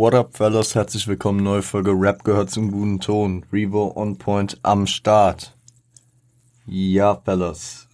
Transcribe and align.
What 0.00 0.14
up, 0.14 0.34
fellas? 0.34 0.74
Herzlich 0.74 1.06
willkommen. 1.08 1.44
Neue 1.44 1.60
Folge 1.60 1.90
Rap 1.90 2.24
gehört 2.24 2.48
zum 2.50 2.72
guten 2.72 3.00
Ton. 3.00 3.44
Revo 3.52 3.92
on 3.94 4.16
point 4.16 4.58
am 4.62 4.86
Start. 4.86 5.54
Ja, 6.64 7.20
fellas. 7.22 7.86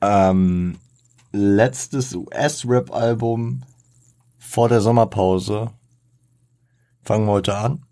Ähm, 0.00 0.78
letztes 1.32 2.14
US-Rap-Album 2.14 3.64
vor 4.38 4.68
der 4.68 4.80
Sommerpause. 4.80 5.72
Fangen 7.02 7.26
wir 7.26 7.32
heute 7.32 7.56
an. 7.56 7.84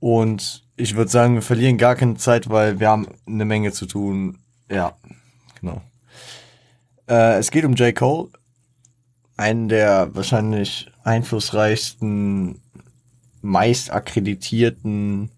Und 0.00 0.66
ich 0.74 0.96
würde 0.96 1.12
sagen, 1.12 1.34
wir 1.34 1.42
verlieren 1.42 1.78
gar 1.78 1.94
keine 1.94 2.16
Zeit, 2.16 2.50
weil 2.50 2.80
wir 2.80 2.88
haben 2.88 3.06
eine 3.24 3.44
Menge 3.44 3.70
zu 3.70 3.86
tun. 3.86 4.40
Ja, 4.68 4.96
genau. 5.60 5.80
Äh, 7.08 7.38
es 7.38 7.52
geht 7.52 7.64
um 7.64 7.74
J. 7.74 7.94
Cole 7.94 8.30
einen 9.38 9.68
der 9.68 10.14
wahrscheinlich 10.14 10.90
einflussreichsten, 11.04 12.60
meist 13.40 13.90
akkreditierten 13.90 15.30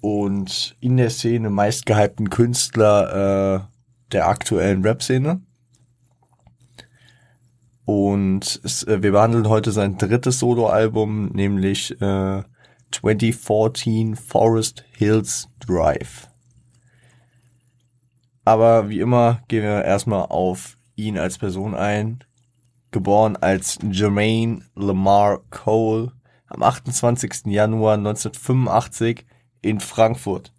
und 0.00 0.76
in 0.80 0.96
der 0.96 1.10
Szene 1.10 1.48
meist 1.48 1.86
gehypten 1.86 2.28
Künstler 2.28 3.68
äh, 3.70 4.12
der 4.12 4.28
aktuellen 4.28 4.82
Rap-Szene. 4.82 5.40
Und 7.84 8.60
es, 8.64 8.82
äh, 8.82 9.02
wir 9.02 9.12
behandeln 9.12 9.48
heute 9.48 9.70
sein 9.70 9.96
drittes 9.96 10.40
Soloalbum, 10.40 11.28
nämlich 11.28 11.92
äh, 12.00 12.42
2014 12.90 14.16
Forest 14.16 14.84
Hills 14.90 15.48
Drive. 15.60 16.28
Aber 18.44 18.88
wie 18.88 19.00
immer 19.00 19.42
gehen 19.46 19.62
wir 19.62 19.84
erstmal 19.84 20.26
auf 20.26 20.75
ihn 20.96 21.18
als 21.18 21.38
Person 21.38 21.74
ein. 21.74 22.24
Geboren 22.90 23.36
als 23.36 23.78
Jermaine 23.88 24.62
Lamar 24.74 25.40
Cole 25.50 26.12
am 26.48 26.62
28. 26.62 27.46
Januar 27.46 27.94
1985 27.94 29.26
in 29.62 29.80
Frankfurt. 29.80 30.52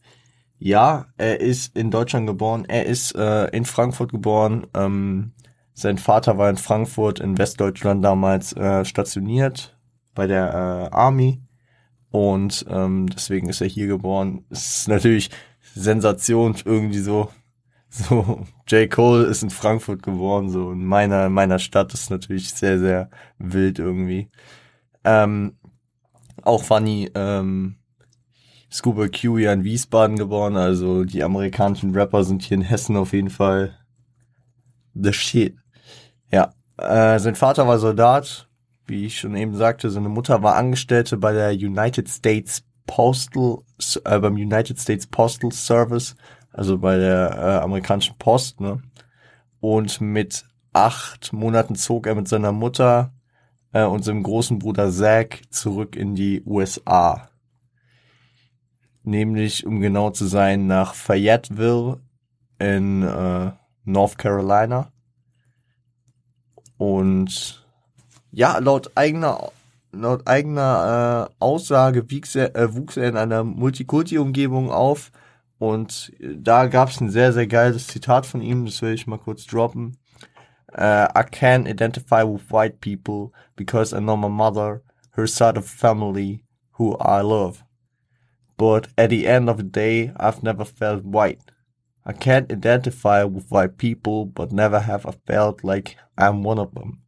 Ja, 0.60 1.08
er 1.18 1.40
ist 1.40 1.76
in 1.76 1.92
Deutschland 1.92 2.28
geboren. 2.28 2.66
Er 2.68 2.86
ist 2.86 3.16
äh, 3.16 3.46
in 3.48 3.66
Frankfurt 3.66 4.12
geboren. 4.12 4.68
Ähm, 4.74 5.34
sein 5.74 5.98
Vater 5.98 6.38
war 6.38 6.50
in 6.50 6.58
Frankfurt 6.58 7.20
in 7.20 7.38
Westdeutschland 7.38 8.04
damals 8.04 8.54
äh, 8.54 8.84
stationiert 8.84 9.78
bei 10.16 10.26
der 10.26 10.48
äh, 10.92 10.96
Army 10.96 11.42
und 12.10 12.66
ähm, 12.70 13.08
deswegen 13.08 13.50
ist 13.50 13.62
er 13.62 13.68
hier 13.68 13.86
geboren. 13.86 14.44
Es 14.50 14.80
ist 14.80 14.88
natürlich 14.88 15.30
Sensation 15.76 16.56
irgendwie 16.66 17.00
so 17.00 17.30
so, 18.10 18.46
J. 18.68 18.90
Cole 18.90 19.26
ist 19.26 19.44
in 19.44 19.50
Frankfurt 19.50 20.04
geboren, 20.04 20.50
so 20.50 20.72
in 20.72 20.86
meiner, 20.86 21.26
in 21.26 21.34
meiner 21.34 21.58
Stadt 21.58 21.94
ist 21.94 22.10
natürlich 22.10 22.54
sehr, 22.54 22.78
sehr 22.80 23.10
wild 23.40 23.80
irgendwie. 23.80 24.30
Ähm, 25.04 25.58
auch 26.44 26.64
funny, 26.64 27.10
ähm, 27.16 27.78
Scuba 28.72 29.08
Q 29.08 29.38
ja 29.38 29.54
in 29.54 29.64
Wiesbaden 29.64 30.18
geboren, 30.18 30.58
also 30.58 31.06
die 31.06 31.24
amerikanischen 31.24 31.96
Rapper 31.96 32.24
sind 32.24 32.44
hier 32.44 32.58
in 32.58 32.64
Hessen 32.64 32.98
auf 32.98 33.14
jeden 33.14 33.30
Fall 33.30 33.78
the 34.94 35.14
shit. 35.14 35.56
Ja, 36.32 36.54
äh, 36.78 37.18
sein 37.20 37.36
Vater 37.36 37.68
war 37.68 37.80
Soldat, 37.80 38.48
wie 38.86 39.06
ich 39.06 39.20
schon 39.20 39.36
eben 39.36 39.56
sagte, 39.56 39.90
seine 39.90 40.10
Mutter 40.10 40.44
war 40.44 40.56
Angestellte 40.56 41.18
bei 41.18 41.32
der 41.34 41.52
United 41.52 42.10
States 42.10 42.64
Postal, 42.86 43.60
äh, 44.04 44.20
beim 44.20 44.36
United 44.36 44.80
States 44.80 45.08
Postal 45.08 45.52
Service 45.52 46.16
also 46.58 46.80
bei 46.80 46.98
der 46.98 47.38
äh, 47.38 47.64
amerikanischen 47.64 48.18
Post, 48.18 48.60
ne? 48.60 48.82
Und 49.60 50.02
mit 50.02 50.46
acht 50.74 51.32
Monaten 51.32 51.76
zog 51.76 52.08
er 52.08 52.16
mit 52.16 52.28
seiner 52.28 52.52
Mutter 52.52 53.14
äh, 53.74 53.84
und 53.84 54.04
seinem 54.04 54.24
großen 54.24 54.58
Bruder 54.58 54.92
Zack 54.92 55.42
zurück 55.52 55.96
in 55.96 56.16
die 56.16 56.42
USA. 56.46 57.30
Nämlich, 59.04 59.66
um 59.66 59.80
genau 59.80 60.10
zu 60.10 60.26
sein, 60.26 60.68
nach 60.68 60.94
Fayetteville 60.96 62.00
in 62.60 63.04
äh, 63.04 63.52
North 63.86 64.18
Carolina. 64.18 64.92
Und 66.78 67.66
ja, 68.32 68.58
laut 68.58 68.92
eigener 68.96 69.52
laut 69.92 70.28
eigener 70.28 71.30
äh, 71.30 71.34
Aussage 71.40 72.12
wuchs 72.12 72.36
er, 72.36 72.56
äh, 72.56 72.76
wuchs 72.76 72.98
er 72.98 73.10
in 73.10 73.18
einer 73.18 73.44
Multikulti-Umgebung 73.44 74.72
auf, 74.72 75.12
und 75.60 76.14
da 76.20 76.68
gab 76.68 76.90
es 76.90 77.02
ein 77.02 77.10
sehr, 77.10 77.34
sehr 77.34 77.48
geiles 77.48 77.88
Zitat 77.88 78.26
von 78.26 78.42
ihm, 78.42 78.66
das 78.66 78.82
will 78.82 78.94
ich 78.94 79.08
mal 79.08 79.18
kurz 79.18 79.46
droppen. 79.46 79.98
Uh, 80.74 81.08
I 81.16 81.24
can't 81.24 81.68
identify 81.68 82.24
with 82.24 82.52
white 82.52 82.80
people 82.82 83.32
because 83.56 83.94
I 83.94 84.00
know 84.00 84.18
my 84.18 84.28
mother, 84.28 84.84
her 85.12 85.26
side 85.26 85.58
of 85.58 85.66
family, 85.66 86.44
who 86.78 86.96
I 86.98 87.22
love. 87.22 87.64
But 88.58 88.90
at 88.98 89.10
the 89.10 89.28
end 89.28 89.50
of 89.50 89.58
the 89.58 89.64
day, 89.64 90.12
I've 90.18 90.44
never 90.44 90.66
felt 90.66 91.04
white. 91.04 91.42
I 92.06 92.14
can't 92.14 92.52
identify 92.52 93.24
with 93.24 93.50
white 93.50 93.78
people, 93.78 94.26
but 94.26 94.52
never 94.52 94.80
have 94.80 95.06
I 95.06 95.14
felt 95.26 95.64
like 95.64 95.98
I'm 96.18 96.44
one 96.44 96.60
of 96.60 96.74
them. 96.74 97.02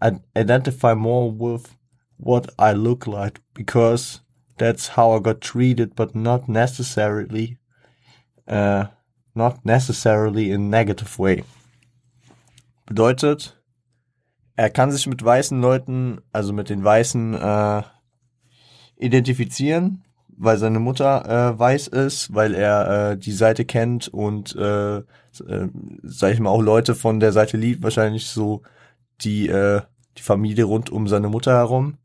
I 0.00 0.20
identify 0.36 0.94
more 0.94 1.30
with 1.30 1.76
what 2.16 2.48
I 2.58 2.72
look 2.72 3.06
like 3.06 3.40
because 3.54 4.20
that's 4.58 4.88
how 4.88 5.12
I 5.12 5.18
got 5.20 5.40
treated, 5.40 5.94
but 5.94 6.14
not 6.14 6.48
necessarily 6.48 7.58
uh, 8.48 8.84
not 9.34 9.64
necessarily 9.64 10.50
in 10.50 10.70
negative 10.70 11.18
way. 11.18 11.44
Bedeutet, 12.86 13.62
er 14.56 14.70
kann 14.70 14.92
sich 14.92 15.06
mit 15.06 15.24
weißen 15.24 15.60
Leuten, 15.60 16.20
also 16.32 16.52
mit 16.52 16.68
den 16.68 16.84
Weißen, 16.84 17.34
äh, 17.34 17.82
identifizieren, 18.96 20.04
weil 20.28 20.58
seine 20.58 20.78
Mutter 20.78 21.24
äh, 21.54 21.58
weiß 21.58 21.88
ist, 21.88 22.34
weil 22.34 22.54
er 22.54 23.12
äh, 23.12 23.18
die 23.18 23.32
Seite 23.32 23.64
kennt 23.64 24.08
und, 24.08 24.54
äh, 24.56 24.98
äh, 24.98 25.04
sag 26.02 26.32
ich 26.32 26.40
mal, 26.40 26.50
auch 26.50 26.62
Leute 26.62 26.94
von 26.94 27.20
der 27.20 27.32
Seite 27.32 27.56
liebt, 27.56 27.82
wahrscheinlich 27.82 28.26
so 28.26 28.62
die, 29.20 29.48
äh, 29.48 29.80
die 30.18 30.22
Familie 30.22 30.64
rund 30.64 30.90
um 30.90 31.08
seine 31.08 31.28
Mutter 31.28 31.52
herum. 31.52 31.98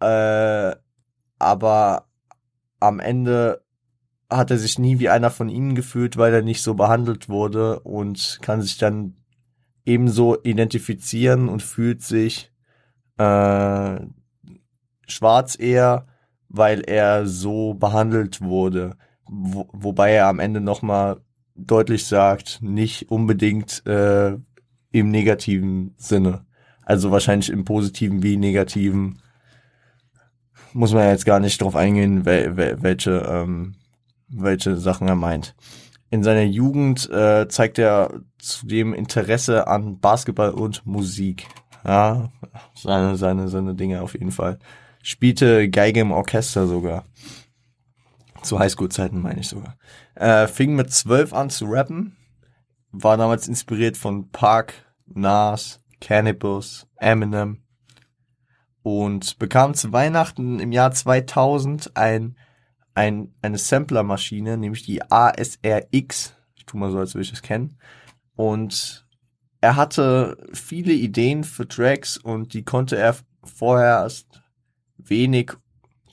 Äh, 0.00 0.74
aber 1.38 2.06
am 2.80 3.00
Ende 3.00 3.62
hat 4.30 4.50
er 4.50 4.58
sich 4.58 4.78
nie 4.78 4.98
wie 4.98 5.08
einer 5.08 5.30
von 5.30 5.48
ihnen 5.48 5.74
gefühlt, 5.74 6.16
weil 6.16 6.32
er 6.32 6.42
nicht 6.42 6.62
so 6.62 6.74
behandelt 6.74 7.28
wurde 7.28 7.80
und 7.80 8.38
kann 8.42 8.62
sich 8.62 8.78
dann 8.78 9.16
ebenso 9.84 10.40
identifizieren 10.42 11.48
und 11.48 11.62
fühlt 11.62 12.02
sich 12.02 12.52
äh, 13.18 14.00
schwarz 15.08 15.58
eher, 15.58 16.06
weil 16.48 16.80
er 16.80 17.26
so 17.26 17.74
behandelt 17.74 18.40
wurde. 18.40 18.96
Wo, 19.26 19.68
wobei 19.72 20.12
er 20.12 20.26
am 20.26 20.38
Ende 20.38 20.60
nochmal 20.60 21.20
deutlich 21.54 22.06
sagt, 22.06 22.60
nicht 22.62 23.10
unbedingt 23.10 23.84
äh, 23.86 24.36
im 24.92 25.10
negativen 25.10 25.94
Sinne. 25.96 26.46
Also 26.82 27.10
wahrscheinlich 27.10 27.50
im 27.50 27.64
positiven 27.64 28.22
wie 28.22 28.36
negativen. 28.36 29.20
Muss 30.72 30.92
man 30.92 31.08
jetzt 31.08 31.26
gar 31.26 31.40
nicht 31.40 31.60
drauf 31.60 31.76
eingehen, 31.76 32.24
wel, 32.24 32.56
wel, 32.56 32.82
welche 32.82 33.10
ähm, 33.28 33.74
welche 34.30 34.76
Sachen 34.76 35.08
er 35.08 35.16
meint. 35.16 35.54
In 36.10 36.22
seiner 36.24 36.42
Jugend 36.42 37.08
äh, 37.10 37.46
zeigt 37.48 37.78
er 37.78 38.20
zudem 38.38 38.94
Interesse 38.94 39.68
an 39.68 40.00
Basketball 40.00 40.50
und 40.50 40.84
Musik. 40.84 41.46
Ja, 41.84 42.30
seine, 42.74 43.16
seine, 43.16 43.48
seine 43.48 43.74
Dinge 43.74 44.02
auf 44.02 44.14
jeden 44.14 44.32
Fall. 44.32 44.58
Spielte 45.02 45.70
Geige 45.70 46.00
im 46.00 46.12
Orchester 46.12 46.66
sogar. 46.66 47.04
Zu 48.42 48.58
Highschool-Zeiten 48.58 49.20
meine 49.20 49.40
ich 49.40 49.48
sogar. 49.48 49.76
Äh, 50.14 50.46
fing 50.46 50.74
mit 50.74 50.92
zwölf 50.92 51.32
an 51.32 51.50
zu 51.50 51.66
rappen. 51.66 52.16
War 52.90 53.16
damals 53.16 53.46
inspiriert 53.46 53.96
von 53.96 54.30
Park, 54.30 54.74
Nas, 55.06 55.80
Cannibals, 56.00 56.86
Eminem. 56.96 57.62
Und 58.82 59.38
bekam 59.38 59.74
zu 59.74 59.92
Weihnachten 59.92 60.58
im 60.58 60.72
Jahr 60.72 60.90
2000 60.90 61.96
ein 61.96 62.36
ein, 62.94 63.34
eine 63.42 63.58
Samplermaschine, 63.58 64.56
nämlich 64.56 64.82
die 64.82 65.02
ASRX. 65.02 66.34
Ich 66.54 66.66
tu 66.66 66.76
mal 66.76 66.90
so, 66.90 66.98
als 66.98 67.14
würde 67.14 67.24
ich 67.24 67.30
das 67.30 67.42
kennen. 67.42 67.78
Und 68.36 69.06
er 69.60 69.76
hatte 69.76 70.36
viele 70.52 70.92
Ideen 70.92 71.44
für 71.44 71.68
Tracks 71.68 72.16
und 72.16 72.54
die 72.54 72.64
konnte 72.64 72.96
er 72.96 73.16
vorher 73.44 74.00
erst 74.00 74.42
wenig 74.96 75.52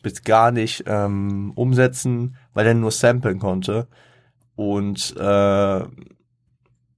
bis 0.03 0.23
gar 0.23 0.51
nicht 0.51 0.83
ähm, 0.87 1.51
umsetzen, 1.55 2.35
weil 2.53 2.67
er 2.67 2.73
nur 2.73 2.91
samplen 2.91 3.39
konnte. 3.39 3.87
Und 4.55 5.15
äh, 5.17 5.85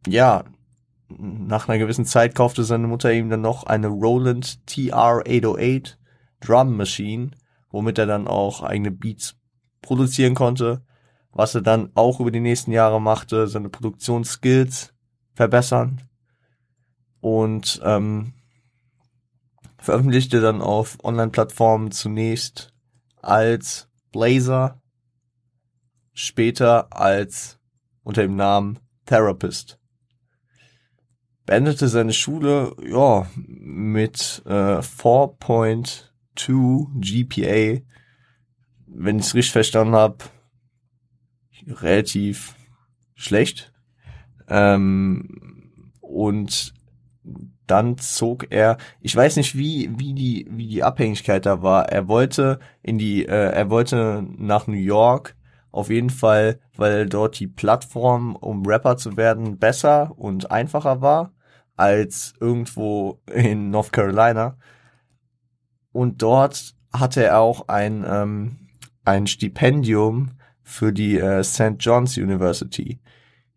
ja, 0.07 0.43
nach 1.09 1.67
einer 1.67 1.79
gewissen 1.79 2.05
Zeit 2.05 2.35
kaufte 2.35 2.63
seine 2.63 2.87
Mutter 2.87 3.11
ihm 3.11 3.29
dann 3.29 3.41
noch 3.41 3.63
eine 3.63 3.87
Roland 3.87 4.61
TR-808 4.67 5.95
Drum 6.39 6.77
Machine, 6.77 7.31
womit 7.69 7.97
er 7.97 8.05
dann 8.05 8.27
auch 8.27 8.63
eigene 8.63 8.91
Beats 8.91 9.38
produzieren 9.81 10.35
konnte, 10.35 10.81
was 11.31 11.55
er 11.55 11.61
dann 11.61 11.91
auch 11.95 12.19
über 12.19 12.31
die 12.31 12.39
nächsten 12.39 12.71
Jahre 12.71 13.01
machte, 13.01 13.47
seine 13.47 13.69
Produktionsskills 13.69 14.93
verbessern. 15.33 16.01
Und 17.21 17.81
ähm, 17.83 18.33
veröffentlichte 19.77 20.41
dann 20.41 20.61
auf 20.61 20.97
Online-Plattformen 21.03 21.91
zunächst 21.91 22.73
als 23.21 23.89
Blazer, 24.11 24.81
später 26.13 26.91
als 26.91 27.59
unter 28.03 28.21
dem 28.21 28.35
Namen 28.35 28.79
Therapist. 29.05 29.79
Beendete 31.45 31.87
seine 31.87 32.13
Schule, 32.13 32.75
ja, 32.85 33.27
mit 33.35 34.43
äh, 34.45 34.79
4.2 34.79 36.05
GPA, 36.99 37.81
wenn 38.93 39.19
ich 39.19 39.25
es 39.25 39.35
richtig 39.35 39.53
verstanden 39.53 39.95
habe, 39.95 40.17
relativ 41.67 42.55
schlecht. 43.15 43.73
Ähm, 44.47 45.71
und 46.01 46.73
dann 47.67 47.97
zog 47.97 48.47
er, 48.49 48.77
ich 48.99 49.15
weiß 49.15 49.35
nicht 49.35 49.55
wie 49.55 49.91
wie 49.97 50.13
die 50.13 50.47
wie 50.49 50.67
die 50.67 50.83
Abhängigkeit 50.83 51.45
da 51.45 51.61
war. 51.61 51.89
Er 51.89 52.07
wollte 52.07 52.59
in 52.81 52.97
die, 52.97 53.25
äh, 53.25 53.51
er 53.51 53.69
wollte 53.69 54.25
nach 54.37 54.67
New 54.67 54.73
York 54.73 55.35
auf 55.71 55.89
jeden 55.89 56.09
Fall, 56.09 56.59
weil 56.75 57.07
dort 57.07 57.39
die 57.39 57.47
Plattform, 57.47 58.35
um 58.35 58.65
Rapper 58.65 58.97
zu 58.97 59.17
werden, 59.17 59.59
besser 59.59 60.17
und 60.17 60.51
einfacher 60.51 61.01
war 61.01 61.31
als 61.75 62.33
irgendwo 62.41 63.21
in 63.31 63.69
North 63.69 63.93
Carolina. 63.93 64.57
Und 65.91 66.21
dort 66.21 66.75
hatte 66.91 67.23
er 67.23 67.39
auch 67.39 67.67
ein 67.67 68.05
ähm, 68.07 68.58
ein 69.09 69.27
Stipendium 69.27 70.31
für 70.61 70.93
die 70.93 71.17
äh, 71.17 71.43
St. 71.43 71.75
John's 71.79 72.17
University. 72.17 72.99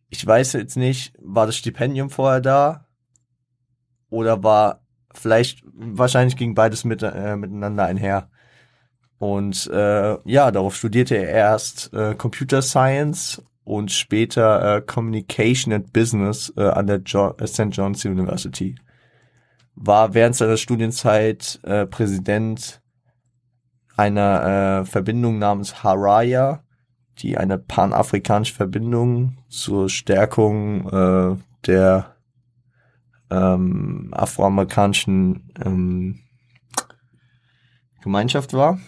Ich 0.08 0.26
weiß 0.26 0.54
jetzt 0.54 0.76
nicht, 0.76 1.14
war 1.20 1.46
das 1.46 1.56
Stipendium 1.56 2.10
vorher 2.10 2.40
da? 2.40 2.86
Oder 4.10 4.42
war 4.42 4.82
vielleicht, 5.14 5.62
wahrscheinlich 5.74 6.36
ging 6.36 6.54
beides 6.54 6.84
mit, 6.84 7.02
äh, 7.02 7.36
miteinander 7.36 7.84
einher. 7.84 8.30
Und 9.18 9.68
äh, 9.68 10.16
ja, 10.24 10.50
darauf 10.50 10.74
studierte 10.74 11.16
er 11.16 11.28
erst 11.28 11.92
äh, 11.92 12.14
Computer 12.14 12.60
Science 12.60 13.42
und 13.64 13.92
später 13.92 14.76
äh, 14.76 14.82
Communication 14.82 15.72
and 15.72 15.92
Business 15.92 16.52
äh, 16.56 16.64
an 16.64 16.86
der 16.86 17.02
jo 17.04 17.34
äh, 17.38 17.46
St. 17.46 17.68
John's 17.70 18.04
University. 18.04 18.74
War 19.74 20.14
während 20.14 20.34
seiner 20.34 20.56
Studienzeit 20.56 21.60
äh, 21.62 21.86
Präsident 21.86 22.81
einer 23.96 24.80
äh, 24.80 24.84
Verbindung 24.84 25.38
namens 25.38 25.82
Haraya, 25.82 26.62
die 27.18 27.36
eine 27.36 27.58
panafrikanische 27.58 28.54
Verbindung 28.54 29.38
zur 29.48 29.88
Stärkung 29.88 30.88
äh, 30.88 31.36
der 31.66 32.16
ähm, 33.30 34.08
afroamerikanischen 34.12 35.52
ähm, 35.64 36.20
Gemeinschaft 38.02 38.52
war. 38.54 38.78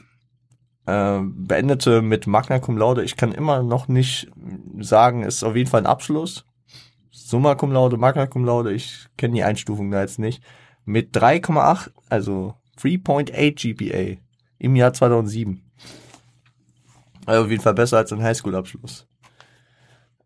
Äh, 0.86 1.20
beendete 1.22 2.02
mit 2.02 2.26
Magna 2.26 2.58
Cum 2.58 2.76
Laude. 2.76 3.04
Ich 3.04 3.16
kann 3.16 3.32
immer 3.32 3.62
noch 3.62 3.88
nicht 3.88 4.30
sagen, 4.80 5.22
ist 5.22 5.44
auf 5.44 5.56
jeden 5.56 5.70
Fall 5.70 5.82
ein 5.82 5.86
Abschluss. 5.86 6.44
Summa 7.10 7.54
Cum 7.54 7.72
Laude, 7.72 7.96
Magna 7.96 8.26
Cum 8.26 8.44
Laude, 8.44 8.72
ich 8.72 9.06
kenne 9.16 9.34
die 9.34 9.44
Einstufung 9.44 9.90
da 9.90 10.00
jetzt 10.00 10.18
nicht. 10.18 10.42
Mit 10.84 11.16
3,8, 11.16 11.90
also 12.10 12.54
3.8 12.78 13.54
GPA 13.54 14.20
im 14.58 14.76
Jahr 14.76 14.92
2007. 14.92 15.60
Also 17.26 17.44
auf 17.44 17.50
jeden 17.50 17.62
Fall 17.62 17.74
besser 17.74 17.98
als 17.98 18.12
ein 18.12 18.22
Highschool-Abschluss. 18.22 19.06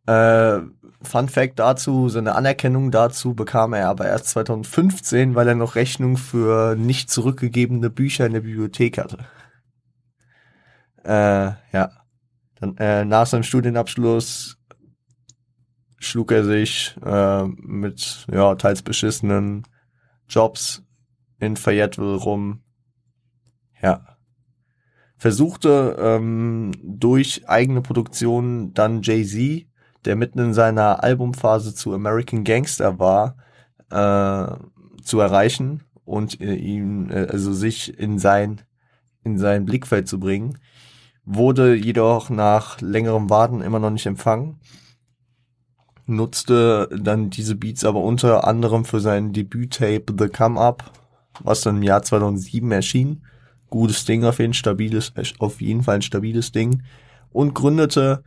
Äh, 0.07 0.61
Fun 1.03 1.29
Fact 1.29 1.59
dazu, 1.59 2.09
seine 2.09 2.35
Anerkennung 2.35 2.91
dazu 2.91 3.35
bekam 3.35 3.73
er 3.73 3.89
aber 3.89 4.07
erst 4.07 4.29
2015, 4.29 5.35
weil 5.35 5.49
er 5.49 5.55
noch 5.55 5.77
Rechnung 5.77 6.17
für 6.17 6.75
nicht 6.77 7.11
zurückgegebene 7.11 7.91
Bücher 7.91 8.27
in 8.27 8.33
der 8.33 8.41
Bibliothek 8.41 8.99
hatte. 8.99 9.19
Äh, 11.05 11.53
ja. 11.73 11.93
Dann, 12.57 12.77
äh, 12.79 13.05
nach 13.05 13.27
seinem 13.27 13.45
Studienabschluss 13.45 14.57
schlug 16.01 16.33
er 16.33 16.45
sich 16.45 16.97
äh, 17.05 17.45
mit 17.45 18.27
ja, 18.33 18.57
teils 18.57 18.83
beschissenen 18.83 19.63
Jobs 20.29 20.83
in 21.39 21.57
Fayetteville 21.57 22.17
rum. 22.17 22.63
Ja 23.81 24.18
versuchte 25.19 25.97
ähm, 25.99 26.71
durch 26.83 27.49
eigene 27.49 27.83
Produktion 27.83 28.73
dann 28.73 29.03
Jay-Z, 29.03 29.67
der 30.05 30.17
mitten 30.17 30.39
in 30.39 30.55
seiner 30.55 31.03
Albumphase 31.03 31.75
zu 31.75 31.93
American 31.93 32.45
Gangster 32.45 32.99
war, 32.99 33.37
äh, 33.91 34.57
zu 35.03 35.19
erreichen 35.19 35.83
und 36.05 36.41
äh, 36.41 36.55
ihn, 36.55 37.11
äh, 37.11 37.27
also 37.31 37.53
sich 37.53 37.99
in 37.99 38.19
sein, 38.19 38.63
in 39.25 39.39
sein 39.39 39.65
Blickfeld 39.65 40.07
zu 40.07 40.21
bringen, 40.21 40.59
wurde 41.25 41.75
jedoch 41.75 42.31
nach 42.31 42.81
längerem 42.81 43.29
Warten 43.29 43.61
immer 43.61 43.81
noch 43.81 43.91
nicht 43.91 44.07
empfangen, 44.07 44.61
nutzte 46.07 46.89
dann 46.97 47.29
diese 47.29 47.57
Beats 47.57 47.85
aber 47.85 48.03
unter 48.03 48.47
anderem 48.47 48.85
für 48.85 49.01
sein 49.01 49.33
Debüt-Tape 49.33 50.15
The 50.17 50.29
Come 50.29 50.61
Up, 50.61 50.93
was 51.41 51.63
dann 51.63 51.79
im 51.79 51.83
Jahr 51.83 52.03
2007 52.03 52.71
erschien 52.71 53.23
gutes 53.71 54.05
Ding 54.05 54.25
auf 54.25 54.39
jeden, 54.39 54.55
stabiles, 54.55 55.13
auf 55.39 55.61
jeden 55.61 55.83
Fall 55.83 55.97
ein 55.97 56.03
stabiles 56.03 56.53
Ding 56.53 56.83
und 57.31 57.55
gründete 57.55 58.23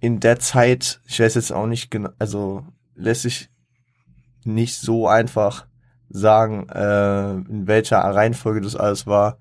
in 0.00 0.20
der 0.20 0.38
Zeit, 0.38 1.00
ich 1.06 1.20
weiß 1.20 1.34
jetzt 1.34 1.52
auch 1.52 1.66
nicht 1.66 1.90
genau, 1.90 2.10
also 2.18 2.64
lässt 2.94 3.22
sich 3.22 3.48
nicht 4.44 4.76
so 4.76 5.08
einfach 5.08 5.66
sagen, 6.08 6.68
äh, 6.68 7.32
in 7.32 7.66
welcher 7.66 7.98
Reihenfolge 7.98 8.60
das 8.60 8.76
alles 8.76 9.06
war, 9.06 9.38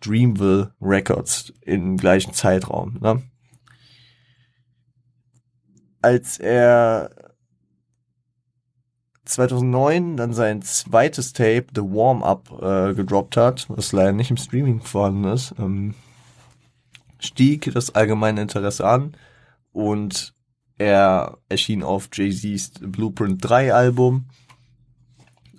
Dreamville 0.00 0.72
Records 0.80 1.52
im 1.62 1.96
gleichen 1.96 2.32
Zeitraum. 2.32 2.98
Ne? 3.00 3.22
Als 6.02 6.38
er 6.38 7.10
2009 9.26 10.16
dann 10.16 10.32
sein 10.32 10.62
zweites 10.62 11.32
Tape, 11.32 11.66
The 11.74 11.82
Warm-Up, 11.82 12.62
äh, 12.62 12.94
gedroppt 12.94 13.36
hat, 13.36 13.66
was 13.68 13.92
leider 13.92 14.12
nicht 14.12 14.30
im 14.30 14.36
Streaming 14.36 14.80
vorhanden 14.80 15.24
ist, 15.24 15.54
ähm, 15.58 15.94
stieg 17.18 17.72
das 17.72 17.94
allgemeine 17.94 18.42
Interesse 18.42 18.86
an 18.86 19.16
und 19.72 20.34
er 20.78 21.38
erschien 21.48 21.82
auf 21.82 22.08
Jay-Z's 22.12 22.72
Blueprint 22.80 23.38
3 23.42 23.74
Album, 23.74 24.26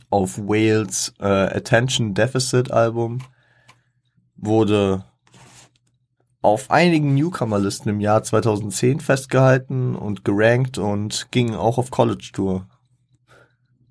auf 0.10 0.38
Wales 0.38 1.14
äh, 1.20 1.26
Attention 1.26 2.14
Deficit 2.14 2.72
Album, 2.72 3.20
wurde 4.36 5.04
auf 6.42 6.72
einigen 6.72 7.16
Newcomer-Listen 7.16 7.90
im 7.90 8.00
Jahr 8.00 8.24
2010 8.24 9.02
festgehalten 9.02 9.96
und 9.96 10.24
gerankt 10.24 10.78
und 10.78 11.28
ging 11.32 11.56
auch 11.56 11.78
auf 11.78 11.92
College 11.92 12.30
Tour 12.32 12.68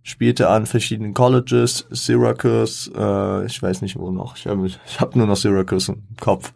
spielte 0.06 0.48
an 0.48 0.66
verschiedenen 0.66 1.14
Colleges, 1.14 1.84
Syracuse, 1.90 2.92
äh, 2.96 3.44
ich 3.46 3.60
weiß 3.60 3.82
nicht 3.82 3.98
wo 3.98 4.12
noch, 4.12 4.36
ich 4.36 4.46
habe 4.46 4.70
hab 4.98 5.16
nur 5.16 5.26
noch 5.26 5.36
Syracuse 5.36 5.92
im 5.92 6.16
Kopf. 6.20 6.54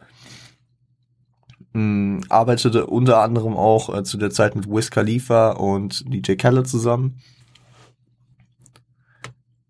Ähm, 1.74 2.20
arbeitete 2.28 2.86
unter 2.86 3.20
anderem 3.20 3.56
auch 3.56 3.92
äh, 3.92 4.04
zu 4.04 4.18
der 4.18 4.30
Zeit 4.30 4.54
mit 4.54 4.68
Wiz 4.68 4.90
Khalifa 4.90 5.50
und 5.50 6.04
DJ 6.14 6.34
Khaled 6.34 6.68
zusammen 6.68 7.18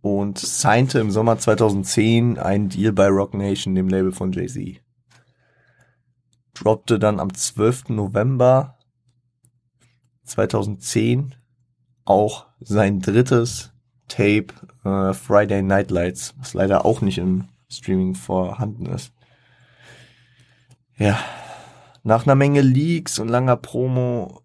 und 0.03 0.39
signte 0.39 1.01
im 1.01 1.11
Sommer 1.11 1.39
2010 1.39 2.39
einen 2.39 2.69
Deal 2.69 2.93
bei 2.93 3.09
Rock 3.09 3.33
Nation, 3.33 3.75
dem 3.75 3.89
Label 3.89 4.13
von 4.13 4.33
Jay-Z. 4.33 4.83
Droppte 6.53 6.99
dann 6.99 7.19
am 7.19 7.33
12. 7.33 7.89
November 7.89 8.79
2010 10.25 11.35
auch 12.05 12.47
sein 12.61 13.01
drittes 13.01 13.70
Tape 14.11 14.49
äh, 14.85 15.15
Friday 15.15 15.63
Night 15.63 15.91
Lights, 15.91 16.35
was 16.39 16.53
leider 16.53 16.85
auch 16.85 17.01
nicht 17.01 17.17
im 17.19 17.45
Streaming 17.71 18.15
vorhanden 18.15 18.85
ist. 18.87 19.13
Ja, 20.99 21.19
nach 22.03 22.27
einer 22.27 22.35
Menge 22.35 22.61
Leaks 22.61 23.19
und 23.19 23.29
langer 23.29 23.57
Promo 23.57 24.43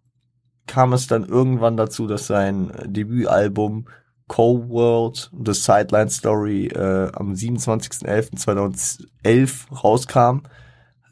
kam 0.67 0.93
es 0.93 1.07
dann 1.07 1.25
irgendwann 1.25 1.75
dazu, 1.75 2.07
dass 2.07 2.27
sein 2.27 2.71
Debütalbum 2.85 3.87
Cold 4.27 4.69
World, 4.69 5.29
The 5.45 5.53
Sideline 5.53 6.09
Story 6.09 6.67
äh, 6.67 7.11
am 7.13 7.33
27.11.2011 7.33 9.83
rauskam. 9.83 10.43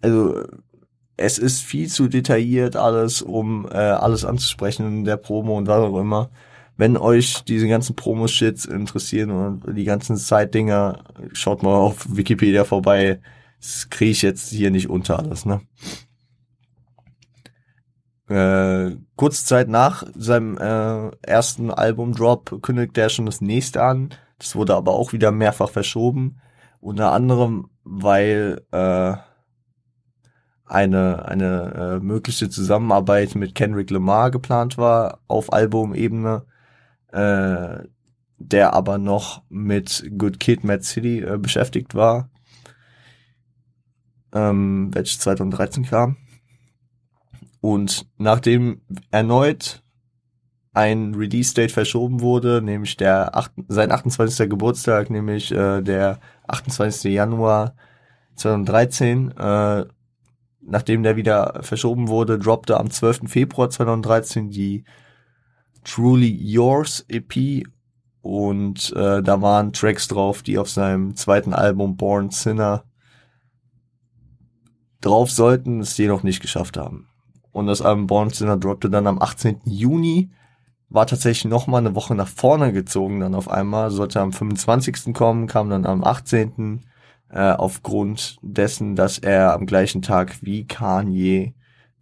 Also 0.02 0.42
es 1.16 1.38
ist 1.38 1.62
viel 1.62 1.90
zu 1.90 2.08
detailliert 2.08 2.76
alles, 2.76 3.22
um 3.22 3.68
äh, 3.68 3.78
alles 3.78 4.26
anzusprechen 4.26 4.88
in 4.88 5.06
der 5.06 5.18
Promo 5.18 5.56
und 5.58 5.68
was 5.68 5.84
auch 5.84 6.00
immer 6.00 6.32
wenn 6.78 6.98
euch 6.98 7.44
diese 7.44 7.68
ganzen 7.68 7.96
Promo-Shits 7.96 8.66
interessieren 8.66 9.32
und 9.32 9.78
die 9.78 9.84
ganzen 9.84 10.16
Side-Dinger, 10.16 11.04
schaut 11.34 11.64
mal 11.64 11.76
auf 11.76 12.06
Wikipedia 12.16 12.64
vorbei. 12.64 13.20
Das 13.60 13.90
kriege 13.90 14.12
ich 14.12 14.22
jetzt 14.22 14.50
hier 14.50 14.72
nicht 14.72 14.90
unter 14.90 15.20
alles, 15.20 15.46
ne? 15.46 15.62
Äh, 18.30 18.98
kurze 19.16 19.46
Zeit 19.46 19.68
nach 19.68 20.04
seinem 20.16 20.58
äh, 20.58 21.12
ersten 21.22 21.70
Album-Drop 21.70 22.62
kündigte 22.62 23.02
er 23.02 23.10
schon 23.10 23.26
das 23.26 23.42
nächste 23.42 23.84
an. 23.84 24.10
Das 24.40 24.56
wurde 24.56 24.76
aber 24.76 24.94
auch 24.94 25.14
wieder 25.14 25.32
mehrfach 25.32 25.70
verschoben. 25.70 26.40
Unter 26.80 27.12
anderem, 27.12 27.70
weil 27.84 28.62
äh, 28.72 29.14
eine, 30.66 31.26
eine 31.26 32.00
äh, 32.00 32.04
mögliche 32.04 32.50
Zusammenarbeit 32.50 33.36
mit 33.36 33.56
Kendrick 33.56 33.92
Lamar 33.92 34.32
geplant 34.32 34.78
war 34.78 35.20
auf 35.28 35.54
Albumebene, 35.54 36.46
äh, 37.14 37.84
der 38.38 38.74
aber 38.74 38.98
noch 38.98 39.44
mit 39.50 40.04
Good 40.18 40.40
Kid, 40.40 40.64
Mad 40.64 40.84
City 40.84 41.22
äh, 41.22 41.38
beschäftigt 41.38 41.96
war, 41.96 42.30
ähm, 44.34 44.90
welches 44.94 45.20
2013 45.20 45.86
kam. 45.86 46.18
Und 47.62 48.08
nachdem 48.18 48.82
erneut 49.12 49.84
ein 50.74 51.14
Release-Date 51.14 51.72
verschoben 51.72 52.20
wurde, 52.22 52.62
nämlich 52.62 52.98
der 52.98 53.36
8, 53.38 53.52
sein 53.68 53.92
28. 53.92 54.50
Geburtstag, 54.50 55.10
nämlich 55.10 55.52
äh, 55.52 55.82
der 55.82 56.20
28. 56.48 57.14
Januar 57.14 57.76
2013, 58.36 59.32
äh, 59.38 59.86
nachdem 60.62 61.04
der 61.04 61.16
wieder 61.16 61.60
verschoben 61.62 62.08
wurde, 62.08 62.40
droppte 62.40 62.80
am 62.80 62.90
12. 62.90 63.30
Februar 63.30 63.70
2013 63.70 64.50
die 64.50 64.84
Truly 65.84 66.30
Yours 66.30 67.06
EP 67.10 67.64
und 68.22 68.94
äh, 68.96 69.22
da 69.22 69.42
waren 69.42 69.74
Tracks 69.74 70.08
drauf, 70.08 70.44
die 70.44 70.58
auf 70.58 70.70
seinem 70.70 71.16
zweiten 71.16 71.54
Album 71.54 71.98
Born 71.98 72.30
Sinner 72.30 72.86
drauf 75.02 75.30
sollten, 75.30 75.82
es 75.82 75.98
jedoch 75.98 76.24
nicht 76.24 76.42
geschafft 76.42 76.78
haben. 76.78 77.10
Und 77.52 77.68
das 77.68 77.82
Album 77.82 78.08
Born 78.08 78.30
Sinner 78.30 78.58
droppte 78.58 78.90
dann 78.90 79.08
am 79.08 79.22
18. 79.22 79.62
Juni, 79.66 80.32
war 80.90 81.06
tatsächlich 81.06 81.52
noch 81.52 81.68
mal 81.68 81.80
eine 81.80 81.96
Woche 81.96 82.16
nach 82.16 82.28
vorne 82.28 82.72
gezogen 82.72 83.20
dann 83.20 83.36
auf 83.36 83.50
einmal, 83.50 83.92
sollte 83.92 84.22
am 84.22 84.32
25. 84.32 85.14
kommen, 85.14 85.48
kam 85.48 85.70
dann 85.70 85.86
am 85.86 86.04
18. 86.04 86.82
Äh, 87.30 87.52
aufgrund 87.52 88.38
dessen, 88.42 88.96
dass 88.96 89.18
er 89.18 89.54
am 89.54 89.66
gleichen 89.66 90.02
Tag 90.02 90.38
wie 90.44 90.66
Kanye 90.66 91.54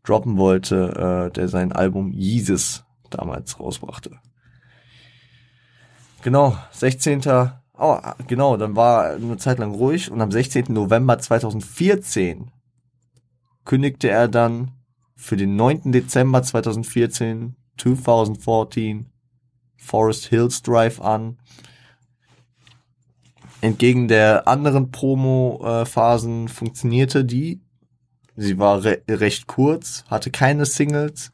droppen 0.04 0.38
wollte, 0.38 1.30
äh, 1.30 1.34
der 1.34 1.48
sein 1.48 1.72
Album 1.72 2.12
Jesus 2.12 2.84
damals 3.12 3.60
rausbrachte. 3.60 4.20
Genau, 6.24 6.58
16. 6.72 7.22
Oh, 7.78 7.98
genau, 8.28 8.58
dann 8.58 8.76
war 8.76 9.12
eine 9.12 9.38
Zeit 9.38 9.58
lang 9.58 9.74
ruhig 9.74 10.12
und 10.12 10.22
am 10.22 10.32
16. 10.32 10.66
November 10.70 11.18
2014 11.18 12.52
kündigte 13.66 14.10
er 14.10 14.28
dann 14.28 14.72
für 15.16 15.38
den 15.38 15.56
9. 15.56 15.92
Dezember 15.92 16.44
2014, 16.44 17.56
2014, 17.78 19.08
Forest 19.78 20.26
Hills 20.28 20.62
Drive 20.62 21.02
an. 21.02 21.38
Entgegen 23.62 24.08
der 24.08 24.48
anderen 24.48 24.92
Promo-Phasen 24.92 26.48
funktionierte 26.48 27.26
die. 27.26 27.62
Sie 28.36 28.58
war 28.58 28.84
re 28.84 29.02
recht 29.08 29.48
kurz, 29.48 30.04
hatte 30.08 30.32
keine 30.32 30.66
Singles, 30.66 31.32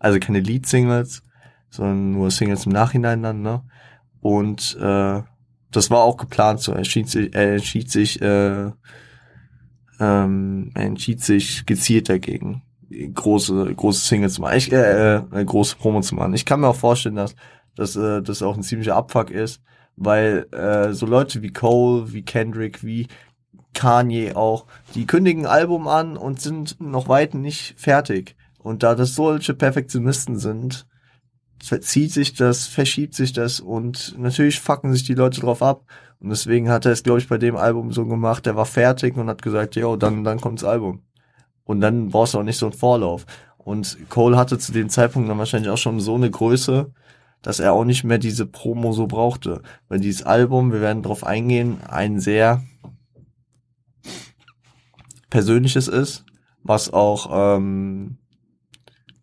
also 0.00 0.18
keine 0.18 0.40
Lead-Singles, 0.40 1.22
sondern 1.70 2.12
nur 2.12 2.32
Singles 2.32 2.66
im 2.66 2.72
Nachhinein 2.72 3.22
dann, 3.22 3.42
ne? 3.42 3.62
Und 4.20 4.76
äh, 4.80 5.22
das 5.70 5.90
war 5.90 6.00
auch 6.00 6.16
geplant 6.16 6.60
so. 6.60 6.72
Er 6.72 6.78
entschied 6.78 7.08
sich, 7.08 7.32
er 7.32 7.52
entschied 7.54 7.90
sich 7.90 8.20
äh, 8.20 8.72
ähm, 10.00 10.72
er 10.74 10.84
entschied 10.84 11.22
sich 11.22 11.66
gezielt 11.66 12.08
dagegen, 12.08 12.62
große, 13.14 13.72
große 13.74 14.00
Singles 14.00 14.34
zu 14.34 14.40
machen, 14.40 14.56
ich, 14.56 14.72
äh, 14.72 15.16
äh, 15.16 15.44
große 15.44 15.76
Promo 15.76 16.00
zu 16.00 16.14
machen. 16.14 16.34
Ich 16.34 16.46
kann 16.46 16.60
mir 16.60 16.68
auch 16.68 16.76
vorstellen, 16.76 17.16
dass, 17.16 17.36
dass 17.76 17.94
äh, 17.96 18.22
das 18.22 18.42
auch 18.42 18.56
ein 18.56 18.62
ziemlicher 18.62 18.96
Abfuck 18.96 19.30
ist, 19.30 19.60
weil 19.96 20.46
äh, 20.52 20.92
so 20.94 21.06
Leute 21.06 21.42
wie 21.42 21.52
Cole, 21.52 22.12
wie 22.12 22.22
Kendrick, 22.22 22.82
wie 22.82 23.08
Kanye 23.74 24.34
auch, 24.34 24.66
die 24.94 25.06
kündigen 25.06 25.44
ein 25.44 25.52
Album 25.52 25.86
an 25.86 26.16
und 26.16 26.40
sind 26.40 26.80
noch 26.80 27.08
weit 27.08 27.34
nicht 27.34 27.78
fertig. 27.78 28.36
Und 28.62 28.82
da 28.82 28.94
das 28.94 29.14
solche 29.14 29.54
Perfektionisten 29.54 30.38
sind, 30.38 30.86
verzieht 31.62 32.12
sich 32.12 32.34
das, 32.34 32.66
verschiebt 32.66 33.14
sich 33.14 33.32
das 33.32 33.60
und 33.60 34.18
natürlich 34.18 34.60
fucken 34.60 34.92
sich 34.92 35.04
die 35.04 35.14
Leute 35.14 35.40
drauf 35.40 35.62
ab. 35.62 35.84
Und 36.20 36.30
deswegen 36.30 36.68
hat 36.68 36.84
er 36.84 36.92
es, 36.92 37.02
glaube 37.02 37.20
ich, 37.20 37.28
bei 37.28 37.38
dem 37.38 37.56
Album 37.56 37.92
so 37.92 38.06
gemacht, 38.06 38.46
der 38.46 38.56
war 38.56 38.66
fertig 38.66 39.16
und 39.16 39.28
hat 39.28 39.42
gesagt, 39.42 39.76
jo, 39.76 39.96
dann, 39.96 40.24
dann 40.24 40.40
kommt's 40.40 40.64
Album. 40.64 41.02
Und 41.64 41.80
dann 41.80 42.08
brauchst 42.08 42.34
du 42.34 42.38
auch 42.38 42.42
nicht 42.42 42.58
so 42.58 42.66
einen 42.66 42.74
Vorlauf. 42.74 43.26
Und 43.56 43.98
Cole 44.08 44.36
hatte 44.36 44.58
zu 44.58 44.72
dem 44.72 44.88
Zeitpunkt 44.88 45.28
dann 45.28 45.38
wahrscheinlich 45.38 45.70
auch 45.70 45.78
schon 45.78 46.00
so 46.00 46.14
eine 46.14 46.30
Größe, 46.30 46.92
dass 47.42 47.60
er 47.60 47.72
auch 47.72 47.84
nicht 47.84 48.04
mehr 48.04 48.18
diese 48.18 48.46
Promo 48.46 48.92
so 48.92 49.06
brauchte. 49.06 49.62
Weil 49.88 50.00
dieses 50.00 50.22
Album, 50.22 50.72
wir 50.72 50.80
werden 50.80 51.02
darauf 51.02 51.24
eingehen, 51.24 51.78
ein 51.88 52.20
sehr 52.20 52.62
persönliches 55.30 55.88
ist, 55.88 56.24
was 56.62 56.92
auch 56.92 57.56
ähm, 57.56 58.18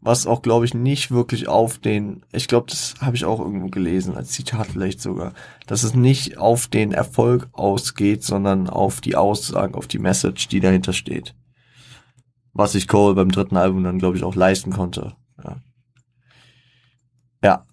was 0.07 0.25
auch, 0.25 0.41
glaube 0.41 0.63
ich, 0.63 0.73
nicht 0.73 1.11
wirklich 1.11 1.49
auf 1.49 1.79
den, 1.79 2.25
ich 2.31 2.47
glaube, 2.47 2.67
das 2.69 2.95
habe 3.01 3.17
ich 3.17 3.25
auch 3.25 3.41
irgendwo 3.41 3.67
gelesen, 3.67 4.15
als 4.15 4.31
Zitat 4.31 4.67
vielleicht 4.67 5.01
sogar, 5.01 5.33
dass 5.65 5.83
es 5.83 5.95
nicht 5.95 6.37
auf 6.37 6.67
den 6.67 6.93
Erfolg 6.93 7.49
ausgeht, 7.51 8.23
sondern 8.23 8.69
auf 8.69 9.01
die 9.01 9.17
Aussagen, 9.17 9.75
auf 9.75 9.85
die 9.85 9.99
Message, 9.99 10.47
die 10.47 10.61
dahinter 10.61 10.93
steht. 10.93 11.35
Was 12.53 12.71
sich 12.71 12.87
Cole 12.87 13.15
beim 13.15 13.31
dritten 13.31 13.57
Album 13.57 13.83
dann, 13.83 13.99
glaube 13.99 14.15
ich, 14.15 14.23
auch 14.23 14.35
leisten 14.35 14.71
konnte. 14.71 15.13
Ja. 15.43 15.57
ja. 17.43 17.65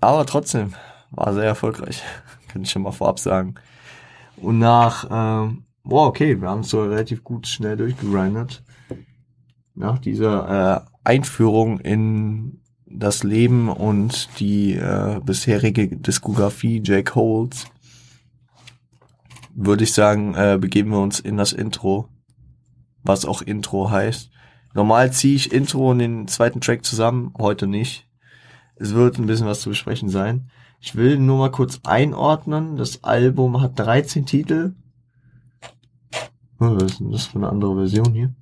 Aber 0.00 0.26
trotzdem, 0.26 0.74
war 1.10 1.34
sehr 1.34 1.42
erfolgreich. 1.42 2.04
Kann 2.48 2.62
ich 2.62 2.70
schon 2.70 2.82
mal 2.82 2.92
vorab 2.92 3.18
sagen. 3.18 3.56
Und 4.36 4.60
nach, 4.60 5.08
ähm, 5.10 5.64
boah, 5.82 6.06
okay, 6.06 6.40
wir 6.40 6.48
haben 6.48 6.60
es 6.60 6.70
so 6.70 6.84
relativ 6.84 7.24
gut 7.24 7.48
schnell 7.48 7.76
durchgegrindet. 7.76 8.62
Nach 9.74 9.98
dieser 9.98 10.86
äh, 10.86 10.93
Einführung 11.04 11.80
in 11.80 12.60
das 12.86 13.22
Leben 13.22 13.68
und 13.68 14.28
die 14.40 14.74
äh, 14.74 15.20
bisherige 15.24 15.88
Diskografie 15.88 16.82
Jake 16.84 17.14
Holes, 17.14 17.66
würde 19.54 19.84
ich 19.84 19.92
sagen, 19.92 20.34
äh, 20.34 20.58
begeben 20.60 20.90
wir 20.90 21.00
uns 21.00 21.20
in 21.20 21.36
das 21.36 21.52
Intro, 21.52 22.08
was 23.02 23.24
auch 23.24 23.42
Intro 23.42 23.90
heißt. 23.90 24.30
Normal 24.74 25.12
ziehe 25.12 25.36
ich 25.36 25.52
Intro 25.52 25.90
und 25.90 26.00
den 26.00 26.26
zweiten 26.26 26.60
Track 26.60 26.84
zusammen, 26.84 27.32
heute 27.38 27.66
nicht. 27.66 28.08
Es 28.76 28.94
wird 28.94 29.18
ein 29.18 29.26
bisschen 29.26 29.46
was 29.46 29.60
zu 29.60 29.68
besprechen 29.68 30.08
sein. 30.08 30.50
Ich 30.80 30.96
will 30.96 31.18
nur 31.18 31.38
mal 31.38 31.50
kurz 31.50 31.80
einordnen. 31.84 32.76
Das 32.76 33.04
Album 33.04 33.60
hat 33.60 33.78
13 33.78 34.26
Titel. 34.26 34.74
Oh, 36.60 36.76
was 36.76 36.92
ist 36.92 37.00
denn 37.00 37.10
das 37.10 37.26
für 37.26 37.38
eine 37.38 37.48
andere 37.48 37.76
Version 37.76 38.12
hier? 38.12 38.34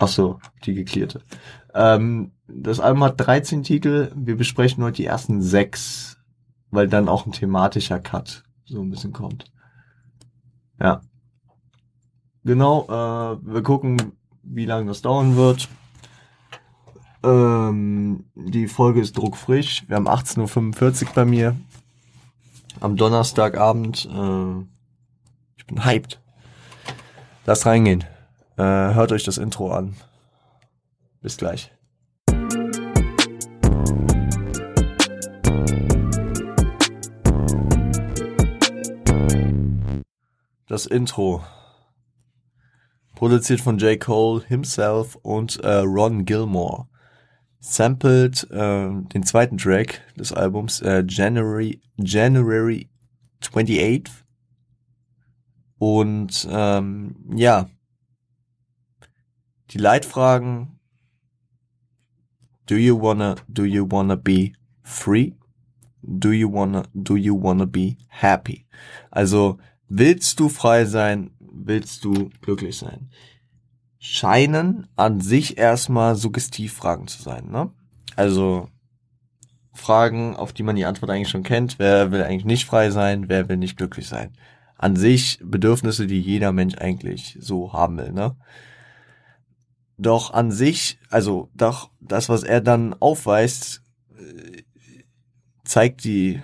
Ach 0.00 0.08
so, 0.08 0.40
die 0.64 0.72
geklärt. 0.72 1.20
Ähm, 1.74 2.32
das 2.48 2.80
Album 2.80 3.04
hat 3.04 3.20
13 3.20 3.62
Titel. 3.62 4.10
Wir 4.16 4.34
besprechen 4.36 4.82
heute 4.82 4.96
die 4.96 5.04
ersten 5.04 5.42
sechs, 5.42 6.16
weil 6.70 6.88
dann 6.88 7.08
auch 7.08 7.26
ein 7.26 7.32
thematischer 7.32 8.00
Cut 8.00 8.42
so 8.64 8.80
ein 8.80 8.90
bisschen 8.90 9.12
kommt. 9.12 9.44
Ja. 10.80 11.02
Genau, 12.44 12.86
äh, 12.88 13.46
wir 13.46 13.62
gucken, 13.62 14.12
wie 14.42 14.64
lange 14.64 14.86
das 14.86 15.02
dauern 15.02 15.36
wird. 15.36 15.68
Ähm, 17.22 18.24
die 18.34 18.68
Folge 18.68 19.02
ist 19.02 19.18
druckfrisch. 19.18 19.84
Wir 19.86 19.96
haben 19.96 20.08
18.45 20.08 21.08
Uhr 21.08 21.12
bei 21.14 21.24
mir. 21.26 21.56
Am 22.80 22.96
Donnerstagabend. 22.96 24.06
Äh, 24.06 24.64
ich 25.58 25.66
bin 25.66 25.84
hyped. 25.84 26.18
Lass 27.44 27.66
reingehen. 27.66 28.04
Äh, 28.60 28.92
hört 28.92 29.10
euch 29.10 29.24
das 29.24 29.38
Intro 29.38 29.72
an. 29.72 29.94
Bis 31.22 31.38
gleich. 31.38 31.72
Das 40.66 40.84
Intro. 40.84 41.42
Produziert 43.14 43.62
von 43.62 43.78
J. 43.78 43.98
Cole 43.98 44.44
himself 44.46 45.16
und 45.22 45.60
äh, 45.60 45.76
Ron 45.78 46.26
Gilmore. 46.26 46.86
Sampled 47.60 48.46
äh, 48.50 48.90
den 48.90 49.22
zweiten 49.22 49.56
Track 49.56 50.02
des 50.18 50.34
Albums 50.34 50.82
äh, 50.82 51.02
January, 51.08 51.80
January 51.96 52.90
28th. 53.40 54.10
Und 55.78 56.46
ähm, 56.50 57.16
ja, 57.34 57.70
die 59.70 59.78
Leitfragen 59.78 60.80
Do 62.66 62.76
you 62.76 63.00
wanna 63.00 63.34
do 63.48 63.64
you 63.64 63.84
wanna 63.90 64.14
be 64.14 64.52
free? 64.82 65.34
Do 66.02 66.30
you 66.30 66.48
wanna 66.52 66.84
do 66.94 67.16
you 67.16 67.34
wanna 67.34 67.66
be 67.66 67.96
happy? 68.08 68.66
Also 69.10 69.58
willst 69.88 70.38
du 70.38 70.48
frei 70.48 70.84
sein? 70.84 71.32
Willst 71.40 72.04
du 72.04 72.30
glücklich 72.40 72.78
sein? 72.78 73.10
Scheinen 73.98 74.86
an 74.94 75.20
sich 75.20 75.58
erstmal 75.58 76.14
Suggestivfragen 76.14 77.08
zu 77.08 77.20
sein, 77.20 77.50
ne? 77.50 77.72
Also 78.14 78.68
Fragen, 79.72 80.36
auf 80.36 80.52
die 80.52 80.62
man 80.62 80.76
die 80.76 80.84
Antwort 80.84 81.10
eigentlich 81.10 81.28
schon 81.28 81.42
kennt. 81.42 81.78
Wer 81.78 82.12
will 82.12 82.22
eigentlich 82.22 82.44
nicht 82.44 82.66
frei 82.66 82.90
sein? 82.90 83.28
Wer 83.28 83.48
will 83.48 83.56
nicht 83.56 83.76
glücklich 83.76 84.06
sein? 84.06 84.32
An 84.76 84.94
sich 84.94 85.40
Bedürfnisse, 85.42 86.06
die 86.06 86.20
jeder 86.20 86.52
Mensch 86.52 86.76
eigentlich 86.78 87.36
so 87.40 87.72
haben 87.72 87.98
will, 87.98 88.12
ne? 88.12 88.36
Doch 90.00 90.32
an 90.32 90.50
sich, 90.50 90.98
also 91.10 91.50
doch 91.54 91.90
das, 92.00 92.30
was 92.30 92.42
er 92.42 92.62
dann 92.62 92.94
aufweist, 92.94 93.82
äh, 94.16 94.62
zeigt 95.62 96.04
die, 96.04 96.40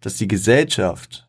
dass 0.00 0.16
die 0.16 0.26
Gesellschaft 0.26 1.28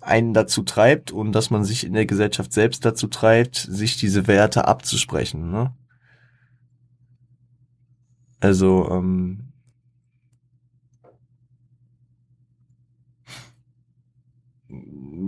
einen 0.00 0.34
dazu 0.34 0.64
treibt 0.64 1.12
und 1.12 1.30
dass 1.30 1.50
man 1.50 1.64
sich 1.64 1.84
in 1.84 1.92
der 1.92 2.04
Gesellschaft 2.06 2.52
selbst 2.52 2.84
dazu 2.84 3.06
treibt, 3.06 3.54
sich 3.54 3.96
diese 3.96 4.26
Werte 4.26 4.66
abzusprechen. 4.66 5.52
Ne? 5.52 5.72
Also 8.40 8.90
ähm, 8.90 9.52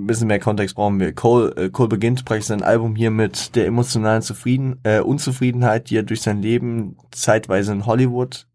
ein 0.03 0.07
bisschen 0.07 0.29
mehr 0.29 0.39
Kontext 0.39 0.75
brauchen 0.75 1.01
wir. 1.01 1.15
Cole, 1.15 1.55
äh, 1.57 1.71
Cole 1.71 1.89
beginnt 1.89 2.25
praktisch 2.25 2.47
sein 2.47 2.63
Album 2.63 2.97
hier 2.97 3.11
mit 3.11 3.55
der 3.57 3.67
emotionalen 3.67 4.23
Zufrieden, 4.23 4.79
äh, 4.83 5.01
Unzufriedenheit, 5.01 5.91
die 5.91 5.97
er 5.97 6.03
durch 6.03 6.23
sein 6.23 6.43
Leben 6.43 6.97
zeitweise 7.11 7.73
in 7.73 7.87
Hollywood 7.87 8.47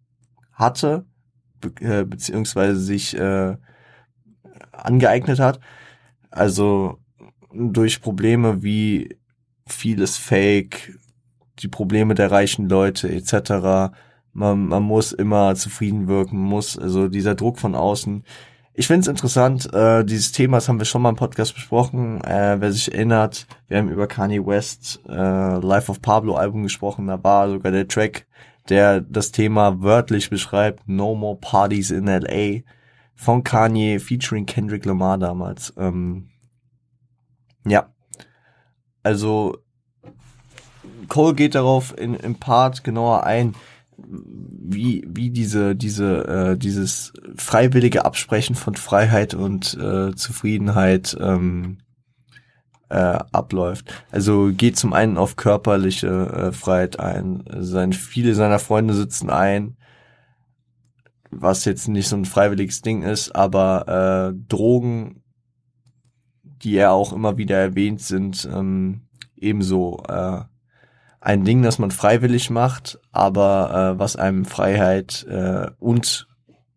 hatte, 0.53 1.05
be 1.61 1.71
äh, 1.81 2.05
beziehungsweise 2.05 2.79
sich 2.79 3.17
äh, 3.17 3.55
angeeignet 4.71 5.39
hat. 5.39 5.59
Also 6.31 6.99
durch 7.53 8.01
Probleme 8.01 8.63
wie 8.63 9.17
vieles 9.67 10.17
Fake, 10.17 10.97
die 11.59 11.67
Probleme 11.67 12.15
der 12.15 12.31
reichen 12.31 12.67
Leute 12.69 13.09
etc. 13.09 13.93
Man, 14.33 14.67
man 14.67 14.83
muss 14.83 15.11
immer 15.11 15.55
zufrieden 15.55 16.07
wirken, 16.07 16.39
muss, 16.39 16.77
also 16.77 17.07
dieser 17.07 17.35
Druck 17.35 17.59
von 17.59 17.75
außen. 17.75 18.23
Ich 18.75 18.87
finde 18.87 19.01
es 19.01 19.07
interessant, 19.07 19.71
äh, 19.71 20.03
dieses 20.03 20.31
Thema, 20.31 20.57
das 20.57 20.67
haben 20.67 20.79
wir 20.79 20.85
schon 20.85 21.03
mal 21.03 21.09
im 21.09 21.15
Podcast 21.15 21.53
besprochen. 21.53 22.23
Äh, 22.23 22.59
wer 22.59 22.71
sich 22.71 22.91
erinnert, 22.91 23.45
wir 23.67 23.77
haben 23.77 23.89
über 23.89 24.07
Kanye 24.07 24.43
West 24.43 24.99
äh, 25.07 25.11
Life 25.59 25.91
of 25.91 26.01
Pablo 26.01 26.35
Album 26.35 26.63
gesprochen, 26.63 27.05
da 27.05 27.23
war 27.23 27.49
sogar 27.49 27.71
der 27.71 27.87
Track, 27.87 28.25
der 28.69 29.01
das 29.01 29.31
Thema 29.31 29.83
wörtlich 29.83 30.31
beschreibt, 30.31 30.87
No 30.87 31.13
More 31.13 31.37
Parties 31.39 31.91
in 31.91 32.07
LA 32.07 32.61
von 33.13 33.43
Kanye 33.43 33.99
featuring 33.99 34.47
Kendrick 34.47 34.85
Lamar 34.85 35.19
damals. 35.19 35.71
Ähm, 35.77 36.29
ja. 37.67 37.93
Also 39.03 39.57
Cole 41.09 41.35
geht 41.35 41.53
darauf 41.53 41.95
in, 41.95 42.15
im 42.15 42.35
Part 42.35 42.83
genauer 42.83 43.23
ein, 43.23 43.53
wie 44.13 45.05
wie 45.07 45.31
diese 45.31 45.75
diese 45.75 46.27
äh, 46.27 46.57
dieses 46.57 47.13
freiwillige 47.35 48.05
Absprechen 48.05 48.55
von 48.55 48.75
Freiheit 48.75 49.33
und 49.33 49.73
äh, 49.75 50.13
Zufriedenheit 50.15 51.17
ähm, 51.19 51.77
äh, 52.89 53.19
abläuft. 53.31 54.05
Also 54.11 54.51
geht 54.53 54.77
zum 54.77 54.93
einen 54.93 55.17
auf 55.17 55.35
körperliche 55.35 56.07
äh, 56.07 56.51
Freiheit 56.51 56.99
ein. 56.99 57.43
Sein, 57.59 57.91
viele 57.91 58.35
seiner 58.35 58.59
Freunde 58.59 58.93
sitzen 58.93 59.31
ein, 59.31 59.77
was 61.31 61.65
jetzt 61.65 61.87
nicht 61.87 62.07
so 62.07 62.15
ein 62.15 62.25
freiwilliges 62.25 62.81
Ding 62.81 63.01
ist, 63.01 63.35
aber 63.35 64.31
äh, 64.31 64.39
Drogen, 64.47 65.23
die 66.43 66.75
er 66.75 66.91
auch 66.91 67.13
immer 67.13 67.37
wieder 67.37 67.57
erwähnt, 67.57 68.01
sind 68.01 68.47
ähm, 68.53 69.01
ebenso 69.35 70.03
äh, 70.07 70.41
ein 71.23 71.45
Ding, 71.45 71.63
das 71.63 71.79
man 71.79 71.91
freiwillig 71.91 72.49
macht, 72.49 72.99
aber 73.13 73.93
äh, 73.95 73.99
was 73.99 74.17
einem 74.17 74.43
Freiheit 74.43 75.25
äh, 75.29 75.67
und 75.79 76.27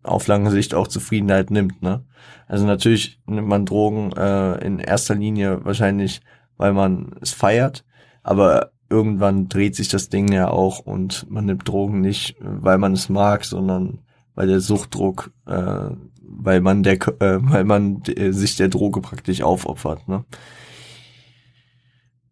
auf 0.05 0.29
lange 0.29 0.53
Sicht 0.53 0.73
auch 0.73 0.87
Zufriedenheit 0.87 1.50
nimmt. 1.50 1.83
Ne? 1.83 2.05
Also 2.47 2.65
natürlich 2.65 3.21
nimmt 3.26 3.49
man 3.49 3.67
Drogen 3.67 4.13
äh, 4.13 4.65
in 4.65 4.78
erster 4.78 5.17
Linie 5.17 5.65
wahrscheinlich, 5.65 6.21
weil 6.56 6.73
man 6.73 7.17
es 7.21 7.32
feiert, 7.32 7.85
aber 8.23 8.71
irgendwann 8.89 9.49
dreht 9.49 9.75
sich 9.75 9.89
das 9.89 10.11
Ding 10.11 10.32
ja 10.32 10.49
auch 10.49 10.78
und 10.78 11.28
man 11.28 11.47
nimmt 11.47 11.67
Drogen 11.67 12.00
nicht, 12.00 12.37
weil 12.39 12.78
man 12.78 12.93
es 12.93 13.09
mag, 13.09 13.45
sondern 13.45 13.99
weil 14.37 14.47
der 14.47 14.61
Suchtdruck, 14.61 15.32
äh, 15.47 15.91
weil 16.23 16.61
man 16.61 16.85
der, 16.85 16.95
äh, 17.21 17.39
weil 17.41 17.65
man 17.65 18.02
äh, 18.04 18.30
sich 18.30 18.54
der 18.56 18.69
Droge 18.69 19.00
praktisch 19.00 19.43
aufopfert. 19.43 20.06
Ne? 20.06 20.25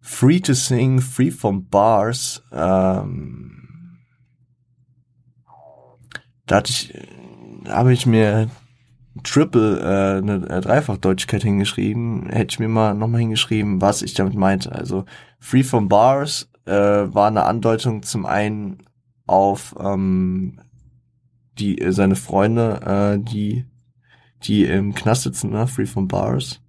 Free 0.06 0.38
to 0.40 0.52
Sing, 0.52 1.00
Free 1.00 1.30
from 1.30 1.66
Bars. 1.70 2.42
Ähm, 2.52 3.98
da 6.44 6.56
hatte 6.56 6.70
ich, 6.70 6.92
habe 7.66 7.94
ich 7.94 8.04
mir 8.04 8.50
Triple, 9.22 9.80
äh, 9.80 10.18
eine 10.18 10.46
äh, 10.46 10.60
Dreifachdeutschkeit 10.60 11.42
hingeschrieben. 11.42 12.28
Hätte 12.28 12.52
ich 12.52 12.58
mir 12.58 12.68
mal 12.68 12.92
nochmal 12.92 13.22
hingeschrieben, 13.22 13.80
was 13.80 14.02
ich 14.02 14.12
damit 14.12 14.34
meinte. 14.34 14.72
Also 14.72 15.06
Free 15.40 15.62
from 15.62 15.88
Bars 15.88 16.50
äh, 16.66 16.72
war 16.72 17.28
eine 17.28 17.44
Andeutung 17.44 18.02
zum 18.02 18.26
einen 18.26 18.82
auf 19.26 19.74
ähm, 19.80 20.60
die 21.58 21.80
äh, 21.80 21.92
seine 21.92 22.16
Freunde, 22.16 23.16
äh, 23.16 23.24
die 23.24 23.64
die 24.42 24.66
im 24.66 24.94
Knast 24.94 25.22
sitzen, 25.22 25.48
ne? 25.48 25.66
Free 25.66 25.86
from 25.86 26.08
Bars. 26.08 26.60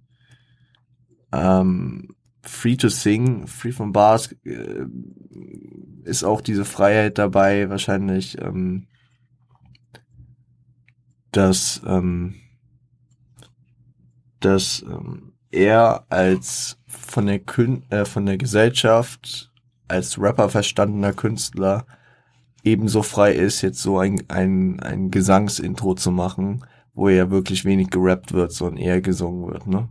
Ähm, 1.32 2.15
free 2.48 2.76
to 2.76 2.88
sing, 2.88 3.46
free 3.46 3.72
from 3.72 3.92
bars, 3.92 4.32
äh, 4.44 4.86
ist 6.04 6.24
auch 6.24 6.40
diese 6.40 6.64
Freiheit 6.64 7.18
dabei, 7.18 7.68
wahrscheinlich, 7.70 8.40
ähm, 8.40 8.86
dass, 11.32 11.82
ähm, 11.86 12.36
dass 14.40 14.84
ähm, 14.88 15.32
er 15.50 16.06
als 16.08 16.78
von 16.86 17.26
der 17.26 17.40
Kün 17.40 17.82
äh, 17.90 18.04
von 18.04 18.26
der 18.26 18.38
Gesellschaft 18.38 19.52
als 19.88 20.20
Rapper 20.20 20.48
verstandener 20.48 21.12
Künstler 21.12 21.86
ebenso 22.62 23.02
frei 23.02 23.32
ist, 23.32 23.62
jetzt 23.62 23.80
so 23.80 23.98
ein, 23.98 24.24
ein, 24.28 24.80
ein 24.80 25.10
Gesangsintro 25.10 25.94
zu 25.94 26.10
machen, 26.10 26.64
wo 26.94 27.08
ja 27.08 27.30
wirklich 27.30 27.64
wenig 27.64 27.90
gerappt 27.90 28.32
wird, 28.32 28.52
sondern 28.52 28.78
eher 28.78 29.00
gesungen 29.00 29.52
wird, 29.52 29.66
ne? 29.66 29.88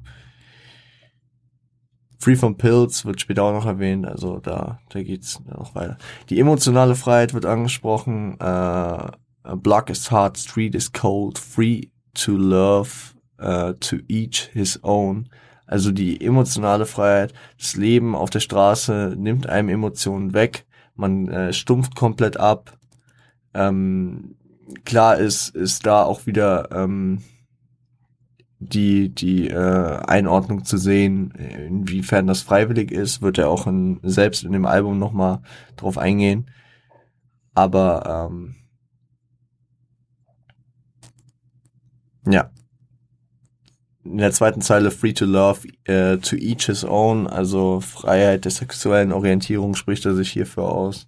Free 2.17 2.36
from 2.36 2.58
Pills 2.58 3.06
wird 3.06 3.21
später 3.21 3.43
auch 3.43 3.54
noch 3.54 3.65
erwähnt, 3.65 4.06
also 4.06 4.39
da, 4.39 4.80
da 4.89 5.04
geht's 5.04 5.39
noch 5.45 5.75
weiter. 5.75 5.97
Die 6.30 6.39
emotionale 6.39 6.95
Freiheit 6.95 7.34
wird 7.34 7.45
angesprochen. 7.45 8.39
A 8.39 9.17
block 9.56 9.89
is 9.89 10.10
hard, 10.10 10.38
street 10.38 10.73
is 10.73 10.91
cold, 10.91 11.38
free 11.38 11.89
to 12.15 12.36
love, 12.36 13.13
uh, 13.39 13.73
to 13.73 13.97
each 14.08 14.49
his 14.54 14.80
own. 14.84 15.30
Also 15.67 15.91
die 15.91 16.21
emotionale 16.21 16.86
Freiheit, 16.86 17.34
das 17.60 17.75
Leben 17.75 18.15
auf 18.15 18.30
der 18.30 18.39
Straße 18.39 19.15
nimmt 19.17 19.47
einem 19.47 19.69
Emotionen 19.69 20.34
weg, 20.34 20.65
man 20.95 21.28
äh, 21.28 21.54
stumpft 21.54 21.95
komplett 21.95 22.38
ab. 22.38 22.78
Ähm, 23.54 24.36
klar 24.84 25.17
ist, 25.17 25.56
ist 25.56 25.86
da 25.86 26.04
auch 26.04 26.25
wieder 26.25 26.69
ähm, 26.71 27.23
die, 28.60 29.10
die 29.10 29.50
äh, 29.50 29.98
Einordnung 30.08 30.63
zu 30.63 30.78
sehen, 30.78 31.32
inwiefern 31.32 32.28
das 32.28 32.41
freiwillig 32.41 32.91
ist, 32.91 33.22
wird 33.22 33.38
er 33.38 33.50
auch 33.50 33.68
in, 33.68 34.00
selbst 34.04 34.44
in 34.44 34.52
dem 34.52 34.65
Album 34.65 34.98
nochmal 34.98 35.41
drauf 35.76 35.98
eingehen. 35.98 36.50
Aber 37.54 38.30
ähm, 38.32 38.56
ja. 42.28 42.52
In 44.04 44.20
der 44.20 44.32
zweiten 44.32 44.62
Zeile 44.62 44.91
Free 44.91 45.13
to 45.13 45.26
Love, 45.26 45.68
äh, 45.86 46.18
to 46.18 46.36
each 46.36 46.68
his 46.68 46.86
own, 46.86 47.26
also 47.28 47.82
Freiheit 47.82 48.46
der 48.46 48.52
sexuellen 48.52 49.12
Orientierung 49.12 49.74
spricht 49.74 50.06
er 50.06 50.13
sich 50.13 50.32
hierfür 50.32 50.65
aus. 50.65 51.08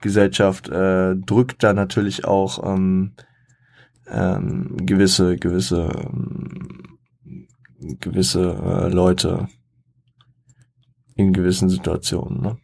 Gesellschaft 0.00 0.68
äh, 0.68 1.14
drückt 1.14 1.62
da 1.62 1.72
natürlich 1.72 2.24
auch 2.24 2.62
ähm, 2.64 3.12
ähm, 4.14 4.76
gewisse, 4.86 5.36
gewisse, 5.36 5.90
ähm, 6.06 6.98
gewisse 8.00 8.40
äh, 8.40 8.88
Leute 8.88 9.48
in 11.16 11.32
gewissen 11.32 11.68
Situationen. 11.68 12.40
Ne? 12.40 12.58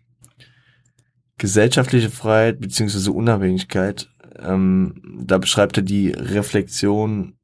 Gesellschaftliche 1.38 2.10
Freiheit 2.10 2.60
beziehungsweise 2.60 3.12
Unabhängigkeit, 3.12 4.08
ähm, 4.38 5.22
da 5.24 5.38
beschreibt 5.38 5.76
er 5.76 5.82
die 5.82 6.10
Reflexion. 6.10 7.36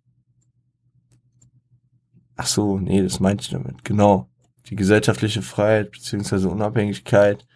Ach 2.37 2.47
so, 2.47 2.79
nee, 2.79 3.03
das 3.03 3.21
meinte 3.21 3.43
ich 3.43 3.51
damit. 3.51 3.85
Genau. 3.85 4.29
Die 4.69 4.77
gesellschaftliche 4.77 5.43
Freiheit 5.43 5.93
beziehungsweise 5.93 6.49
Unabhängigkeit. 6.49 7.47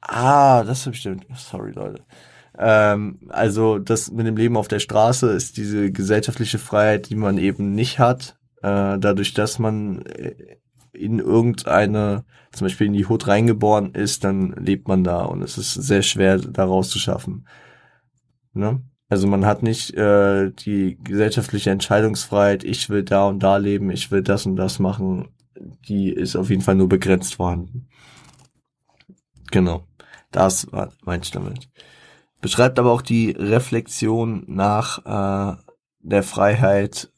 Ah, 0.00 0.64
das 0.64 0.86
habe 0.86 0.96
ich 0.96 1.02
damit. 1.02 1.26
Sorry, 1.36 1.72
Leute. 1.72 2.04
Ähm, 2.64 3.18
also 3.28 3.80
das 3.80 4.12
mit 4.12 4.24
dem 4.24 4.36
Leben 4.36 4.56
auf 4.56 4.68
der 4.68 4.78
Straße 4.78 5.30
ist 5.30 5.56
diese 5.56 5.90
gesellschaftliche 5.90 6.58
Freiheit, 6.58 7.10
die 7.10 7.16
man 7.16 7.36
eben 7.36 7.74
nicht 7.74 7.98
hat, 7.98 8.38
äh, 8.62 8.98
dadurch, 8.98 9.34
dass 9.34 9.58
man 9.58 10.02
äh, 10.02 10.34
in 10.92 11.18
irgendeine, 11.18 12.24
zum 12.52 12.66
Beispiel 12.66 12.86
in 12.86 12.92
die 12.92 13.06
Hut 13.06 13.26
reingeboren 13.26 13.94
ist, 13.94 14.22
dann 14.22 14.52
lebt 14.52 14.86
man 14.86 15.02
da 15.02 15.22
und 15.22 15.42
es 15.42 15.58
ist 15.58 15.74
sehr 15.74 16.02
schwer, 16.02 16.38
da 16.38 16.64
rauszuschaffen. 16.64 17.48
Ne? 18.52 18.80
Also 19.08 19.26
man 19.26 19.44
hat 19.44 19.64
nicht 19.64 19.94
äh, 19.94 20.50
die 20.50 20.98
gesellschaftliche 21.02 21.70
Entscheidungsfreiheit, 21.70 22.62
ich 22.62 22.90
will 22.90 23.02
da 23.02 23.26
und 23.26 23.42
da 23.42 23.56
leben, 23.56 23.90
ich 23.90 24.12
will 24.12 24.22
das 24.22 24.46
und 24.46 24.54
das 24.54 24.78
machen, 24.78 25.30
die 25.88 26.10
ist 26.10 26.36
auf 26.36 26.48
jeden 26.48 26.62
Fall 26.62 26.76
nur 26.76 26.88
begrenzt 26.88 27.34
vorhanden. 27.34 27.88
Genau, 29.50 29.84
das 30.30 30.68
meinte 31.04 31.24
ich 31.24 31.30
damit. 31.32 31.68
Beschreibt 32.42 32.78
aber 32.80 32.90
auch 32.90 33.02
die 33.02 33.30
Reflexion 33.30 34.44
nach 34.48 34.98
äh, 35.06 35.56
der 36.00 36.22
Freiheit 36.24 37.12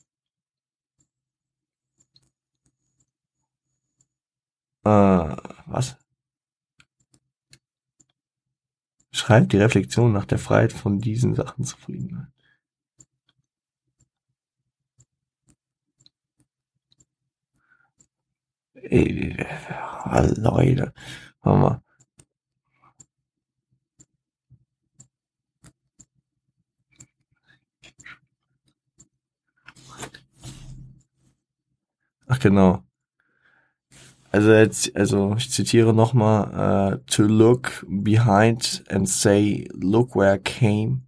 äh, 4.85 4.91
was? 5.67 5.97
Schreibt 9.13 9.55
die 9.55 9.57
Reflexion 9.57 10.13
nach 10.13 10.27
der 10.27 10.39
Freiheit 10.39 10.75
von 10.75 10.99
diesen 10.99 11.35
Sachen 11.35 11.65
zufrieden. 11.65 12.31
Ey, 18.75 19.37
Leute, 20.37 20.93
warte 21.41 21.59
mal. 21.59 21.84
Ach 32.27 32.39
genau. 32.39 32.83
Also 34.35 34.53
jetzt, 34.53 34.97
also 34.97 35.35
ich 35.37 35.51
zitiere 35.51 35.95
nochmal, 35.95 36.97
uh, 36.97 36.97
to 37.07 37.23
look 37.23 37.87
behind 37.89 38.83
and 38.89 39.09
say, 39.09 39.69
look 39.75 40.17
where 40.17 40.35
I 40.35 40.39
came. 40.39 41.03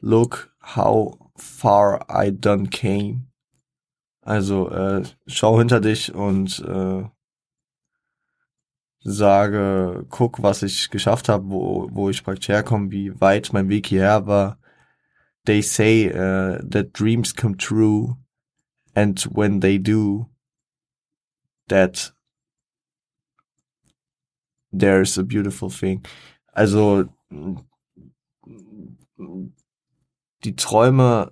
Look 0.00 0.50
how 0.60 1.18
far 1.36 2.00
I 2.08 2.30
done 2.30 2.70
came. 2.70 3.26
Also 4.22 4.70
äh, 4.70 5.02
schau 5.26 5.58
hinter 5.58 5.80
dich 5.80 6.14
und 6.14 6.60
äh, 6.60 7.04
sage, 9.04 10.06
guck, 10.08 10.42
was 10.42 10.62
ich 10.62 10.88
geschafft 10.90 11.28
habe, 11.28 11.50
wo, 11.50 11.88
wo 11.92 12.08
ich 12.08 12.24
praktisch 12.24 12.48
herkomme, 12.48 12.90
wie 12.90 13.20
weit 13.20 13.52
mein 13.52 13.68
Weg 13.68 13.88
hierher 13.88 14.26
war. 14.26 14.58
They 15.44 15.60
say 15.60 16.08
uh, 16.08 16.58
that 16.70 16.98
dreams 16.98 17.34
come 17.34 17.56
true 17.56 18.16
and 18.94 19.20
when 19.22 19.60
they 19.60 19.78
do, 19.78 20.26
that 21.68 22.12
there's 24.72 25.18
a 25.18 25.22
beautiful 25.22 25.70
thing. 25.70 26.04
Also 26.54 27.08
die 30.44 30.56
Träume, 30.56 31.30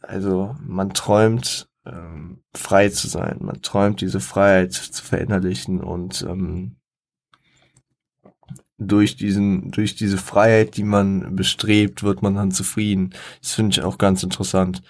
also 0.00 0.56
man 0.60 0.92
träumt 0.94 1.68
ähm, 1.86 2.42
frei 2.54 2.88
zu 2.88 3.08
sein, 3.08 3.38
man 3.40 3.62
träumt 3.62 4.00
diese 4.00 4.20
Freiheit 4.20 4.72
zu 4.72 5.04
verinnerlichen 5.04 5.80
und 5.80 6.22
ähm, 6.22 6.76
durch 8.78 9.16
diesen, 9.16 9.70
durch 9.70 9.94
diese 9.94 10.16
Freiheit, 10.16 10.76
die 10.76 10.84
man 10.84 11.36
bestrebt, 11.36 12.02
wird 12.02 12.22
man 12.22 12.34
dann 12.34 12.50
zufrieden. 12.50 13.10
Das 13.42 13.52
finde 13.52 13.72
ich 13.72 13.82
auch 13.82 13.98
ganz 13.98 14.22
interessant. 14.22 14.82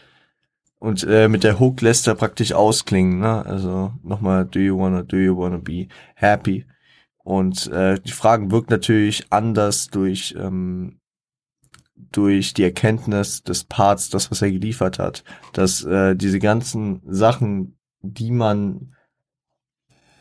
Und 0.80 1.04
äh, 1.04 1.28
mit 1.28 1.44
der 1.44 1.60
Hook 1.60 1.82
lässt 1.82 2.08
er 2.08 2.14
praktisch 2.14 2.52
ausklingen, 2.52 3.20
ne? 3.20 3.44
Also 3.44 3.92
nochmal, 4.02 4.46
do 4.46 4.58
you 4.58 4.78
wanna, 4.78 5.02
do 5.02 5.18
you 5.18 5.36
wanna 5.36 5.58
be 5.58 5.88
happy? 6.14 6.66
Und 7.22 7.66
äh, 7.68 8.00
die 8.00 8.12
Fragen 8.12 8.50
wirkt 8.50 8.70
natürlich 8.70 9.26
anders 9.30 9.88
durch 9.88 10.34
ähm, 10.38 11.00
durch 12.12 12.54
die 12.54 12.64
Erkenntnis 12.64 13.42
des 13.42 13.64
Parts, 13.64 14.08
das 14.08 14.30
was 14.30 14.40
er 14.40 14.50
geliefert 14.50 14.98
hat, 14.98 15.22
dass 15.52 15.84
äh, 15.84 16.16
diese 16.16 16.38
ganzen 16.38 17.02
Sachen, 17.04 17.78
die 18.00 18.30
man 18.30 18.94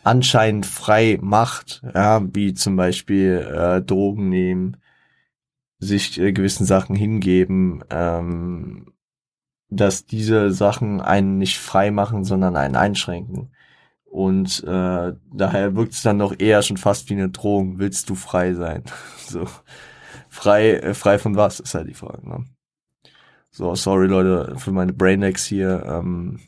anscheinend 0.04 0.66
frei 0.66 1.18
macht, 1.22 1.82
ja, 1.96 2.22
wie 2.34 2.54
zum 2.54 2.76
Beispiel 2.76 3.48
äh, 3.50 3.82
Drogen 3.82 4.28
nehmen, 4.28 4.78
sich 5.80 6.20
äh, 6.20 6.34
gewissen 6.34 6.66
Sachen 6.66 6.98
hingeben, 6.98 7.82
ähm, 7.90 8.94
dass 9.70 10.06
diese 10.06 10.52
Sachen 10.52 11.02
einen 11.02 11.38
nicht 11.38 11.60
frei 11.60 11.92
machen, 11.92 12.24
sondern 12.24 12.56
einen 12.56 12.76
einschränken. 12.76 13.52
Und 14.06 14.64
äh, 14.64 15.14
daher 15.32 15.76
wirkt 15.76 15.94
es 15.94 16.02
dann 16.02 16.18
noch 16.18 16.34
eher 16.40 16.62
schon 16.64 16.78
fast 16.78 17.10
wie 17.10 17.14
eine 17.14 17.30
Drohung. 17.30 17.78
Willst 17.78 18.10
du 18.10 18.16
frei 18.16 18.54
sein? 18.54 18.84
so 19.28 19.46
frei, 20.30 20.74
äh, 20.74 20.94
frei 20.94 21.20
von 21.20 21.36
was 21.36 21.60
ist 21.60 21.76
halt 21.76 21.88
die 21.88 21.94
Frage. 21.94 22.28
Ne? 22.28 22.46
So, 23.52 23.76
sorry 23.76 24.08
Leute 24.08 24.56
für 24.58 24.72
meine 24.72 24.94
Braindex 24.94 25.46
hier. 25.46 25.84
Ähm, 25.86 26.40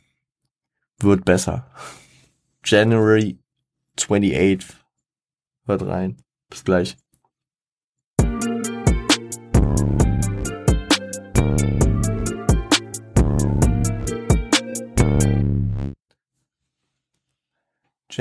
wird 0.99 1.25
besser. 1.25 1.67
January 2.63 3.39
28th. 3.97 4.73
Hört 5.65 5.85
rein. 5.85 6.17
Bis 6.49 6.63
gleich. 6.63 6.97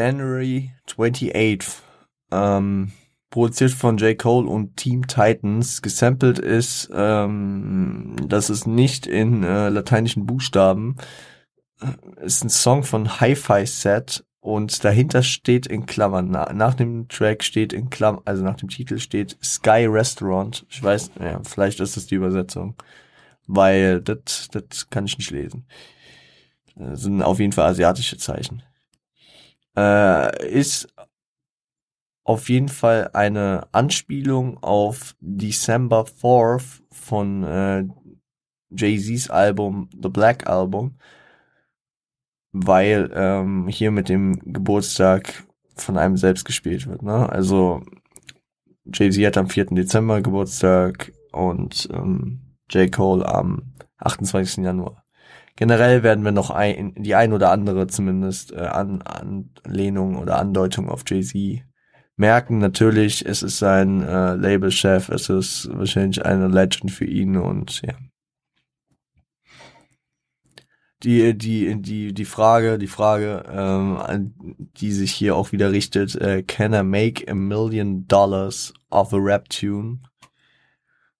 January 0.01 0.73
28th. 0.87 1.83
Ähm, 2.33 2.93
produziert 3.29 3.73
von 3.73 3.99
J. 3.99 4.17
Cole 4.19 4.49
und 4.49 4.77
Team 4.77 5.07
Titans. 5.07 5.83
Gesampelt 5.83 6.39
ist, 6.39 6.91
ähm, 6.95 8.17
das 8.27 8.49
ist 8.49 8.67
nicht 8.67 9.07
in 9.07 9.45
äh, 9.45 9.69
lateinischen 9.69 10.25
Buchstaben. 10.25 10.97
Äh, 11.83 12.25
ist 12.25 12.43
ein 12.43 12.49
Song 12.49 12.83
von 12.83 13.21
Hi-Fi 13.21 13.67
Set 13.67 14.25
und 14.41 14.83
dahinter 14.85 15.23
steht 15.23 15.67
in 15.67 15.85
Klammern, 15.85 16.31
na, 16.31 16.51
nach 16.55 16.73
dem 16.73 17.09
Track 17.09 17.45
steht 17.45 17.75
in 17.75 17.91
Klammern, 17.91 18.23
also 18.25 18.43
nach 18.43 18.57
dem 18.57 18.71
Titel 18.71 18.99
steht 18.99 19.37
Sky 19.45 19.85
Restaurant. 19.87 20.65
Ich 20.71 20.83
weiß, 20.83 21.11
ja, 21.21 21.43
vielleicht 21.45 21.79
ist 21.79 21.99
das 21.99 22.07
die 22.07 22.15
Übersetzung, 22.15 22.75
weil 23.47 24.01
das, 24.01 24.49
das 24.51 24.89
kann 24.89 25.05
ich 25.05 25.19
nicht 25.19 25.31
lesen. 25.31 25.67
Das 26.75 27.03
sind 27.03 27.23
auf 27.23 27.39
jeden 27.39 27.53
Fall 27.53 27.67
asiatische 27.69 28.17
Zeichen 28.17 28.63
äh, 29.77 30.49
ist 30.49 30.89
auf 32.25 32.49
jeden 32.49 32.69
Fall 32.69 33.11
eine 33.13 33.67
Anspielung 33.73 34.63
auf 34.63 35.17
December 35.21 36.05
4th 36.05 36.83
von 36.93 37.45
äh, 37.45 37.85
Jay-Z's 38.71 39.31
Album 39.31 39.89
The 40.01 40.09
Black 40.09 40.49
Album, 40.49 40.97
weil 42.53 43.11
ähm, 43.15 43.69
hier 43.69 43.91
mit 43.91 44.09
dem 44.09 44.39
Geburtstag 44.53 45.45
von 45.77 45.99
einem 45.99 46.17
selbst 46.17 46.45
gespielt 46.45 46.87
wird. 46.87 47.03
Ne? 47.03 47.29
Also 47.29 47.83
Jay-Z 48.93 49.25
hat 49.27 49.37
am 49.37 49.49
4. 49.49 49.67
Dezember 49.67 50.21
Geburtstag 50.21 51.13
und 51.33 51.89
ähm, 51.93 52.57
J. 52.71 52.91
Cole 52.91 53.27
am 53.27 53.75
28. 53.99 54.65
Januar. 54.65 55.00
Generell 55.57 56.03
werden 56.03 56.25
wir 56.25 56.33
noch 56.33 56.51
ein, 56.51 56.95
die 56.97 57.15
ein 57.15 57.33
oder 57.33 57.51
andere 57.51 57.87
zumindest 57.87 58.53
äh, 58.53 58.61
an, 58.61 59.03
Anlehnung 59.03 60.17
oder 60.17 60.39
Andeutung 60.39 60.89
auf 60.89 61.03
Jay-Z 61.07 61.63
merken. 62.17 62.59
Natürlich, 62.59 63.27
es 63.27 63.43
ist 63.43 63.59
sein 63.59 64.03
äh, 64.03 64.35
Labelchef, 64.35 65.09
es 65.09 65.29
ist 65.29 65.69
wahrscheinlich 65.73 66.25
eine 66.25 66.49
Legend 66.49 66.91
für 66.91 67.07
ihn 67.07 67.37
und 67.37 67.83
ja. 67.83 67.95
Die, 71.03 71.37
die, 71.37 71.81
die, 71.81 72.13
die 72.13 72.25
Frage, 72.27 72.77
die 72.77 72.87
Frage, 72.87 73.43
ähm, 73.51 74.35
die 74.77 74.93
sich 74.93 75.13
hier 75.13 75.35
auch 75.35 75.51
wieder 75.51 75.73
richtet, 75.73 76.15
äh, 76.17 76.43
can 76.43 76.75
I 76.75 76.83
make 76.83 77.27
a 77.27 77.35
million 77.35 78.07
dollars 78.07 78.75
off 78.91 79.15
a 79.15 79.19
rap 79.19 79.49
tune? 79.49 80.01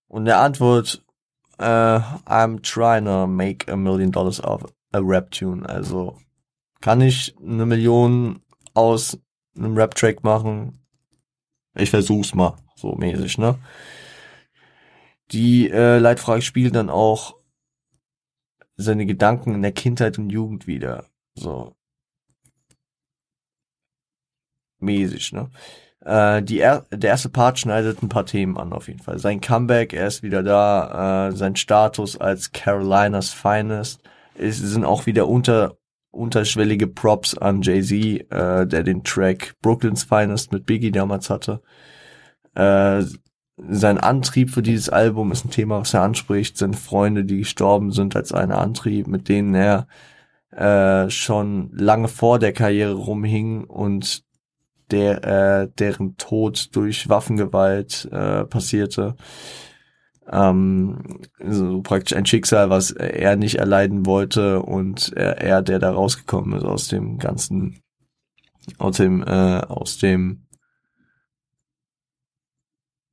Und 0.07 0.27
der 0.27 0.41
Antwort 0.41 1.03
Uh, 1.61 2.01
I'm 2.27 2.61
trying 2.63 3.05
to 3.05 3.27
make 3.27 3.71
a 3.71 3.77
million 3.77 4.11
dollars 4.11 4.41
off 4.41 4.65
a 4.95 5.03
rap 5.03 5.31
tune. 5.31 5.67
Also 5.67 6.19
kann 6.81 7.03
ich 7.03 7.37
eine 7.39 7.67
Million 7.67 8.41
aus 8.73 9.19
einem 9.55 9.77
Rap-Track 9.77 10.25
machen? 10.25 10.81
Ich 11.75 11.91
versuch's 11.91 12.35
mal, 12.35 12.57
so 12.77 12.95
mäßig, 12.95 13.37
ne? 13.37 13.59
Die 15.33 15.71
äh, 15.71 15.99
Leitfrage 15.99 16.43
spielt 16.43 16.75
dann 16.75 16.89
auch 16.89 17.37
seine 18.77 19.05
Gedanken 19.05 19.55
in 19.55 19.63
der 19.63 19.73
Kindheit 19.73 20.19
und 20.19 20.31
Jugend 20.31 20.67
wieder. 20.67 21.05
So. 21.35 21.77
Mäßig, 24.79 25.33
ne? 25.33 25.51
Äh, 26.05 26.43
die 26.43 26.61
er 26.61 26.87
der 26.91 27.11
erste 27.11 27.29
Part 27.29 27.59
schneidet 27.59 28.03
ein 28.03 28.09
paar 28.09 28.27
Themen 28.27 28.57
an, 28.57 28.73
auf 28.73 28.89
jeden 28.89 29.01
Fall. 29.01 29.19
Sein 29.19 29.41
Comeback, 29.41 29.93
er 29.93 30.07
ist 30.07 30.23
wieder 30.23 30.43
da, 30.43 31.29
äh, 31.29 31.33
sein 31.33 31.57
Status 31.57 32.19
als 32.19 32.53
Carolinas 32.53 33.31
Finest 33.31 34.03
ist, 34.35 34.59
sind 34.59 34.85
auch 34.85 35.07
wieder 35.07 35.29
unter 35.29 35.77
unterschwellige 36.13 36.89
Props 36.89 37.37
an 37.39 37.63
Jay-Z, 37.63 37.93
äh, 38.33 38.67
der 38.67 38.83
den 38.83 39.05
Track 39.05 39.55
Brooklyn's 39.63 40.03
Finest 40.03 40.53
mit 40.53 40.67
Biggie 40.67 40.91
damals 40.91 41.31
hatte. 41.31 41.63
Äh, 42.55 43.05
sein 43.69 43.99
Antrieb 43.99 44.51
für 44.51 44.63
dieses 44.63 44.89
Album 44.89 45.33
ist 45.33 45.45
ein 45.45 45.51
Thema, 45.51 45.81
was 45.81 45.95
er 45.95 46.03
anspricht, 46.03 46.57
sind 46.57 46.77
Freunde, 46.77 47.25
die 47.25 47.39
gestorben 47.39 47.93
sind 47.93 48.17
als 48.17 48.33
ein 48.33 48.51
Antrieb, 48.53 49.07
mit 49.07 49.29
denen 49.29 49.55
er 49.55 49.87
äh, 50.51 51.11
schon 51.11 51.71
lange 51.73 52.09
vor 52.09 52.39
der 52.39 52.53
Karriere 52.53 52.95
rumhing 52.95 53.65
und 53.65 54.25
der, 54.91 55.25
äh, 55.25 55.69
deren 55.79 56.17
Tod 56.17 56.75
durch 56.75 57.09
Waffengewalt 57.09 58.09
äh, 58.13 58.45
passierte. 58.45 59.17
Ähm, 60.31 61.21
so 61.45 61.83
praktisch 61.83 62.17
ein 62.17 62.27
Schicksal, 62.27 62.71
was 62.71 62.93
er 62.93 63.37
nicht 63.37 63.57
erleiden 63.57 64.07
wollte 64.07 64.63
und 64.63 65.13
er, 65.15 65.39
er 65.39 65.63
der 65.63 65.79
da 65.79 65.91
rausgekommen 65.91 66.59
ist 66.59 66.65
aus 66.65 66.89
dem 66.89 67.19
ganzen, 67.19 67.83
aus 68.79 68.97
dem, 68.97 69.23
äh, 69.23 69.61
aus 69.61 69.99
dem, 69.99 70.47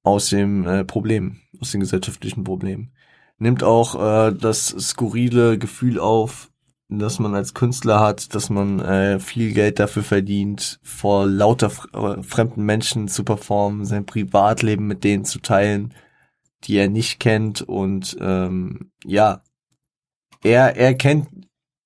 aus 0.04 0.30
dem 0.30 0.68
äh, 0.68 0.86
Problem, 0.86 1.42
aus 1.60 1.72
dem 1.72 1.82
gesellschaftlichen 1.82 2.44
Problem. 2.44 2.92
Nimmt 3.40 3.64
auch 3.64 3.96
äh, 3.96 4.34
das 4.34 4.68
skurrile 4.68 5.58
Gefühl 5.58 6.00
auf, 6.00 6.52
dass 6.90 7.20
man 7.20 7.36
als 7.36 7.54
Künstler 7.54 8.00
hat, 8.00 8.34
dass 8.34 8.50
man 8.50 8.80
äh, 8.80 9.20
viel 9.20 9.54
Geld 9.54 9.80
dafür 9.80 10.04
verdient, 10.04 10.80
vor 10.84 11.26
lauter 11.28 11.72
äh, 11.94 12.24
fremden 12.24 12.64
Menschen 12.64 13.08
zu 13.08 13.24
performen, 13.24 13.86
sein 13.86 14.06
Privatleben 14.06 14.88
mit 14.88 15.04
denen 15.04 15.26
zu 15.26 15.40
teilen, 15.40 15.94
die 16.64 16.78
er 16.78 16.90
nicht 16.90 17.20
kennt 17.20 17.62
und 17.62 18.18
ähm, 18.22 18.92
ja, 19.06 19.44
er 20.44 20.78
er 20.78 20.94
kennt 20.94 21.28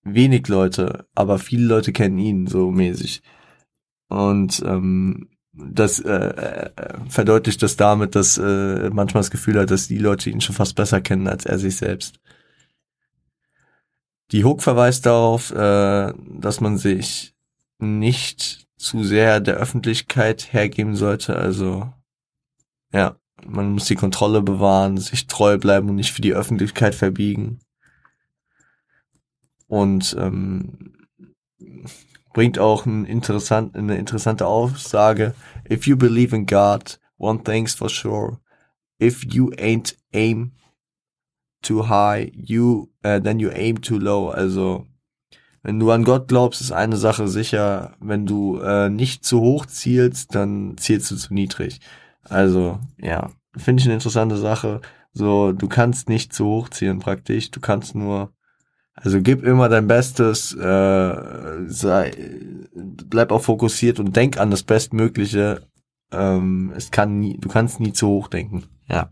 wenig 0.03 0.47
Leute, 0.47 1.07
aber 1.15 1.39
viele 1.39 1.65
Leute 1.65 1.93
kennen 1.93 2.19
ihn 2.19 2.47
so 2.47 2.69
mäßig 2.71 3.23
und 4.09 4.61
ähm, 4.65 5.29
das 5.53 5.99
äh, 5.99 6.11
äh, 6.11 6.69
verdeutlicht 7.09 7.61
das 7.61 7.75
damit, 7.75 8.15
dass 8.15 8.37
äh, 8.37 8.89
manchmal 8.91 9.21
das 9.21 9.31
Gefühl 9.31 9.59
hat, 9.59 9.71
dass 9.71 9.87
die 9.87 9.97
Leute 9.97 10.29
ihn 10.29 10.41
schon 10.41 10.55
fast 10.55 10.75
besser 10.75 11.01
kennen 11.01 11.27
als 11.27 11.45
er 11.45 11.59
sich 11.59 11.75
selbst. 11.75 12.19
Die 14.31 14.45
Hook 14.45 14.61
verweist 14.61 15.05
darauf, 15.05 15.51
äh, 15.51 16.13
dass 16.39 16.61
man 16.61 16.77
sich 16.77 17.33
nicht 17.79 18.67
zu 18.77 19.03
sehr 19.03 19.39
der 19.39 19.55
Öffentlichkeit 19.55 20.53
hergeben 20.53 20.95
sollte. 20.95 21.35
Also 21.35 21.91
ja, 22.93 23.15
man 23.45 23.73
muss 23.73 23.85
die 23.85 23.95
Kontrolle 23.95 24.41
bewahren, 24.41 24.97
sich 24.97 25.27
treu 25.27 25.57
bleiben 25.57 25.89
und 25.89 25.95
nicht 25.95 26.11
für 26.11 26.21
die 26.21 26.33
Öffentlichkeit 26.33 26.95
verbiegen. 26.95 27.59
Und 29.67 30.15
ähm, 30.19 30.93
bringt 32.33 32.59
auch 32.59 32.85
ein 32.85 33.05
interessant, 33.05 33.75
eine 33.75 33.97
interessante 33.97 34.47
Aussage. 34.47 35.33
If 35.69 35.87
you 35.87 35.97
believe 35.97 36.35
in 36.35 36.45
God, 36.45 36.99
one 37.17 37.43
thing's 37.43 37.73
for 37.73 37.89
sure. 37.89 38.39
If 39.01 39.23
you 39.25 39.51
ain't 39.51 39.95
aim 40.13 40.51
too 41.61 41.87
high, 41.89 42.31
you 42.35 42.89
uh, 43.05 43.19
then 43.19 43.39
you 43.39 43.49
aim 43.51 43.81
too 43.81 43.97
low. 43.97 44.29
Also 44.29 44.85
wenn 45.63 45.79
du 45.79 45.91
an 45.91 46.03
Gott 46.03 46.27
glaubst, 46.27 46.61
ist 46.61 46.71
eine 46.71 46.97
Sache 46.97 47.27
sicher. 47.27 47.95
Wenn 47.99 48.25
du 48.25 48.59
äh, 48.59 48.89
nicht 48.89 49.23
zu 49.23 49.41
hoch 49.41 49.65
zielst, 49.67 50.33
dann 50.33 50.75
zielst 50.77 51.11
du 51.11 51.15
zu 51.15 51.33
niedrig. 51.33 51.79
Also 52.23 52.79
ja, 52.97 53.31
finde 53.55 53.81
ich 53.81 53.87
eine 53.87 53.95
interessante 53.95 54.37
Sache. 54.37 54.81
So, 55.13 55.51
du 55.51 55.67
kannst 55.67 56.09
nicht 56.09 56.33
zu 56.33 56.45
hoch 56.45 56.69
zielen 56.69 56.99
praktisch. 56.99 57.51
Du 57.51 57.59
kannst 57.59 57.95
nur, 57.95 58.31
also 58.95 59.21
gib 59.21 59.43
immer 59.43 59.69
dein 59.69 59.87
Bestes, 59.87 60.53
äh, 60.55 61.65
sei, 61.67 62.11
bleib 62.73 63.31
auch 63.31 63.41
fokussiert 63.41 63.99
und 63.99 64.15
denk 64.15 64.39
an 64.39 64.51
das 64.51 64.63
Bestmögliche. 64.63 65.67
Ähm, 66.11 66.73
es 66.75 66.91
kann 66.91 67.19
nie, 67.19 67.37
du 67.37 67.49
kannst 67.49 67.79
nie 67.79 67.93
zu 67.93 68.07
hoch 68.07 68.27
denken. 68.29 68.63
Ja. 68.87 69.09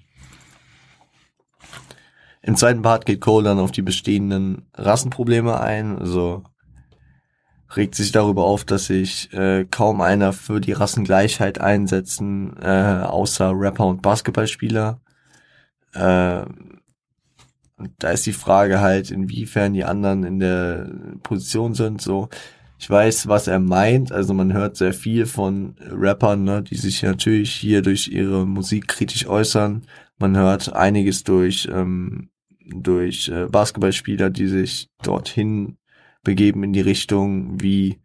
Im 2.41 2.55
zweiten 2.55 2.81
Part 2.81 3.05
geht 3.05 3.21
Cole 3.21 3.43
dann 3.43 3.59
auf 3.59 3.71
die 3.71 3.81
bestehenden 3.81 4.69
Rassenprobleme 4.73 5.59
ein. 5.59 5.97
Also 5.97 6.43
regt 7.75 7.95
sich 7.95 8.11
darüber 8.11 8.45
auf, 8.45 8.63
dass 8.63 8.85
sich 8.85 9.31
äh, 9.33 9.65
kaum 9.69 10.01
einer 10.01 10.33
für 10.33 10.59
die 10.59 10.71
Rassengleichheit 10.71 11.59
einsetzen, 11.61 12.55
äh, 12.61 13.03
außer 13.03 13.51
Rapper 13.53 13.85
und 13.85 14.01
Basketballspieler. 14.01 15.01
Äh, 15.93 16.45
da 17.97 18.11
ist 18.11 18.25
die 18.25 18.33
Frage 18.33 18.81
halt, 18.81 19.11
inwiefern 19.11 19.73
die 19.73 19.85
anderen 19.85 20.23
in 20.23 20.39
der 20.39 20.89
Position 21.23 21.73
sind. 21.73 22.01
So, 22.01 22.29
ich 22.77 22.89
weiß, 22.89 23.27
was 23.27 23.47
er 23.47 23.59
meint. 23.59 24.11
Also 24.11 24.33
man 24.33 24.53
hört 24.53 24.75
sehr 24.77 24.93
viel 24.93 25.25
von 25.25 25.75
Rappern, 25.79 26.43
ne, 26.43 26.63
die 26.63 26.75
sich 26.75 27.03
natürlich 27.03 27.51
hier 27.51 27.81
durch 27.81 28.07
ihre 28.07 28.45
Musik 28.45 28.87
kritisch 28.87 29.27
äußern. 29.27 29.83
Man 30.19 30.37
hört 30.37 30.73
einiges 30.73 31.23
durch 31.23 31.67
ähm, 31.71 32.29
durch 32.65 33.29
äh, 33.29 33.47
Basketballspieler, 33.47 34.29
die 34.29 34.47
sich 34.47 34.89
dorthin 35.01 35.77
begeben 36.23 36.63
in 36.63 36.73
die 36.73 36.81
Richtung 36.81 37.61
wie 37.61 37.99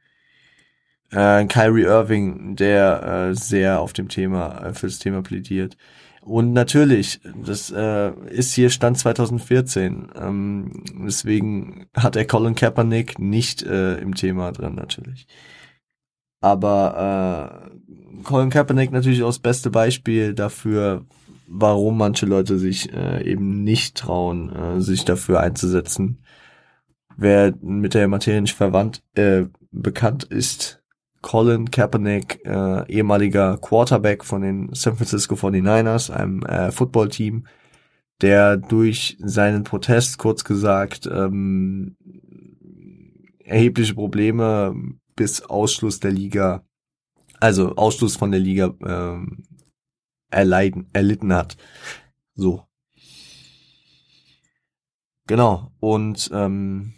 äh, 1.10 1.44
Kyrie 1.46 1.82
Irving, 1.82 2.56
der 2.56 3.02
äh, 3.30 3.34
sehr 3.34 3.80
auf 3.80 3.92
dem 3.92 4.08
Thema, 4.08 4.64
äh, 4.64 4.74
für 4.74 4.86
das 4.86 4.98
Thema 4.98 5.22
plädiert. 5.22 5.76
Und 6.22 6.54
natürlich, 6.54 7.20
das 7.44 7.70
äh, 7.70 8.12
ist 8.30 8.54
hier 8.54 8.70
Stand 8.70 8.98
2014. 8.98 10.08
Ähm, 10.16 10.84
deswegen 11.04 11.86
hat 11.94 12.16
er 12.16 12.24
Colin 12.24 12.54
Kaepernick 12.54 13.18
nicht 13.18 13.62
äh, 13.62 13.98
im 13.98 14.14
Thema 14.14 14.50
drin, 14.52 14.74
natürlich. 14.74 15.26
Aber 16.40 17.68
äh, 17.70 18.22
Colin 18.22 18.50
Kaepernick 18.50 18.90
natürlich 18.90 19.22
auch 19.22 19.28
das 19.28 19.38
beste 19.38 19.70
Beispiel 19.70 20.32
dafür, 20.32 21.04
warum 21.56 21.96
manche 21.96 22.26
Leute 22.26 22.58
sich 22.58 22.92
äh, 22.92 23.24
eben 23.24 23.62
nicht 23.62 23.96
trauen, 23.96 24.50
äh, 24.50 24.80
sich 24.80 25.04
dafür 25.04 25.40
einzusetzen. 25.40 26.18
Wer 27.16 27.54
mit 27.60 27.94
der 27.94 28.08
Materie 28.08 28.40
nicht 28.40 28.56
verwandt, 28.56 29.02
äh, 29.14 29.44
bekannt 29.70 30.24
ist, 30.24 30.82
Colin 31.22 31.70
Kaepernick, 31.70 32.44
äh, 32.44 32.92
ehemaliger 32.92 33.56
Quarterback 33.58 34.24
von 34.24 34.42
den 34.42 34.70
San 34.74 34.96
Francisco 34.96 35.36
49ers, 35.36 36.10
einem 36.10 36.42
äh, 36.42 36.72
Footballteam, 36.72 37.46
der 38.20 38.56
durch 38.56 39.16
seinen 39.20 39.62
Protest, 39.62 40.18
kurz 40.18 40.44
gesagt, 40.44 41.06
ähm, 41.06 41.96
erhebliche 43.44 43.94
Probleme 43.94 44.74
bis 45.14 45.42
Ausschluss 45.42 46.00
der 46.00 46.10
Liga, 46.10 46.64
also 47.38 47.76
Ausschluss 47.76 48.16
von 48.16 48.32
der 48.32 48.40
Liga 48.40 48.74
ähm, 48.84 49.44
erleiden, 50.34 50.88
erlitten 50.92 51.32
hat. 51.32 51.56
So. 52.34 52.64
Genau. 55.26 55.70
Und 55.80 56.30
ähm, 56.32 56.94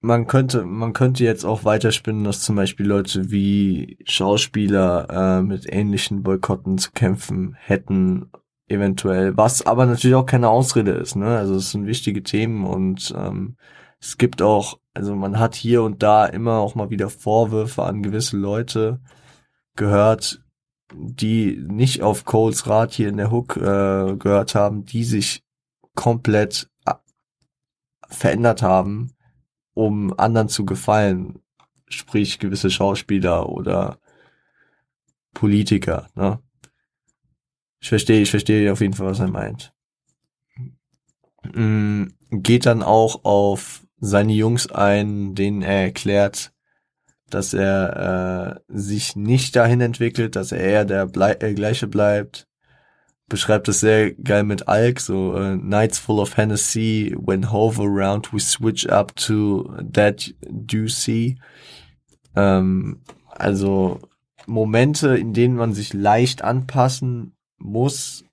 man 0.00 0.26
könnte, 0.26 0.64
man 0.64 0.92
könnte 0.92 1.24
jetzt 1.24 1.44
auch 1.44 1.64
weiterspinnen, 1.64 2.24
dass 2.24 2.42
zum 2.42 2.56
Beispiel 2.56 2.86
Leute 2.86 3.30
wie 3.30 3.98
Schauspieler 4.04 5.38
äh, 5.38 5.42
mit 5.42 5.70
ähnlichen 5.70 6.22
Boykotten 6.22 6.78
zu 6.78 6.92
kämpfen 6.92 7.56
hätten, 7.58 8.30
eventuell, 8.68 9.36
was 9.36 9.66
aber 9.66 9.86
natürlich 9.86 10.14
auch 10.14 10.26
keine 10.26 10.48
Ausrede 10.48 10.92
ist, 10.92 11.16
ne? 11.16 11.36
Also 11.36 11.56
es 11.56 11.70
sind 11.70 11.86
wichtige 11.86 12.22
Themen 12.22 12.64
und 12.64 13.12
ähm, 13.16 13.56
es 14.00 14.18
gibt 14.18 14.42
auch, 14.42 14.78
also 14.94 15.16
man 15.16 15.38
hat 15.38 15.54
hier 15.54 15.82
und 15.82 16.02
da 16.02 16.26
immer 16.26 16.58
auch 16.58 16.74
mal 16.74 16.90
wieder 16.90 17.10
Vorwürfe 17.10 17.82
an 17.82 18.02
gewisse 18.02 18.36
Leute 18.36 19.00
gehört, 19.74 20.42
die 20.94 21.62
nicht 21.68 22.02
auf 22.02 22.24
Coles 22.24 22.66
Rat 22.66 22.92
hier 22.92 23.08
in 23.08 23.16
der 23.16 23.30
Hook 23.30 23.56
äh, 23.56 24.16
gehört 24.16 24.54
haben, 24.54 24.84
die 24.84 25.04
sich 25.04 25.42
komplett 25.94 26.70
äh, 26.86 26.94
verändert 28.08 28.62
haben 28.62 29.12
um 29.78 30.12
anderen 30.18 30.48
zu 30.48 30.66
gefallen, 30.66 31.40
sprich 31.88 32.40
gewisse 32.40 32.68
Schauspieler 32.68 33.48
oder 33.48 34.00
Politiker, 35.34 36.08
ne? 36.16 36.42
Ich 37.80 37.88
verstehe, 37.88 38.20
ich 38.22 38.30
verstehe 38.30 38.72
auf 38.72 38.80
jeden 38.80 38.94
Fall, 38.94 39.06
was 39.06 39.20
er 39.20 39.28
meint. 39.28 39.72
Mm, 41.54 42.06
geht 42.32 42.66
dann 42.66 42.82
auch 42.82 43.24
auf 43.24 43.86
seine 43.98 44.32
Jungs 44.32 44.68
ein, 44.68 45.36
denen 45.36 45.62
er 45.62 45.82
erklärt, 45.82 46.52
dass 47.30 47.54
er 47.54 48.58
äh, 48.68 48.74
sich 48.78 49.16
nicht 49.16 49.56
dahin 49.56 49.80
entwickelt, 49.80 50.36
dass 50.36 50.52
er 50.52 50.60
eher 50.60 50.84
der 50.84 51.06
Blei 51.06 51.32
äh, 51.40 51.54
gleiche 51.54 51.86
bleibt, 51.86 52.46
beschreibt 53.28 53.68
es 53.68 53.80
sehr 53.80 54.12
geil 54.14 54.42
mit 54.44 54.68
Alk, 54.68 55.00
so 55.00 55.34
uh, 55.34 55.56
Nights 55.56 55.98
full 55.98 56.18
of 56.18 56.36
Hennessy, 56.36 57.14
when 57.18 57.52
hove 57.52 57.80
around, 57.80 58.32
we 58.32 58.40
switch 58.40 58.88
up 58.88 59.14
to 59.16 59.70
that 59.92 60.34
see. 60.86 61.36
Ähm, 62.34 63.02
also 63.28 64.00
Momente, 64.46 65.16
in 65.16 65.34
denen 65.34 65.56
man 65.56 65.74
sich 65.74 65.92
leicht 65.92 66.42
anpassen 66.42 67.36
muss, 67.58 68.24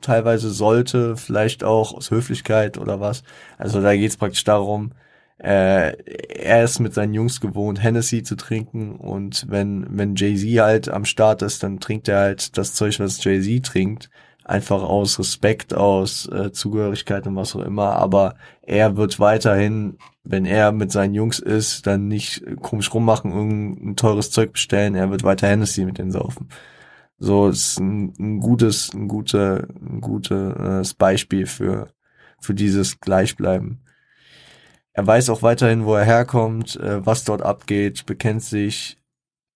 teilweise 0.00 0.50
sollte, 0.50 1.16
vielleicht 1.16 1.64
auch 1.64 1.92
aus 1.94 2.10
Höflichkeit 2.10 2.78
oder 2.78 3.00
was. 3.00 3.24
Also 3.58 3.82
da 3.82 3.94
geht 3.96 4.10
es 4.10 4.16
praktisch 4.16 4.44
darum, 4.44 4.92
äh, 5.38 5.92
er 5.92 6.64
ist 6.64 6.78
mit 6.78 6.94
seinen 6.94 7.14
Jungs 7.14 7.40
gewohnt, 7.40 7.82
Hennessy 7.82 8.22
zu 8.22 8.36
trinken 8.36 8.96
und 8.96 9.46
wenn, 9.48 9.86
wenn 9.90 10.14
Jay-Z 10.14 10.60
halt 10.60 10.88
am 10.88 11.04
Start 11.04 11.42
ist, 11.42 11.62
dann 11.62 11.80
trinkt 11.80 12.08
er 12.08 12.18
halt 12.20 12.56
das 12.56 12.74
Zeug, 12.74 13.00
was 13.00 13.22
Jay-Z 13.22 13.66
trinkt, 13.66 14.10
einfach 14.44 14.82
aus 14.82 15.18
Respekt, 15.18 15.74
aus 15.74 16.26
äh, 16.28 16.52
Zugehörigkeit 16.52 17.26
und 17.26 17.36
was 17.36 17.56
auch 17.56 17.62
immer, 17.62 17.96
aber 17.96 18.36
er 18.62 18.96
wird 18.96 19.18
weiterhin, 19.18 19.98
wenn 20.22 20.44
er 20.46 20.72
mit 20.72 20.92
seinen 20.92 21.14
Jungs 21.14 21.38
ist, 21.40 21.86
dann 21.86 22.08
nicht 22.08 22.44
komisch 22.60 22.92
rummachen, 22.94 23.32
irgendein 23.32 23.96
teures 23.96 24.30
Zeug 24.30 24.52
bestellen, 24.52 24.94
er 24.94 25.10
wird 25.10 25.24
weiter 25.24 25.48
Hennessy 25.48 25.84
mit 25.84 25.98
denen 25.98 26.12
saufen. 26.12 26.48
So 27.18 27.48
ist 27.48 27.78
ein, 27.80 28.12
ein 28.18 28.40
gutes, 28.40 28.92
ein 28.92 29.08
gute, 29.08 29.68
ein 29.80 30.00
gutes 30.00 30.92
äh, 30.92 30.94
Beispiel 30.98 31.46
für, 31.46 31.88
für 32.40 32.54
dieses 32.54 33.00
Gleichbleiben. 33.00 33.83
Er 34.94 35.06
weiß 35.06 35.28
auch 35.30 35.42
weiterhin, 35.42 35.84
wo 35.84 35.96
er 35.96 36.04
herkommt, 36.04 36.76
äh, 36.76 37.04
was 37.04 37.24
dort 37.24 37.42
abgeht, 37.42 38.06
bekennt 38.06 38.42
sich 38.42 38.96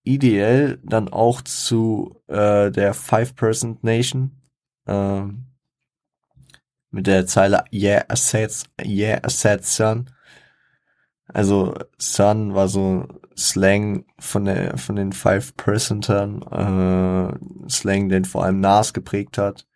ideell 0.03 0.81
dann 0.83 1.09
auch 1.09 1.43
zu 1.43 2.21
äh, 2.27 2.71
der 2.73 2.93
Five-Person 2.93 3.79
Nation 3.83 4.33
äh, 4.87 5.23
mit 6.91 7.07
der 7.07 7.27
Zeile 7.27 7.65
Yeah, 7.73 8.05
Assets, 8.09 8.65
Yeah, 8.85 9.21
Assets 9.23 9.77
Son. 9.77 10.11
Also 11.29 11.75
Son 11.99 12.55
war 12.55 12.69
so 12.69 13.07
Slang 13.37 14.07
von 14.19 14.47
der 14.47 14.77
von 14.79 14.97
den 14.97 15.13
Five 15.13 15.55
Percentern, 15.57 16.43
äh, 16.43 17.69
Slang, 17.69 18.09
den 18.09 18.25
vor 18.25 18.45
allem 18.45 18.61
Nas 18.61 18.93
geprägt 18.93 19.39
hat. 19.39 19.67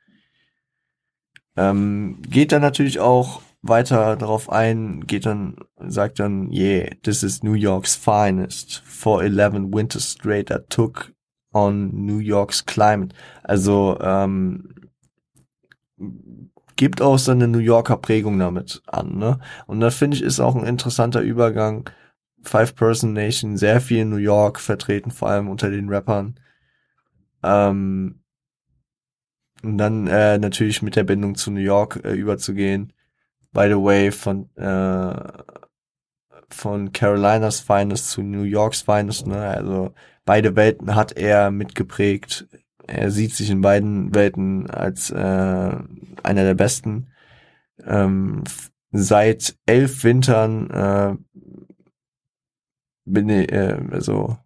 Ähm, 1.57 2.21
geht 2.23 2.51
dann 2.51 2.63
natürlich 2.63 2.99
auch 2.99 3.43
weiter 3.63 4.17
darauf 4.17 4.51
ein, 4.51 5.07
geht 5.07 5.25
dann, 5.25 5.57
sagt 5.79 6.19
dann, 6.19 6.51
yeah, 6.51 6.91
this 7.03 7.23
is 7.23 7.43
New 7.43 7.55
York's 7.55 7.95
finest. 7.95 8.83
For 8.85 9.23
11 9.23 9.73
winters 9.73 10.11
straight 10.11 10.49
that 10.49 10.69
took 10.69 11.13
on 11.53 11.91
New 12.05 12.19
York's 12.19 12.67
climate. 12.67 13.15
Also, 13.45 13.99
ähm, 14.01 14.75
gibt 16.77 17.01
auch 17.01 17.19
so 17.19 17.31
eine 17.31 17.47
New 17.47 17.59
Yorker 17.59 17.97
Prägung 17.97 18.39
damit 18.39 18.83
an, 18.87 19.17
ne? 19.17 19.39
Und 19.67 19.81
da 19.81 19.91
finde 19.91 20.17
ich, 20.17 20.23
ist 20.23 20.41
auch 20.41 20.57
ein 20.57 20.67
interessanter 20.67 21.21
Übergang. 21.21 21.89
Five 22.43 22.75
Person 22.75 23.13
Nation, 23.13 23.57
sehr 23.57 23.81
viel 23.81 24.05
New 24.05 24.17
York 24.17 24.59
vertreten, 24.59 25.13
vor 25.13 25.29
allem 25.29 25.49
unter 25.49 25.71
den 25.71 25.89
Rappern. 25.89 26.41
Ähm, 27.45 28.21
und 29.63 29.79
dann 29.79 30.09
äh, 30.09 30.39
natürlich 30.39 30.83
mit 30.83 30.97
der 30.97 31.05
Bindung 31.05 31.37
zu 31.37 31.53
New 31.53 31.61
York 31.61 32.01
äh, 32.05 32.15
überzugehen 32.15 32.93
by 33.53 33.69
the 33.69 33.77
way, 33.77 34.11
von, 34.11 34.49
äh, 34.57 35.43
von 36.49 36.93
Carolinas 36.93 37.61
Finest 37.61 38.11
zu 38.11 38.23
New 38.23 38.43
Yorks 38.43 38.83
Finest, 38.83 39.27
ne? 39.27 39.39
Also 39.39 39.95
beide 40.25 40.57
Welten 40.57 40.95
hat 40.95 41.13
er 41.13 41.51
mitgeprägt. 41.51 42.47
Er 42.87 43.11
sieht 43.11 43.35
sich 43.35 43.51
in 43.51 43.61
beiden 43.61 44.15
Welten 44.15 44.69
als 44.71 45.11
äh, 45.11 45.15
einer 45.17 46.45
der 46.45 46.55
besten. 46.55 47.09
Ähm, 47.85 48.45
seit 48.91 49.57
elf 49.67 50.05
Wintern 50.05 50.71
äh, 50.71 51.17
bin 53.05 53.29
ich, 53.29 53.53
äh, 53.53 53.79
also 53.91 54.37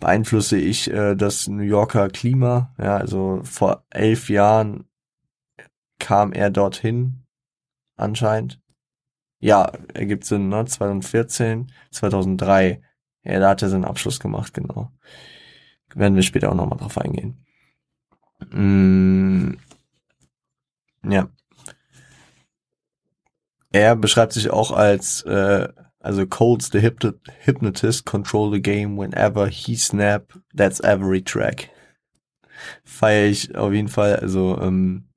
beeinflusse 0.00 0.56
ich 0.56 0.90
äh, 0.90 1.14
das 1.16 1.48
New 1.48 1.62
Yorker 1.62 2.08
Klima. 2.08 2.74
Ja, 2.78 2.96
also 2.96 3.40
vor 3.44 3.84
elf 3.90 4.28
Jahren 4.30 4.84
kam 5.98 6.32
er 6.32 6.50
dorthin 6.50 7.24
anscheinend. 7.98 8.60
Ja, 9.40 9.70
ergibt 9.94 10.24
Sinn, 10.24 10.48
ne? 10.48 10.64
2014, 10.64 11.72
2003. 11.90 12.82
Ja, 13.24 13.40
da 13.40 13.50
hat 13.50 13.62
er 13.62 13.68
seinen 13.68 13.84
Abschluss 13.84 14.20
gemacht, 14.20 14.54
genau. 14.54 14.90
Werden 15.94 16.16
wir 16.16 16.22
später 16.22 16.50
auch 16.50 16.54
nochmal 16.54 16.78
drauf 16.78 16.98
eingehen. 16.98 17.44
Mm, 18.50 19.54
ja. 21.04 21.28
Er 23.70 23.96
beschreibt 23.96 24.32
sich 24.32 24.50
auch 24.50 24.72
als, 24.72 25.22
äh, 25.22 25.68
also 26.00 26.26
Cole's 26.26 26.70
the 26.72 26.80
Hypnotist 26.80 28.06
control 28.06 28.52
the 28.52 28.62
game 28.62 28.96
whenever 28.96 29.46
he 29.48 29.76
snap, 29.76 30.32
that's 30.56 30.80
every 30.80 31.22
track. 31.22 31.70
Feier 32.84 33.26
ich 33.26 33.54
auf 33.54 33.72
jeden 33.72 33.88
Fall, 33.88 34.16
also 34.16 34.58
ähm, 34.60 35.07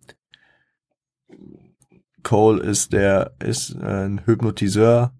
Cole 2.24 2.62
ist 2.62 2.94
der, 2.94 3.34
ist 3.40 3.76
ein 3.76 4.26
Hypnotiseur, 4.26 5.14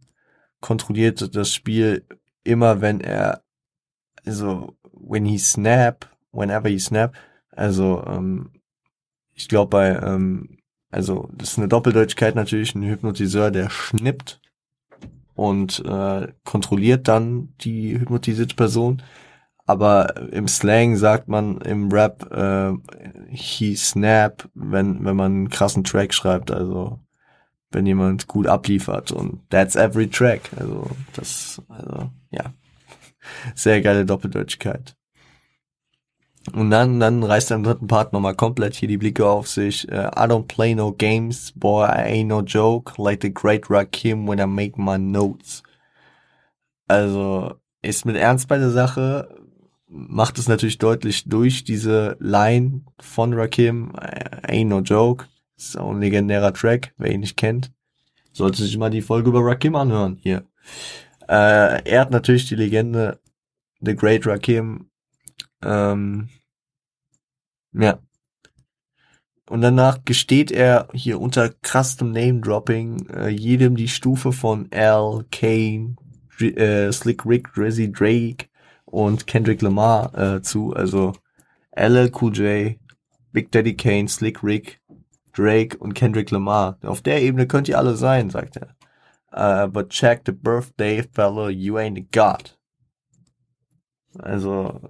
kontrolliert 0.60 1.36
das 1.36 1.54
Spiel 1.54 2.06
immer, 2.44 2.82
wenn 2.82 3.02
er, 3.02 3.44
also, 4.26 4.76
when 4.94 5.26
he 5.26 5.38
snap, 5.38 6.10
whenever 6.32 6.70
he 6.70 6.80
snap, 6.80 7.16
also, 7.52 8.04
ähm, 8.06 8.52
ich 9.34 9.50
glaube 9.50 9.70
bei, 9.70 9.90
ähm, 9.90 10.58
also, 10.90 11.30
das 11.34 11.52
ist 11.52 11.58
eine 11.58 11.68
Doppeldeutigkeit 11.68 12.36
natürlich, 12.36 12.76
ein 12.76 12.84
Hypnotiseur, 12.84 13.52
der 13.52 13.70
schnippt 13.70 14.42
und 15.36 15.84
äh, 15.86 16.28
kontrolliert 16.44 17.08
dann 17.08 17.54
die 17.62 18.00
hypnotisierte 18.00 18.56
Person. 18.56 19.02
Aber 19.72 20.14
im 20.34 20.50
Slang 20.50 20.98
sagt 20.98 21.30
man 21.30 21.62
im 21.62 21.90
Rap 21.92 22.30
äh, 22.30 22.74
he 23.30 23.74
snap, 23.78 24.50
wenn 24.54 25.06
wenn 25.06 25.16
man 25.16 25.32
einen 25.32 25.50
krassen 25.50 25.86
Track 25.86 26.14
schreibt, 26.14 26.52
also 26.52 27.00
wenn 27.72 27.86
jemand 27.86 28.28
gut 28.28 28.48
abliefert 28.48 29.14
und 29.14 29.40
that's 29.50 29.78
every 29.78 30.10
track, 30.10 30.42
also 30.58 30.88
das 31.14 31.62
also 31.70 32.10
ja. 32.32 32.54
Sehr 33.56 33.82
geile 33.82 34.06
Doppeldeutigkeit. 34.06 34.96
Und 36.54 36.72
dann, 36.72 37.00
dann 37.00 37.24
reißt 37.24 37.52
er 37.52 37.58
im 37.58 37.64
dritten 37.64 37.88
Part 37.88 38.14
nochmal 38.14 38.36
komplett 38.36 38.76
hier 38.76 38.88
die 38.88 38.98
Blicke 38.98 39.28
auf 39.28 39.48
sich. 39.48 39.88
Uh, 39.92 40.10
I 40.16 40.26
don't 40.26 40.48
play 40.48 40.74
no 40.74 40.92
games, 40.92 41.54
boy, 41.56 41.86
I 41.86 42.12
ain't 42.12 42.28
no 42.28 42.42
joke, 42.42 42.94
like 42.98 43.22
the 43.22 43.32
great 43.32 43.70
Rakim 43.70 44.28
when 44.28 44.40
I 44.40 44.48
make 44.48 44.74
my 44.76 44.98
notes. 44.98 45.62
Also, 46.88 47.54
ist 47.84 48.06
mit 48.06 48.16
Ernst 48.16 48.48
bei 48.48 48.58
der 48.58 48.72
Sache, 48.72 49.41
macht 49.92 50.40
es 50.40 50.48
natürlich 50.48 50.78
deutlich 50.78 51.26
durch 51.26 51.64
diese 51.64 52.16
Line 52.20 52.82
von 53.00 53.34
Rakim, 53.34 53.92
Ain't 53.92 54.70
No 54.70 54.80
Joke, 54.80 55.26
ist 55.58 55.78
auch 55.78 55.92
ein 55.92 56.00
legendärer 56.00 56.54
Track, 56.54 56.94
wer 56.98 57.12
ihn 57.12 57.20
nicht 57.20 57.38
kennt, 57.38 57.72
sollte 58.32 58.64
sich 58.64 58.78
mal 58.78 58.90
die 58.90 59.02
Folge 59.02 59.30
über 59.30 59.46
Rakim 59.46 59.76
anhören, 59.76 60.18
hier. 60.22 60.46
Äh, 61.28 61.84
er 61.84 62.02
hat 62.02 62.12
natürlich 62.12 62.48
die 62.48 62.56
Legende 62.56 63.20
The 63.82 63.96
Great 63.96 64.26
Rakim, 64.26 64.90
ähm, 65.64 66.30
ja. 67.74 68.00
Und 69.50 69.62
danach 69.62 70.06
gesteht 70.06 70.52
er 70.52 70.88
hier 70.94 71.20
unter 71.20 71.50
custom 71.62 72.12
Name 72.12 72.40
Dropping 72.40 73.10
äh, 73.10 73.28
jedem 73.28 73.76
die 73.76 73.90
Stufe 73.90 74.32
von 74.32 74.70
Al, 74.72 75.26
Kane, 75.30 75.98
äh, 76.40 76.90
Slick 76.92 77.26
Rick, 77.26 77.54
Drizzy 77.54 77.92
Drake, 77.92 78.48
und 78.92 79.28
Kendrick 79.28 79.62
Lamar 79.62 80.18
äh, 80.18 80.42
zu, 80.42 80.74
also 80.74 81.14
LL 81.76 82.12
Cool 82.20 82.34
J, 82.34 82.76
Big 83.32 83.52
Daddy 83.52 83.76
Kane, 83.76 84.08
Slick 84.08 84.44
Rick, 84.44 84.82
Drake 85.34 85.78
und 85.78 85.94
Kendrick 85.94 86.32
Lamar. 86.32 86.78
Auf 86.84 87.02
der 87.02 87.22
Ebene 87.22 87.48
könnt 87.48 87.70
ihr 87.70 87.78
alle 87.78 87.96
sein, 87.96 88.30
sagt 88.30 88.58
er. 88.58 88.76
Uh, 89.34 89.68
but 89.68 89.90
check 89.90 90.24
the 90.26 90.34
birthday, 90.34 91.04
fellow, 91.14 91.48
you 91.48 91.78
ain't 91.78 91.98
a 91.98 92.06
god. 92.12 92.58
Also, 94.20 94.82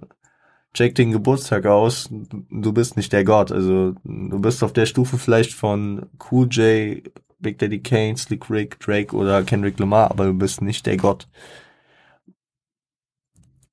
check 0.74 0.96
den 0.96 1.12
Geburtstag 1.12 1.64
aus, 1.66 2.08
du 2.10 2.72
bist 2.72 2.96
nicht 2.96 3.12
der 3.12 3.22
Gott. 3.22 3.52
Also, 3.52 3.94
du 4.02 4.40
bist 4.40 4.64
auf 4.64 4.72
der 4.72 4.86
Stufe 4.86 5.16
vielleicht 5.16 5.52
von 5.54 6.06
Cool 6.28 6.48
J, 6.50 7.08
Big 7.38 7.58
Daddy 7.58 7.80
Kane, 7.80 8.16
Slick 8.16 8.50
Rick, 8.50 8.80
Drake 8.80 9.14
oder 9.14 9.44
Kendrick 9.44 9.78
Lamar, 9.78 10.10
aber 10.10 10.24
du 10.24 10.34
bist 10.34 10.60
nicht 10.60 10.86
der 10.86 10.96
Gott 10.96 11.28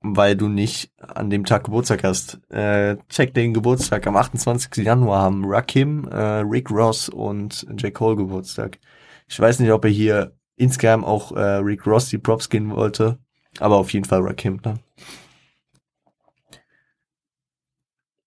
weil 0.01 0.35
du 0.35 0.47
nicht 0.47 0.91
an 0.97 1.29
dem 1.29 1.45
Tag 1.45 1.65
Geburtstag 1.65 2.03
hast. 2.03 2.39
Äh, 2.49 2.97
check 3.09 3.33
den 3.33 3.53
Geburtstag. 3.53 4.07
Am 4.07 4.15
28. 4.15 4.83
Januar 4.85 5.21
haben 5.21 5.43
Rakim, 5.45 6.07
äh, 6.07 6.41
Rick 6.41 6.71
Ross 6.71 7.09
und 7.09 7.67
J. 7.77 7.93
Cole 7.93 8.15
Geburtstag. 8.15 8.79
Ich 9.27 9.39
weiß 9.39 9.59
nicht, 9.59 9.71
ob 9.71 9.85
er 9.85 9.91
hier 9.91 10.33
insgeheim 10.55 11.03
auch 11.03 11.31
äh, 11.33 11.57
Rick 11.57 11.85
Ross 11.85 12.09
die 12.09 12.17
Props 12.17 12.49
gehen 12.49 12.75
wollte, 12.75 13.19
aber 13.59 13.77
auf 13.77 13.91
jeden 13.93 14.05
Fall 14.05 14.21
Rakim. 14.21 14.61
Ne? 14.65 14.75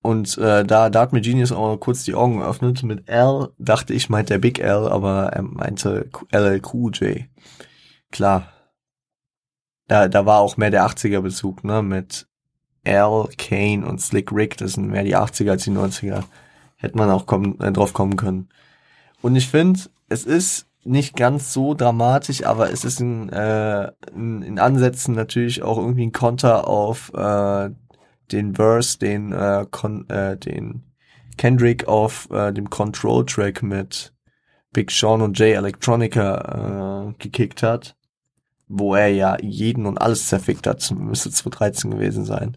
Und 0.03 0.37
äh, 0.37 0.65
da, 0.65 0.91
da 0.91 1.01
hat 1.01 1.13
Genius 1.13 1.53
auch 1.53 1.77
kurz 1.77 2.05
die 2.05 2.15
Augen 2.15 2.41
geöffnet. 2.41 2.83
Mit 2.83 3.09
L 3.09 3.51
dachte 3.59 3.95
ich, 3.95 4.11
meint 4.11 4.31
der 4.31 4.39
Big 4.39 4.59
L, 4.59 4.89
aber 4.89 5.29
er 5.29 5.43
meinte 5.43 6.11
LLQJ. 6.33 7.25
Klar, 8.11 8.52
da, 9.93 10.09
da 10.09 10.25
war 10.25 10.41
auch 10.41 10.57
mehr 10.57 10.71
der 10.71 10.87
80er-Bezug, 10.87 11.65
ne, 11.65 11.83
mit 11.83 12.27
Al, 12.87 13.29
Kane 13.37 13.87
und 13.87 14.01
Slick 14.01 14.33
Rick, 14.33 14.57
das 14.57 14.73
sind 14.73 14.89
mehr 14.89 15.05
die 15.05 15.17
80er 15.17 15.51
als 15.51 15.65
die 15.65 15.71
90er. 15.71 16.25
Hätte 16.77 16.97
man 16.97 17.11
auch 17.11 17.27
kommen, 17.27 17.61
äh, 17.61 17.71
drauf 17.71 17.93
kommen 17.93 18.17
können. 18.17 18.49
Und 19.21 19.37
ich 19.37 19.49
finde, 19.49 19.81
es 20.09 20.25
ist 20.25 20.67
nicht 20.83 21.15
ganz 21.15 21.53
so 21.53 21.75
dramatisch, 21.75 22.47
aber 22.47 22.73
es 22.73 22.87
ist 22.87 23.01
in, 23.01 23.29
äh, 23.29 23.93
in, 24.15 24.41
in 24.41 24.59
Ansätzen 24.59 25.15
natürlich 25.15 25.63
auch 25.63 25.77
irgendwie 25.77 26.07
ein 26.07 26.13
Konter 26.13 26.67
auf 26.67 27.13
äh, 27.13 27.69
den 28.33 28.55
Verse, 28.55 28.99
den, 28.99 29.33
äh, 29.33 29.67
Con, 29.71 30.09
äh, 30.09 30.39
den 30.39 30.85
Kendrick 31.37 31.87
auf 31.87 32.31
äh, 32.31 32.51
dem 32.51 32.71
Control-Track 32.71 33.63
mit 33.63 34.15
Big 34.73 34.91
Sean 34.91 35.21
und 35.21 35.39
Jay 35.39 35.53
Electronica 35.53 37.11
äh, 37.11 37.23
gekickt 37.23 37.63
hat, 37.63 37.95
wo 38.75 38.95
er 38.95 39.09
ja 39.09 39.37
jeden 39.41 39.85
und 39.85 39.99
alles 39.99 40.29
zerfickt 40.29 40.67
hat. 40.67 40.91
Müsste 40.97 41.31
2013 41.31 41.91
gewesen 41.91 42.25
sein. 42.25 42.57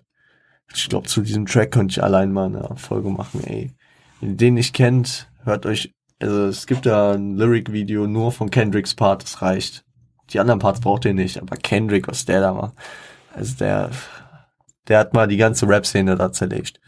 Ich 0.74 0.88
glaube, 0.88 1.08
zu 1.08 1.22
diesem 1.22 1.46
Track 1.46 1.72
könnte 1.72 1.92
ich 1.92 2.04
allein 2.04 2.32
mal 2.32 2.46
eine 2.46 2.76
Folge 2.78 3.10
machen, 3.10 3.44
ey. 3.44 3.76
Wenn 4.20 4.32
ihr 4.32 4.38
den 4.38 4.54
nicht 4.54 4.74
kennt, 4.74 5.30
hört 5.44 5.66
euch, 5.66 5.94
also 6.22 6.46
es 6.46 6.66
gibt 6.68 6.86
da 6.86 7.14
ein 7.14 7.36
Lyric-Video 7.36 8.08
nur 8.08 8.32
von 8.32 8.50
Kendricks 8.50 8.96
Part, 8.96 9.24
das 9.24 9.42
reicht. 9.42 9.84
Die 10.30 10.40
anderen 10.40 10.60
Parts 10.60 10.80
braucht 10.80 11.06
ihr 11.06 11.14
nicht, 11.14 11.40
aber 11.40 11.58
Kendrick, 11.58 12.08
was 12.08 12.26
der 12.26 12.40
da 12.40 12.54
macht. 12.54 12.74
Also 13.34 13.58
der, 13.58 13.92
der 14.88 15.00
hat 15.00 15.14
mal 15.14 15.28
die 15.28 15.38
ganze 15.38 15.68
Rap-Szene 15.68 16.16
da 16.16 16.32
zerlegt. 16.32 16.80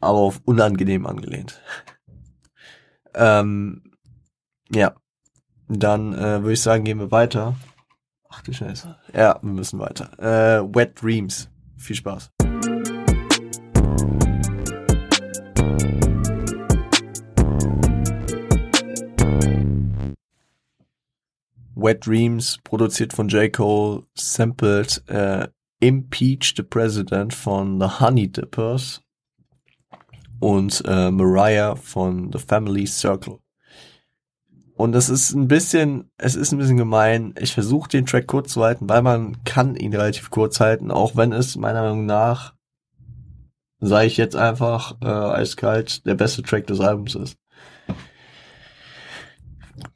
Aber 0.00 0.18
auf 0.18 0.42
unangenehm 0.44 1.06
angelehnt. 1.06 1.62
ähm, 3.14 3.82
ja. 4.70 4.94
Dann 5.74 6.12
äh, 6.12 6.42
würde 6.42 6.52
ich 6.52 6.60
sagen, 6.60 6.84
gehen 6.84 6.98
wir 6.98 7.10
weiter. 7.10 7.56
Ach 8.28 8.42
du 8.42 8.52
Scheiße. 8.52 8.94
Ja, 9.14 9.38
wir 9.40 9.52
müssen 9.52 9.78
weiter. 9.78 10.10
Äh, 10.18 10.62
Wet 10.74 11.02
Dreams. 11.02 11.48
Viel 11.76 11.96
Spaß. 11.96 12.30
Wet 21.74 22.06
Dreams, 22.06 22.58
produziert 22.64 23.14
von 23.14 23.28
J. 23.28 23.52
Cole, 23.52 24.04
sampled 24.14 25.02
äh, 25.08 25.48
Impeach 25.80 26.54
the 26.54 26.62
President 26.62 27.34
von 27.34 27.80
The 27.80 27.98
Honey 27.98 28.30
Dippers 28.30 29.02
und 30.38 30.82
äh, 30.86 31.10
Mariah 31.10 31.74
von 31.76 32.30
The 32.30 32.38
Family 32.38 32.86
Circle. 32.86 33.41
Und 34.82 34.96
es 34.96 35.08
ist 35.08 35.32
ein 35.32 35.46
bisschen, 35.46 36.10
es 36.18 36.34
ist 36.34 36.50
ein 36.50 36.58
bisschen 36.58 36.76
gemein. 36.76 37.36
Ich 37.38 37.54
versuche 37.54 37.88
den 37.88 38.04
Track 38.04 38.26
kurz 38.26 38.52
zu 38.52 38.64
halten, 38.64 38.88
weil 38.88 39.00
man 39.00 39.44
kann 39.44 39.76
ihn 39.76 39.94
relativ 39.94 40.30
kurz 40.30 40.58
halten, 40.58 40.90
auch 40.90 41.14
wenn 41.14 41.32
es 41.32 41.54
meiner 41.54 41.82
Meinung 41.82 42.04
nach, 42.04 42.54
sage 43.78 44.08
ich 44.08 44.16
jetzt 44.16 44.34
einfach 44.34 44.96
äh, 45.00 45.06
eiskalt, 45.06 46.04
der 46.04 46.16
beste 46.16 46.42
Track 46.42 46.66
des 46.66 46.80
Albums 46.80 47.14
ist 47.14 47.36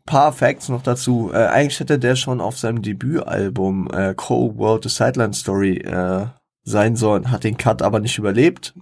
paar 0.04 0.32
Facts 0.32 0.68
noch 0.68 0.82
dazu. 0.82 1.32
Äh, 1.34 1.46
eigentlich 1.46 1.80
hätte 1.80 1.98
der 1.98 2.14
schon 2.14 2.40
auf 2.40 2.56
seinem 2.56 2.80
Debütalbum 2.80 3.90
äh, 3.92 4.14
Cold 4.16 4.56
World 4.56 4.84
The 4.84 4.88
Sideline 4.88 5.34
Story 5.34 5.78
äh, 5.78 6.26
sein 6.62 6.94
sollen, 6.94 7.32
hat 7.32 7.42
den 7.42 7.56
Cut 7.56 7.82
aber 7.82 7.98
nicht 7.98 8.18
überlebt 8.18 8.72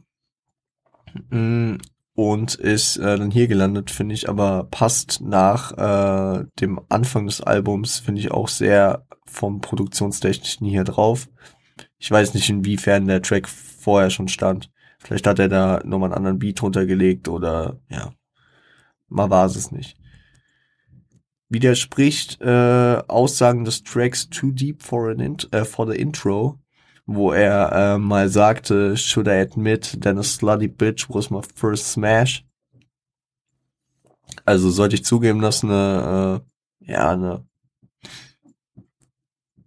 mm, 1.30 1.76
und 2.14 2.54
ist 2.54 2.96
äh, 2.96 3.18
dann 3.18 3.30
hier 3.30 3.48
gelandet, 3.48 3.90
finde 3.90 4.14
ich, 4.14 4.28
aber 4.28 4.64
passt 4.70 5.20
nach 5.20 5.72
äh, 5.72 6.44
dem 6.60 6.80
Anfang 6.88 7.26
des 7.26 7.40
Albums, 7.40 7.98
finde 7.98 8.20
ich 8.20 8.30
auch 8.30 8.48
sehr 8.48 9.06
vom 9.26 9.60
Produktionstechnischen 9.60 10.66
hier 10.66 10.84
drauf. 10.84 11.28
Ich 11.98 12.10
weiß 12.10 12.34
nicht, 12.34 12.48
inwiefern 12.48 13.06
der 13.06 13.22
Track 13.22 13.48
vorher 13.48 14.10
schon 14.10 14.28
stand. 14.28 14.70
Vielleicht 14.98 15.26
hat 15.26 15.38
er 15.38 15.48
da 15.48 15.80
nochmal 15.84 16.10
einen 16.10 16.18
anderen 16.18 16.38
Beat 16.38 16.62
runtergelegt 16.62 17.28
oder 17.28 17.80
ja, 17.88 18.12
mal 19.08 19.30
war 19.30 19.46
es 19.46 19.70
nicht 19.70 19.96
widerspricht 21.48 22.40
äh, 22.40 23.02
Aussagen 23.08 23.64
des 23.64 23.82
Tracks 23.82 24.28
Too 24.28 24.50
Deep 24.50 24.82
for, 24.82 25.08
an 25.08 25.20
int 25.20 25.48
äh, 25.52 25.64
for 25.64 25.90
the 25.90 25.98
Intro, 25.98 26.58
wo 27.07 27.32
er 27.32 27.72
äh, 27.72 27.98
mal 27.98 28.28
sagte, 28.28 28.96
Should 28.96 29.26
I 29.26 29.40
admit 29.40 29.98
that 30.02 30.16
a 30.16 30.22
slutty 30.22 30.68
bitch 30.68 31.09
was 31.09 31.30
my 31.30 31.40
first 31.55 31.90
smash? 31.92 32.44
Also 34.44 34.70
sollte 34.70 34.96
ich 34.96 35.05
zugeben, 35.05 35.40
dass 35.40 35.64
eine, 35.64 36.42
äh, 36.80 36.92
ja, 36.92 37.12
eine, 37.12 37.46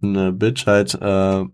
eine 0.02 0.32
Bitch 0.32 0.66
halt, 0.66 0.94
äh, 0.94 1.44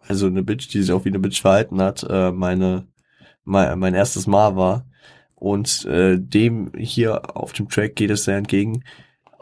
also 0.00 0.26
eine 0.26 0.42
Bitch, 0.42 0.68
die 0.68 0.82
sich 0.82 0.92
auch 0.92 1.04
wie 1.04 1.08
eine 1.10 1.18
Bitch 1.18 1.40
verhalten 1.40 1.80
hat, 1.80 2.04
äh, 2.08 2.30
meine, 2.30 2.86
mein, 3.44 3.78
mein 3.78 3.94
erstes 3.94 4.26
Mal 4.26 4.56
war. 4.56 4.86
Und 5.34 5.84
äh, 5.86 6.18
dem 6.18 6.72
hier 6.76 7.36
auf 7.36 7.52
dem 7.52 7.68
Track 7.68 7.96
geht 7.96 8.10
es 8.10 8.24
sehr 8.24 8.36
entgegen. 8.36 8.84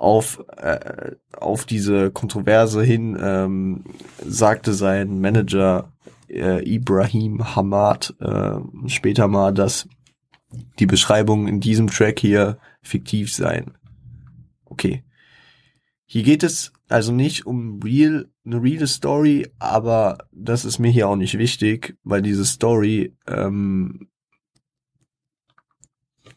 Auf, 0.02 0.42
äh, 0.56 1.12
auf 1.32 1.64
diese 1.64 2.10
Kontroverse 2.10 2.82
hin 2.82 3.16
ähm, 3.22 3.84
sagte 4.26 4.72
sein 4.72 5.20
Manager 5.20 5.92
äh, 6.28 6.68
Ibrahim 6.68 7.54
Hamad 7.54 8.12
äh, 8.18 8.88
später 8.88 9.28
mal, 9.28 9.54
dass 9.54 9.88
die 10.80 10.86
Beschreibungen 10.86 11.46
in 11.46 11.60
diesem 11.60 11.86
Track 11.86 12.18
hier 12.18 12.58
fiktiv 12.82 13.32
seien. 13.32 13.78
Okay. 14.64 15.04
Hier 16.04 16.24
geht 16.24 16.42
es 16.42 16.72
also 16.88 17.12
nicht 17.12 17.46
um 17.46 17.80
real, 17.80 18.28
eine 18.44 18.60
reale 18.60 18.88
Story, 18.88 19.52
aber 19.60 20.18
das 20.32 20.64
ist 20.64 20.80
mir 20.80 20.90
hier 20.90 21.08
auch 21.08 21.16
nicht 21.16 21.38
wichtig, 21.38 21.96
weil 22.02 22.22
diese 22.22 22.44
Story 22.44 23.16
ähm, 23.28 24.08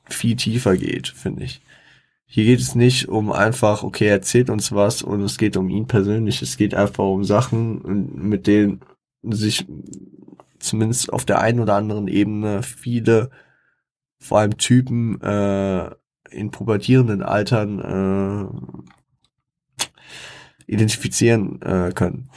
viel 0.07 0.35
tiefer 0.35 0.77
geht, 0.77 1.07
finde 1.07 1.45
ich. 1.45 1.61
Hier 2.27 2.45
geht 2.45 2.59
es 2.59 2.75
nicht 2.75 3.07
um 3.07 3.31
einfach, 3.31 3.83
okay, 3.83 4.07
er 4.07 4.13
erzählt 4.13 4.49
uns 4.49 4.71
was 4.71 5.01
und 5.03 5.21
es 5.21 5.37
geht 5.37 5.57
um 5.57 5.69
ihn 5.69 5.87
persönlich. 5.87 6.41
Es 6.41 6.57
geht 6.57 6.73
einfach 6.73 7.05
um 7.05 7.23
Sachen, 7.23 8.17
mit 8.29 8.47
denen 8.47 8.81
sich 9.21 9.65
zumindest 10.59 11.13
auf 11.13 11.25
der 11.25 11.39
einen 11.39 11.59
oder 11.59 11.75
anderen 11.75 12.07
Ebene 12.07 12.63
viele, 12.63 13.29
vor 14.19 14.39
allem 14.39 14.57
Typen 14.57 15.21
äh, 15.21 15.91
in 16.31 16.51
pubertierenden 16.51 17.21
Altern 17.21 18.49
äh, 19.79 19.85
identifizieren 20.67 21.61
äh, 21.61 21.91
können 21.93 22.29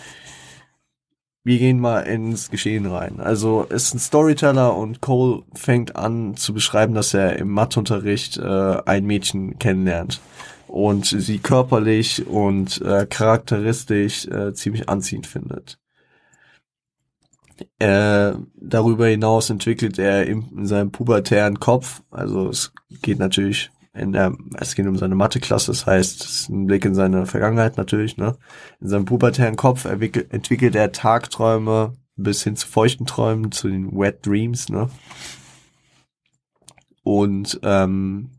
wir 1.48 1.58
gehen 1.58 1.80
mal 1.80 2.00
ins 2.00 2.50
Geschehen 2.50 2.84
rein. 2.84 3.20
Also 3.20 3.62
ist 3.62 3.94
ein 3.94 3.98
Storyteller 3.98 4.76
und 4.76 5.00
Cole 5.00 5.44
fängt 5.54 5.96
an 5.96 6.36
zu 6.36 6.52
beschreiben, 6.52 6.92
dass 6.92 7.14
er 7.14 7.36
im 7.38 7.48
Matheunterricht 7.48 8.36
äh, 8.36 8.76
ein 8.84 9.06
Mädchen 9.06 9.58
kennenlernt 9.58 10.20
und 10.66 11.06
sie 11.06 11.38
körperlich 11.38 12.26
und 12.26 12.82
äh, 12.82 13.06
charakteristisch 13.06 14.26
äh, 14.26 14.52
ziemlich 14.52 14.90
anziehend 14.90 15.26
findet. 15.26 15.78
Äh, 17.78 18.32
darüber 18.54 19.06
hinaus 19.06 19.48
entwickelt 19.48 19.98
er 19.98 20.26
in, 20.26 20.50
in 20.54 20.66
seinem 20.66 20.92
pubertären 20.92 21.58
Kopf, 21.58 22.02
also 22.10 22.50
es 22.50 22.74
geht 23.00 23.18
natürlich 23.18 23.70
in 23.94 24.12
der, 24.12 24.36
es 24.58 24.74
geht 24.74 24.86
um 24.86 24.96
seine 24.96 25.14
Mathe-Klasse, 25.14 25.72
das 25.72 25.86
heißt, 25.86 26.24
es 26.24 26.30
ist 26.30 26.48
ein 26.50 26.66
Blick 26.66 26.84
in 26.84 26.94
seine 26.94 27.26
Vergangenheit 27.26 27.76
natürlich, 27.76 28.16
ne? 28.16 28.36
In 28.80 28.88
seinem 28.88 29.04
pubertären 29.04 29.56
Kopf 29.56 29.84
entwickelt, 29.84 30.74
er 30.74 30.92
Tagträume 30.92 31.94
bis 32.16 32.42
hin 32.42 32.56
zu 32.56 32.66
feuchten 32.66 33.06
Träumen, 33.06 33.52
zu 33.52 33.68
den 33.68 33.90
Wet 33.92 34.26
Dreams, 34.26 34.68
ne? 34.68 34.90
Und 37.02 37.58
ähm, 37.62 38.30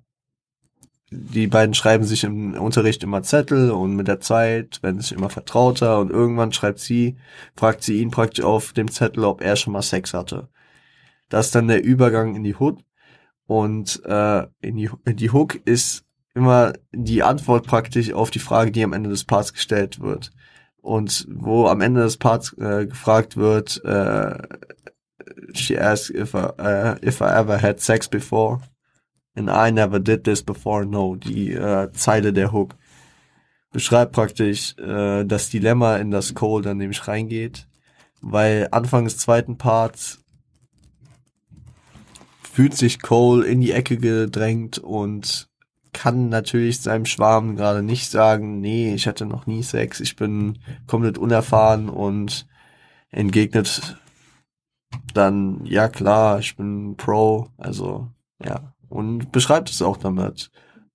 die 1.12 1.47
beiden 1.47 1.74
schreiben 1.74 2.04
sich 2.04 2.24
im 2.24 2.54
Unterricht 2.54 3.04
immer 3.04 3.24
Zettel 3.24 3.72
und 3.72 3.95
mit 3.95 4.08
der 4.08 4.20
Zeit 4.20 4.84
werden 4.84 5.02
sich 5.02 5.12
immer 5.14 5.30
vertrauter 5.30 6.00
und 6.00 6.12
irgendwann 6.12 6.54
schreibt 6.54 6.80
sie, 6.80 7.18
fragt 7.56 7.84
sie 7.84 8.00
ihn 8.00 8.12
praktisch 8.12 8.45
auf 8.45 8.74
dem 8.74 8.91
Zettel, 8.91 9.24
ob 9.24 9.41
er 9.41 9.56
schon 9.56 9.74
mal 9.74 9.82
Sex 9.82 10.14
hatte. 10.14 10.50
Das 11.30 11.47
ist 11.47 11.56
dann 11.56 11.68
der 11.68 11.84
Übergang 11.84 12.36
in 12.36 12.43
die 12.43 12.56
Hood 12.56 12.84
und 13.50 14.06
äh, 14.06 14.45
in, 14.62 14.78
die, 14.78 14.91
die 15.08 15.32
Hook 15.32 15.56
ist 15.66 16.06
immer 16.36 16.74
die 16.91 17.24
Antwort 17.24 17.66
praktisch 17.66 18.14
auf 18.14 18.30
die 18.30 18.38
Frage, 18.38 18.70
die 18.70 18.84
am 18.84 18.93
Ende 18.93 19.10
des 19.10 19.24
Parts 19.24 19.54
gestellt 19.54 20.02
wird. 20.02 20.32
Und 20.82 21.26
wo 21.32 21.66
am 21.66 21.82
Ende 21.82 22.02
des 22.02 22.18
Parts 22.18 22.54
äh, 22.60 22.86
gefragt 22.86 23.38
wird, 23.38 23.84
äh, 23.84 24.38
she 25.54 25.80
asked 25.80 26.16
if 26.16 26.36
I, 26.36 26.50
uh, 26.60 26.95
if 27.02 27.22
I 27.22 27.39
ever 27.39 27.60
had 27.60 27.80
sex 27.80 28.08
before. 28.08 28.62
And 29.34 29.50
I 29.50 29.72
never 29.72 30.00
did 30.00 30.26
this 30.26 30.43
before. 30.43 30.86
No, 30.86 31.16
die 31.16 31.54
äh, 31.54 31.91
Zeile 31.93 32.34
der 32.34 32.52
Hook 32.52 32.76
beschreibt 33.72 34.12
praktisch 34.12 34.78
äh, 34.78 35.26
das 35.26 35.50
Dilemma, 35.50 35.97
in 35.97 36.12
das 36.12 36.36
Cole 36.36 36.64
dann 36.64 36.78
nämlich 36.78 37.08
reingeht. 37.08 37.68
Weil 38.22 38.68
Anfang 38.70 39.06
des 39.06 39.18
zweiten 39.18 39.58
Parts 39.58 40.24
fühlt 42.60 42.76
sich 42.76 43.01
Cole 43.01 43.45
in 43.45 43.62
die 43.62 43.72
Ecke 43.72 43.95
gedrängt 43.95 44.80
und 44.80 45.47
kann 45.93 46.28
natürlich 46.28 46.82
seinem 46.82 47.05
Schwarm 47.05 47.55
gerade 47.55 47.82
nicht 47.82 48.12
sagen, 48.12 48.60
nee, 48.60 48.93
ich 48.93 49.07
hatte 49.07 49.26
noch 49.26 49.47
nie 49.47 49.64
Sex, 49.64 50.01
ich 50.01 50.18
bin 50.18 50.60
komplett 50.86 51.18
unerfahren 51.18 51.88
und 51.88 52.47
entgegnet 53.12 53.95
dann, 55.14 55.64
ja 55.64 55.88
klar, 55.88 56.39
ich 56.39 56.57
bin 56.57 56.97
Pro, 56.97 57.47
also 57.57 58.10
ja, 58.43 58.74
und 58.89 59.32
beschreibt 59.32 59.70
es 59.70 59.82
auch 59.82 59.95
damit. 59.95 60.51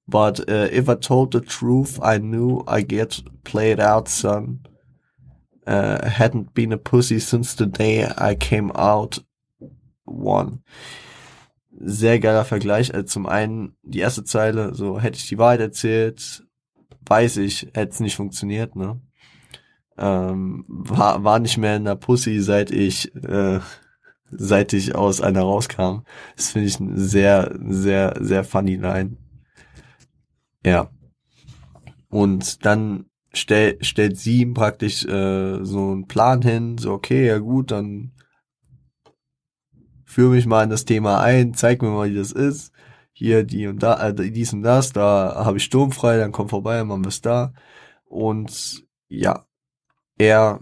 But 0.07 0.41
uh, 0.41 0.69
if 0.71 0.91
I 0.91 0.97
told 0.97 1.33
the 1.33 1.41
truth, 1.41 1.99
I 2.03 2.19
knew 2.19 2.63
I 2.69 2.83
get 2.83 3.25
played 3.43 3.81
out, 3.81 4.11
son. 4.11 4.61
Uh, 5.67 6.11
hadn't 6.11 6.53
been 6.53 6.75
a 6.75 6.77
pussy 6.77 7.19
since 7.19 7.57
the 7.57 7.65
day 7.65 8.07
I 8.19 8.35
came 8.35 8.71
out 8.73 9.25
one. 10.05 10.61
Sehr 11.77 12.21
geiler 12.21 12.45
Vergleich. 12.45 12.95
Also 12.95 13.07
zum 13.07 13.27
einen 13.27 13.77
die 13.83 13.99
erste 14.01 14.25
Zeile, 14.25 14.75
so 14.75 15.01
hätte 15.01 15.19
ich 15.19 15.29
die 15.29 15.39
Wahrheit 15.39 15.61
erzählt, 15.61 16.45
weiß 17.07 17.39
ich, 17.39 17.69
hätte 17.75 17.93
es 17.93 18.01
nicht 18.01 18.17
funktioniert, 18.17 18.77
ne? 18.77 19.01
Ähm, 19.97 20.65
war, 20.69 21.23
war 21.23 21.39
nicht 21.39 21.57
mehr 21.57 21.77
in 21.77 21.85
der 21.85 21.95
Pussy, 21.95 22.41
seit 22.41 22.71
ich 22.71 23.15
äh, 23.25 23.61
seit 24.31 24.73
ich 24.73 24.95
aus 24.95 25.21
einer 25.21 25.43
rauskam. 25.43 26.03
Das 26.37 26.51
finde 26.51 26.69
ich 26.69 26.81
ein 26.81 26.97
sehr, 26.99 27.55
sehr, 27.61 28.17
sehr 28.21 28.45
funny 28.45 28.77
Line. 28.77 29.17
Ja. 30.65 30.91
Und 32.09 32.65
dann 32.65 33.07
stell, 33.33 33.79
stellt 33.83 34.19
sie 34.19 34.43
ihm 34.43 34.55
praktisch 34.55 35.05
äh, 35.05 35.65
so 35.65 35.93
einen 35.93 36.07
Plan 36.07 36.43
hin, 36.43 36.79
so 36.79 36.93
okay, 36.93 37.27
ja 37.27 37.39
gut, 37.39 37.71
dann 37.71 38.13
führe 40.15 40.33
mich 40.33 40.47
mal 40.47 40.65
in 40.65 40.71
das 40.71 40.85
Thema 40.85 41.21
ein, 41.21 41.55
zeig 41.55 41.83
mir 41.83 41.91
mal, 41.91 42.11
wie 42.11 42.17
das 42.17 42.33
ist. 42.33 42.73
Hier 43.13 43.45
die 43.45 43.67
und 43.67 43.83
da, 43.83 44.09
äh, 44.09 44.31
dies 44.31 44.53
und 44.53 44.63
das, 44.63 44.93
da 44.93 45.35
habe 45.45 45.59
ich 45.59 45.65
sturmfrei, 45.65 46.17
dann 46.19 46.33
komm 46.33 46.49
vorbei, 46.49 46.83
machen 46.85 47.05
wir's 47.05 47.21
da. 47.21 47.53
Und 48.07 48.85
ja, 49.09 49.47
er 50.19 50.61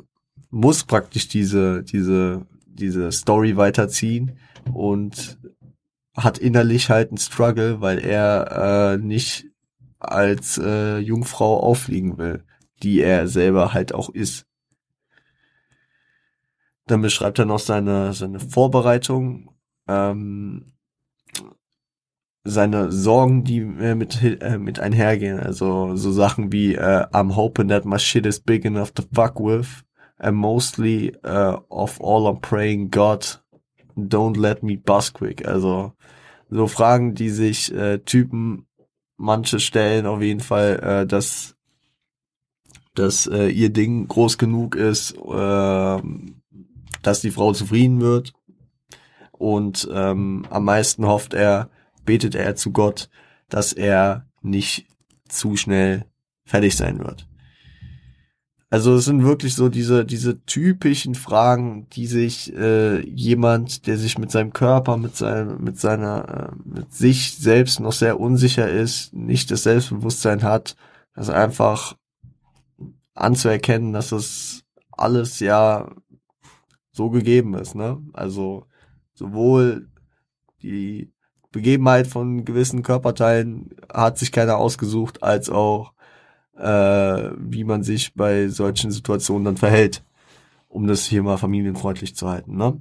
muss 0.51 0.85
praktisch 0.85 1.29
diese, 1.29 1.83
diese 1.83 2.47
diese 2.75 3.13
Story 3.13 3.57
weiterziehen 3.57 4.39
und 4.73 5.39
hat 6.15 6.39
innerlich 6.39 6.91
halt 6.91 7.11
einen 7.11 7.19
Struggle, 7.19 7.81
weil 7.81 7.99
er 7.99 8.95
äh, 8.95 8.99
nicht 8.99 9.47
als 9.99 10.59
äh, 10.59 10.99
Jungfrau 10.99 11.61
auffliegen 11.61 12.19
will, 12.19 12.45
die 12.83 13.01
er 13.01 13.29
selber 13.29 13.73
halt 13.73 13.95
auch 13.95 14.11
ist. 14.11 14.47
Dann 16.93 17.01
beschreibt 17.01 17.39
er 17.39 17.47
noch 17.47 17.59
seine, 17.59 18.13
seine 18.13 18.39
Vorbereitung, 18.39 19.51
ähm, 19.89 20.75
seine 22.45 22.93
Sorgen, 22.93 23.45
die 23.45 23.61
äh, 23.61 23.95
mit, 23.95 24.23
äh, 24.23 24.59
mit 24.59 24.79
einhergehen. 24.79 25.41
Also 25.41 25.97
so 25.97 26.13
Sachen 26.13 26.53
wie 26.53 26.75
äh, 26.75 27.07
I'm 27.15 27.35
hoping 27.35 27.69
that 27.69 27.87
my 27.87 27.99
shit 27.99 28.27
is 28.27 28.41
big 28.41 28.67
enough 28.67 28.91
to 28.93 29.05
fuck 29.11 29.41
with 29.41 29.85
and 30.19 30.37
mostly 30.37 31.17
uh, 31.25 31.61
of 31.71 31.99
all 32.03 32.27
I'm 32.27 32.43
praying 32.43 32.91
God 32.91 33.41
don't 33.97 34.37
let 34.37 34.63
me 34.63 34.77
bust 34.77 35.15
quick. 35.15 35.49
Also 35.49 35.95
so 36.51 36.67
Fragen, 36.67 37.15
die 37.15 37.31
sich 37.31 37.73
äh, 37.73 38.01
Typen 38.01 38.67
manche 39.17 39.61
stellen 39.61 40.05
auf 40.05 40.21
jeden 40.21 40.41
Fall, 40.41 40.79
äh, 40.83 41.07
dass 41.07 41.57
dass 42.93 43.27
äh, 43.29 43.49
ihr 43.49 43.71
Ding 43.71 44.09
groß 44.09 44.37
genug 44.37 44.75
ist, 44.75 45.13
äh, 45.17 46.03
dass 47.03 47.21
die 47.21 47.31
Frau 47.31 47.53
zufrieden 47.53 48.01
wird 48.01 48.33
und 49.43 49.89
ähm, 49.93 50.45
am 50.51 50.65
meisten 50.65 51.07
hofft 51.07 51.35
er, 51.35 51.69
betet 52.05 52.35
er 52.35 52.55
zu 52.55 52.71
Gott, 52.71 53.09
dass 53.49 53.73
er 53.73 54.27
nicht 54.41 54.87
zu 55.29 55.57
schnell 55.57 56.07
fertig 56.45 56.77
sein 56.77 57.01
wird. 57.01 57.27
Also 58.71 58.95
es 58.95 59.05
sind 59.05 59.25
wirklich 59.25 59.55
so 59.55 59.69
diese, 59.69 60.05
diese 60.05 60.45
typischen 60.47 61.15
Fragen, 61.15 61.89
die 61.91 62.07
sich 62.07 62.55
äh, 62.55 63.01
jemand, 63.07 63.87
der 63.87 63.99
sich 63.99 64.17
mit 64.17 64.31
seinem 64.31 64.53
Körper, 64.53 64.97
mit 64.97 65.15
seinem, 65.15 65.63
mit 65.63 65.79
seiner, 65.79 66.53
äh, 66.53 66.57
mit 66.65 66.95
sich 66.95 67.37
selbst 67.37 67.81
noch 67.81 67.93
sehr 67.93 68.19
unsicher 68.19 68.71
ist, 68.71 69.13
nicht 69.13 69.51
das 69.51 69.65
Selbstbewusstsein 69.65 70.43
hat, 70.43 70.77
das 71.15 71.29
einfach 71.29 71.97
anzuerkennen, 73.15 73.93
dass 73.93 74.09
das 74.09 74.63
alles 74.93 75.41
ja 75.41 75.91
so 76.93 77.11
gegeben 77.11 77.55
ist, 77.55 77.75
ne? 77.75 78.01
Also 78.13 78.67
sowohl 79.15 79.89
die 80.63 81.11
Begebenheit 81.51 82.07
von 82.07 82.45
gewissen 82.45 82.83
Körperteilen 82.83 83.71
hat 83.93 84.19
sich 84.19 84.33
keiner 84.33 84.57
ausgesucht, 84.57 85.23
als 85.23 85.51
auch 85.51 85.93
äh, 86.57 87.31
wie 87.37 87.65
man 87.65 87.83
sich 87.83 88.15
bei 88.15 88.49
solchen 88.49 88.91
Situationen 88.91 89.45
dann 89.45 89.57
verhält, 89.57 90.05
um 90.69 90.87
das 90.87 91.05
hier 91.05 91.23
mal 91.23 91.37
familienfreundlich 91.37 92.15
zu 92.15 92.29
halten. 92.29 92.57
Ne? 92.57 92.81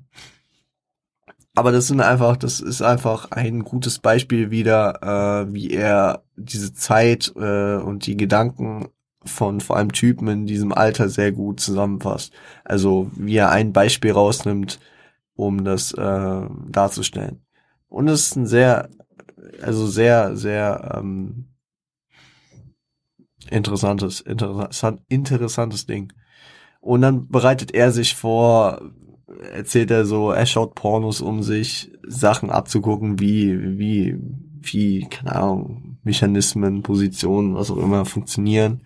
Aber 1.56 1.72
das 1.72 1.88
sind 1.88 2.00
einfach, 2.00 2.38
das 2.38 2.62
ist 2.62 2.82
einfach 2.82 3.32
ein 3.32 3.64
gutes 3.64 4.00
Beispiel 4.00 4.52
wieder, 4.52 5.44
äh, 5.48 5.54
wie 5.54 5.72
er 5.72 6.24
diese 6.38 6.74
Zeit 6.74 7.34
äh, 7.36 7.76
und 7.76 8.06
die 8.06 8.16
Gedanken 8.16 8.88
von 9.24 9.62
vor 9.62 9.78
allem 9.78 9.92
Typen 9.92 10.28
in 10.28 10.46
diesem 10.46 10.74
Alter 10.74 11.10
sehr 11.10 11.32
gut 11.32 11.60
zusammenfasst. 11.60 12.34
Also 12.64 13.12
wie 13.16 13.36
er 13.36 13.52
ein 13.52 13.74
Beispiel 13.74 14.12
rausnimmt, 14.12 14.80
um 15.36 15.64
das 15.64 15.94
äh, 15.94 16.42
darzustellen. 16.70 17.42
Und 17.88 18.08
es 18.08 18.28
ist 18.28 18.36
ein 18.36 18.48
sehr, 18.48 18.90
also 19.62 19.88
sehr, 19.88 20.36
sehr 20.36 20.98
ähm, 20.98 21.48
interessantes, 23.50 24.22
interessant, 24.22 25.02
interessantes 25.08 25.86
Ding. 25.86 26.14
Und 26.80 27.02
dann 27.02 27.28
bereitet 27.28 27.74
er 27.74 27.92
sich 27.92 28.16
vor, 28.16 28.82
erzählt 29.54 29.92
er 29.92 30.06
so, 30.06 30.32
er 30.32 30.46
schaut 30.46 30.76
Pornos 30.76 31.22
um 31.22 31.44
sich, 31.44 31.92
Sachen 32.08 32.50
abzugucken, 32.50 33.20
wie, 33.20 33.78
wie, 33.78 34.18
wie, 34.62 35.08
keine 35.10 35.36
Ahnung, 35.36 35.98
Mechanismen, 36.04 36.82
Positionen, 36.82 37.56
was 37.56 37.70
auch 37.70 37.78
immer 37.78 38.06
funktionieren. 38.06 38.82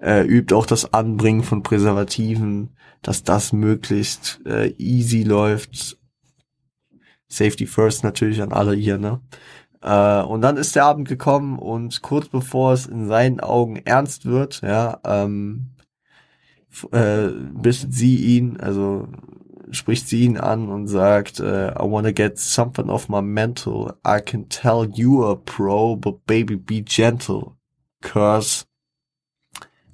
Er 0.00 0.26
übt 0.26 0.54
auch 0.54 0.64
das 0.64 0.94
Anbringen 0.94 1.42
von 1.42 1.62
Präservativen, 1.62 2.70
dass 3.02 3.22
das 3.22 3.52
möglichst 3.52 4.40
äh, 4.46 4.72
easy 4.78 5.22
läuft. 5.22 5.98
Safety 7.28 7.66
first 7.66 8.02
natürlich 8.02 8.42
an 8.42 8.52
alle 8.52 8.74
hier, 8.74 8.96
ne? 8.98 9.20
Äh, 9.82 10.22
und 10.22 10.40
dann 10.40 10.56
ist 10.56 10.74
der 10.74 10.84
Abend 10.84 11.06
gekommen 11.06 11.58
und 11.58 12.02
kurz 12.02 12.28
bevor 12.28 12.72
es 12.72 12.86
in 12.86 13.08
seinen 13.08 13.40
Augen 13.40 13.76
ernst 13.76 14.24
wird, 14.24 14.62
ja, 14.62 15.00
ähm, 15.04 15.70
äh, 16.92 17.28
bittet 17.28 17.92
sie 17.92 18.16
ihn, 18.36 18.58
also 18.58 19.06
spricht 19.70 20.08
sie 20.08 20.24
ihn 20.24 20.38
an 20.38 20.68
und 20.68 20.88
sagt, 20.88 21.40
äh, 21.40 21.72
I 21.72 21.90
wanna 21.90 22.12
get 22.12 22.38
something 22.38 22.88
off 22.88 23.08
my 23.08 23.22
mental. 23.22 23.94
I 24.06 24.20
can 24.20 24.48
tell 24.48 24.88
you 24.92 25.24
a 25.24 25.36
pro, 25.36 25.96
but 25.96 26.26
baby 26.26 26.56
be 26.56 26.82
gentle. 26.82 27.52
Curse. 28.02 28.64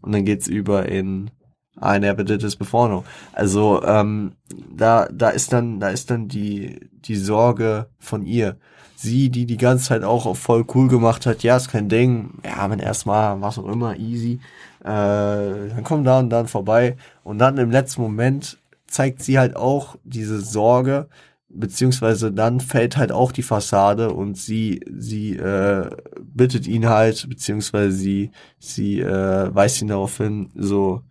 Und 0.06 0.12
dann 0.12 0.24
geht's 0.24 0.46
über 0.46 0.86
in 0.86 1.30
I 1.78 1.98
never 1.98 2.24
did 2.24 2.40
this 2.40 2.56
before 2.56 2.88
no. 2.88 3.04
Also 3.34 3.82
ähm, 3.84 4.32
da 4.74 5.08
da 5.12 5.28
ist 5.28 5.52
dann 5.52 5.78
da 5.78 5.88
ist 5.88 6.10
dann 6.10 6.28
die 6.28 6.88
die 6.92 7.16
Sorge 7.16 7.88
von 7.98 8.24
ihr 8.24 8.56
sie, 8.96 9.30
die 9.30 9.46
die 9.46 9.58
ganze 9.58 9.86
Zeit 9.86 10.02
auch 10.02 10.34
voll 10.36 10.64
cool 10.74 10.88
gemacht 10.88 11.26
hat, 11.26 11.42
ja, 11.42 11.56
ist 11.56 11.70
kein 11.70 11.88
Ding, 11.88 12.30
ja, 12.44 12.68
wenn 12.70 12.78
erstmal, 12.78 13.40
was 13.40 13.58
auch 13.58 13.68
immer, 13.68 13.96
easy, 13.96 14.40
äh, 14.80 14.86
dann 14.86 15.84
komm 15.84 16.02
da 16.02 16.18
und 16.18 16.30
dann 16.30 16.48
vorbei. 16.48 16.96
Und 17.22 17.38
dann 17.38 17.58
im 17.58 17.70
letzten 17.70 18.02
Moment 18.02 18.58
zeigt 18.86 19.22
sie 19.22 19.38
halt 19.38 19.54
auch 19.54 19.96
diese 20.04 20.40
Sorge, 20.40 21.08
beziehungsweise 21.48 22.32
dann 22.32 22.60
fällt 22.60 22.96
halt 22.96 23.12
auch 23.12 23.32
die 23.32 23.42
Fassade 23.42 24.12
und 24.12 24.36
sie, 24.36 24.80
sie 24.90 25.36
äh, 25.36 25.90
bittet 26.20 26.66
ihn 26.66 26.88
halt, 26.88 27.28
beziehungsweise 27.28 27.92
sie, 27.92 28.30
sie 28.58 29.00
äh, 29.00 29.54
weist 29.54 29.80
ihn 29.80 29.88
darauf 29.88 30.16
hin, 30.16 30.50
so, 30.54 31.02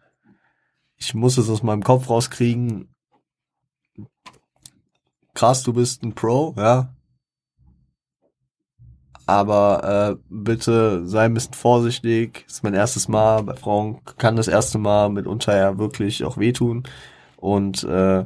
ich 0.97 1.13
muss 1.13 1.38
es 1.38 1.49
aus 1.49 1.63
meinem 1.63 1.83
Kopf 1.83 2.09
rauskriegen. 2.09 2.89
Krass, 5.33 5.63
du 5.63 5.73
bist 5.73 6.03
ein 6.03 6.13
Pro, 6.13 6.53
ja, 6.57 6.95
aber 9.27 10.17
äh, 10.19 10.23
bitte 10.29 11.05
sei 11.07 11.25
ein 11.25 11.33
bisschen 11.33 11.53
vorsichtig. 11.53 12.45
ist 12.47 12.63
mein 12.63 12.73
erstes 12.75 13.07
Mal. 13.07 13.43
Bei 13.43 13.55
Frauen 13.55 14.01
kann 14.17 14.36
das 14.36 14.47
erste 14.47 14.77
Mal 14.77 15.09
mitunter 15.09 15.57
ja 15.57 15.77
wirklich 15.77 16.23
auch 16.23 16.38
wehtun. 16.38 16.83
Und 17.38 17.83
äh, 17.83 18.25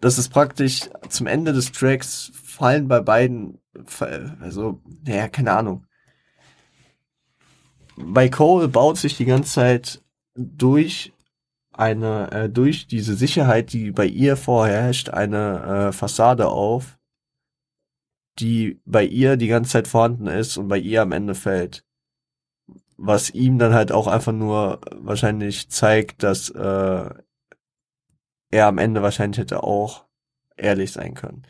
das 0.00 0.18
ist 0.18 0.30
praktisch 0.30 0.88
zum 1.08 1.26
Ende 1.26 1.52
des 1.52 1.72
Tracks 1.72 2.32
fallen 2.34 2.88
bei 2.88 3.00
beiden, 3.00 3.58
also, 4.40 4.80
naja, 5.04 5.28
keine 5.28 5.52
Ahnung. 5.52 5.86
Bei 7.96 8.28
Cole 8.28 8.68
baut 8.68 8.96
sich 8.96 9.16
die 9.16 9.26
ganze 9.26 9.52
Zeit 9.52 10.02
durch 10.34 11.12
eine, 11.72 12.30
äh, 12.32 12.48
durch 12.48 12.86
diese 12.86 13.14
Sicherheit, 13.14 13.72
die 13.72 13.90
bei 13.90 14.06
ihr 14.06 14.36
vorherrscht, 14.36 15.10
eine 15.10 15.88
äh, 15.88 15.92
Fassade 15.92 16.48
auf, 16.48 16.98
die 18.38 18.80
bei 18.84 19.04
ihr 19.04 19.36
die 19.36 19.48
ganze 19.48 19.72
Zeit 19.72 19.88
vorhanden 19.88 20.26
ist 20.26 20.56
und 20.56 20.68
bei 20.68 20.78
ihr 20.78 21.02
am 21.02 21.12
Ende 21.12 21.34
fällt. 21.34 21.84
Was 22.96 23.30
ihm 23.30 23.58
dann 23.58 23.74
halt 23.74 23.92
auch 23.92 24.06
einfach 24.06 24.32
nur 24.32 24.80
wahrscheinlich 24.94 25.70
zeigt, 25.70 26.22
dass 26.22 26.50
äh, 26.50 27.10
er 28.50 28.66
am 28.66 28.78
Ende 28.78 29.02
wahrscheinlich 29.02 29.38
hätte 29.38 29.62
auch 29.62 30.04
ehrlich 30.56 30.92
sein 30.92 31.14
können. 31.14 31.42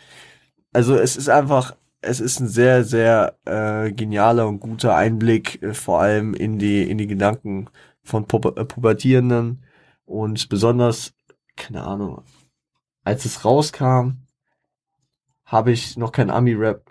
Also 0.73 0.97
es 0.97 1.17
ist 1.17 1.29
einfach 1.29 1.75
es 2.03 2.21
ist 2.21 2.41
ein 2.41 2.49
sehr, 2.49 2.85
sehr 2.85 3.39
äh, 3.45 3.93
genialer 3.93 4.49
und 4.49 4.61
guter 4.61 4.97
Einblick, 4.97 5.63
äh, 5.63 5.75
vor 5.75 6.01
allem 6.01 6.35
in 6.35 6.59
die, 6.59 6.83
in 6.83 6.99
die 6.99 7.07
Gedanken 7.07 7.69
von 8.03 8.27
Pu 8.27 8.39
äh, 8.39 8.65
Pubertierenden 8.65 9.65
und 10.05 10.49
besonders, 10.49 11.13
keine 11.57 11.85
Ahnung, 11.85 12.23
als 13.05 13.25
es 13.25 13.45
rauskam, 13.45 14.27
habe 15.45 15.73
ich 15.73 15.97
noch 15.97 16.13
kein 16.13 16.31
Ami-Rap 16.31 16.85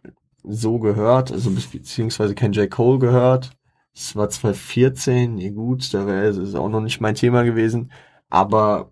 so 0.43 0.79
gehört, 0.79 1.31
also 1.31 1.51
beziehungsweise 1.51 2.35
kein 2.35 2.53
J. 2.53 2.69
Cole 2.69 2.99
gehört. 2.99 3.51
Es 3.93 4.15
war 4.15 4.29
2014, 4.29 5.35
nee 5.35 5.51
gut, 5.51 5.93
da 5.93 6.05
wäre 6.07 6.27
es 6.27 6.55
auch 6.55 6.69
noch 6.69 6.81
nicht 6.81 7.01
mein 7.01 7.15
Thema 7.15 7.43
gewesen, 7.43 7.91
aber 8.29 8.91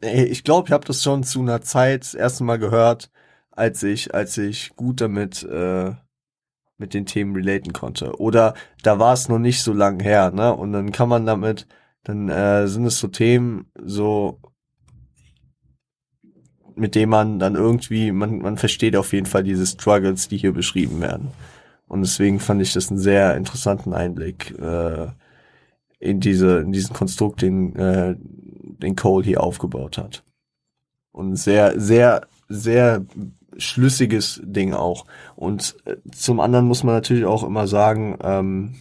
ich 0.00 0.44
glaube, 0.44 0.68
ich 0.68 0.72
habe 0.72 0.86
das 0.86 1.02
schon 1.02 1.24
zu 1.24 1.40
einer 1.40 1.60
Zeit 1.60 2.02
das 2.02 2.14
erste 2.14 2.44
Mal 2.44 2.58
gehört, 2.58 3.10
als 3.50 3.82
ich, 3.82 4.14
als 4.14 4.38
ich 4.38 4.76
gut 4.76 5.00
damit 5.00 5.42
äh, 5.42 5.92
mit 6.78 6.94
den 6.94 7.06
Themen 7.06 7.34
relaten 7.34 7.72
konnte. 7.72 8.18
Oder 8.20 8.54
da 8.82 8.98
war 8.98 9.12
es 9.12 9.28
noch 9.28 9.38
nicht 9.40 9.62
so 9.62 9.72
lang 9.72 10.00
her, 10.00 10.30
ne? 10.30 10.54
Und 10.54 10.72
dann 10.72 10.92
kann 10.92 11.08
man 11.08 11.26
damit, 11.26 11.66
dann 12.04 12.28
äh, 12.28 12.68
sind 12.68 12.86
es 12.86 12.98
so 12.98 13.08
Themen, 13.08 13.70
so 13.82 14.40
mit 16.76 16.94
dem 16.94 17.10
man 17.10 17.40
dann 17.40 17.56
irgendwie, 17.56 18.12
man, 18.12 18.38
man 18.38 18.56
versteht 18.56 18.96
auf 18.96 19.12
jeden 19.12 19.26
Fall 19.26 19.42
diese 19.42 19.66
Struggles, 19.66 20.28
die 20.28 20.38
hier 20.38 20.52
beschrieben 20.52 21.00
werden. 21.00 21.32
Und 21.88 22.02
deswegen 22.02 22.38
fand 22.38 22.62
ich 22.62 22.72
das 22.72 22.90
einen 22.90 23.00
sehr 23.00 23.36
interessanten 23.36 23.92
Einblick 23.94 24.56
äh, 24.60 25.08
in 25.98 26.20
diese, 26.20 26.58
in 26.58 26.70
diesen 26.70 26.94
Konstrukt, 26.94 27.42
den, 27.42 27.74
äh, 27.74 28.14
den 28.78 28.96
Cole 28.96 29.24
hier 29.24 29.42
aufgebaut 29.42 29.98
hat. 29.98 30.24
Und 31.12 31.36
sehr, 31.36 31.78
sehr, 31.80 32.26
sehr 32.48 33.04
schlüssiges 33.56 34.40
Ding 34.44 34.72
auch. 34.72 35.04
Und 35.36 35.76
äh, 35.84 35.96
zum 36.12 36.40
anderen 36.40 36.66
muss 36.66 36.84
man 36.84 36.94
natürlich 36.94 37.24
auch 37.24 37.44
immer 37.44 37.66
sagen, 37.66 38.16
ähm, 38.22 38.76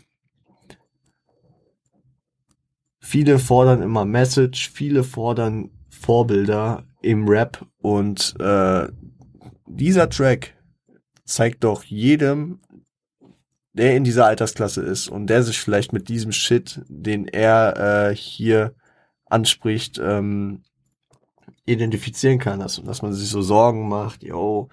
viele 3.00 3.40
fordern 3.40 3.82
immer 3.82 4.06
Message, 4.06 4.70
viele 4.72 5.04
fordern 5.04 5.72
Vorbilder 5.90 6.84
im 7.02 7.28
Rap 7.28 7.66
und 7.82 8.36
äh, 8.40 8.88
dieser 9.66 10.10
Track 10.10 10.56
zeigt 11.26 11.64
doch 11.64 11.84
jedem, 11.84 12.60
der 13.74 13.96
in 13.96 14.04
dieser 14.04 14.26
Altersklasse 14.26 14.82
ist 14.82 15.08
und 15.08 15.28
der 15.28 15.44
sich 15.44 15.60
vielleicht 15.60 15.94
mit 15.94 16.10
diesem 16.10 16.32
Shit, 16.32 16.82
den 16.88 17.28
er 17.28 18.10
äh, 18.10 18.16
hier 18.16 18.74
anspricht, 19.30 20.00
ähm, 20.04 20.62
identifizieren 21.66 22.40
kann, 22.40 22.60
dass, 22.60 22.82
dass 22.84 23.02
man 23.02 23.14
sich 23.14 23.30
so 23.30 23.42
Sorgen 23.42 23.88
macht, 23.90 24.24
yo, 24.24 24.70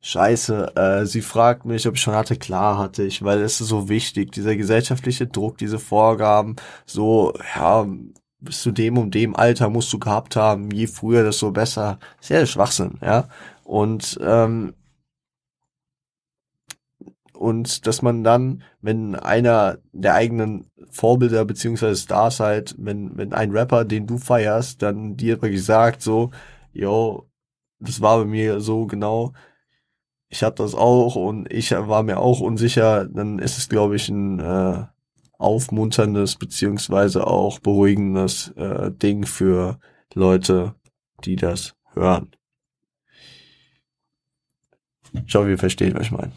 scheiße, 0.00 0.76
äh, 0.76 1.06
sie 1.06 1.22
fragt 1.22 1.64
mich, 1.64 1.88
ob 1.88 1.94
ich 1.94 2.02
schon 2.02 2.14
hatte, 2.14 2.36
klar 2.36 2.78
hatte 2.78 3.02
ich, 3.04 3.22
weil 3.24 3.40
es 3.40 3.60
ist 3.60 3.68
so 3.68 3.88
wichtig, 3.88 4.32
dieser 4.32 4.54
gesellschaftliche 4.56 5.26
Druck, 5.26 5.58
diese 5.58 5.78
Vorgaben, 5.78 6.56
so, 6.84 7.32
ja, 7.56 7.86
bis 8.40 8.60
zu 8.62 8.70
dem 8.72 8.98
und 8.98 9.14
dem 9.14 9.34
Alter 9.34 9.70
musst 9.70 9.92
du 9.92 9.98
gehabt 9.98 10.36
haben, 10.36 10.70
je 10.70 10.86
früher, 10.86 11.24
desto 11.24 11.50
besser. 11.50 11.98
Sehr 12.20 12.44
Schwachsinn, 12.46 12.98
ja. 13.02 13.28
Und 13.64 14.18
ähm, 14.22 14.74
und 17.44 17.86
dass 17.86 18.00
man 18.00 18.24
dann, 18.24 18.62
wenn 18.80 19.14
einer 19.16 19.76
der 19.92 20.14
eigenen 20.14 20.70
Vorbilder 20.90 21.44
beziehungsweise 21.44 22.00
Stars 22.00 22.40
halt, 22.40 22.74
wenn, 22.78 23.18
wenn 23.18 23.34
ein 23.34 23.50
Rapper, 23.50 23.84
den 23.84 24.06
du 24.06 24.16
feierst, 24.16 24.80
dann 24.80 25.18
dir 25.18 25.42
wirklich 25.42 25.62
sagt 25.62 26.00
so, 26.00 26.30
yo, 26.72 27.28
das 27.80 28.00
war 28.00 28.20
bei 28.20 28.24
mir 28.24 28.60
so 28.60 28.86
genau, 28.86 29.34
ich 30.30 30.42
hatte 30.42 30.62
das 30.62 30.74
auch 30.74 31.16
und 31.16 31.52
ich 31.52 31.72
war 31.72 32.02
mir 32.02 32.18
auch 32.18 32.40
unsicher, 32.40 33.04
dann 33.04 33.38
ist 33.38 33.58
es, 33.58 33.68
glaube 33.68 33.96
ich, 33.96 34.08
ein 34.08 34.40
äh, 34.40 34.86
aufmunterndes 35.36 36.36
beziehungsweise 36.36 37.26
auch 37.26 37.58
beruhigendes 37.58 38.54
äh, 38.56 38.90
Ding 38.90 39.26
für 39.26 39.78
Leute, 40.14 40.76
die 41.24 41.36
das 41.36 41.74
hören. 41.92 42.30
Ich 45.26 45.34
hoffe, 45.34 45.50
ihr 45.50 45.58
versteht, 45.58 45.94
was 45.94 46.06
ich 46.06 46.10
meine. 46.10 46.32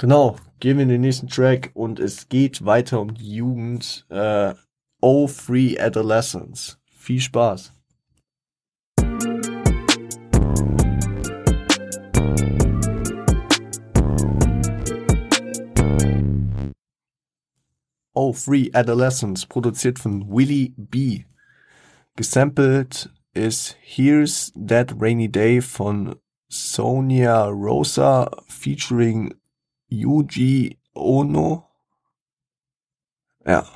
Genau, 0.00 0.36
gehen 0.60 0.78
wir 0.78 0.84
in 0.84 0.88
den 0.88 1.02
nächsten 1.02 1.28
Track 1.28 1.72
und 1.74 2.00
es 2.00 2.30
geht 2.30 2.64
weiter 2.64 3.02
um 3.02 3.12
die 3.12 3.34
Jugend. 3.34 4.06
Äh, 4.08 4.54
oh 5.02 5.26
Free 5.26 5.78
Adolescence. 5.78 6.78
Viel 6.86 7.20
Spaß. 7.20 7.74
Oh 18.14 18.32
Free 18.32 18.70
Adolescence, 18.72 19.44
produziert 19.44 19.98
von 19.98 20.30
Willie 20.30 20.72
B. 20.78 21.24
Gesampelt 22.16 23.10
ist 23.34 23.76
Here's 23.82 24.50
That 24.66 24.94
Rainy 24.98 25.30
Day 25.30 25.60
von 25.60 26.16
Sonia 26.48 27.48
Rosa 27.48 28.30
featuring 28.48 29.34
Yuji 29.90 30.78
Ono. 30.94 31.66
Ja. 33.44 33.66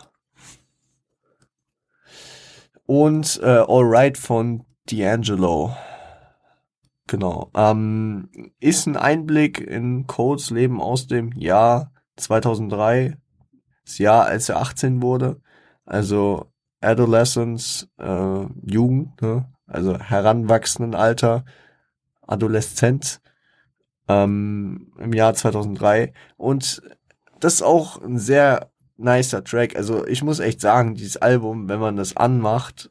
Und 2.87 3.41
äh, 3.43 3.65
Alright 3.67 4.17
von 4.19 4.65
D'Angelo. 4.89 5.75
Genau. 7.07 7.51
Ähm, 7.55 8.31
ist 8.61 8.87
ein 8.87 8.97
Einblick 8.97 9.61
in 9.61 10.07
Codes 10.07 10.51
Leben 10.51 10.81
aus 10.81 11.07
dem 11.07 11.33
Jahr 11.33 11.93
2003. 12.17 13.17
Das 13.85 13.99
Jahr, 13.99 14.25
als 14.25 14.49
er 14.49 14.61
18 14.61 15.03
wurde. 15.03 15.41
Also 15.85 16.47
Adolescence, 16.81 17.89
äh, 17.99 18.47
Jugend, 18.63 19.21
ne? 19.21 19.47
also 19.67 19.99
heranwachsenden 19.99 20.95
Alter, 20.95 21.45
Adoleszenz 22.27 23.21
ähm, 24.09 24.93
im 24.99 25.13
Jahr 25.13 25.35
2003. 25.35 26.13
Und 26.37 26.83
das 27.41 27.55
ist 27.55 27.63
auch 27.63 28.01
ein 28.03 28.19
sehr 28.19 28.71
nicer 28.97 29.45
Track. 29.45 29.77
Also 29.77 30.07
ich 30.07 30.23
muss 30.23 30.41
echt 30.41 30.61
sagen, 30.61 30.95
dieses 30.95 31.17
Album, 31.17 31.69
wenn 31.69 31.81
man 31.81 31.97
das 31.97 32.17
anmacht, 32.17 32.91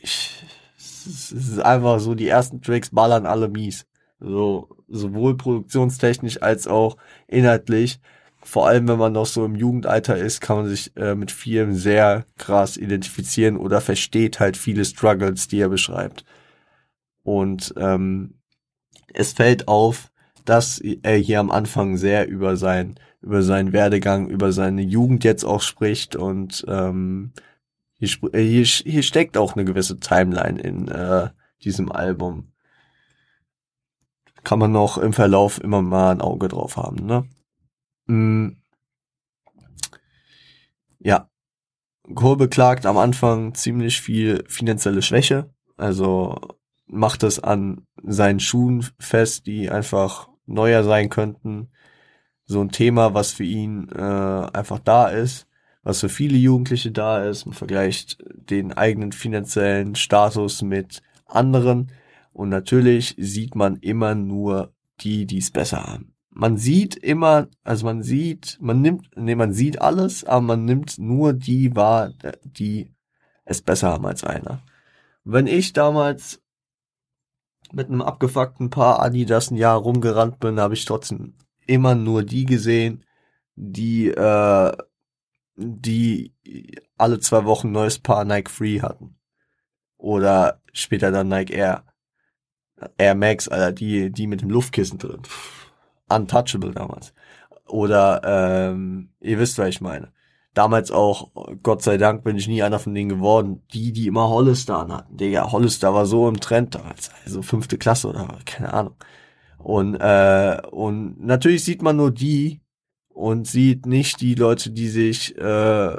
ich, 0.00 0.44
es 0.76 1.32
ist 1.32 1.60
einfach 1.60 2.00
so, 2.00 2.14
die 2.14 2.28
ersten 2.28 2.60
Tracks 2.60 2.90
ballern 2.90 3.26
alle 3.26 3.48
mies. 3.48 3.86
So, 4.20 4.68
sowohl 4.88 5.36
produktionstechnisch 5.36 6.42
als 6.42 6.66
auch 6.66 6.96
inhaltlich. 7.26 8.00
Vor 8.42 8.66
allem, 8.66 8.88
wenn 8.88 8.98
man 8.98 9.12
noch 9.12 9.26
so 9.26 9.44
im 9.44 9.54
Jugendalter 9.54 10.16
ist, 10.16 10.40
kann 10.40 10.58
man 10.58 10.68
sich 10.68 10.96
äh, 10.96 11.14
mit 11.14 11.30
vielen 11.30 11.74
sehr 11.74 12.24
krass 12.36 12.76
identifizieren 12.76 13.56
oder 13.56 13.80
versteht 13.80 14.40
halt 14.40 14.56
viele 14.56 14.84
Struggles, 14.84 15.48
die 15.48 15.60
er 15.60 15.68
beschreibt. 15.68 16.24
Und 17.22 17.74
ähm, 17.76 18.37
es 19.14 19.32
fällt 19.32 19.68
auf, 19.68 20.10
dass 20.44 20.78
er 20.78 21.16
hier 21.16 21.40
am 21.40 21.50
Anfang 21.50 21.96
sehr 21.96 22.28
über 22.28 22.56
sein 22.56 22.98
über 23.20 23.42
seinen 23.42 23.72
Werdegang, 23.72 24.28
über 24.28 24.52
seine 24.52 24.82
Jugend 24.82 25.24
jetzt 25.24 25.44
auch 25.44 25.60
spricht 25.60 26.16
und 26.16 26.64
ähm, 26.68 27.32
hier, 27.98 28.08
äh, 28.32 28.42
hier, 28.42 28.64
hier 28.64 29.02
steckt 29.02 29.36
auch 29.36 29.56
eine 29.56 29.64
gewisse 29.64 29.98
Timeline 29.98 30.60
in 30.60 30.88
äh, 30.88 31.30
diesem 31.64 31.90
Album. 31.90 32.52
Kann 34.44 34.60
man 34.60 34.72
noch 34.72 34.98
im 34.98 35.12
Verlauf 35.12 35.60
immer 35.60 35.82
mal 35.82 36.12
ein 36.12 36.20
Auge 36.20 36.48
drauf 36.48 36.76
haben, 36.76 37.04
ne? 37.06 37.28
Mm. 38.06 38.56
Ja. 41.00 41.28
Kohl 42.14 42.36
beklagt 42.36 42.86
am 42.86 42.96
Anfang 42.96 43.54
ziemlich 43.54 44.00
viel 44.00 44.44
finanzielle 44.48 45.02
Schwäche. 45.02 45.52
Also 45.76 46.57
macht 46.88 47.22
es 47.22 47.38
an 47.38 47.86
seinen 48.02 48.40
Schuhen 48.40 48.86
fest, 48.98 49.46
die 49.46 49.70
einfach 49.70 50.28
neuer 50.46 50.82
sein 50.84 51.08
könnten. 51.08 51.68
So 52.44 52.60
ein 52.60 52.70
Thema, 52.70 53.14
was 53.14 53.32
für 53.32 53.44
ihn 53.44 53.88
äh, 53.90 54.00
einfach 54.00 54.78
da 54.78 55.08
ist, 55.08 55.46
was 55.82 56.00
für 56.00 56.08
viele 56.08 56.36
Jugendliche 56.36 56.90
da 56.90 57.24
ist. 57.24 57.46
Man 57.46 57.54
vergleicht 57.54 58.18
den 58.34 58.72
eigenen 58.72 59.12
finanziellen 59.12 59.94
Status 59.94 60.62
mit 60.62 61.02
anderen. 61.26 61.92
Und 62.32 62.48
natürlich 62.48 63.14
sieht 63.18 63.54
man 63.54 63.76
immer 63.76 64.14
nur 64.14 64.72
die, 65.00 65.26
die 65.26 65.38
es 65.38 65.50
besser 65.50 65.84
haben. 65.84 66.14
Man 66.30 66.56
sieht 66.56 66.94
immer, 66.94 67.48
also 67.64 67.84
man 67.84 68.02
sieht, 68.02 68.58
man 68.60 68.80
nimmt, 68.80 69.10
nee, 69.16 69.34
man 69.34 69.52
sieht 69.52 69.82
alles, 69.82 70.24
aber 70.24 70.40
man 70.40 70.64
nimmt 70.64 70.98
nur 70.98 71.32
die 71.32 71.74
wahr, 71.74 72.12
die 72.44 72.94
es 73.44 73.60
besser 73.60 73.88
haben 73.88 74.06
als 74.06 74.24
einer. 74.24 74.62
Wenn 75.24 75.46
ich 75.46 75.72
damals 75.72 76.40
mit 77.72 77.88
einem 77.88 78.02
abgefuckten 78.02 78.70
Paar 78.70 79.00
Adidas 79.00 79.50
ein 79.50 79.56
Jahr 79.56 79.78
rumgerannt 79.78 80.40
bin, 80.40 80.60
habe 80.60 80.74
ich 80.74 80.84
trotzdem 80.84 81.34
immer 81.66 81.94
nur 81.94 82.22
die 82.22 82.44
gesehen, 82.44 83.04
die 83.56 84.08
äh, 84.08 84.72
die 85.56 86.32
alle 86.96 87.18
zwei 87.20 87.44
Wochen 87.44 87.72
neues 87.72 87.98
Paar 87.98 88.24
Nike 88.24 88.50
Free 88.50 88.80
hatten 88.80 89.16
oder 89.96 90.62
später 90.72 91.10
dann 91.10 91.28
Nike 91.28 91.52
Air. 91.54 91.84
Air 92.96 93.16
Max, 93.16 93.48
Alter, 93.48 93.72
die, 93.72 94.10
die 94.12 94.28
mit 94.28 94.40
dem 94.40 94.50
Luftkissen 94.50 94.98
drin. 94.98 95.22
Untouchable 96.08 96.70
damals. 96.70 97.12
Oder, 97.66 98.22
ähm, 98.24 99.10
ihr 99.20 99.38
wisst, 99.40 99.58
was 99.58 99.68
ich 99.68 99.80
meine. 99.80 100.12
Damals 100.58 100.90
auch, 100.90 101.30
Gott 101.62 101.82
sei 101.82 101.98
Dank, 101.98 102.24
bin 102.24 102.36
ich 102.36 102.48
nie 102.48 102.64
einer 102.64 102.80
von 102.80 102.92
denen 102.92 103.08
geworden, 103.08 103.62
die, 103.72 103.92
die 103.92 104.08
immer 104.08 104.28
Hollister 104.28 104.76
anhatten. 104.76 105.16
Digga, 105.16 105.52
Hollister 105.52 105.94
war 105.94 106.04
so 106.04 106.28
im 106.28 106.40
Trend 106.40 106.74
damals. 106.74 107.12
Also 107.24 107.42
fünfte 107.42 107.78
Klasse 107.78 108.08
oder 108.08 108.40
keine 108.44 108.72
Ahnung. 108.72 108.96
Und, 109.58 109.94
äh, 110.00 110.60
und 110.72 111.24
natürlich 111.24 111.62
sieht 111.62 111.80
man 111.80 111.94
nur 111.94 112.10
die 112.10 112.60
und 113.08 113.46
sieht 113.46 113.86
nicht 113.86 114.20
die 114.20 114.34
Leute, 114.34 114.72
die 114.72 114.88
sich 114.88 115.38
äh, 115.38 115.96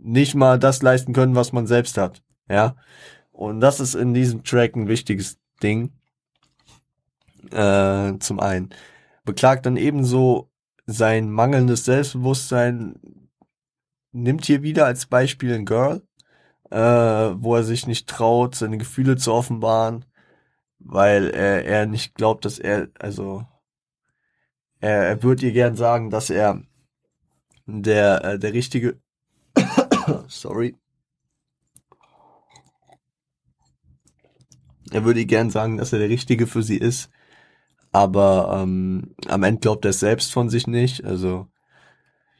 nicht 0.00 0.34
mal 0.34 0.58
das 0.58 0.82
leisten 0.82 1.12
können, 1.12 1.36
was 1.36 1.52
man 1.52 1.68
selbst 1.68 1.98
hat. 1.98 2.24
Ja. 2.48 2.74
Und 3.30 3.60
das 3.60 3.78
ist 3.78 3.94
in 3.94 4.12
diesem 4.12 4.42
Track 4.42 4.74
ein 4.74 4.88
wichtiges 4.88 5.38
Ding. 5.62 5.92
Äh, 7.52 8.18
zum 8.18 8.40
einen. 8.40 8.70
Beklagt 9.24 9.66
dann 9.66 9.76
ebenso 9.76 10.50
sein 10.86 11.30
mangelndes 11.30 11.84
Selbstbewusstsein, 11.84 12.94
nimmt 14.12 14.46
hier 14.46 14.62
wieder 14.62 14.86
als 14.86 15.06
Beispiel 15.06 15.54
ein 15.54 15.66
Girl, 15.66 16.02
äh, 16.70 16.78
wo 16.78 17.56
er 17.56 17.64
sich 17.64 17.86
nicht 17.86 18.08
traut, 18.08 18.54
seine 18.54 18.78
Gefühle 18.78 19.16
zu 19.16 19.32
offenbaren, 19.32 20.04
weil 20.78 21.30
er, 21.30 21.64
er 21.64 21.86
nicht 21.86 22.14
glaubt, 22.14 22.44
dass 22.44 22.58
er, 22.58 22.88
also 22.98 23.44
er, 24.80 25.08
er 25.08 25.22
würde 25.22 25.46
ihr 25.46 25.52
gern 25.52 25.76
sagen, 25.76 26.10
dass 26.10 26.30
er 26.30 26.62
der, 27.66 28.24
äh, 28.24 28.38
der 28.38 28.52
richtige, 28.52 29.00
sorry, 30.28 30.76
er 34.92 35.04
würde 35.04 35.20
ihr 35.20 35.26
gern 35.26 35.50
sagen, 35.50 35.76
dass 35.76 35.92
er 35.92 35.98
der 35.98 36.08
Richtige 36.08 36.46
für 36.46 36.62
sie 36.62 36.76
ist, 36.76 37.10
aber 37.96 38.60
ähm, 38.60 39.14
am 39.26 39.42
Ende 39.42 39.60
glaubt 39.60 39.86
er 39.86 39.94
selbst 39.94 40.30
von 40.30 40.50
sich 40.50 40.66
nicht. 40.66 41.02
Also 41.06 41.46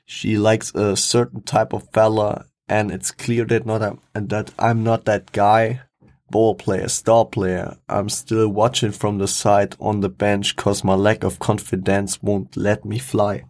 she 0.05 0.37
likes 0.37 0.75
a 0.75 0.95
certain 0.97 1.47
type 1.47 1.75
of 1.75 1.85
fella, 1.95 2.45
and 2.69 2.91
it's 2.93 3.17
clear 3.17 3.47
that 3.47 3.65
not 3.65 3.81
a, 3.81 3.97
that 4.13 4.53
I'm 4.59 4.83
not 4.83 5.07
that 5.07 5.33
guy. 5.33 5.81
Ball 6.29 6.57
player, 6.57 6.89
star 6.91 7.25
player. 7.25 7.79
I'm 7.89 8.11
still 8.11 8.49
watching 8.49 8.93
from 8.93 9.19
the 9.19 9.29
side 9.29 9.77
on 9.81 10.01
the 10.01 10.11
bench 10.11 10.57
cause 10.57 10.85
my 10.85 10.95
lack 10.95 11.25
of 11.25 11.39
confidence 11.39 12.21
won't 12.21 12.55
let 12.57 12.85
me 12.85 12.99
fly. 12.99 13.45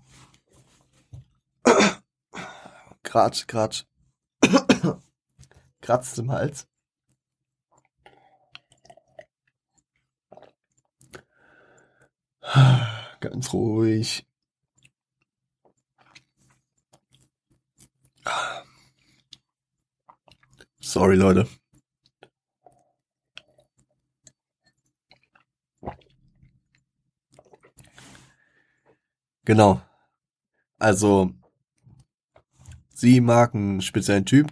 Grad, 3.02 3.44
grad. 3.48 3.82
Kratzt 5.82 6.18
im 6.18 6.30
Hals. 6.30 6.66
Ganz 13.20 13.52
ruhig. 13.52 14.26
Sorry, 20.80 21.16
Leute. 21.16 21.48
Genau. 29.44 29.80
Also, 30.78 31.30
sie 32.94 33.20
mag 33.20 33.54
einen 33.54 33.80
speziellen 33.80 34.24
Typ. 34.24 34.50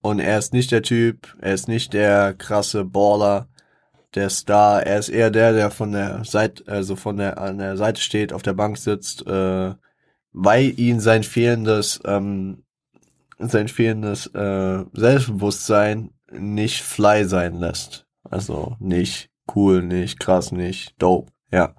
Und 0.00 0.20
er 0.20 0.38
ist 0.38 0.52
nicht 0.52 0.70
der 0.70 0.82
Typ, 0.82 1.34
er 1.40 1.54
ist 1.54 1.66
nicht 1.66 1.92
der 1.94 2.34
krasse 2.34 2.84
Baller, 2.84 3.48
der 4.14 4.30
Star. 4.30 4.82
Er 4.84 4.98
ist 4.98 5.08
eher 5.08 5.30
der, 5.30 5.52
der 5.52 5.70
von 5.70 5.92
der 5.92 6.24
Seite, 6.24 6.64
also 6.66 6.96
von 6.96 7.16
der 7.16 7.38
an 7.38 7.58
der 7.58 7.76
Seite 7.76 8.00
steht, 8.00 8.32
auf 8.32 8.42
der 8.42 8.54
Bank 8.54 8.78
sitzt, 8.78 9.26
äh, 9.26 9.74
weil 10.32 10.78
ihn 10.78 11.00
sein 11.00 11.22
fehlendes, 11.22 12.00
ähm, 12.04 12.64
sein 13.38 13.68
fehlendes 13.68 14.26
äh, 14.34 14.84
Selbstbewusstsein 14.92 16.10
nicht 16.32 16.82
fly 16.82 17.24
sein 17.24 17.54
lässt. 17.58 18.06
Also 18.24 18.76
nicht 18.80 19.30
cool, 19.54 19.82
nicht 19.82 20.18
krass, 20.18 20.52
nicht 20.52 20.94
dope. 20.98 21.30
Ja. 21.52 21.74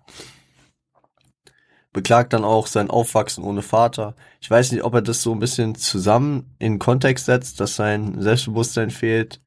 Beklagt 1.91 2.33
dann 2.33 2.43
auch 2.43 2.67
sein 2.67 2.89
Aufwachsen 2.89 3.43
ohne 3.43 3.61
Vater. 3.61 4.15
Ich 4.41 4.51
weiß 4.51 4.71
nicht, 4.71 4.83
ob 4.83 4.93
er 4.93 5.01
das 5.01 5.21
so 5.21 5.31
ein 5.31 5.39
bisschen 5.39 5.75
zusammen 5.75 6.53
in 6.59 6.77
Kontext 6.77 7.25
setzt, 7.25 7.59
dass 7.61 7.77
sein 7.77 8.21
Selbstbewusstsein 8.21 8.89
fehlt. 8.89 9.41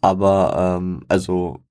Aber 0.00 0.78
ähm, 0.78 1.04
also 1.08 1.62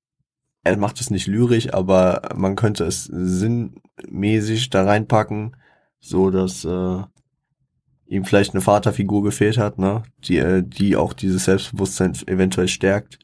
er 0.63 0.77
macht 0.77 0.99
es 0.99 1.09
nicht 1.09 1.27
lyrisch, 1.27 1.73
aber 1.73 2.21
man 2.35 2.55
könnte 2.55 2.83
es 2.85 3.05
sinnmäßig 3.05 4.69
da 4.69 4.83
reinpacken, 4.83 5.55
so 5.99 6.29
dass 6.29 6.65
äh, 6.65 7.03
ihm 8.07 8.25
vielleicht 8.25 8.53
eine 8.53 8.61
Vaterfigur 8.61 9.23
gefehlt 9.23 9.57
hat, 9.57 9.77
ne, 9.77 10.03
die 10.25 10.37
äh, 10.37 10.63
die 10.63 10.95
auch 10.95 11.13
dieses 11.13 11.45
Selbstbewusstsein 11.45 12.13
eventuell 12.27 12.67
stärkt. 12.67 13.19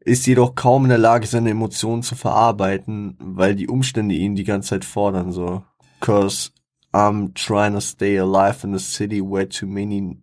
Ist 0.00 0.26
jedoch 0.26 0.54
kaum 0.54 0.84
in 0.84 0.90
der 0.90 0.98
Lage, 0.98 1.26
seine 1.26 1.50
Emotionen 1.50 2.02
zu 2.02 2.14
verarbeiten, 2.14 3.16
weil 3.18 3.54
die 3.54 3.68
Umstände 3.68 4.14
ihn 4.14 4.34
die 4.34 4.44
ganze 4.44 4.70
Zeit 4.70 4.84
fordern, 4.84 5.32
so. 5.32 5.64
Cause 6.00 6.50
I'm 6.92 7.34
trying 7.34 7.72
to 7.72 7.80
stay 7.80 8.18
alive 8.18 8.64
in 8.64 8.74
a 8.74 8.78
city 8.78 9.20
where 9.20 9.48
too 9.48 9.66
many 9.66 10.18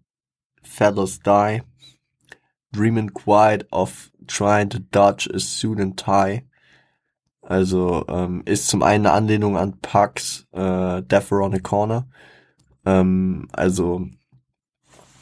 fellas 0.62 1.20
die. 1.20 1.64
Dreaming 2.72 3.10
quiet 3.10 3.68
of 3.72 4.11
trying 4.28 4.70
to 4.70 4.80
dodge 4.80 5.28
a 5.34 5.40
suit 5.40 5.80
and 5.80 5.98
tie. 5.98 6.44
Also 7.42 8.06
ähm, 8.08 8.44
ist 8.46 8.68
zum 8.68 8.84
einen 8.84 9.06
eine 9.06 9.16
Anlehnung 9.16 9.58
an 9.58 9.80
Pucks 9.82 10.48
äh, 10.52 11.02
Death 11.02 11.32
Around 11.32 11.56
the 11.56 11.62
Corner. 11.62 12.08
Ähm, 12.86 13.48
also 13.52 14.08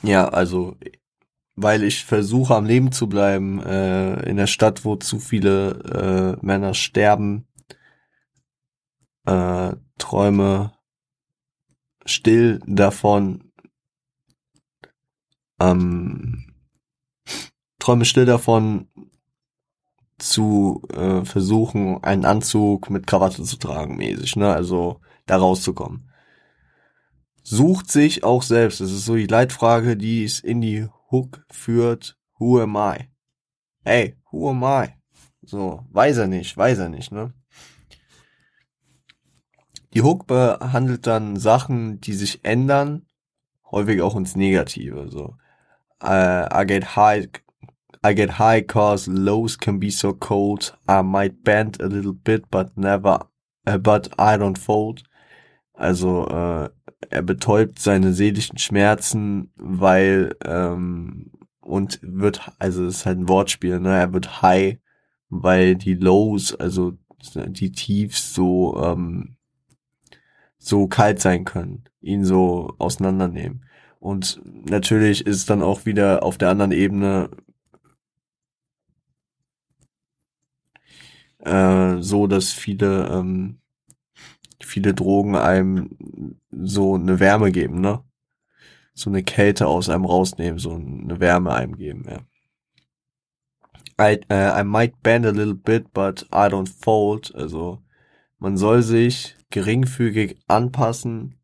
ja, 0.04 0.28
also 0.30 0.76
weil 1.56 1.84
ich 1.84 2.06
versuche 2.06 2.56
am 2.56 2.66
Leben 2.66 2.92
zu 2.92 3.08
bleiben 3.08 3.62
äh, 3.62 4.30
in 4.30 4.38
der 4.38 4.48
Stadt, 4.48 4.86
wo 4.86 4.96
zu 4.96 5.20
viele 5.20 6.38
äh, 6.42 6.46
Männer 6.46 6.74
sterben, 6.74 7.48
äh, 9.26 9.74
träume 9.98 10.72
still 12.06 12.62
davon, 12.66 13.52
ähm, 15.60 16.49
träume 17.80 18.06
still 18.06 18.26
davon, 18.26 18.88
zu 20.20 20.82
äh, 20.94 21.24
versuchen, 21.24 22.04
einen 22.04 22.26
Anzug 22.26 22.90
mit 22.90 23.08
Krawatte 23.08 23.44
zu 23.44 23.58
tragen, 23.58 23.96
mäßig, 23.96 24.36
ne? 24.36 24.54
Also 24.54 25.00
da 25.26 25.38
rauszukommen. 25.38 26.10
Sucht 27.42 27.90
sich 27.90 28.24
auch 28.24 28.44
selbst. 28.44 28.82
Das 28.82 28.92
ist 28.92 29.06
so 29.06 29.16
die 29.16 29.28
Leitfrage, 29.28 29.98
die 29.98 30.24
es 30.24 30.40
in 30.40 30.62
die 30.62 30.88
Hook 31.10 31.46
führt. 31.50 32.18
Who 32.38 32.60
am 32.60 32.76
I? 32.76 33.10
Hey, 33.84 34.18
who 34.32 34.50
am 34.50 34.64
I? 34.64 34.90
So, 35.42 35.86
weiß 35.90 36.18
er 36.18 36.28
nicht, 36.28 36.56
weiß 36.56 36.80
er 36.80 36.90
nicht, 36.90 37.12
ne? 37.12 37.34
Die 39.94 40.04
Hook 40.04 40.28
behandelt 40.28 41.08
dann 41.08 41.38
Sachen, 41.38 42.00
die 42.00 42.14
sich 42.14 42.46
ändern, 42.46 43.08
häufig 43.72 44.02
auch 44.02 44.16
ins 44.16 44.36
Negative, 44.36 45.10
so. 45.10 45.36
Uh, 46.02 46.46
I 46.54 46.64
get 46.66 46.96
high 46.96 47.28
I 48.04 48.14
get 48.14 48.40
high 48.40 48.62
cause 48.62 49.08
lows 49.08 49.58
can 49.58 49.80
be 49.80 49.92
so 49.92 50.14
cold. 50.14 50.74
I 50.88 51.02
might 51.02 51.44
bend 51.44 51.82
a 51.82 51.88
little 51.88 52.14
bit, 52.14 52.50
but 52.50 52.78
never, 52.78 53.20
uh, 53.68 53.78
but 53.78 54.08
I 54.18 54.38
don't 54.38 54.58
fold. 54.58 55.04
Also 55.74 56.28
äh, 56.28 56.70
er 57.10 57.22
betäubt 57.22 57.80
seine 57.80 58.14
seelischen 58.14 58.58
Schmerzen, 58.58 59.52
weil 59.56 60.36
ähm, 60.46 61.32
und 61.62 62.00
wird, 62.02 62.52
also 62.58 62.86
es 62.86 62.98
ist 62.98 63.06
halt 63.06 63.20
ein 63.20 63.30
Wortspiel, 63.30 63.80
ne? 63.80 63.98
Er 63.98 64.14
wird 64.14 64.42
high, 64.42 64.78
weil 65.30 65.76
die 65.76 65.94
Lows, 65.94 66.56
also 66.56 66.94
die 67.36 67.72
Tiefs 67.72 68.34
so 68.34 68.82
ähm, 68.82 69.36
so 70.58 70.88
kalt 70.88 71.20
sein 71.20 71.46
können, 71.46 71.86
ihn 72.02 72.26
so 72.26 72.74
auseinandernehmen. 72.80 73.66
Und 74.00 74.42
natürlich 74.44 75.26
ist 75.26 75.50
dann 75.50 75.62
auch 75.62 75.86
wieder 75.86 76.24
auf 76.24 76.38
der 76.38 76.50
anderen 76.50 76.72
Ebene 76.72 77.30
äh, 81.40 81.98
so, 82.02 82.28
dass 82.28 82.52
viele, 82.52 83.08
ähm, 83.08 83.60
viele 84.62 84.94
Drogen 84.94 85.36
einem 85.36 86.38
so 86.52 86.96
eine 86.96 87.20
Wärme 87.20 87.52
geben, 87.52 87.82
ne? 87.82 88.04
So 88.94 89.10
eine 89.10 89.24
Kälte 89.24 89.68
aus 89.68 89.90
einem 89.90 90.06
rausnehmen, 90.06 90.60
so 90.60 90.74
eine 90.74 91.20
Wärme 91.20 91.54
einem 91.54 91.78
geben, 91.78 92.06
ja. 92.10 92.20
I, 94.02 94.20
uh, 94.32 94.60
I 94.60 94.64
might 94.64 95.02
bend 95.04 95.26
a 95.26 95.32
little 95.32 95.56
bit, 95.56 95.92
but 95.94 96.24
I 96.32 96.48
don't 96.48 96.70
fold. 96.70 97.34
Also 97.36 97.80
man 98.38 98.58
soll 98.58 98.82
sich 98.82 99.36
geringfügig 99.50 100.38
anpassen, 100.48 101.36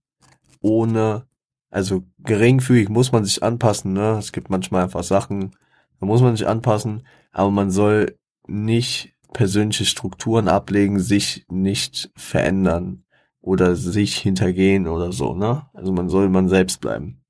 ohne, 0.62 1.28
also 1.70 2.04
geringfügig 2.20 2.90
muss 2.90 3.12
man 3.12 3.26
sich 3.26 3.44
anpassen, 3.44 3.94
ne? 3.94 4.18
Es 4.18 4.32
gibt 4.32 4.50
manchmal 4.50 4.84
einfach 4.84 5.04
Sachen, 5.04 5.56
Da 6.00 6.06
muss 6.06 6.22
man 6.22 6.36
sich 6.36 6.48
anpassen, 6.48 7.08
aber 7.32 7.52
man 7.52 7.72
soll 7.72 8.18
nicht 8.48 9.15
persönliche 9.36 9.84
Strukturen 9.84 10.48
ablegen, 10.48 10.98
sich 11.02 11.46
nicht 11.50 12.10
verändern 12.16 13.04
oder 13.42 13.76
sich 13.76 14.16
hintergehen 14.18 14.88
oder 14.88 15.12
so, 15.12 15.36
ne? 15.36 15.70
Also 15.74 15.92
man 15.92 16.08
soll 16.08 16.30
man 16.30 16.48
selbst 16.48 16.80
bleiben. 16.80 17.22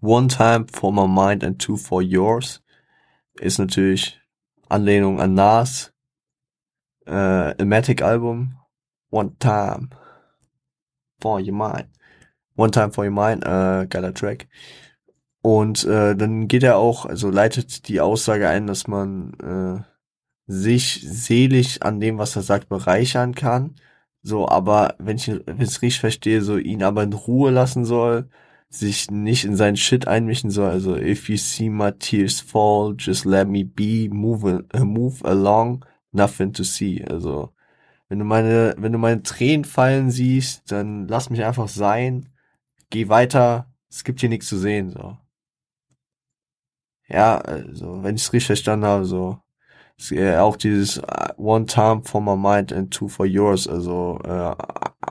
One 0.00 0.26
time 0.26 0.66
for 0.72 0.92
my 0.92 1.06
mind 1.06 1.44
and 1.44 1.62
two 1.62 1.76
for 1.76 2.02
yours 2.02 2.64
ist 3.38 3.58
natürlich 3.58 4.20
Anlehnung 4.68 5.20
an 5.20 5.34
Nas, 5.34 5.94
äh, 7.06 7.52
Ematic 7.58 8.02
Album, 8.02 8.56
One 9.10 9.38
Time 9.38 9.90
for 11.20 11.38
Your 11.40 11.52
Mind. 11.52 11.88
One 12.56 12.72
Time 12.72 12.90
for 12.90 13.04
Your 13.04 13.12
Mind, 13.12 13.44
äh, 13.44 13.86
geiler 13.86 14.12
Track. 14.12 14.48
Und 15.42 15.84
äh, 15.84 16.16
dann 16.16 16.48
geht 16.48 16.64
er 16.64 16.76
auch, 16.76 17.06
also 17.06 17.30
leitet 17.30 17.86
die 17.86 18.00
Aussage 18.00 18.48
ein, 18.48 18.66
dass 18.66 18.88
man 18.88 19.84
äh, 19.84 19.95
sich 20.46 21.00
seelisch 21.02 21.80
an 21.82 22.00
dem, 22.00 22.18
was 22.18 22.36
er 22.36 22.42
sagt, 22.42 22.68
bereichern 22.68 23.34
kann. 23.34 23.76
So, 24.22 24.48
aber 24.48 24.96
wenn 24.98 25.16
ich 25.16 25.28
es 25.28 25.82
richtig 25.82 26.00
verstehe, 26.00 26.42
so 26.42 26.56
ihn 26.58 26.82
aber 26.82 27.02
in 27.02 27.12
Ruhe 27.12 27.50
lassen 27.50 27.84
soll, 27.84 28.28
sich 28.68 29.10
nicht 29.10 29.44
in 29.44 29.56
seinen 29.56 29.76
Shit 29.76 30.08
einmischen 30.08 30.50
soll. 30.50 30.70
Also, 30.70 30.96
if 30.96 31.28
you 31.28 31.36
see 31.36 31.68
my 31.70 31.92
tears 31.92 32.40
fall, 32.40 32.94
just 32.98 33.24
let 33.24 33.48
me 33.48 33.64
be, 33.64 34.08
move, 34.10 34.44
uh, 34.74 34.84
move 34.84 35.24
along, 35.24 35.84
nothing 36.12 36.52
to 36.52 36.64
see. 36.64 37.04
Also, 37.04 37.52
wenn 38.08 38.18
du 38.18 38.24
meine, 38.24 38.74
wenn 38.78 38.92
du 38.92 38.98
meine 38.98 39.22
Tränen 39.22 39.64
fallen 39.64 40.10
siehst, 40.10 40.70
dann 40.70 41.08
lass 41.08 41.30
mich 41.30 41.44
einfach 41.44 41.68
sein, 41.68 42.28
geh 42.90 43.08
weiter, 43.08 43.72
es 43.88 44.04
gibt 44.04 44.20
hier 44.20 44.28
nichts 44.28 44.48
zu 44.48 44.58
sehen, 44.58 44.90
so. 44.90 45.18
Ja, 47.08 47.38
also, 47.38 48.02
wenn 48.02 48.16
ich 48.16 48.22
es 48.22 48.32
richtig 48.32 48.46
verstanden 48.46 48.86
habe, 48.86 49.04
so, 49.04 49.38
äh, 50.10 50.36
auch 50.36 50.56
dieses 50.56 50.98
uh, 50.98 51.32
One 51.36 51.66
Time 51.66 52.02
for 52.04 52.20
my 52.20 52.36
mind 52.36 52.72
and 52.72 52.92
two 52.92 53.08
for 53.08 53.26
yours, 53.26 53.66
also 53.66 54.18
äh, 54.24 54.54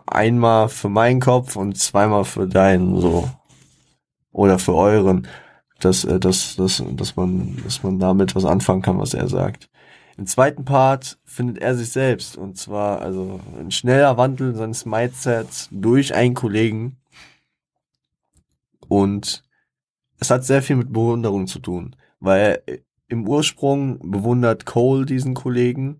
einmal 0.07 0.69
für 0.69 0.89
meinen 0.89 1.19
Kopf 1.19 1.55
und 1.55 1.77
zweimal 1.77 2.25
für 2.25 2.47
deinen, 2.47 2.99
so. 2.99 3.29
Oder 4.31 4.59
für 4.59 4.75
euren, 4.75 5.27
dass, 5.79 6.03
äh, 6.03 6.19
dass, 6.19 6.55
dass, 6.55 6.83
dass 6.91 7.15
man, 7.15 7.57
dass 7.63 7.83
man 7.83 7.99
damit 7.99 8.35
was 8.35 8.45
anfangen 8.45 8.81
kann, 8.81 8.99
was 8.99 9.13
er 9.13 9.27
sagt. 9.27 9.69
Im 10.17 10.27
zweiten 10.27 10.63
Part 10.63 11.17
findet 11.25 11.57
er 11.57 11.75
sich 11.75 11.91
selbst. 11.91 12.37
Und 12.37 12.57
zwar 12.57 13.01
also 13.01 13.39
ein 13.59 13.71
schneller 13.71 14.17
Wandel 14.17 14.55
seines 14.55 14.85
Mindsets 14.85 15.67
durch 15.71 16.13
einen 16.13 16.35
Kollegen. 16.35 16.97
Und 18.87 19.43
es 20.19 20.29
hat 20.29 20.45
sehr 20.45 20.61
viel 20.61 20.77
mit 20.77 20.93
Bewunderung 20.93 21.47
zu 21.47 21.59
tun, 21.59 21.95
weil 22.19 22.61
im 23.07 23.27
Ursprung 23.27 23.99
bewundert 24.11 24.65
Cole 24.65 25.05
diesen 25.05 25.33
Kollegen, 25.33 25.99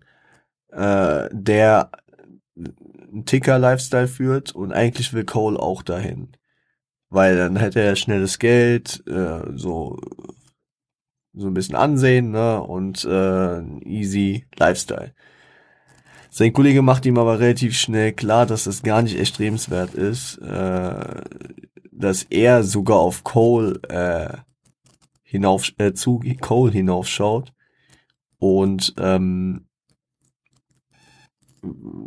äh, 0.70 1.28
der 1.32 1.90
einen 2.56 3.24
Ticker-Lifestyle 3.24 4.08
führt 4.08 4.54
und 4.54 4.72
eigentlich 4.72 5.12
will 5.12 5.24
Cole 5.24 5.58
auch 5.58 5.82
dahin 5.82 6.36
weil 7.10 7.36
dann 7.36 7.56
hätte 7.56 7.80
er 7.80 7.96
schnelles 7.96 8.38
Geld, 8.38 9.02
äh, 9.06 9.40
so 9.54 9.98
so 11.38 11.48
ein 11.48 11.54
bisschen 11.54 11.76
Ansehen 11.76 12.30
ne 12.30 12.62
und 12.62 13.04
äh, 13.04 13.60
easy 13.84 14.46
Lifestyle. 14.56 15.12
Sein 16.30 16.52
Kollege 16.52 16.80
macht 16.80 17.04
ihm 17.04 17.18
aber 17.18 17.40
relativ 17.40 17.76
schnell 17.76 18.12
klar, 18.12 18.46
dass 18.46 18.64
das 18.64 18.82
gar 18.82 19.02
nicht 19.02 19.18
erstrebenswert 19.18 19.94
ist, 19.94 20.38
äh, 20.38 21.22
dass 21.92 22.22
er 22.24 22.62
sogar 22.62 22.98
auf 22.98 23.22
Cole 23.22 23.80
äh, 23.88 24.38
hinauf 25.26 25.72
äh, 25.78 25.92
zu 25.92 26.22
Cole 26.40 26.72
hinaufschaut 26.72 27.52
und 28.38 28.94
ähm, 28.98 29.66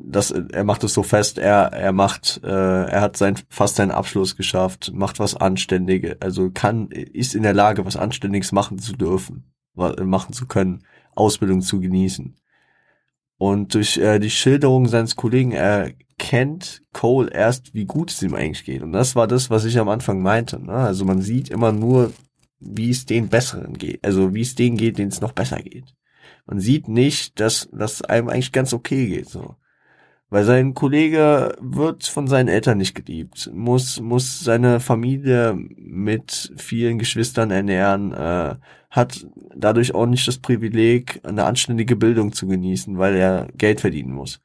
das, 0.06 0.32
er 0.32 0.64
macht 0.64 0.84
es 0.86 0.94
so 0.94 1.04
fest, 1.04 1.38
er, 1.38 1.74
er 1.74 1.92
macht, 1.92 2.40
äh, 2.44 2.48
er 2.48 3.02
hat 3.02 3.18
sein, 3.18 3.36
fast 3.50 3.76
seinen 3.76 3.92
Abschluss 3.92 4.38
geschafft, 4.38 4.92
macht 4.94 5.20
was 5.20 5.36
Anständiges, 5.36 6.16
also 6.22 6.50
kann, 6.50 6.90
ist 6.92 7.36
in 7.36 7.44
der 7.44 7.54
Lage, 7.54 7.86
was 7.86 7.98
Anständiges 7.98 8.54
machen 8.54 8.80
zu 8.80 8.94
dürfen, 8.94 9.52
machen 9.76 10.34
zu 10.34 10.48
können, 10.48 10.86
Ausbildung 11.16 11.62
zu 11.62 11.82
genießen. 11.82 12.36
Und 13.38 13.74
durch 13.74 13.98
äh, 13.98 14.20
die 14.20 14.30
Schilderung 14.30 14.88
seines 14.88 15.16
Kollegen 15.16 15.54
erkennt 15.54 16.82
Cole 16.92 17.30
erst, 17.32 17.74
wie 17.74 17.86
gut 17.86 18.12
es 18.12 18.22
ihm 18.22 18.34
eigentlich 18.34 18.66
geht. 18.66 18.82
Und 18.82 18.92
das 18.92 19.16
war 19.16 19.28
das, 19.28 19.50
was 19.50 19.64
ich 19.64 19.80
am 19.80 19.88
Anfang 19.88 20.22
meinte. 20.22 20.60
Ne? 20.62 20.74
Also 20.74 21.06
man 21.06 21.22
sieht 21.22 21.50
immer 21.50 21.72
nur, 21.72 22.12
wie 22.60 22.90
es 22.90 23.06
den 23.06 23.30
Besseren 23.30 23.74
geht, 23.78 24.04
also 24.06 24.34
wie 24.34 24.42
es 24.42 24.56
denen 24.56 24.78
geht, 24.78 24.98
denen 24.98 25.12
es 25.12 25.22
noch 25.22 25.34
besser 25.34 25.62
geht 25.62 25.96
man 26.50 26.60
sieht 26.60 26.88
nicht, 26.88 27.40
dass 27.40 27.70
das 27.72 28.02
einem 28.02 28.28
eigentlich 28.28 28.52
ganz 28.52 28.74
okay 28.74 29.08
geht, 29.08 29.30
so. 29.30 29.56
Weil 30.32 30.46
sein 30.46 30.74
Kollege 30.74 31.56
wird 31.60 32.06
von 32.06 32.28
seinen 32.28 32.48
Eltern 32.48 32.80
nicht 32.80 32.96
geliebt, 32.96 33.52
muss, 33.54 34.00
muss 34.00 34.40
seine 34.40 34.80
Familie 34.80 35.54
mit 35.56 36.52
vielen 36.58 36.98
Geschwistern 36.98 37.52
ernähren, 37.52 38.14
äh, 38.14 38.56
hat 38.90 39.28
dadurch 39.56 39.94
auch 39.94 40.08
nicht 40.08 40.28
das 40.28 40.40
Privileg, 40.40 41.20
eine 41.24 41.46
anständige 41.46 41.96
Bildung 41.96 42.32
zu 42.32 42.48
genießen, 42.48 42.98
weil 42.98 43.16
er 43.16 43.48
Geld 43.56 43.82
verdienen 43.82 44.14
muss. 44.14 44.42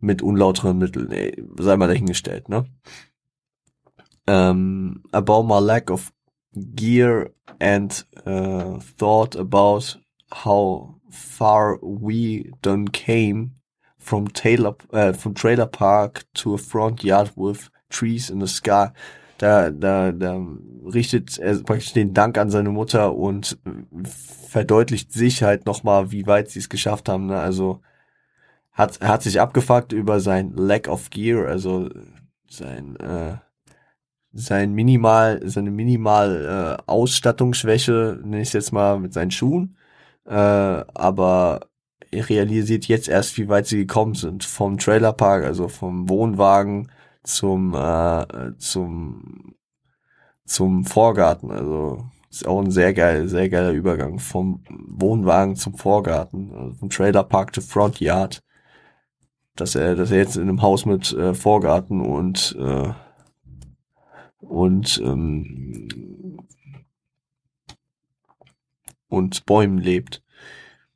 Mit 0.00 0.20
unlauteren 0.20 0.78
Mitteln, 0.78 1.10
ey, 1.10 1.42
sei 1.58 1.76
mal 1.76 1.88
dahingestellt, 1.88 2.48
ne? 2.50 2.66
Um, 4.28 5.02
about 5.10 5.44
my 5.44 5.58
lack 5.58 5.90
of 5.90 6.12
gear 6.58 7.30
and 7.60 8.04
uh, 8.26 8.78
thought 8.98 9.36
about 9.36 9.96
how 10.32 10.94
far 11.10 11.78
we 11.82 12.52
done 12.62 12.88
came 12.88 13.52
from 13.98 14.28
Taylor 14.28 14.74
uh, 14.92 15.12
from 15.12 15.34
Trailer 15.34 15.66
Park 15.66 16.24
to 16.34 16.54
a 16.54 16.58
front 16.58 17.04
yard 17.04 17.30
with 17.36 17.70
trees 17.90 18.30
in 18.30 18.40
the 18.40 18.46
sky. 18.46 18.90
Da, 19.38 19.70
da, 19.70 20.10
da 20.10 20.44
richtet 20.84 21.38
er 21.38 21.62
praktisch 21.62 21.92
den 21.92 22.12
Dank 22.12 22.38
an 22.38 22.50
seine 22.50 22.70
Mutter 22.70 23.14
und 23.14 23.56
verdeutlicht 24.04 25.12
sich 25.12 25.42
halt 25.42 25.64
nochmal, 25.64 26.10
wie 26.10 26.26
weit 26.26 26.50
sie 26.50 26.58
es 26.58 26.68
geschafft 26.68 27.08
haben. 27.08 27.26
Ne? 27.26 27.38
Also 27.38 27.80
hat, 28.72 29.00
hat 29.00 29.22
sich 29.22 29.40
abgefuckt 29.40 29.92
über 29.92 30.18
sein 30.20 30.54
Lack 30.56 30.88
of 30.88 31.10
Gear, 31.10 31.46
also 31.46 31.88
sein, 32.48 32.96
äh, 32.96 33.36
sein 34.32 34.72
minimal, 34.72 35.40
seine 35.44 35.70
minimal 35.70 36.78
äh, 36.78 36.82
Ausstattungsschwäche, 36.90 38.20
nenne 38.22 38.42
ich 38.42 38.52
jetzt 38.52 38.72
mal, 38.72 38.98
mit 39.00 39.12
seinen 39.12 39.30
Schuhen 39.30 39.76
äh, 40.28 40.84
aber 40.94 41.60
realisiert 42.12 42.86
jetzt 42.86 43.08
erst, 43.08 43.36
wie 43.38 43.48
weit 43.48 43.66
sie 43.66 43.78
gekommen 43.78 44.14
sind. 44.14 44.44
Vom 44.44 44.78
Trailerpark, 44.78 45.44
also 45.44 45.68
vom 45.68 46.08
Wohnwagen 46.08 46.90
zum, 47.22 47.74
äh, 47.74 48.26
zum, 48.58 49.54
zum 50.44 50.84
Vorgarten. 50.84 51.50
Also 51.50 52.04
ist 52.30 52.46
auch 52.46 52.60
ein 52.60 52.70
sehr 52.70 52.94
geil, 52.94 53.28
sehr 53.28 53.48
geiler 53.48 53.72
Übergang. 53.72 54.18
Vom 54.18 54.62
Wohnwagen 54.68 55.56
zum 55.56 55.74
Vorgarten, 55.74 56.52
also 56.54 56.74
vom 56.74 56.90
Trailerpark 56.90 57.52
to 57.52 57.60
Front 57.60 58.00
Yard. 58.00 58.42
Dass 59.56 59.74
er, 59.74 59.96
dass 59.96 60.10
er 60.12 60.18
jetzt 60.18 60.36
in 60.36 60.42
einem 60.42 60.62
Haus 60.62 60.86
mit 60.86 61.12
äh, 61.14 61.34
Vorgarten 61.34 62.00
und 62.00 62.56
äh, 62.60 62.90
und 64.38 65.00
ähm, 65.04 66.38
und 69.08 69.46
Bäumen 69.46 69.78
lebt. 69.78 70.22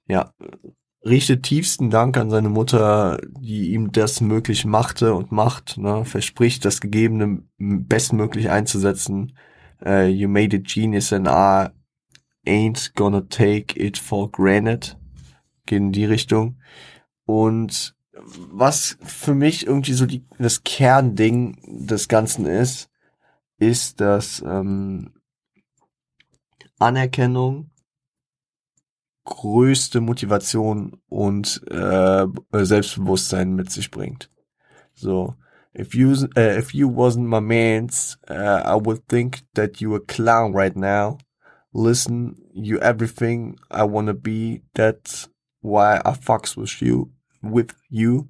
Ja, 0.07 0.33
richtet 1.05 1.43
tiefsten 1.43 1.91
Dank 1.91 2.17
an 2.17 2.31
seine 2.31 2.49
Mutter, 2.49 3.19
die 3.41 3.73
ihm 3.73 3.93
das 3.93 4.21
möglich 4.21 4.65
machte 4.65 5.15
und 5.15 5.33
macht, 5.33 5.79
ne, 5.79 6.05
verspricht, 6.05 6.65
das 6.65 6.81
Gegebene 6.81 7.43
bestmöglich 7.59 8.51
einzusetzen. 8.51 9.37
Uh, 9.85 10.07
you 10.07 10.29
made 10.29 10.55
a 10.55 10.61
genius 10.61 11.13
and 11.13 11.27
I 11.27 11.71
ain't 12.47 12.95
gonna 12.95 13.23
take 13.23 13.77
it 13.77 13.99
for 13.99 14.31
granted. 14.31 14.97
Geht 15.67 15.79
in 15.79 15.93
die 15.93 16.05
Richtung. 16.05 16.59
Und 17.25 17.97
was 18.13 18.97
für 19.01 19.35
mich 19.35 19.67
irgendwie 19.67 19.95
so 19.95 20.07
die, 20.07 20.25
das 20.39 20.63
Kernding 20.63 21.59
des 21.67 22.07
Ganzen 22.07 22.47
ist, 22.47 22.92
ist, 23.63 24.01
dass 24.01 24.43
ähm, 24.45 25.13
Anerkennung 26.79 27.71
größte 29.25 30.01
Motivation 30.01 31.01
und 31.09 31.63
äh, 31.71 32.27
Selbstbewusstsein 32.53 33.55
mit 33.55 33.71
sich 33.71 33.91
bringt. 33.91 34.31
So, 34.95 35.37
if 35.75 35.95
you 35.95 36.11
uh, 36.11 36.59
if 36.59 36.75
you 36.75 36.89
wasn't 36.89 37.29
my 37.29 37.41
man's, 37.41 38.19
uh, 38.29 38.63
I 38.65 38.75
would 38.75 39.07
think 39.09 39.43
that 39.55 39.81
you 39.81 39.95
a 39.95 40.01
clown 40.01 40.55
right 40.55 40.77
now. 40.77 41.19
Listen, 41.73 42.37
you 42.53 42.79
everything 42.81 43.57
I 43.71 43.85
wanna 43.85 44.15
be. 44.15 44.63
That's 44.75 45.31
why 45.61 46.01
I 46.05 46.13
fucks 46.13 46.57
with 46.57 46.83
you, 46.83 47.13
with 47.43 47.75
you. 47.89 48.29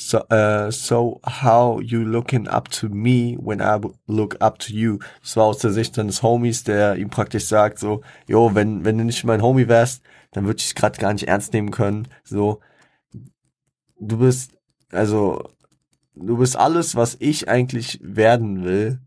So, 0.00 0.18
uh, 0.30 0.70
so 0.70 1.20
how 1.24 1.80
you 1.80 2.04
looking 2.04 2.46
up 2.46 2.68
to 2.68 2.88
me 2.88 3.34
when 3.34 3.60
I 3.60 3.80
look 4.06 4.36
up 4.40 4.58
to 4.60 4.72
you? 4.72 5.00
Das 5.22 5.36
war 5.36 5.46
aus 5.46 5.58
der 5.58 5.72
Sicht 5.72 5.96
seines 5.96 6.22
Homies, 6.22 6.62
der 6.62 6.94
ihm 6.94 7.10
praktisch 7.10 7.46
sagt 7.46 7.80
so, 7.80 8.02
jo, 8.28 8.54
wenn, 8.54 8.84
wenn 8.84 8.96
du 8.96 9.04
nicht 9.04 9.24
mein 9.24 9.42
Homie 9.42 9.66
wärst, 9.66 10.04
dann 10.30 10.46
würde 10.46 10.60
ich 10.60 10.66
es 10.66 10.74
gerade 10.76 11.00
gar 11.00 11.12
nicht 11.12 11.26
ernst 11.26 11.52
nehmen 11.52 11.72
können. 11.72 12.06
So, 12.22 12.60
du 13.98 14.18
bist, 14.18 14.52
also, 14.92 15.50
du 16.14 16.36
bist 16.36 16.56
alles, 16.56 16.94
was 16.94 17.16
ich 17.18 17.48
eigentlich 17.48 17.98
werden 18.00 18.62
will. 18.62 19.00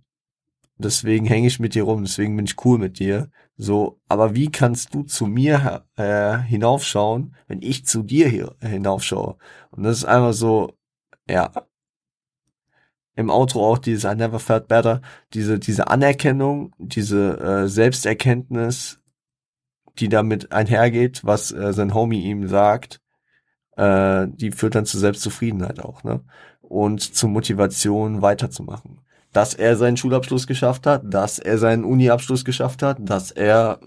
Deswegen 0.77 1.25
hänge 1.25 1.47
ich 1.47 1.59
mit 1.61 1.73
dir 1.73 1.83
rum, 1.83 2.03
deswegen 2.03 2.35
bin 2.35 2.45
ich 2.45 2.65
cool 2.65 2.77
mit 2.77 2.99
dir. 2.99 3.29
So, 3.55 4.01
aber 4.09 4.35
wie 4.35 4.51
kannst 4.51 4.93
du 4.93 5.03
zu 5.03 5.25
mir 5.25 5.85
äh, 5.95 6.37
hinaufschauen, 6.39 7.33
wenn 7.47 7.61
ich 7.61 7.85
zu 7.85 8.03
dir 8.03 8.27
hier 8.27 8.55
hinaufschaue? 8.59 9.37
Und 9.69 9.83
das 9.83 9.99
ist 9.99 10.05
einfach 10.05 10.33
so, 10.33 10.75
ja. 11.30 11.51
Im 13.15 13.30
Outro 13.30 13.69
auch 13.69 13.78
dieses 13.78 14.05
I 14.05 14.15
never 14.15 14.39
felt 14.39 14.67
better, 14.67 15.01
diese, 15.34 15.59
diese 15.59 15.88
Anerkennung, 15.89 16.74
diese 16.78 17.39
äh, 17.39 17.67
Selbsterkenntnis, 17.67 18.99
die 19.99 20.09
damit 20.09 20.51
einhergeht, 20.51 21.22
was 21.24 21.51
äh, 21.51 21.74
sein 21.74 21.93
Homie 21.93 22.22
ihm 22.22 22.47
sagt, 22.47 23.01
äh, 23.76 24.28
die 24.28 24.51
führt 24.51 24.76
dann 24.76 24.86
zur 24.86 24.99
Selbstzufriedenheit 25.01 25.80
auch, 25.80 26.03
ne? 26.03 26.22
Und 26.61 27.01
zur 27.01 27.30
Motivation 27.30 28.22
weiterzumachen. 28.22 29.01
Dass 29.34 29.53
er 29.53 29.76
seinen 29.76 29.97
Schulabschluss 29.97 30.47
geschafft 30.47 30.88
hat, 30.88 31.03
dass 31.05 31.38
er 31.38 31.57
seinen 31.57 31.84
Uni-Abschluss 31.84 32.45
geschafft 32.45 32.82
hat, 32.82 32.97
dass 33.01 33.32
er 33.32 33.80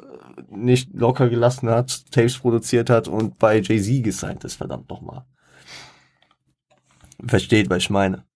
nicht 0.51 0.93
locker 0.93 1.29
gelassen 1.29 1.71
hat, 1.71 2.11
Tapes 2.11 2.39
produziert 2.39 2.91
hat 2.91 3.09
und 3.09 3.39
bei 3.39 3.61
Jay-Z 3.61 4.05
gesigned 4.05 4.45
ist, 4.45 4.57
verdammt 4.57 4.91
nochmal. 4.91 5.25
Versteht, 7.27 7.71
was 7.71 7.79
ich 7.79 7.91
meine. 7.91 8.27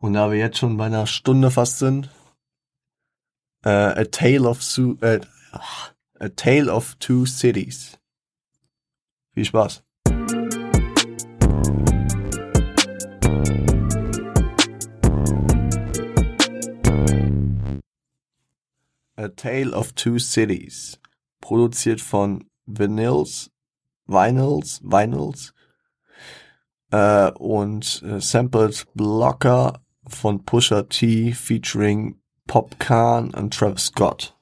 Und 0.00 0.14
da 0.14 0.30
wir 0.30 0.38
jetzt 0.38 0.58
schon 0.58 0.76
bei 0.76 0.86
einer 0.86 1.06
Stunde 1.06 1.50
fast 1.50 1.78
sind, 1.78 2.10
äh, 3.64 3.68
A 3.70 4.04
Tale 4.04 4.48
of 4.48 4.62
Su 4.62 4.96
äh, 5.00 5.20
A 6.20 6.28
Tale 6.28 6.72
of 6.72 6.96
Two 6.96 7.26
Cities. 7.26 7.98
Viel 9.32 9.44
Spaß. 9.44 9.82
A 19.16 19.28
Tale 19.28 19.72
of 19.72 19.92
Two 19.92 20.18
Cities. 20.18 21.00
Produziert 21.40 22.00
von 22.00 22.48
Vinyls, 22.66 23.50
Vinyls, 24.06 24.80
Vinyls 24.82 25.54
äh, 26.90 27.30
und 27.32 28.02
äh, 28.02 28.20
Sampled 28.20 28.86
Blocker 28.94 29.80
von 30.06 30.44
Pusha 30.44 30.82
T 30.82 31.32
featuring 31.32 32.20
Popcorn 32.46 33.30
und 33.34 33.54
Travis 33.54 33.86
Scott. 33.86 34.36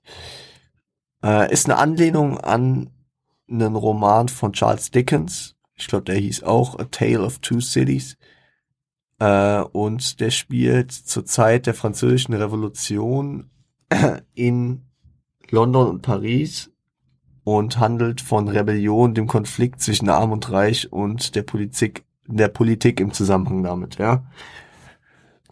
Äh, 1.23 1.53
ist 1.53 1.67
eine 1.67 1.79
Anlehnung 1.79 2.39
an 2.39 2.91
einen 3.49 3.77
Roman 3.77 4.29
von 4.29 4.53
Charles 4.53 4.91
Dickens. 4.91 5.57
Ich 5.75 5.89
glaube, 5.89 6.05
der 6.05 6.17
hieß 6.17 6.43
auch 6.43 6.79
A 6.79 6.85
Tale 6.85 7.21
of 7.21 7.39
Two 7.41 7.61
Cities. 7.61 8.17
Äh, 9.19 9.61
und 9.61 10.21
der 10.21 10.31
spielt 10.31 10.93
zur 10.93 11.25
Zeit 11.25 11.67
der 11.67 11.75
französischen 11.75 12.35
Revolution 12.35 13.51
in 14.35 14.83
London 15.51 15.89
und 15.89 16.03
Paris 16.03 16.71
und 17.45 17.79
handelt 17.79 18.21
von 18.21 18.49
Rebellion, 18.49 19.15
dem 19.15 19.27
Konflikt 19.27 19.81
zwischen 19.81 20.09
Arm 20.09 20.33
und 20.33 20.51
Reich 20.51 20.93
und 20.93 21.35
der 21.37 21.43
Politik 21.43 22.05
der 22.27 22.49
Politik 22.49 23.01
im 23.01 23.13
Zusammenhang 23.13 23.63
damit, 23.63 23.97
ja. 23.99 24.25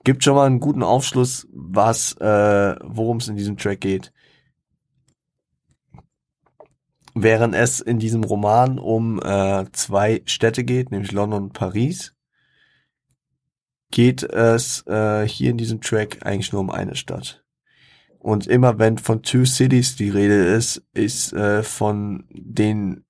Gibt 0.05 0.23
schon 0.23 0.35
mal 0.35 0.47
einen 0.47 0.61
guten 0.61 0.83
Aufschluss, 0.83 1.47
was, 1.53 2.13
äh, 2.19 2.77
worum 2.83 3.19
es 3.19 3.29
in 3.29 3.37
diesem 3.37 3.57
Track 3.57 3.81
geht. 3.81 4.13
Während 7.15 7.55
es 7.55 7.81
in 7.81 7.99
diesem 7.99 8.25
Roman 8.25 8.79
um 8.79 9.21
äh, 9.23 9.65
zwei 9.73 10.23
Städte 10.27 10.65
geht, 10.65 10.91
nämlich 10.91 11.13
London 11.13 11.45
und 11.45 11.53
Paris, 11.53 12.15
geht 13.91 14.25
es 14.25 14.85
äh, 14.89 15.27
hier 15.27 15.51
in 15.51 15.57
diesem 15.57 15.81
Track 15.81 16.27
eigentlich 16.27 16.53
nur 16.53 16.61
um 16.61 16.71
eine 16.71 16.97
Stadt. 16.97 17.45
Und 18.19 18.47
immer 18.47 18.79
wenn 18.79 18.99
von 18.99 19.23
Two 19.23 19.45
Cities 19.45 19.97
die 19.97 20.11
Rede 20.11 20.47
ist, 20.47 20.83
ist 20.93 21.33
äh, 21.33 21.63
von 21.63 22.25
den 22.31 23.05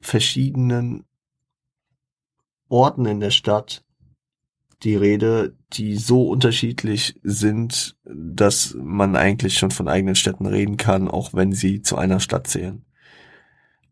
verschiedenen 0.00 1.04
Orten 2.72 3.04
in 3.04 3.20
der 3.20 3.30
Stadt 3.30 3.84
die 4.82 4.96
Rede, 4.96 5.54
die 5.74 5.96
so 5.96 6.28
unterschiedlich 6.28 7.14
sind, 7.22 7.96
dass 8.04 8.74
man 8.74 9.14
eigentlich 9.14 9.58
schon 9.58 9.70
von 9.70 9.88
eigenen 9.88 10.16
Städten 10.16 10.46
reden 10.46 10.76
kann, 10.76 11.06
auch 11.06 11.34
wenn 11.34 11.52
sie 11.52 11.82
zu 11.82 11.96
einer 11.96 12.18
Stadt 12.18 12.46
zählen. 12.48 12.84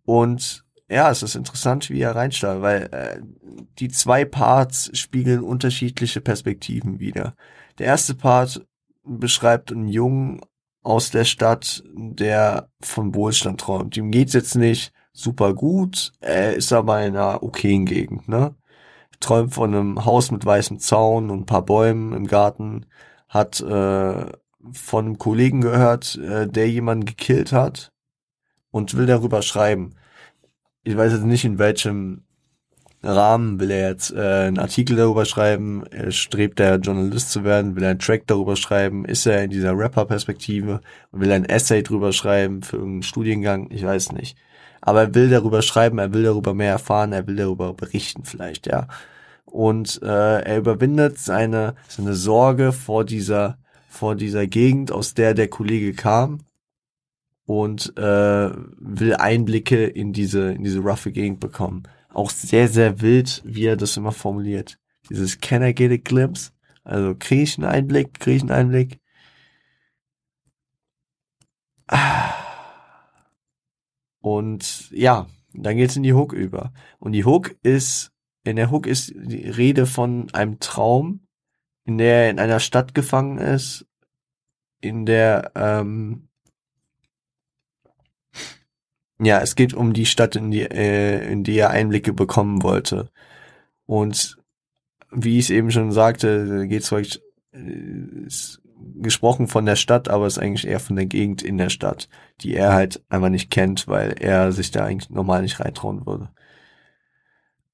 Und 0.04 0.64
ja, 0.88 1.10
es 1.10 1.22
ist 1.22 1.36
interessant, 1.36 1.90
wie 1.90 2.00
er 2.00 2.16
reinstartet, 2.16 2.62
weil 2.62 2.88
äh, 2.90 3.20
die 3.78 3.88
zwei 3.88 4.24
Parts 4.24 4.90
spiegeln 4.98 5.40
unterschiedliche 5.40 6.20
Perspektiven 6.20 6.98
wieder. 6.98 7.36
Der 7.78 7.86
erste 7.86 8.14
Part 8.14 8.66
beschreibt 9.04 9.70
einen 9.70 9.88
Jungen 9.88 10.40
aus 10.82 11.10
der 11.10 11.24
Stadt, 11.24 11.84
der 11.94 12.70
von 12.80 13.14
Wohlstand 13.14 13.60
träumt. 13.60 13.96
Ihm 13.96 14.10
geht's 14.10 14.32
jetzt 14.32 14.56
nicht 14.56 14.92
super 15.12 15.54
gut, 15.54 16.12
er 16.20 16.54
ist 16.54 16.72
aber 16.72 17.04
in 17.04 17.14
einer 17.14 17.42
okayen 17.42 17.84
Gegend, 17.84 18.26
ne? 18.26 18.54
Träumt 19.20 19.54
von 19.54 19.74
einem 19.74 20.04
Haus 20.04 20.30
mit 20.30 20.44
weißem 20.44 20.78
Zaun 20.78 21.30
und 21.30 21.40
ein 21.40 21.46
paar 21.46 21.64
Bäumen 21.64 22.12
im 22.12 22.26
Garten, 22.26 22.86
hat 23.28 23.60
äh, 23.60 24.24
von 24.72 25.04
einem 25.04 25.18
Kollegen 25.18 25.60
gehört, 25.60 26.16
äh, 26.16 26.48
der 26.48 26.68
jemanden 26.68 27.06
gekillt 27.06 27.52
hat 27.52 27.92
und 28.70 28.96
will 28.96 29.06
darüber 29.06 29.42
schreiben. 29.42 29.94
Ich 30.82 30.96
weiß 30.96 31.12
jetzt 31.12 31.24
nicht, 31.24 31.44
in 31.44 31.58
welchem 31.58 32.24
Rahmen 33.02 33.58
will 33.60 33.70
er 33.70 33.90
jetzt 33.90 34.12
äh, 34.12 34.46
einen 34.46 34.58
Artikel 34.58 34.96
darüber 34.96 35.24
schreiben, 35.24 35.84
er 35.90 36.10
strebt 36.10 36.60
er 36.60 36.76
Journalist 36.76 37.30
zu 37.30 37.44
werden, 37.44 37.74
will 37.74 37.82
er 37.82 37.90
einen 37.90 37.98
Track 37.98 38.26
darüber 38.26 38.56
schreiben, 38.56 39.06
ist 39.06 39.24
er 39.26 39.44
in 39.44 39.50
dieser 39.50 39.76
Rapper-Perspektive 39.76 40.80
und 41.10 41.20
will 41.20 41.30
er 41.30 41.36
ein 41.36 41.46
Essay 41.46 41.82
drüber 41.82 42.12
schreiben 42.12 42.62
für 42.62 42.76
irgendeinen 42.76 43.02
Studiengang, 43.02 43.70
ich 43.70 43.84
weiß 43.84 44.12
nicht. 44.12 44.36
Aber 44.80 45.02
er 45.02 45.14
will 45.14 45.30
darüber 45.30 45.62
schreiben, 45.62 45.98
er 45.98 46.12
will 46.12 46.22
darüber 46.22 46.54
mehr 46.54 46.72
erfahren, 46.72 47.12
er 47.12 47.26
will 47.26 47.36
darüber 47.36 47.74
berichten 47.74 48.24
vielleicht, 48.24 48.66
ja 48.66 48.88
und 49.50 50.00
äh, 50.02 50.40
er 50.42 50.58
überwindet 50.58 51.18
seine 51.18 51.74
seine 51.88 52.14
Sorge 52.14 52.72
vor 52.72 53.04
dieser 53.04 53.58
vor 53.88 54.14
dieser 54.14 54.46
Gegend, 54.46 54.92
aus 54.92 55.14
der 55.14 55.34
der 55.34 55.48
Kollege 55.48 55.92
kam 55.92 56.40
und 57.46 57.96
äh, 57.98 58.50
will 58.78 59.14
Einblicke 59.16 59.84
in 59.86 60.12
diese 60.12 60.52
in 60.52 60.64
diese 60.64 60.80
roughe 60.80 61.12
Gegend 61.12 61.40
bekommen. 61.40 61.82
Auch 62.12 62.30
sehr 62.30 62.68
sehr 62.68 63.00
wild, 63.00 63.42
wie 63.44 63.66
er 63.66 63.76
das 63.76 63.96
immer 63.96 64.12
formuliert. 64.12 64.78
Dieses 65.10 65.40
Can 65.40 65.62
I 65.62 65.74
get 65.74 65.92
a 65.92 65.96
glimpse? 65.96 66.52
Also 66.84 67.14
kriege 67.18 67.42
ich 67.42 67.58
einen 67.58 67.66
Einblick, 67.66 68.20
kriege 68.20 68.36
ich 68.36 68.42
einen 68.42 68.52
Einblick. 68.52 69.00
Und 74.20 74.90
ja, 74.90 75.26
dann 75.52 75.76
geht's 75.76 75.96
in 75.96 76.02
die 76.02 76.14
Hook 76.14 76.32
über. 76.32 76.72
Und 76.98 77.12
die 77.12 77.24
Hook 77.24 77.56
ist 77.62 78.12
in 78.44 78.56
der 78.56 78.70
Hook 78.70 78.86
ist 78.86 79.12
die 79.14 79.48
Rede 79.48 79.86
von 79.86 80.32
einem 80.32 80.60
Traum, 80.60 81.20
in 81.84 81.98
der 81.98 82.24
er 82.24 82.30
in 82.30 82.38
einer 82.38 82.60
Stadt 82.60 82.94
gefangen 82.94 83.38
ist, 83.38 83.86
in 84.80 85.04
der 85.04 85.52
ähm, 85.54 86.28
ja, 89.22 89.40
es 89.40 89.54
geht 89.54 89.74
um 89.74 89.92
die 89.92 90.06
Stadt, 90.06 90.36
in 90.36 90.50
die, 90.50 90.62
äh, 90.62 91.30
in 91.30 91.44
die 91.44 91.58
er 91.58 91.70
Einblicke 91.70 92.14
bekommen 92.14 92.62
wollte. 92.62 93.10
Und 93.84 94.38
wie 95.10 95.38
ich 95.38 95.46
es 95.46 95.50
eben 95.50 95.70
schon 95.70 95.92
sagte, 95.92 96.66
geht 96.68 96.82
es 96.82 96.92
euch 96.92 97.20
äh, 97.52 98.28
gesprochen 98.96 99.48
von 99.48 99.66
der 99.66 99.76
Stadt, 99.76 100.08
aber 100.08 100.26
es 100.26 100.36
ist 100.36 100.42
eigentlich 100.42 100.66
eher 100.66 100.80
von 100.80 100.96
der 100.96 101.06
Gegend 101.06 101.42
in 101.42 101.58
der 101.58 101.70
Stadt, 101.70 102.08
die 102.40 102.54
er 102.54 102.72
halt 102.72 103.02
einfach 103.08 103.28
nicht 103.28 103.50
kennt, 103.50 103.88
weil 103.88 104.14
er 104.18 104.52
sich 104.52 104.70
da 104.70 104.84
eigentlich 104.84 105.10
normal 105.10 105.42
nicht 105.42 105.60
reintrauen 105.60 106.06
würde. 106.06 106.30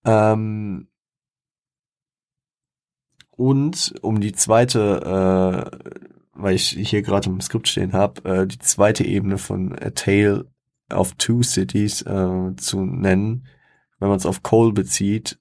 Ähm, 0.04 0.88
und 3.30 3.94
um 4.02 4.20
die 4.20 4.32
zweite, 4.32 5.70
äh, 5.72 6.00
weil 6.32 6.54
ich 6.54 6.68
hier 6.70 7.02
gerade 7.02 7.28
im 7.28 7.40
Skript 7.40 7.68
stehen 7.68 7.92
habe, 7.92 8.24
äh, 8.24 8.46
die 8.46 8.58
zweite 8.58 9.04
Ebene 9.04 9.38
von 9.38 9.72
A 9.78 9.90
Tale 9.90 10.46
of 10.92 11.14
Two 11.14 11.42
Cities 11.42 12.02
äh, 12.02 12.56
zu 12.56 12.84
nennen, 12.84 13.46
wenn 13.98 14.08
man 14.08 14.18
es 14.18 14.26
auf 14.26 14.42
Cole 14.42 14.72
bezieht, 14.72 15.38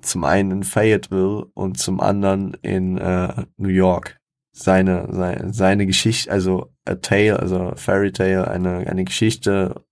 zum 0.00 0.24
einen 0.24 0.50
in 0.50 0.62
Fayetteville 0.64 1.46
und 1.54 1.78
zum 1.78 2.00
anderen 2.00 2.54
in 2.62 2.98
äh, 2.98 3.46
New 3.56 3.68
York. 3.68 4.21
Seine, 4.54 5.08
seine, 5.10 5.52
seine 5.54 5.86
Geschichte, 5.86 6.30
also 6.30 6.70
a 6.84 6.96
tale, 6.96 7.40
also 7.40 7.72
Fairy 7.76 8.12
Tale, 8.12 8.48
eine, 8.48 8.86
eine 8.86 9.04
Geschichte 9.04 9.82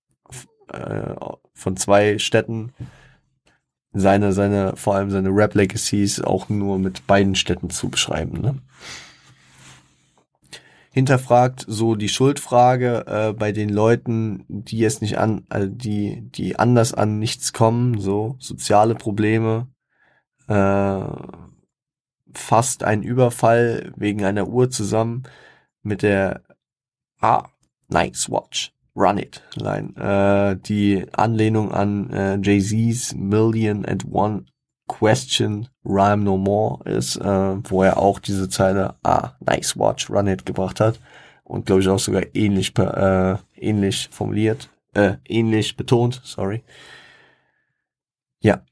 äh, 0.71 1.15
von 1.55 1.77
zwei 1.77 2.19
Städten, 2.19 2.73
seine, 3.93 4.33
seine, 4.33 4.77
vor 4.77 4.95
allem 4.95 5.11
seine 5.11 5.31
Rap-Legacies 5.31 6.21
auch 6.21 6.49
nur 6.49 6.79
mit 6.79 7.07
beiden 7.07 7.35
Städten 7.35 7.71
zu 7.71 7.89
beschreiben. 7.89 8.41
Ne? 8.41 8.59
Hinterfragt 10.93 11.65
so 11.67 11.95
die 11.95 12.09
Schuldfrage 12.09 13.05
äh, 13.07 13.33
bei 13.33 13.53
den 13.53 13.69
Leuten, 13.69 14.45
die 14.49 14.85
es 14.85 15.01
nicht 15.01 15.19
an, 15.19 15.47
also 15.49 15.69
die, 15.69 16.23
die 16.31 16.59
anders 16.59 16.93
an 16.93 17.19
nichts 17.19 17.53
kommen, 17.53 17.99
so 17.99 18.37
soziale 18.39 18.95
Probleme, 18.95 19.69
äh, 20.49 21.01
fast 22.35 22.85
ein 22.85 23.03
Überfall 23.03 23.93
wegen 23.97 24.25
einer 24.25 24.49
Uhr 24.49 24.71
zusammen 24.71 25.25
mit 25.83 26.03
der 26.03 26.43
Ah, 27.21 27.49
nice 27.89 28.31
watch. 28.31 28.73
Run 28.97 29.19
It 29.19 29.43
Line. 29.55 29.95
Äh, 29.97 30.57
die 30.57 31.07
Anlehnung 31.13 31.73
an 31.73 32.11
äh, 32.11 32.39
Jay-Z's 32.43 33.15
Million 33.15 33.85
and 33.85 34.05
One 34.11 34.47
Question 34.89 35.69
Rhyme 35.85 36.25
No 36.25 36.37
More 36.37 36.83
ist, 36.85 37.17
äh, 37.17 37.25
wo 37.71 37.83
er 37.83 37.99
auch 37.99 38.19
diese 38.19 38.49
Zeile 38.49 38.97
Ah, 39.05 39.33
nice 39.41 39.77
watch, 39.77 40.11
Run 40.11 40.27
It 40.27 40.45
gebracht 40.45 40.81
hat 40.81 40.99
und 41.45 41.67
glaube 41.67 41.83
ich 41.83 41.89
auch 41.89 41.99
sogar 41.99 42.23
ähnlich 42.35 42.77
äh, 42.79 43.37
ähnlich 43.57 44.09
formuliert, 44.11 44.71
äh, 44.95 45.17
ähnlich 45.29 45.77
betont, 45.77 46.21
sorry. 46.25 46.63
Ja. 48.43 48.63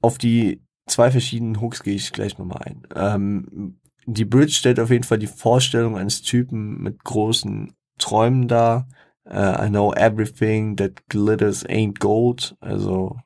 Auf 0.00 0.18
die 0.18 0.62
zwei 0.86 1.10
verschiedenen 1.10 1.60
Hooks 1.60 1.82
gehe 1.82 1.94
ich 1.94 2.12
gleich 2.12 2.38
nochmal 2.38 2.62
ein. 2.64 2.82
Ähm, 2.94 3.80
die 4.06 4.24
Bridge 4.24 4.52
stellt 4.52 4.80
auf 4.80 4.90
jeden 4.90 5.04
Fall 5.04 5.18
die 5.18 5.26
Vorstellung 5.26 5.96
eines 5.96 6.22
Typen 6.22 6.82
mit 6.82 7.04
großen 7.04 7.74
Träumen 7.98 8.48
dar. 8.48 8.88
Uh, 9.26 9.64
I 9.64 9.68
know 9.70 9.94
everything 9.94 10.76
that 10.76 11.08
glitters 11.08 11.64
ain't 11.64 11.98
gold. 11.98 12.56
Also 12.60 13.16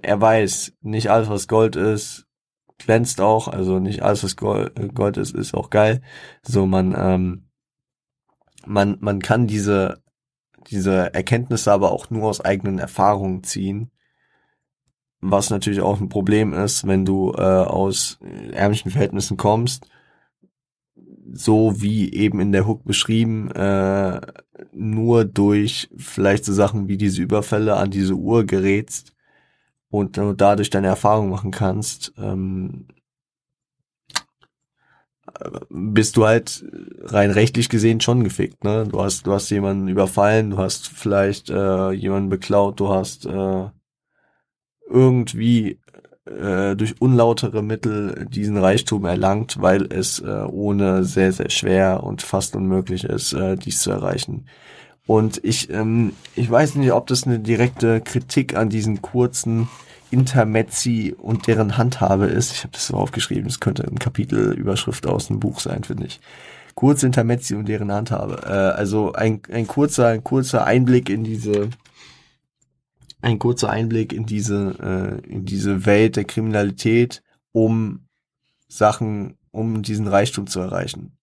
er 0.00 0.20
weiß, 0.20 0.72
nicht 0.80 1.10
alles, 1.10 1.28
was 1.28 1.48
Gold 1.48 1.76
ist, 1.76 2.26
glänzt 2.78 3.20
auch. 3.20 3.48
Also 3.48 3.78
nicht 3.78 4.02
alles, 4.02 4.24
was 4.24 4.36
Gold, 4.36 4.94
Gold 4.94 5.18
ist, 5.18 5.34
ist 5.34 5.54
auch 5.54 5.68
geil. 5.68 6.00
So 6.42 6.66
man 6.66 6.94
ähm, 6.96 7.48
man 8.66 8.96
man 9.00 9.20
kann 9.20 9.46
diese 9.46 10.02
diese 10.70 11.12
Erkenntnisse 11.12 11.72
aber 11.72 11.92
auch 11.92 12.10
nur 12.10 12.28
aus 12.28 12.40
eigenen 12.40 12.78
Erfahrungen 12.78 13.42
ziehen. 13.44 13.90
Was 15.22 15.50
natürlich 15.50 15.80
auch 15.80 16.00
ein 16.00 16.08
Problem 16.08 16.52
ist, 16.52 16.86
wenn 16.86 17.04
du 17.04 17.32
äh, 17.32 17.40
aus 17.40 18.18
ärmlichen 18.52 18.90
Verhältnissen 18.90 19.36
kommst 19.36 19.86
so 21.32 21.80
wie 21.80 22.12
eben 22.12 22.40
in 22.40 22.52
der 22.52 22.66
Hook 22.66 22.84
beschrieben, 22.84 23.50
äh, 23.52 24.20
nur 24.72 25.24
durch 25.24 25.88
vielleicht 25.96 26.44
so 26.44 26.52
Sachen 26.52 26.88
wie 26.88 26.96
diese 26.96 27.22
Überfälle 27.22 27.76
an 27.76 27.90
diese 27.90 28.14
Uhr 28.14 28.44
gerätst 28.44 29.14
und 29.90 30.16
nur 30.16 30.34
dadurch 30.34 30.70
deine 30.70 30.88
Erfahrung 30.88 31.30
machen 31.30 31.50
kannst, 31.50 32.12
ähm, 32.18 32.86
bist 35.70 36.16
du 36.16 36.26
halt 36.26 36.64
rein 37.00 37.30
rechtlich 37.30 37.68
gesehen 37.68 38.00
schon 38.00 38.24
gefickt, 38.24 38.64
ne? 38.64 38.86
Du 38.86 39.00
hast, 39.02 39.26
du 39.26 39.32
hast 39.32 39.48
jemanden 39.50 39.88
überfallen, 39.88 40.50
du 40.50 40.58
hast 40.58 40.88
vielleicht 40.88 41.48
äh, 41.48 41.90
jemanden 41.92 42.28
beklaut, 42.28 42.78
du 42.80 42.90
hast 42.90 43.24
äh, 43.26 43.68
irgendwie 44.92 45.78
äh, 46.24 46.76
durch 46.76 47.00
unlautere 47.00 47.62
Mittel 47.62 48.26
diesen 48.30 48.56
Reichtum 48.56 49.04
erlangt, 49.04 49.60
weil 49.60 49.92
es 49.92 50.20
äh, 50.20 50.44
ohne 50.44 51.04
sehr, 51.04 51.32
sehr 51.32 51.50
schwer 51.50 52.04
und 52.04 52.22
fast 52.22 52.54
unmöglich 52.54 53.04
ist, 53.04 53.32
äh, 53.32 53.56
dies 53.56 53.80
zu 53.80 53.90
erreichen. 53.90 54.46
Und 55.06 55.40
ich, 55.42 55.70
ähm, 55.70 56.12
ich 56.36 56.48
weiß 56.48 56.76
nicht, 56.76 56.92
ob 56.92 57.08
das 57.08 57.26
eine 57.26 57.40
direkte 57.40 58.00
Kritik 58.00 58.56
an 58.56 58.68
diesen 58.68 59.02
kurzen 59.02 59.68
Intermezzi 60.12 61.14
und 61.18 61.46
deren 61.46 61.76
Handhabe 61.76 62.26
ist. 62.26 62.52
Ich 62.52 62.60
habe 62.60 62.72
das 62.72 62.86
so 62.86 62.94
aufgeschrieben, 62.94 63.48
es 63.48 63.60
könnte 63.60 63.84
ein 63.84 63.98
Kapitelüberschrift 63.98 65.06
aus 65.06 65.26
dem 65.26 65.40
Buch 65.40 65.58
sein, 65.58 65.82
finde 65.84 66.06
ich. 66.06 66.20
Kurze 66.74 67.06
Intermezzi 67.06 67.54
und 67.54 67.66
deren 67.66 67.90
Handhabe. 67.90 68.42
Äh, 68.44 68.78
also 68.78 69.12
ein, 69.12 69.40
ein 69.50 69.66
kurzer, 69.66 70.08
ein 70.08 70.22
kurzer 70.22 70.64
Einblick 70.64 71.10
in 71.10 71.24
diese 71.24 71.70
ein 73.22 73.38
kurzer 73.38 73.70
Einblick 73.70 74.12
in 74.12 74.26
diese, 74.26 75.20
äh, 75.24 75.26
in 75.28 75.44
diese 75.44 75.86
Welt 75.86 76.16
der 76.16 76.24
Kriminalität, 76.24 77.22
um 77.52 78.08
Sachen, 78.68 79.38
um 79.52 79.82
diesen 79.82 80.08
Reichtum 80.08 80.46
zu 80.46 80.60
erreichen, 80.60 81.16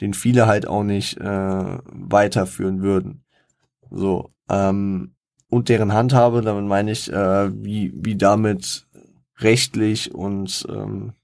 den 0.00 0.14
viele 0.14 0.46
halt 0.46 0.66
auch 0.66 0.84
nicht 0.84 1.18
äh, 1.18 1.78
weiterführen 1.84 2.82
würden. 2.82 3.24
So, 3.90 4.30
ähm, 4.48 5.14
und 5.48 5.68
deren 5.68 5.92
Handhabe, 5.92 6.42
damit 6.42 6.64
meine 6.66 6.92
ich, 6.92 7.12
äh, 7.12 7.64
wie, 7.64 7.92
wie 7.94 8.16
damit 8.16 8.86
rechtlich 9.38 10.14
und 10.14 10.64
ähm, 10.70 11.14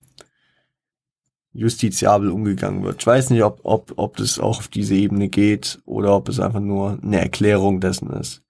justiziabel 1.52 2.30
umgegangen 2.30 2.82
wird. 2.82 3.00
Ich 3.00 3.06
weiß 3.06 3.30
nicht, 3.30 3.44
ob, 3.44 3.60
ob, 3.62 3.92
ob 3.96 4.16
das 4.16 4.40
auch 4.40 4.58
auf 4.58 4.68
diese 4.68 4.96
Ebene 4.96 5.28
geht 5.28 5.80
oder 5.84 6.14
ob 6.16 6.28
es 6.28 6.40
einfach 6.40 6.60
nur 6.60 6.98
eine 7.02 7.20
Erklärung 7.20 7.80
dessen 7.80 8.10
ist 8.10 8.45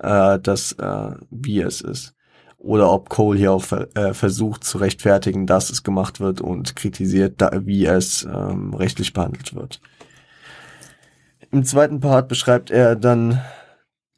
äh, 0.00 0.38
das, 0.38 0.72
äh, 0.72 1.12
wie 1.30 1.60
es 1.60 1.80
ist. 1.80 2.14
Oder 2.58 2.92
ob 2.92 3.08
Cole 3.08 3.38
hier 3.38 3.52
auch 3.52 3.62
ver 3.62 3.88
äh, 3.96 4.12
versucht 4.12 4.64
zu 4.64 4.78
rechtfertigen, 4.78 5.46
dass 5.46 5.70
es 5.70 5.82
gemacht 5.82 6.20
wird 6.20 6.40
und 6.40 6.76
kritisiert, 6.76 7.40
da, 7.40 7.50
wie 7.64 7.86
es 7.86 8.24
ähm, 8.24 8.74
rechtlich 8.74 9.12
behandelt 9.14 9.54
wird. 9.54 9.80
Im 11.50 11.64
zweiten 11.64 12.00
Part 12.00 12.28
beschreibt 12.28 12.70
er 12.70 12.96
dann 12.96 13.40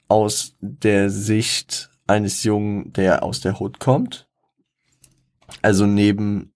aus 0.08 0.56
der 0.60 1.08
Sicht 1.08 1.90
eines 2.06 2.42
Jungen, 2.42 2.92
der 2.92 3.22
aus 3.22 3.40
der 3.40 3.60
Hood 3.60 3.78
kommt. 3.78 4.28
Also 5.62 5.86
neben 5.86 6.52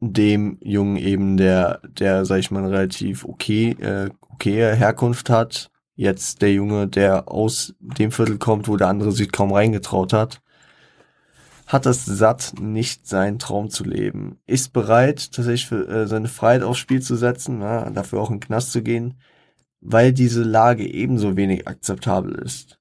dem 0.00 0.58
Jungen 0.60 0.96
eben, 0.96 1.36
der, 1.36 1.80
der, 1.84 2.24
sag 2.24 2.38
ich 2.38 2.50
mal, 2.50 2.66
relativ 2.66 3.24
okay, 3.24 3.70
äh, 3.78 4.10
okay 4.30 4.74
Herkunft 4.74 5.30
hat, 5.30 5.70
jetzt 5.94 6.42
der 6.42 6.52
Junge, 6.52 6.88
der 6.88 7.30
aus 7.30 7.74
dem 7.80 8.12
Viertel 8.12 8.38
kommt, 8.38 8.68
wo 8.68 8.76
der 8.76 8.88
andere 8.88 9.12
sich 9.12 9.30
kaum 9.30 9.52
reingetraut 9.52 10.12
hat, 10.12 10.40
hat 11.66 11.86
es 11.86 12.04
satt, 12.04 12.54
nicht 12.60 13.06
seinen 13.06 13.38
Traum 13.38 13.70
zu 13.70 13.84
leben, 13.84 14.38
ist 14.46 14.72
bereit, 14.72 15.32
tatsächlich 15.32 15.66
für 15.66 15.88
äh, 15.88 16.06
seine 16.06 16.28
Freiheit 16.28 16.62
aufs 16.62 16.80
Spiel 16.80 17.00
zu 17.00 17.16
setzen, 17.16 17.58
na, 17.60 17.88
dafür 17.90 18.20
auch 18.20 18.30
in 18.30 18.36
den 18.36 18.46
Knast 18.46 18.72
zu 18.72 18.82
gehen, 18.82 19.14
weil 19.80 20.12
diese 20.12 20.42
Lage 20.42 20.86
ebenso 20.86 21.36
wenig 21.36 21.66
akzeptabel 21.66 22.34
ist. 22.34 22.78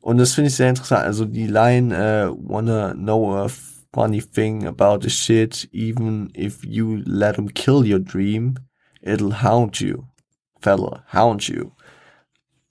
Und 0.00 0.18
das 0.18 0.34
finde 0.34 0.48
ich 0.48 0.56
sehr 0.56 0.68
interessant. 0.68 1.04
Also 1.04 1.24
die 1.24 1.46
Line, 1.46 1.94
uh, 1.94 2.36
wanna 2.36 2.94
know 2.94 3.34
a 3.34 3.48
funny 3.92 4.20
thing 4.20 4.66
about 4.66 5.00
the 5.02 5.10
shit, 5.10 5.68
even 5.72 6.30
if 6.36 6.64
you 6.64 6.96
let 7.04 7.36
him 7.36 7.52
kill 7.52 7.84
your 7.84 8.00
dream, 8.00 8.56
it'll 9.00 9.42
haunt 9.42 9.80
you 9.80 10.04
fella, 10.62 11.04
hound 11.12 11.46
you. 11.48 11.70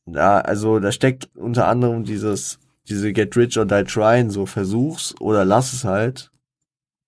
Da, 0.06 0.40
also 0.40 0.80
da 0.80 0.92
steckt 0.92 1.30
unter 1.36 1.68
anderem 1.68 2.04
dieses, 2.04 2.60
diese 2.88 3.14
Get 3.14 3.36
Rich 3.38 3.58
or 3.58 3.66
Die 3.66 3.84
Trying, 3.84 4.30
so 4.30 4.46
versuch's 4.46 5.16
oder 5.20 5.46
lass 5.46 5.74
es 5.74 5.84
halt, 5.84 6.32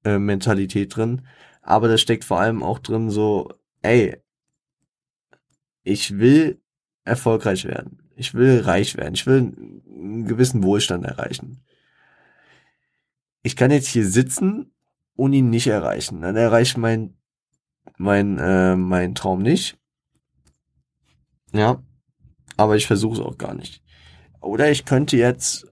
äh, 0.03 0.19
Mentalität 0.19 0.95
drin. 0.95 1.23
Aber 1.61 1.87
da 1.87 1.97
steckt 1.97 2.25
vor 2.25 2.39
allem 2.39 2.61
auch 2.61 2.79
drin 2.79 3.09
so, 3.09 3.49
ey, 3.81 4.21
ich 5.83 6.17
will 6.17 6.61
erfolgreich 7.03 7.65
werden. 7.65 7.99
Ich 8.15 8.33
will 8.33 8.61
reich 8.61 8.95
werden. 8.95 9.15
Ich 9.15 9.25
will 9.25 9.53
einen 9.87 10.25
gewissen 10.25 10.63
Wohlstand 10.63 11.05
erreichen. 11.05 11.63
Ich 13.41 13.55
kann 13.55 13.71
jetzt 13.71 13.87
hier 13.87 14.07
sitzen 14.07 14.71
und 15.15 15.33
ihn 15.33 15.49
nicht 15.49 15.67
erreichen. 15.67 16.21
Dann 16.21 16.35
erreiche 16.35 16.71
ich 16.71 16.77
mein, 16.77 17.17
mein, 17.97 18.37
äh, 18.39 18.75
mein 18.75 19.15
Traum 19.15 19.41
nicht. 19.41 19.77
Ja, 21.53 21.81
aber 22.57 22.75
ich 22.75 22.87
versuche 22.87 23.13
es 23.13 23.25
auch 23.25 23.37
gar 23.37 23.53
nicht. 23.53 23.81
Oder 24.41 24.71
ich 24.71 24.85
könnte 24.85 25.17
jetzt 25.17 25.67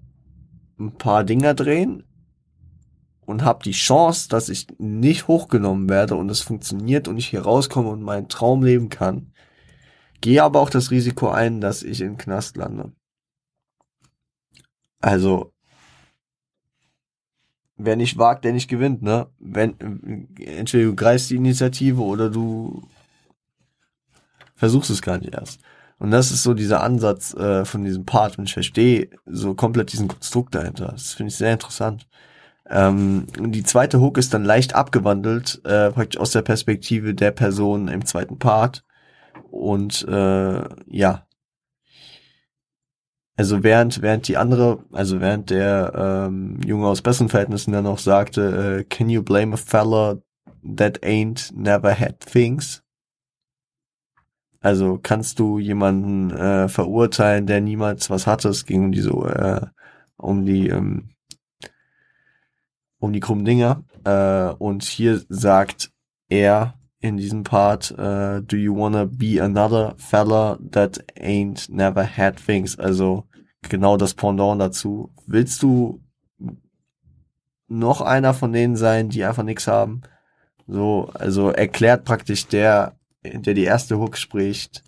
ein 0.80 0.98
paar 0.98 1.24
Dinger 1.24 1.54
drehen 1.54 2.04
und 3.22 3.44
habe 3.44 3.64
die 3.64 3.72
Chance, 3.72 4.30
dass 4.30 4.50
ich 4.50 4.68
nicht 4.78 5.28
hochgenommen 5.28 5.90
werde 5.90 6.16
und 6.16 6.30
es 6.30 6.42
funktioniert 6.42 7.08
und 7.08 7.18
ich 7.18 7.28
hier 7.28 7.42
rauskomme 7.42 7.90
und 7.90 8.02
meinen 8.02 8.30
Traum 8.30 8.64
leben 8.64 8.90
kann. 8.90 9.34
Gehe 10.22 10.44
aber 10.44 10.60
auch 10.60 10.70
das 10.70 10.92
Risiko 10.92 11.30
ein, 11.30 11.62
dass 11.62 11.82
ich 11.82 12.02
in 12.02 12.18
Knast 12.18 12.58
lande. 12.58 12.92
Also, 15.00 15.52
wer 17.76 17.96
nicht 17.96 18.18
wagt, 18.18 18.46
der 18.46 18.54
nicht 18.54 18.68
gewinnt, 18.68 19.02
ne? 19.02 19.28
Wenn, 19.40 19.80
entweder 20.38 20.86
du 20.86 20.96
greifst 20.96 21.32
die 21.32 21.38
Initiative 21.38 22.02
oder 22.02 22.30
du 22.30 22.88
versuchst 24.56 24.92
es 24.92 25.02
gar 25.02 25.18
nicht 25.18 25.34
erst. 25.34 25.60
Und 26.02 26.10
das 26.10 26.32
ist 26.32 26.42
so 26.42 26.56
dieser 26.56 26.82
Ansatz 26.82 27.36
äh, 27.36 27.64
von 27.64 27.84
diesem 27.84 28.06
Part 28.06 28.40
und 28.40 28.46
ich 28.46 28.54
verstehe 28.54 29.10
so 29.28 29.54
komplett 29.54 29.94
diesen 29.94 30.08
Konstrukt 30.08 30.56
dahinter. 30.56 30.88
Das 30.88 31.14
finde 31.14 31.30
ich 31.30 31.36
sehr 31.36 31.54
interessant. 31.54 32.08
Ähm, 32.68 33.28
die 33.38 33.62
zweite 33.62 34.02
Hook 34.02 34.18
ist 34.18 34.34
dann 34.34 34.44
leicht 34.44 34.74
abgewandelt, 34.74 35.62
äh, 35.64 35.92
praktisch 35.92 36.20
aus 36.20 36.32
der 36.32 36.42
Perspektive 36.42 37.14
der 37.14 37.30
Person 37.30 37.88
im 37.88 38.04
zweiten 38.04 38.40
Part. 38.40 38.84
Und 39.52 40.08
äh, 40.08 40.64
ja, 40.88 41.28
also 43.38 43.62
während, 43.62 44.02
während 44.02 44.28
die 44.28 44.38
andere, 44.38 44.84
also 44.92 45.22
während 45.22 45.52
der 45.52 45.94
ähm, 45.96 46.62
Junge 46.66 46.88
aus 46.88 47.04
besseren 47.04 47.30
Verhältnissen 47.30 47.74
dann 47.74 47.86
auch 47.86 48.00
sagte, 48.00 48.80
äh, 48.80 48.84
can 48.86 49.08
you 49.08 49.22
blame 49.22 49.54
a 49.54 49.58
fella 49.58 50.18
that 50.64 51.04
ain't 51.04 51.54
never 51.56 51.94
had 51.94 52.20
things? 52.22 52.81
Also 54.62 55.00
kannst 55.02 55.40
du 55.40 55.58
jemanden 55.58 56.30
äh, 56.32 56.70
verurteilen, 56.70 57.48
der 57.48 57.62
niemals 57.62 58.10
was 58.12 58.28
hatte? 58.28 58.50
Es 58.50 58.66
ging 58.66 58.86
um 58.86 58.92
die 58.92 59.02
so, 59.02 59.26
äh, 59.26 59.62
um 60.18 60.46
die, 60.46 60.70
ähm, 60.70 61.10
um 63.00 63.12
die 63.12 63.20
krummen 63.20 63.44
Dinger. 63.44 63.84
Äh, 64.04 64.54
und 64.60 64.84
hier 64.84 65.22
sagt 65.30 65.92
er 66.30 66.76
in 67.00 67.18
diesem 67.18 67.42
Part, 67.42 67.92
äh, 67.98 68.42
do 68.44 68.56
you 68.56 68.76
wanna 68.78 69.06
be 69.06 69.42
another 69.42 69.96
fella 69.98 70.60
that 70.70 71.04
ain't 71.20 71.68
never 71.74 72.06
had 72.06 72.38
things? 72.38 72.78
Also 72.78 73.26
genau 73.68 73.98
das 73.98 74.14
Pendant 74.14 74.62
dazu. 74.62 75.12
Willst 75.26 75.64
du 75.64 76.04
noch 77.68 78.02
einer 78.02 78.36
von 78.36 78.54
denen 78.54 78.76
sein, 78.76 79.10
die 79.10 79.24
einfach 79.24 79.44
nichts 79.44 79.68
haben? 79.68 80.02
So, 80.68 81.10
also 81.16 81.50
erklärt 81.50 82.06
praktisch 82.06 82.46
der, 82.46 82.96
der 83.24 83.54
die 83.54 83.64
erste 83.64 83.98
Hook 83.98 84.18
spricht, 84.18 84.84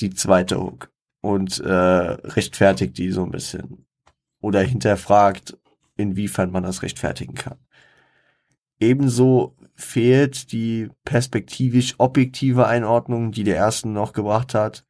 die 0.00 0.10
zweite 0.10 0.60
Hook 0.60 0.90
und 1.20 1.60
äh, 1.60 1.70
rechtfertigt 1.70 2.96
die 2.98 3.10
so 3.10 3.24
ein 3.24 3.30
bisschen. 3.30 3.86
Oder 4.40 4.62
hinterfragt, 4.62 5.58
inwiefern 5.96 6.50
man 6.50 6.62
das 6.62 6.82
rechtfertigen 6.82 7.34
kann. 7.34 7.58
Ebenso 8.78 9.54
fehlt 9.74 10.52
die 10.52 10.88
perspektivisch 11.04 11.94
objektive 11.98 12.66
Einordnung, 12.66 13.32
die 13.32 13.44
der 13.44 13.56
ersten 13.56 13.92
noch 13.92 14.12
gebracht 14.14 14.54
hat. 14.54 14.86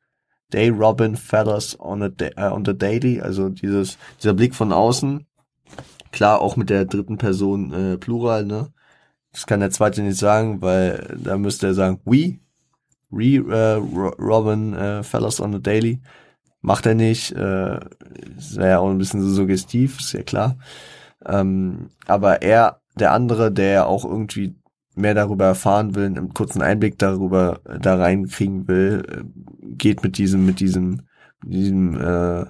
Day 0.53 0.69
Robin 0.69 1.17
Feathers 1.17 1.79
on, 1.79 2.03
a 2.03 2.11
uh, 2.39 2.55
on 2.55 2.65
the 2.65 2.77
Daily, 2.77 3.21
also 3.21 3.49
dieses, 3.49 3.99
dieser 4.19 4.35
Blick 4.35 4.55
von 4.55 4.73
außen. 4.73 5.27
Klar, 6.13 6.41
auch 6.41 6.57
mit 6.57 6.71
der 6.71 6.85
dritten 6.85 7.19
Person 7.19 7.73
äh, 7.73 7.99
Plural, 7.99 8.45
ne? 8.45 8.73
Das 9.33 9.47
kann 9.47 9.61
der 9.61 9.71
zweite 9.71 10.03
nicht 10.03 10.19
sagen, 10.19 10.61
weil 10.61 11.17
da 11.23 11.39
müsste 11.39 11.69
er 11.69 11.75
sagen, 11.75 12.01
we, 12.05 12.39
re, 13.13 13.37
äh, 13.37 13.75
Robin 14.21 14.75
äh, 14.75 15.03
Fellas 15.03 15.41
on 15.41 15.53
the 15.53 15.63
Daily. 15.63 16.01
Macht 16.63 16.87
er 16.87 16.95
nicht, 16.95 17.33
äh, 17.33 17.81
ist 18.37 18.57
ja 18.57 18.81
auch 18.81 18.91
ein 18.91 18.99
bisschen 18.99 19.23
so 19.23 19.31
suggestiv, 19.31 19.99
ist 20.01 20.13
ja 20.13 20.23
klar. 20.23 20.59
Ähm, 21.25 21.91
aber 22.07 22.43
er, 22.43 22.81
der 22.97 23.13
andere, 23.13 23.51
der 23.51 23.87
auch 23.87 24.05
irgendwie 24.05 24.57
mehr 24.95 25.15
darüber 25.15 25.47
erfahren 25.47 25.95
will, 25.95 26.07
einen 26.07 26.35
kurzen 26.35 26.61
Einblick 26.61 26.99
darüber 26.99 27.61
äh, 27.65 27.79
da 27.79 27.97
reinkriegen 27.97 28.69
will, 28.69 29.25
geht 29.63 30.03
mit 30.03 30.19
diesem, 30.19 30.45
mit 30.45 30.61
diesem, 30.61 31.03
diesem 31.45 31.99
äh, 31.99 32.45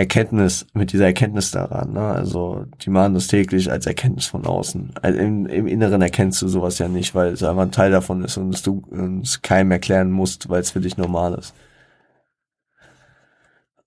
Erkenntnis, 0.00 0.66
mit 0.72 0.92
dieser 0.92 1.04
Erkenntnis 1.04 1.50
daran. 1.50 1.92
Ne? 1.92 2.00
Also 2.00 2.64
die 2.80 2.90
machen 2.90 3.14
das 3.14 3.26
täglich 3.26 3.70
als 3.70 3.86
Erkenntnis 3.86 4.26
von 4.26 4.46
außen. 4.46 4.92
Also 5.02 5.18
im, 5.18 5.46
Im 5.46 5.66
Inneren 5.66 6.00
erkennst 6.00 6.40
du 6.40 6.48
sowas 6.48 6.78
ja 6.78 6.88
nicht, 6.88 7.14
weil 7.14 7.32
es 7.32 7.42
einfach 7.42 7.62
ein 7.62 7.70
Teil 7.70 7.90
davon 7.90 8.24
ist 8.24 8.38
und 8.38 8.54
es 8.54 8.62
du 8.62 8.82
es 9.22 9.42
keinem 9.42 9.70
erklären 9.70 10.10
musst, 10.10 10.48
weil 10.48 10.60
es 10.60 10.70
für 10.70 10.80
dich 10.80 10.96
normal 10.96 11.34
ist. 11.34 11.54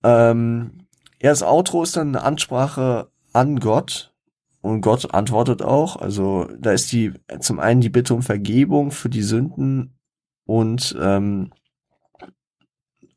Ähm, 0.03 0.85
ja, 1.21 1.29
das 1.29 1.41
Outro 1.41 1.83
ist 1.83 1.97
dann 1.97 2.09
eine 2.09 2.23
Ansprache 2.23 3.07
an 3.33 3.59
Gott 3.59 4.13
und 4.61 4.81
Gott 4.81 5.13
antwortet 5.13 5.63
auch. 5.63 5.95
Also 5.95 6.47
da 6.59 6.71
ist 6.71 6.91
die 6.91 7.13
zum 7.39 7.59
einen 7.59 7.81
die 7.81 7.89
Bitte 7.89 8.13
um 8.13 8.21
Vergebung 8.21 8.91
für 8.91 9.09
die 9.09 9.23
Sünden 9.23 9.97
und 10.45 10.95
ähm, 11.01 11.51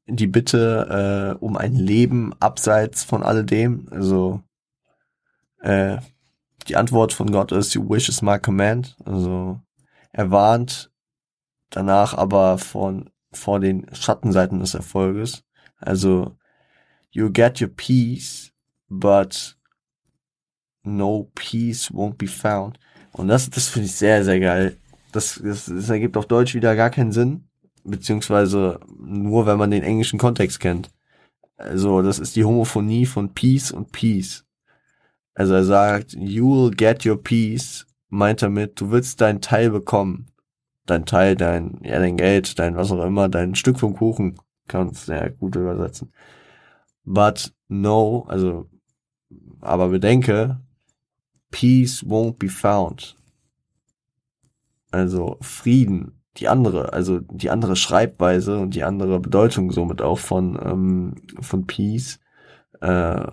die 0.07 0.27
Bitte 0.27 1.37
äh, 1.39 1.45
um 1.45 1.57
ein 1.57 1.75
Leben 1.75 2.33
abseits 2.39 3.03
von 3.03 3.23
alledem. 3.23 3.89
Also 3.91 4.43
äh, 5.61 5.99
die 6.69 6.77
Antwort 6.77 7.13
von 7.13 7.31
Gott 7.31 7.53
ist, 7.53 7.75
You 7.75 7.89
wish 7.89 8.09
is 8.09 8.23
my 8.23 8.39
command. 8.39 8.97
Also 9.05 9.61
er 10.13 10.31
warnt 10.31 10.91
danach 11.71 12.15
aber 12.15 12.59
von 12.59 13.11
vor 13.33 13.61
den 13.61 13.87
Schattenseiten 13.93 14.61
des 14.61 14.75
Erfolges. 14.75 15.43
Also 15.79 16.37
you 17.11 17.31
get 17.31 17.61
your 17.61 17.69
peace, 17.69 18.53
but 18.89 19.57
no 20.85 21.31
peace 21.35 21.91
won't 21.91 22.15
be 22.15 22.29
found. 22.29 22.79
Und 23.13 23.29
das, 23.29 23.51
das 23.51 23.69
finde 23.69 23.87
ich 23.87 23.97
sehr, 23.97 24.25
sehr 24.25 24.39
geil. 24.41 24.77
Das, 25.13 25.41
das, 25.43 25.67
das 25.67 25.89
ergibt 25.91 26.17
auf 26.17 26.27
Deutsch 26.27 26.55
wieder 26.55 26.77
gar 26.77 26.91
keinen 26.91 27.13
Sinn 27.13 27.49
beziehungsweise 27.87 28.81
nur, 28.99 29.47
wenn 29.47 29.59
man 29.59 29.71
den 29.71 29.83
englischen 29.83 30.19
Kontext 30.19 30.61
kennt. 30.61 30.91
Also, 31.57 32.03
das 32.03 32.19
ist 32.19 32.37
die 32.37 32.45
Homophonie 32.45 33.07
von 33.07 33.33
Peace 33.33 33.71
und 33.71 33.93
Peace. 33.93 34.47
Also 35.37 35.53
er 35.53 35.65
sagt, 35.65 36.15
you 36.15 36.51
will 36.51 36.71
get 36.71 37.05
your 37.05 37.23
peace, 37.23 37.87
meint 38.09 38.41
damit, 38.41 38.81
du 38.81 38.91
willst 38.91 39.21
dein 39.21 39.43
Teil 39.43 39.71
bekommen. 39.71 40.29
Dein 40.87 41.05
Teil, 41.05 41.37
dein, 41.37 41.79
ja, 41.83 41.99
dein 41.99 42.17
Geld, 42.17 42.59
dein 42.59 42.75
was 42.75 42.91
auch 42.91 43.05
immer, 43.05 43.29
dein 43.29 43.55
Stück 43.55 43.79
vom 43.79 43.95
Kuchen, 43.95 44.39
kann 44.67 44.87
man 44.87 44.95
sehr 44.95 45.31
gut 45.31 45.57
übersetzen. 45.57 46.11
But 47.05 47.53
no, 47.69 48.25
also, 48.29 48.71
aber 49.61 49.91
bedenke, 49.91 50.59
peace 51.51 52.03
won't 52.03 52.39
be 52.39 52.49
found. 52.49 53.15
Also 54.91 55.37
Frieden 55.43 56.16
die 56.39 56.49
andere, 56.49 56.93
also 56.93 57.21
die 57.21 57.51
andere 57.51 57.77
Schreibweise 57.77 58.59
und 58.59 58.75
die 58.75 58.85
andere 58.85 59.21
Bedeutung 59.21 59.73
somit 59.73 60.03
auch 60.03 60.19
von, 60.19 60.59
ähm, 60.63 61.15
von 61.41 61.67
Peace. 61.67 62.21
Äh, 62.81 63.27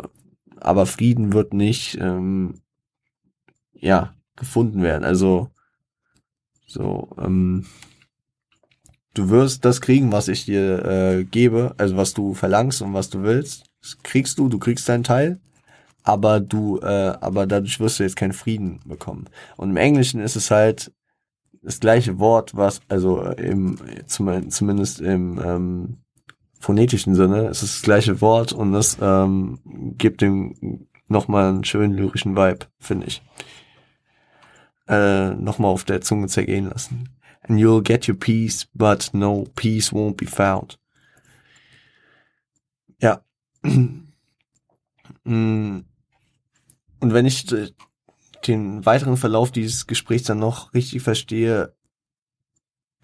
aber 0.60 0.86
Frieden 0.86 1.34
wird 1.34 1.54
nicht, 1.54 1.98
ähm, 2.00 2.62
ja, 3.74 4.16
gefunden 4.36 4.82
werden. 4.82 5.04
Also, 5.04 5.50
so, 6.66 7.10
ähm, 7.20 7.66
du 9.14 9.30
wirst 9.30 9.66
das 9.66 9.82
kriegen, 9.82 10.12
was 10.12 10.28
ich 10.30 10.46
dir 10.46 10.86
äh, 10.86 11.24
gebe, 11.26 11.76
also 11.78 11.98
was 11.98 12.14
du 12.14 12.34
verlangst 12.34 12.82
und 12.82 12.94
was 12.94 13.10
du 13.10 13.24
willst. 13.24 13.66
Das 13.82 13.98
kriegst 14.02 14.40
du, 14.40 14.48
du 14.48 14.60
kriegst 14.60 14.88
deinen 14.88 15.04
Teil, 15.04 15.42
aber 16.04 16.40
du, 16.40 16.80
äh, 16.80 17.14
aber 17.20 17.46
dadurch 17.46 17.80
wirst 17.80 18.00
du 18.00 18.04
jetzt 18.04 18.16
keinen 18.16 18.34
Frieden 18.34 18.80
bekommen. 18.86 19.26
Und 19.58 19.72
im 19.72 19.78
Englischen 19.78 20.22
ist 20.22 20.38
es 20.38 20.50
halt 20.50 20.94
das 21.64 21.80
gleiche 21.80 22.19
Wort, 22.19 22.56
was, 22.56 22.81
also 22.90 23.22
im, 23.23 23.77
zum, 24.06 24.49
zumindest 24.49 24.99
im 25.02 25.40
ähm, 25.44 25.98
phonetischen 26.60 27.15
Sinne, 27.15 27.48
es 27.48 27.64
ist 27.64 27.76
das 27.76 27.81
gleiche 27.81 28.22
Wort 28.22 28.53
und 28.53 28.73
das 28.73 28.98
ähm, 29.02 29.60
gibt 29.98 30.22
dem 30.22 30.88
nochmal 31.07 31.49
einen 31.49 31.64
schönen 31.64 31.94
lyrischen 31.94 32.35
Vibe, 32.35 32.68
finde 32.80 33.07
ich. 33.07 33.22
Äh, 34.88 35.35
nochmal 35.35 35.72
auf 35.72 35.85
der 35.85 36.02
Zunge 36.02 36.27
zergehen 36.27 36.69
lassen. 36.69 37.10
And 37.41 37.60
you'll 37.60 37.81
get 37.81 38.07
your 38.07 38.15
peace, 38.15 38.68
but 38.73 39.10
no 39.14 39.45
peace 39.56 39.91
won't 39.91 40.15
be 40.15 40.26
found. 40.26 40.80
Ja. 43.02 43.23
Mm. 45.26 45.85
Und 46.99 47.14
wenn 47.14 47.26
ich 47.26 47.45
den 48.48 48.86
weiteren 48.86 49.18
Verlauf 49.18 49.52
dieses 49.52 49.88
Gesprächs 49.88 50.26
dann 50.26 50.40
noch 50.40 50.74
richtig 50.74 51.02
verstehe, 51.02 51.74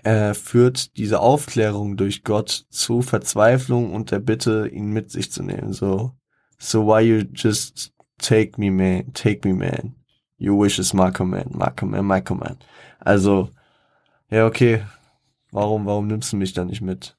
äh, 0.04 0.34
führt 0.34 0.98
diese 0.98 1.20
Aufklärung 1.20 1.98
durch 1.98 2.24
Gott 2.24 2.66
zu 2.70 3.02
Verzweiflung 3.02 3.94
und 3.94 4.12
der 4.12 4.20
Bitte, 4.20 4.68
ihn 4.68 4.92
mit 4.92 5.12
sich 5.12 5.32
zu 5.32 5.44
nehmen. 5.44 5.74
So, 5.74 6.14
so 6.58 6.86
why 6.86 7.02
you 7.02 7.26
just 7.34 7.94
take 8.18 8.60
me, 8.60 8.72
man, 8.72 9.14
take 9.14 9.48
me, 9.48 9.54
man. 9.54 9.96
Your 10.40 10.58
wish 10.58 10.80
is 10.80 10.94
my 10.94 11.12
command, 11.12 11.54
my 11.56 11.70
command, 11.76 12.08
my 12.08 12.22
command. 12.22 12.66
Also, 13.00 13.50
ja, 14.30 14.46
okay. 14.46 14.84
Warum, 15.52 15.86
warum 15.86 16.08
nimmst 16.08 16.32
du 16.32 16.38
mich 16.38 16.54
da 16.54 16.64
nicht 16.64 16.82
mit? 16.82 17.18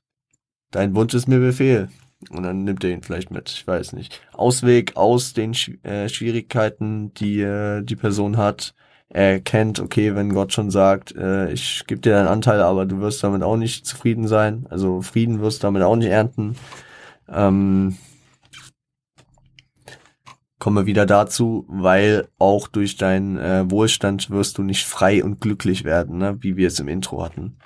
Dein 0.71 0.95
Wunsch 0.95 1.15
ist 1.15 1.27
mir 1.27 1.41
Befehl. 1.41 1.89
Und 2.29 2.43
dann 2.43 2.65
nimmt 2.65 2.85
er 2.85 2.91
ihn 2.91 3.03
vielleicht 3.03 3.31
mit, 3.31 3.51
ich 3.51 3.67
weiß 3.67 3.95
nicht. 3.95 4.21
Ausweg 4.33 4.97
aus 4.97 5.33
den 5.33 5.55
äh, 5.83 6.09
Schwierigkeiten, 6.09 7.15
die 7.15 7.41
äh, 7.41 7.83
die 7.83 7.97
Person 7.97 8.37
hat. 8.37 8.75
Er 9.09 9.41
kennt, 9.41 9.81
okay, 9.81 10.15
wenn 10.15 10.35
Gott 10.35 10.53
schon 10.53 10.71
sagt, 10.71 11.17
äh, 11.17 11.51
ich 11.53 11.85
gebe 11.87 12.01
dir 12.01 12.13
deinen 12.13 12.29
Anteil, 12.29 12.61
aber 12.61 12.87
du 12.87 13.01
wirst 13.01 13.25
damit 13.25 13.43
auch 13.43 13.57
nicht 13.57 13.87
zufrieden 13.87 14.29
sein. 14.29 14.67
Also 14.71 15.01
Frieden 15.03 15.41
wirst 15.41 15.63
du 15.63 15.67
damit 15.67 15.83
auch 15.83 15.97
nicht 15.97 16.11
ernten. 16.11 16.57
Ähm, 17.29 17.97
komme 20.61 20.87
wieder 20.87 21.07
dazu, 21.07 21.65
weil 21.69 22.29
auch 22.39 22.69
durch 22.69 22.97
deinen 22.97 23.39
äh, 23.39 23.69
Wohlstand 23.69 24.31
wirst 24.31 24.59
du 24.59 24.63
nicht 24.63 24.87
frei 24.87 25.25
und 25.25 25.41
glücklich 25.41 25.85
werden, 25.85 26.19
ne? 26.19 26.37
wie 26.41 26.57
wir 26.57 26.69
es 26.69 26.79
im 26.79 26.87
Intro 26.87 27.25
hatten. 27.25 27.57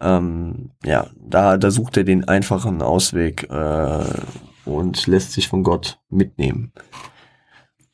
Ähm, 0.00 0.70
ja, 0.84 1.08
da, 1.16 1.58
da 1.58 1.70
sucht 1.70 1.98
er 1.98 2.04
den 2.04 2.26
einfachen 2.26 2.80
Ausweg 2.80 3.48
äh, 3.50 4.04
und 4.64 5.06
lässt 5.06 5.32
sich 5.32 5.48
von 5.48 5.62
Gott 5.62 6.00
mitnehmen. 6.08 6.72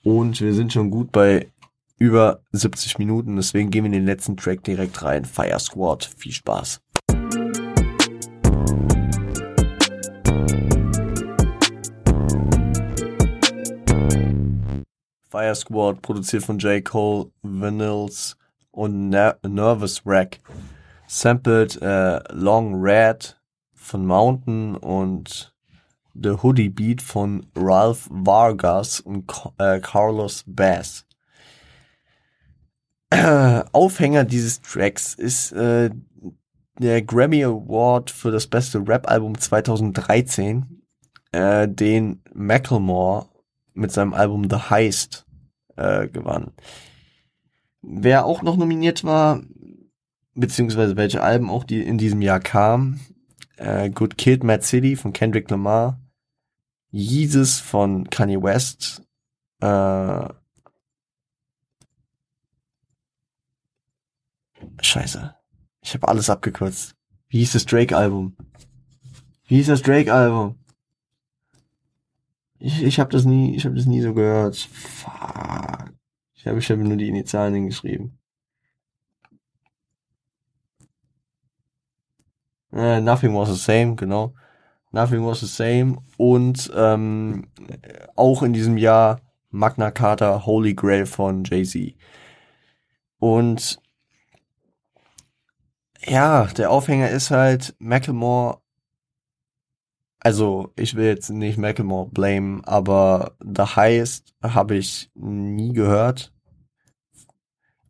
Und 0.04 0.40
wir 0.40 0.54
sind 0.54 0.72
schon 0.72 0.90
gut 0.90 1.10
bei 1.10 1.50
über 1.98 2.40
70 2.52 2.98
Minuten, 2.98 3.36
deswegen 3.36 3.70
gehen 3.70 3.84
wir 3.84 3.86
in 3.86 3.92
den 3.92 4.06
letzten 4.06 4.36
Track 4.36 4.62
direkt 4.62 5.02
rein. 5.02 5.24
Fire 5.24 5.58
Squad, 5.58 6.04
viel 6.16 6.32
Spaß. 6.32 6.80
Fire 15.28 15.54
Squad, 15.54 16.02
produziert 16.02 16.44
von 16.44 16.58
J. 16.58 16.84
Cole, 16.84 17.30
Vanills 17.42 18.36
und 18.70 19.08
Ner 19.08 19.38
Nervous 19.42 20.06
Wreck. 20.06 20.40
Sampled 21.06 21.80
äh, 21.82 22.20
Long 22.32 22.74
Red 22.74 23.40
von 23.74 24.06
Mountain 24.06 24.76
und 24.76 25.54
The 26.14 26.30
Hoodie 26.42 26.70
Beat 26.70 27.02
von 27.02 27.46
Ralph 27.54 28.08
Vargas 28.10 29.00
und 29.00 29.30
äh, 29.58 29.80
Carlos 29.80 30.44
Bass. 30.46 31.06
Aufhänger 33.72 34.24
dieses 34.24 34.60
Tracks 34.62 35.14
ist 35.14 35.52
äh, 35.52 35.90
der 36.78 37.02
Grammy 37.02 37.44
Award 37.44 38.10
für 38.10 38.30
das 38.30 38.46
beste 38.46 38.86
Rap-Album 38.86 39.38
2013, 39.38 40.82
äh, 41.32 41.68
den 41.68 42.22
Macklemore 42.34 43.28
mit 43.74 43.92
seinem 43.92 44.14
Album 44.14 44.48
The 44.50 44.56
Heist 44.56 45.26
äh, 45.76 46.08
gewann. 46.08 46.52
Wer 47.82 48.24
auch 48.24 48.42
noch 48.42 48.56
nominiert 48.56 49.04
war, 49.04 49.42
beziehungsweise 50.36 50.96
welche 50.96 51.22
Alben 51.22 51.50
auch 51.50 51.64
die 51.64 51.82
in 51.82 51.98
diesem 51.98 52.22
Jahr 52.22 52.40
kamen, 52.40 53.00
äh, 53.56 53.90
Good 53.90 54.16
Kid, 54.18 54.44
Mad 54.44 54.62
City 54.62 54.96
von 54.96 55.12
Kendrick 55.12 55.50
Lamar, 55.50 56.00
Yeezus 56.92 57.58
von 57.58 58.08
Kanye 58.08 58.42
West, 58.42 59.02
äh, 59.60 60.28
Scheiße. 64.80 65.34
Ich 65.82 65.94
habe 65.94 66.08
alles 66.08 66.28
abgekürzt. 66.30 66.94
Wie 67.28 67.38
hieß 67.38 67.52
das 67.52 67.66
Drake-Album? 67.66 68.36
Wie 69.46 69.56
hieß 69.56 69.68
das 69.68 69.82
Drake-Album? 69.82 70.58
Ich, 72.58 72.82
ich 72.82 72.98
habe 72.98 73.10
das 73.10 73.24
nie, 73.24 73.54
ich 73.54 73.64
habe 73.64 73.74
das 73.74 73.86
nie 73.86 74.00
so 74.00 74.14
gehört. 74.14 74.56
Fuck. 74.56 75.92
Ich 76.34 76.46
habe 76.46 76.58
ich 76.58 76.70
hab 76.70 76.78
nur 76.78 76.96
die 76.96 77.08
Initialen 77.08 77.54
hingeschrieben. 77.54 78.18
Äh, 82.76 83.00
Nothing 83.00 83.34
was 83.34 83.48
the 83.48 83.56
same, 83.56 83.96
genau. 83.96 84.34
Nothing 84.92 85.24
was 85.24 85.40
the 85.40 85.46
same. 85.46 85.96
Und 86.18 86.70
ähm, 86.76 87.48
auch 88.16 88.42
in 88.42 88.52
diesem 88.52 88.76
Jahr 88.76 89.20
Magna 89.50 89.90
Carta 89.90 90.44
Holy 90.44 90.74
Grail 90.74 91.06
von 91.06 91.44
Jay-Z. 91.44 91.94
Und 93.18 93.80
ja, 96.04 96.46
der 96.46 96.70
Aufhänger 96.70 97.10
ist 97.10 97.30
halt 97.30 97.74
Macklemore. 97.78 98.60
Also, 100.20 100.72
ich 100.76 100.94
will 100.96 101.06
jetzt 101.06 101.30
nicht 101.30 101.56
Macklemore 101.56 102.10
blamen, 102.10 102.62
aber 102.64 103.36
The 103.40 103.62
Highest 103.76 104.34
habe 104.42 104.76
ich 104.76 105.10
nie 105.14 105.72
gehört. 105.72 106.32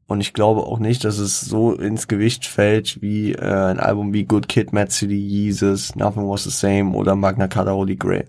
Und 0.06 0.20
ich 0.20 0.32
glaube 0.32 0.62
auch 0.62 0.78
nicht, 0.78 1.04
dass 1.04 1.18
es 1.18 1.40
so 1.40 1.72
ins 1.72 2.06
Gewicht 2.06 2.46
fällt 2.46 3.02
wie 3.02 3.32
äh, 3.32 3.42
ein 3.42 3.80
Album 3.80 4.12
wie 4.12 4.24
Good 4.24 4.48
Kid, 4.48 4.72
Mad 4.72 4.92
City, 4.92 5.16
Jesus, 5.16 5.96
Nothing 5.96 6.28
Was 6.28 6.44
the 6.44 6.50
Same 6.50 6.94
oder 6.96 7.16
Magna 7.16 7.48
Carta 7.48 7.72
Holy 7.72 7.96
Grail. 7.96 8.26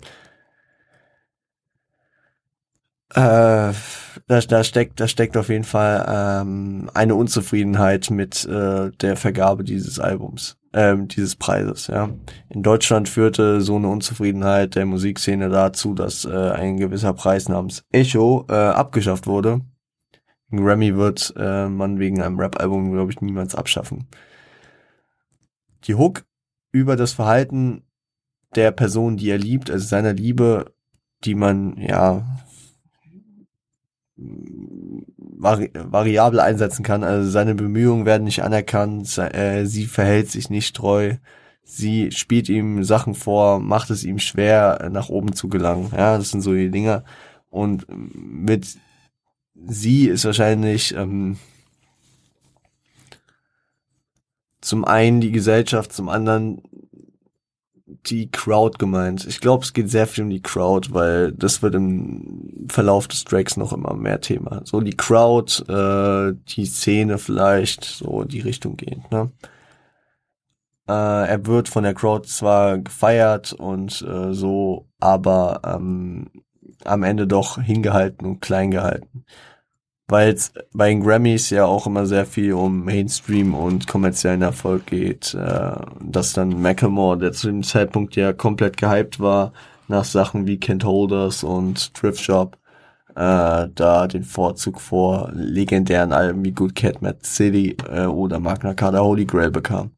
Äh, 3.14 3.72
da, 4.26 4.40
da 4.46 4.64
steckt, 4.64 5.00
da 5.00 5.08
steckt 5.08 5.36
auf 5.36 5.48
jeden 5.48 5.64
Fall 5.64 6.04
ähm, 6.42 6.90
eine 6.92 7.14
Unzufriedenheit 7.14 8.10
mit 8.10 8.44
äh, 8.44 8.90
der 8.90 9.16
Vergabe 9.16 9.64
dieses 9.64 9.98
Albums, 9.98 10.58
ähm, 10.74 11.08
dieses 11.08 11.36
Preises. 11.36 11.86
Ja, 11.86 12.10
in 12.50 12.62
Deutschland 12.62 13.08
führte 13.08 13.62
so 13.62 13.76
eine 13.76 13.88
Unzufriedenheit 13.88 14.74
der 14.74 14.84
Musikszene 14.84 15.48
dazu, 15.48 15.94
dass 15.94 16.26
äh, 16.26 16.50
ein 16.50 16.76
gewisser 16.76 17.14
Preis 17.14 17.48
namens 17.48 17.84
Echo 17.92 18.44
äh, 18.50 18.52
abgeschafft 18.52 19.26
wurde. 19.26 19.62
Ein 20.50 20.64
Grammy 20.64 20.96
wird 20.96 21.34
äh, 21.36 21.68
man 21.68 21.98
wegen 21.98 22.22
einem 22.22 22.38
Rap-Album, 22.38 22.92
glaube 22.92 23.12
ich, 23.12 23.20
niemals 23.20 23.54
abschaffen. 23.54 24.06
Die 25.84 25.94
Hook 25.94 26.24
über 26.72 26.96
das 26.96 27.12
Verhalten 27.12 27.82
der 28.54 28.70
Person, 28.72 29.16
die 29.16 29.30
er 29.30 29.38
liebt, 29.38 29.70
also 29.70 29.86
seiner 29.86 30.14
Liebe, 30.14 30.72
die 31.24 31.34
man 31.34 31.76
ja 31.76 32.24
vari 34.16 35.70
variabel 35.74 36.40
einsetzen 36.40 36.82
kann. 36.82 37.04
Also 37.04 37.30
seine 37.30 37.54
Bemühungen 37.54 38.06
werden 38.06 38.24
nicht 38.24 38.42
anerkannt, 38.42 39.16
äh, 39.18 39.64
sie 39.66 39.86
verhält 39.86 40.30
sich 40.30 40.50
nicht 40.50 40.74
treu, 40.74 41.16
sie 41.62 42.10
spielt 42.12 42.48
ihm 42.48 42.84
Sachen 42.84 43.14
vor, 43.14 43.60
macht 43.60 43.90
es 43.90 44.04
ihm 44.04 44.18
schwer, 44.18 44.88
nach 44.90 45.08
oben 45.08 45.34
zu 45.34 45.48
gelangen. 45.48 45.92
Ja, 45.96 46.16
das 46.18 46.30
sind 46.30 46.40
so 46.40 46.54
die 46.54 46.70
Dinger. 46.70 47.04
Und 47.50 47.86
mit 47.90 48.78
sie 49.66 50.08
ist 50.08 50.24
wahrscheinlich 50.24 50.94
ähm, 50.94 51.38
zum 54.60 54.84
einen 54.84 55.20
die 55.20 55.32
Gesellschaft, 55.32 55.92
zum 55.92 56.08
anderen 56.08 56.62
die 58.06 58.30
Crowd 58.30 58.78
gemeint. 58.78 59.26
Ich 59.26 59.40
glaube, 59.40 59.64
es 59.64 59.72
geht 59.72 59.90
sehr 59.90 60.06
viel 60.06 60.24
um 60.24 60.30
die 60.30 60.42
Crowd, 60.42 60.92
weil 60.92 61.32
das 61.32 61.62
wird 61.62 61.74
im 61.74 62.66
Verlauf 62.68 63.08
des 63.08 63.24
Tracks 63.24 63.56
noch 63.56 63.72
immer 63.72 63.94
mehr 63.94 64.20
Thema. 64.20 64.62
So 64.64 64.80
die 64.80 64.96
Crowd, 64.96 65.64
äh, 65.68 66.34
die 66.48 66.66
Szene 66.66 67.18
vielleicht, 67.18 67.84
so 67.84 68.24
die 68.24 68.40
Richtung 68.40 68.76
gehend. 68.76 69.10
Ne? 69.10 69.30
Äh, 70.86 71.28
er 71.28 71.46
wird 71.46 71.68
von 71.68 71.84
der 71.84 71.94
Crowd 71.94 72.28
zwar 72.28 72.78
gefeiert 72.78 73.52
und 73.52 74.02
äh, 74.02 74.32
so, 74.32 74.88
aber 75.00 75.60
ähm, 75.64 76.30
am 76.84 77.02
Ende 77.02 77.26
doch 77.26 77.60
hingehalten 77.60 78.26
und 78.26 78.40
klein 78.40 78.70
gehalten 78.70 79.24
weil 80.08 80.32
es 80.32 80.52
bei 80.72 80.88
den 80.88 81.02
Grammys 81.02 81.50
ja 81.50 81.66
auch 81.66 81.86
immer 81.86 82.06
sehr 82.06 82.24
viel 82.26 82.54
um 82.54 82.84
Mainstream 82.84 83.54
und 83.54 83.86
kommerziellen 83.86 84.42
Erfolg 84.42 84.86
geht, 84.86 85.34
äh, 85.34 85.76
dass 86.00 86.32
dann 86.32 86.60
Macklemore, 86.62 87.18
der 87.18 87.32
zu 87.32 87.48
dem 87.48 87.62
Zeitpunkt 87.62 88.16
ja 88.16 88.32
komplett 88.32 88.78
gehypt 88.78 89.20
war, 89.20 89.52
nach 89.88 90.04
Sachen 90.04 90.46
wie 90.46 90.58
Kent 90.58 90.84
Holders 90.84 91.44
und 91.44 91.94
Thrift 91.94 92.20
Shop, 92.22 92.58
äh, 93.16 93.68
da 93.74 94.06
den 94.08 94.24
Vorzug 94.24 94.80
vor 94.80 95.30
legendären 95.34 96.12
Alben 96.12 96.44
wie 96.44 96.52
Good 96.52 96.74
Cat, 96.74 97.02
Mad 97.02 97.18
City 97.24 97.76
äh, 97.90 98.06
oder 98.06 98.40
Magna 98.40 98.74
Carta 98.74 99.00
Holy 99.00 99.26
Grail 99.26 99.50
bekam. 99.50 99.92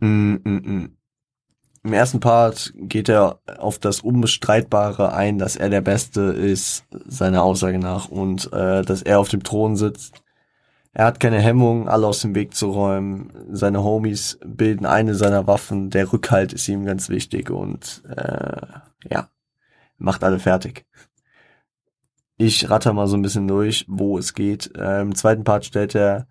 Mm 0.00 0.36
-mm 0.44 0.60
-mm. 0.64 1.01
Im 1.84 1.92
ersten 1.92 2.20
Part 2.20 2.72
geht 2.76 3.08
er 3.08 3.40
auf 3.58 3.78
das 3.78 4.00
Unbestreitbare 4.00 5.12
ein, 5.14 5.38
dass 5.38 5.56
er 5.56 5.68
der 5.68 5.80
Beste 5.80 6.20
ist, 6.20 6.84
seiner 7.06 7.42
Aussage 7.42 7.78
nach, 7.80 8.08
und 8.08 8.52
äh, 8.52 8.82
dass 8.82 9.02
er 9.02 9.18
auf 9.18 9.28
dem 9.28 9.42
Thron 9.42 9.74
sitzt. 9.76 10.22
Er 10.92 11.06
hat 11.06 11.18
keine 11.20 11.40
Hemmung, 11.40 11.88
alle 11.88 12.06
aus 12.06 12.20
dem 12.20 12.34
Weg 12.34 12.54
zu 12.54 12.70
räumen. 12.70 13.32
Seine 13.50 13.82
Homies 13.82 14.38
bilden 14.44 14.86
eine 14.86 15.14
seiner 15.14 15.46
Waffen. 15.46 15.90
Der 15.90 16.12
Rückhalt 16.12 16.52
ist 16.52 16.68
ihm 16.68 16.84
ganz 16.84 17.08
wichtig 17.08 17.50
und 17.50 18.02
äh, 18.14 18.66
ja, 19.10 19.28
macht 19.96 20.22
alle 20.22 20.38
fertig. 20.38 20.86
Ich 22.36 22.68
ratter 22.70 22.92
mal 22.92 23.08
so 23.08 23.16
ein 23.16 23.22
bisschen 23.22 23.48
durch, 23.48 23.86
wo 23.88 24.18
es 24.18 24.34
geht. 24.34 24.76
Äh, 24.76 25.00
Im 25.00 25.14
zweiten 25.14 25.44
Part 25.44 25.64
stellt 25.64 25.94
er 25.94 26.28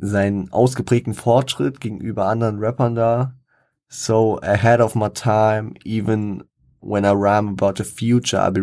seinen 0.00 0.52
ausgeprägten 0.52 1.14
Fortschritt 1.14 1.80
gegenüber 1.80 2.26
anderen 2.26 2.58
Rappern 2.58 2.94
dar 2.94 3.35
So 3.88 4.38
ahead 4.42 4.80
of 4.80 4.94
my 4.94 5.08
time, 5.08 5.74
even 5.84 6.44
when 6.80 7.04
I 7.04 7.12
rhyme 7.12 7.48
about 7.48 7.76
the 7.76 7.84
future, 7.84 8.38
I'll 8.38 8.50
be 8.50 8.60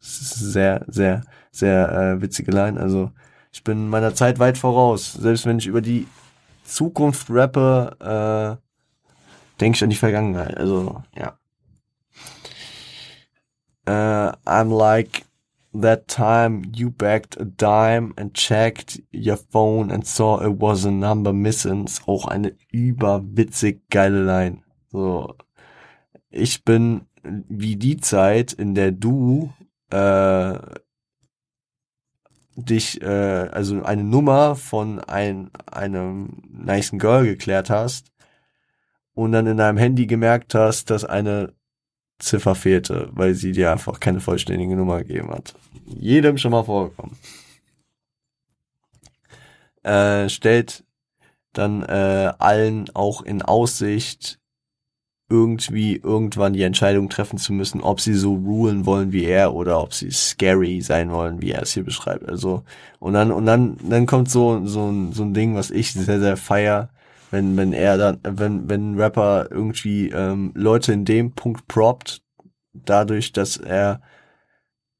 ist 0.00 0.52
sehr, 0.52 0.84
sehr, 0.88 1.22
sehr 1.50 1.92
äh, 1.92 2.22
witzige 2.22 2.50
Line. 2.52 2.78
Also 2.78 3.10
ich 3.52 3.64
bin 3.64 3.88
meiner 3.88 4.14
Zeit 4.14 4.38
weit 4.38 4.58
voraus. 4.58 5.14
Selbst 5.14 5.46
wenn 5.46 5.58
ich 5.58 5.66
über 5.66 5.80
die 5.80 6.06
Zukunft 6.64 7.28
rappe, 7.30 8.60
äh, 8.60 9.60
denke 9.60 9.76
ich 9.76 9.84
an 9.84 9.90
die 9.90 9.96
Vergangenheit. 9.96 10.56
Also 10.56 11.02
ja. 11.16 11.38
Uh, 13.88 14.32
I'm 14.44 14.70
like 14.76 15.24
that 15.72 16.08
time 16.08 16.62
you 16.74 16.90
bagged 16.90 17.40
a 17.40 17.44
dime 17.44 18.14
and 18.16 18.34
checked 18.34 19.00
your 19.12 19.36
phone 19.36 19.90
and 19.90 20.06
saw 20.06 20.40
it 20.40 20.60
was 20.60 20.84
a 20.84 20.90
number 20.90 21.32
missing. 21.32 21.84
Ist 21.84 22.08
auch 22.08 22.26
eine 22.26 22.54
überwitzig 22.70 23.88
geile 23.90 24.24
Line. 24.24 24.62
So, 24.90 25.34
ich 26.30 26.64
bin 26.64 27.02
wie 27.22 27.76
die 27.76 27.98
Zeit, 27.98 28.52
in 28.52 28.74
der 28.74 28.92
du 28.92 29.52
äh, 29.90 30.58
dich, 32.56 33.02
äh, 33.02 33.48
also 33.52 33.82
eine 33.82 34.04
Nummer 34.04 34.56
von 34.56 35.00
ein, 35.00 35.50
einem 35.70 36.42
niceen 36.50 36.98
Girl 36.98 37.24
geklärt 37.24 37.70
hast 37.70 38.12
und 39.14 39.32
dann 39.32 39.46
in 39.46 39.56
deinem 39.56 39.78
Handy 39.78 40.06
gemerkt 40.06 40.54
hast, 40.54 40.90
dass 40.90 41.04
eine 41.04 41.54
Ziffer 42.18 42.54
fehlte, 42.54 43.08
weil 43.12 43.34
sie 43.34 43.52
dir 43.52 43.72
einfach 43.72 44.00
keine 44.00 44.20
vollständige 44.20 44.76
Nummer 44.76 44.98
gegeben 44.98 45.30
hat. 45.30 45.54
Jedem 45.86 46.38
schon 46.38 46.50
mal 46.50 46.64
vorgekommen. 46.64 47.16
Äh, 49.82 50.28
stellt 50.28 50.84
dann 51.52 51.82
äh, 51.82 52.32
allen 52.38 52.90
auch 52.94 53.22
in 53.22 53.42
Aussicht, 53.42 54.38
irgendwie 55.30 55.96
irgendwann 55.96 56.54
die 56.54 56.62
Entscheidung 56.62 57.10
treffen 57.10 57.38
zu 57.38 57.52
müssen, 57.52 57.82
ob 57.82 58.00
sie 58.00 58.14
so 58.14 58.34
rulen 58.34 58.86
wollen 58.86 59.12
wie 59.12 59.24
er 59.24 59.54
oder 59.54 59.80
ob 59.82 59.92
sie 59.92 60.10
scary 60.10 60.80
sein 60.80 61.12
wollen, 61.12 61.42
wie 61.42 61.50
er 61.50 61.62
es 61.62 61.72
hier 61.72 61.84
beschreibt. 61.84 62.26
Also 62.26 62.62
und 62.98 63.12
dann 63.12 63.30
und 63.30 63.44
dann 63.44 63.76
dann 63.88 64.06
kommt 64.06 64.30
so 64.30 64.66
so 64.66 64.90
ein 64.90 65.12
so 65.12 65.24
ein 65.24 65.34
Ding, 65.34 65.54
was 65.54 65.70
ich 65.70 65.92
sehr 65.92 66.20
sehr 66.20 66.36
feier, 66.38 66.88
wenn 67.30 67.56
wenn 67.56 67.72
er 67.72 67.98
dann 67.98 68.18
wenn 68.22 68.68
wenn 68.68 69.00
Rapper 69.00 69.48
irgendwie 69.50 70.08
ähm, 70.10 70.52
Leute 70.54 70.92
in 70.92 71.04
dem 71.04 71.32
Punkt 71.32 71.66
propt, 71.68 72.22
dadurch, 72.72 73.32
dass 73.32 73.56
er 73.56 74.00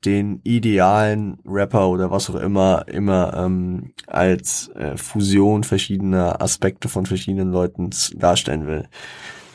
den 0.05 0.41
idealen 0.45 1.39
Rapper 1.45 1.89
oder 1.89 2.11
was 2.11 2.31
auch 2.31 2.37
immer 2.37 2.87
immer 2.89 3.35
ähm, 3.37 3.95
als 4.07 4.69
äh, 4.69 4.97
Fusion 4.97 5.65
verschiedener 5.65 6.41
Aspekte 6.41 6.89
von 6.89 7.07
verschiedenen 7.07 7.51
Leuten 7.51 7.91
darstellen 8.17 8.67
will. 8.67 8.89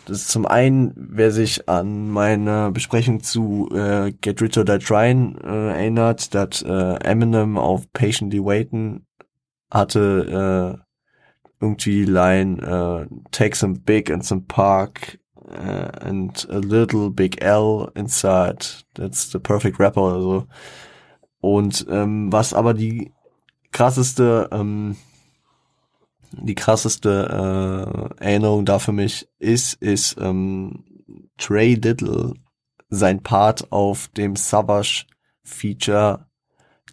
Das 0.06 0.18
ist 0.18 0.30
zum 0.30 0.46
einen, 0.46 0.92
wer 0.96 1.32
sich 1.32 1.70
an 1.70 2.10
meine 2.10 2.72
Besprechung 2.72 3.24
zu 3.24 3.70
äh, 3.74 4.12
Get 4.20 4.42
Rich 4.42 4.58
or 4.58 4.66
Die 4.66 4.80
Tryin' 4.80 5.38
äh, 5.42 5.70
erinnert, 5.70 6.36
dass 6.36 6.62
äh, 6.62 6.96
Eminem 7.06 7.58
auf 7.58 7.92
Patiently 7.94 8.44
Waiting 8.44 9.06
hatte 9.72 10.78
äh, 10.78 10.93
irgendwie 11.64 12.06
die 12.06 12.12
Line 12.12 12.62
äh, 12.62 13.08
Take 13.32 13.56
some 13.56 13.80
big 13.80 14.12
and 14.12 14.24
some 14.24 14.42
park 14.48 15.20
uh, 15.48 15.90
and 16.02 16.46
a 16.50 16.60
little 16.60 17.10
big 17.10 17.42
L 17.42 17.90
inside. 17.96 18.66
That's 18.94 19.32
the 19.32 19.40
perfect 19.40 19.80
rapper 19.80 20.02
oder 20.02 20.22
so. 20.22 20.48
Und 21.40 21.86
ähm, 21.90 22.32
was 22.32 22.54
aber 22.54 22.74
die 22.74 23.12
krasseste 23.72 24.50
ähm, 24.52 24.98
die 26.32 26.56
krasseste 26.56 28.12
äh, 28.20 28.24
Erinnerung 28.24 28.66
da 28.66 28.80
für 28.80 28.92
mich 28.92 29.28
ist, 29.40 29.76
ist 29.82 30.18
ähm, 30.20 30.84
Trey 31.38 31.76
Little, 31.76 32.34
sein 32.90 33.22
Part 33.22 33.72
auf 33.72 34.08
dem 34.10 34.36
Savage 34.36 35.06
Feature 35.44 36.26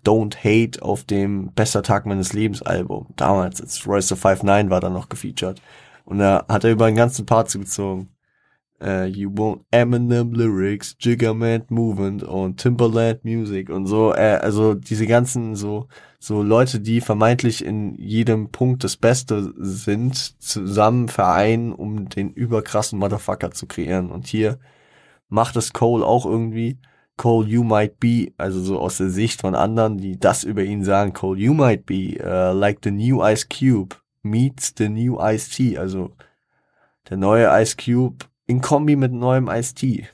Don't 0.05 0.37
Hate 0.37 0.83
auf 0.83 1.05
dem 1.05 1.53
Bester 1.53 1.83
Tag 1.83 2.07
meines 2.07 2.33
Lebens 2.33 2.63
Album. 2.63 3.07
Damals, 3.17 3.61
als 3.61 3.87
Royce 3.87 4.09
the 4.09 4.15
5'9 4.15 4.71
war 4.71 4.81
da 4.81 4.91
noch 4.91 5.09
gefeatured. 5.09 5.61
Und 6.05 6.19
da 6.19 6.45
hat 6.49 6.65
er 6.65 6.73
über 6.73 6.87
den 6.87 6.97
ganzen 6.97 7.27
Part 7.27 7.51
zugezogen. 7.51 8.09
Uh, 8.83 9.05
you 9.05 9.31
want 9.31 9.63
Eminem 9.71 10.33
Lyrics, 10.33 10.97
Jiggerman 10.99 11.65
Movement 11.69 12.23
und 12.23 12.57
Timberland 12.57 13.23
Music 13.27 13.69
und 13.69 13.87
so. 13.87 14.15
Äh, 14.15 14.39
also 14.41 14.73
diese 14.73 15.07
ganzen 15.07 15.55
so 15.55 15.87
so 16.19 16.43
Leute, 16.43 16.81
die 16.81 17.01
vermeintlich 17.01 17.65
in 17.65 17.95
jedem 17.95 18.51
Punkt 18.51 18.85
das 18.85 18.99
Beste 18.99 19.55
sind, 19.57 20.41
zusammen 20.41 21.09
vereinen, 21.09 21.73
um 21.73 22.11
den 22.11 22.31
überkrassen 22.33 22.99
Motherfucker 22.99 23.51
zu 23.53 23.67
kreieren. 23.67 24.11
Und 24.11 24.27
hier 24.27 24.59
macht 25.31 25.57
es 25.57 25.73
Cole 25.73 26.05
auch 26.05 26.27
irgendwie. 26.27 26.79
Cole, 27.21 27.47
you 27.47 27.63
might 27.63 28.01
be, 28.01 28.33
also 28.39 28.63
so 28.63 28.79
aus 28.79 28.97
der 28.97 29.11
Sicht 29.11 29.43
von 29.43 29.55
anderen, 29.55 29.99
die 29.99 30.19
das 30.19 30.43
über 30.43 30.65
ihn 30.65 30.85
sagen. 30.85 31.13
Cole, 31.13 31.39
you 31.39 31.53
might 31.53 31.85
be 31.85 32.19
uh, 32.25 32.55
like 32.55 32.79
the 32.83 32.91
new 32.91 33.21
Ice 33.21 33.47
Cube 33.47 33.95
meets 34.23 34.73
the 34.75 34.89
new 34.89 35.19
Ice 35.21 35.51
T. 35.51 35.77
Also 35.77 36.13
der 37.11 37.19
neue 37.19 37.47
Ice 37.61 37.77
Cube 37.77 38.25
in 38.47 38.63
Kombi 38.63 38.97
mit 38.97 39.13
neuem 39.13 39.49
Ice-T. 39.49 40.09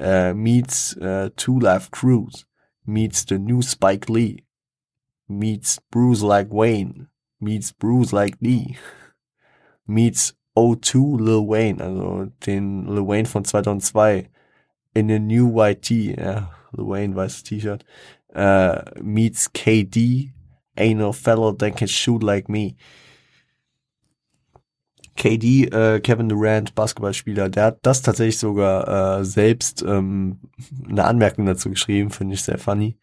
Uh, 0.00 0.34
meets 0.34 0.96
uh, 0.96 1.30
Two 1.36 1.60
Life 1.60 1.92
Cruise. 1.92 2.46
Meets 2.84 3.24
the 3.28 3.38
new 3.38 3.62
Spike 3.62 4.08
Lee. 4.08 4.42
Meets 5.28 5.78
Bruce 5.92 6.22
like 6.22 6.50
Wayne. 6.50 7.06
Meets 7.38 7.72
Bruce 7.72 8.10
like 8.10 8.36
Lee. 8.40 8.76
Meets 9.86 10.34
O2 10.56 11.20
Lil 11.20 11.46
Wayne, 11.46 11.80
also 11.80 12.26
den 12.44 12.86
Lil 12.86 13.06
Wayne 13.06 13.26
von 13.26 13.44
2002. 13.44 14.28
In 14.94 15.08
the 15.08 15.18
new 15.18 15.48
White 15.54 15.82
Tee, 15.82 16.16
ja, 16.18 16.50
Lil 16.72 16.88
Wayne 16.88 17.14
weißes 17.14 17.44
T-Shirt. 17.44 17.84
Uh, 18.34 18.82
meets 19.02 19.52
KD. 19.52 20.32
Ain't 20.76 20.98
no 20.98 21.12
fellow 21.12 21.52
that 21.52 21.76
can 21.76 21.88
shoot 21.88 22.22
like 22.22 22.48
me. 22.48 22.76
KD, 25.16 25.70
äh, 25.72 26.00
Kevin 26.00 26.28
Durant, 26.28 26.74
Basketballspieler, 26.74 27.50
der 27.50 27.64
hat 27.64 27.78
das 27.82 28.00
tatsächlich 28.00 28.38
sogar 28.38 29.20
äh, 29.20 29.24
selbst 29.24 29.82
ähm, 29.82 30.38
eine 30.88 31.04
Anmerkung 31.04 31.44
dazu 31.44 31.68
geschrieben, 31.68 32.10
finde 32.10 32.34
ich 32.34 32.42
sehr 32.42 32.56
funny. 32.56 32.96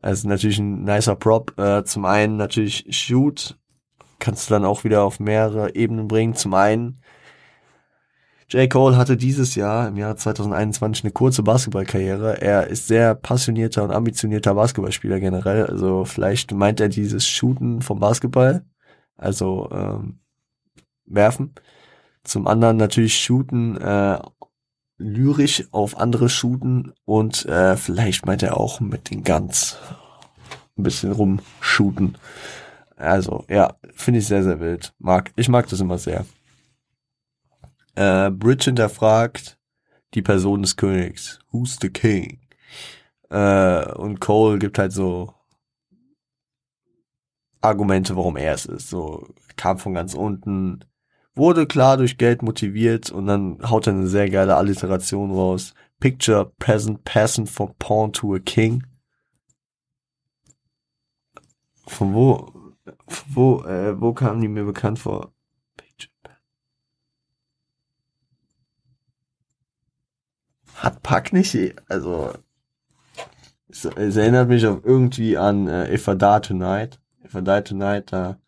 Also 0.00 0.28
natürlich 0.28 0.58
ein 0.58 0.82
nicer 0.82 1.14
Prop. 1.14 1.56
Äh, 1.58 1.84
zum 1.84 2.04
einen 2.04 2.36
natürlich 2.36 2.86
Shoot, 2.90 3.56
kannst 4.18 4.50
du 4.50 4.54
dann 4.54 4.64
auch 4.64 4.82
wieder 4.82 5.04
auf 5.04 5.20
mehrere 5.20 5.74
Ebenen 5.76 6.08
bringen. 6.08 6.34
Zum 6.34 6.54
einen, 6.54 7.00
J. 8.52 8.68
Cole 8.68 8.98
hatte 8.98 9.16
dieses 9.16 9.54
Jahr, 9.54 9.88
im 9.88 9.96
Jahr 9.96 10.14
2021, 10.14 11.04
eine 11.04 11.12
kurze 11.12 11.42
Basketballkarriere. 11.42 12.42
Er 12.42 12.66
ist 12.66 12.86
sehr 12.86 13.14
passionierter 13.14 13.82
und 13.82 13.92
ambitionierter 13.92 14.54
Basketballspieler 14.54 15.20
generell. 15.20 15.64
Also 15.64 16.04
vielleicht 16.04 16.52
meint 16.52 16.78
er 16.78 16.90
dieses 16.90 17.26
Shooten 17.26 17.80
vom 17.80 17.98
Basketball. 17.98 18.62
Also 19.16 19.70
ähm, 19.72 20.18
werfen. 21.06 21.54
Zum 22.24 22.46
anderen 22.46 22.76
natürlich 22.76 23.18
shooten, 23.18 23.78
äh, 23.80 24.18
lyrisch 24.98 25.64
auf 25.70 25.96
andere 25.96 26.28
shooten 26.28 26.92
und 27.06 27.46
äh, 27.46 27.78
vielleicht 27.78 28.26
meint 28.26 28.42
er 28.42 28.58
auch 28.58 28.80
mit 28.80 29.10
den 29.10 29.24
Guns 29.24 29.78
ein 30.76 30.82
bisschen 30.82 31.12
rumshooten. 31.12 32.18
Also, 32.96 33.46
ja, 33.48 33.76
finde 33.94 34.20
ich 34.20 34.26
sehr, 34.26 34.42
sehr 34.42 34.60
wild. 34.60 34.92
Mag, 34.98 35.32
ich 35.36 35.48
mag 35.48 35.68
das 35.68 35.80
immer 35.80 35.96
sehr. 35.96 36.26
Äh, 37.94 38.30
Bridge 38.30 38.64
hinterfragt 38.66 39.58
die 40.14 40.22
Person 40.22 40.62
des 40.62 40.76
Königs. 40.76 41.38
Who's 41.50 41.78
the 41.80 41.90
king? 41.90 42.40
Äh, 43.30 43.92
und 43.92 44.20
Cole 44.20 44.58
gibt 44.58 44.78
halt 44.78 44.92
so 44.92 45.34
Argumente, 47.62 48.16
warum 48.16 48.36
er 48.36 48.54
es 48.54 48.66
ist. 48.66 48.90
So, 48.90 49.26
kam 49.56 49.78
von 49.78 49.94
ganz 49.94 50.14
unten, 50.14 50.84
wurde 51.34 51.66
klar 51.66 51.96
durch 51.96 52.18
Geld 52.18 52.42
motiviert 52.42 53.10
und 53.10 53.26
dann 53.26 53.58
haut 53.70 53.86
er 53.86 53.94
eine 53.94 54.08
sehr 54.08 54.28
geile 54.28 54.56
Alliteration 54.56 55.30
raus. 55.32 55.74
Picture 56.00 56.52
present 56.58 57.04
passing 57.04 57.46
from 57.46 57.74
pawn 57.78 58.12
to 58.12 58.34
a 58.34 58.40
king. 58.40 58.84
Von 61.86 62.14
wo, 62.14 62.52
von 63.06 63.34
wo, 63.34 63.64
äh, 63.64 64.00
wo 64.00 64.12
kamen 64.12 64.40
die 64.40 64.48
mir 64.48 64.64
bekannt 64.64 64.98
vor? 64.98 65.32
Hat 70.82 71.02
Pack 71.02 71.32
nicht, 71.32 71.56
also, 71.88 72.32
es, 73.68 73.84
es 73.84 74.16
erinnert 74.16 74.48
mich 74.48 74.66
auch 74.66 74.80
irgendwie 74.82 75.38
an 75.38 75.68
äh, 75.68 75.94
If 75.94 76.08
I 76.08 76.18
Die 76.18 76.40
Tonight. 76.42 76.98
If 77.24 77.34
I 77.34 77.42
Die 77.42 77.62
Tonight, 77.62 78.12
da 78.12 78.38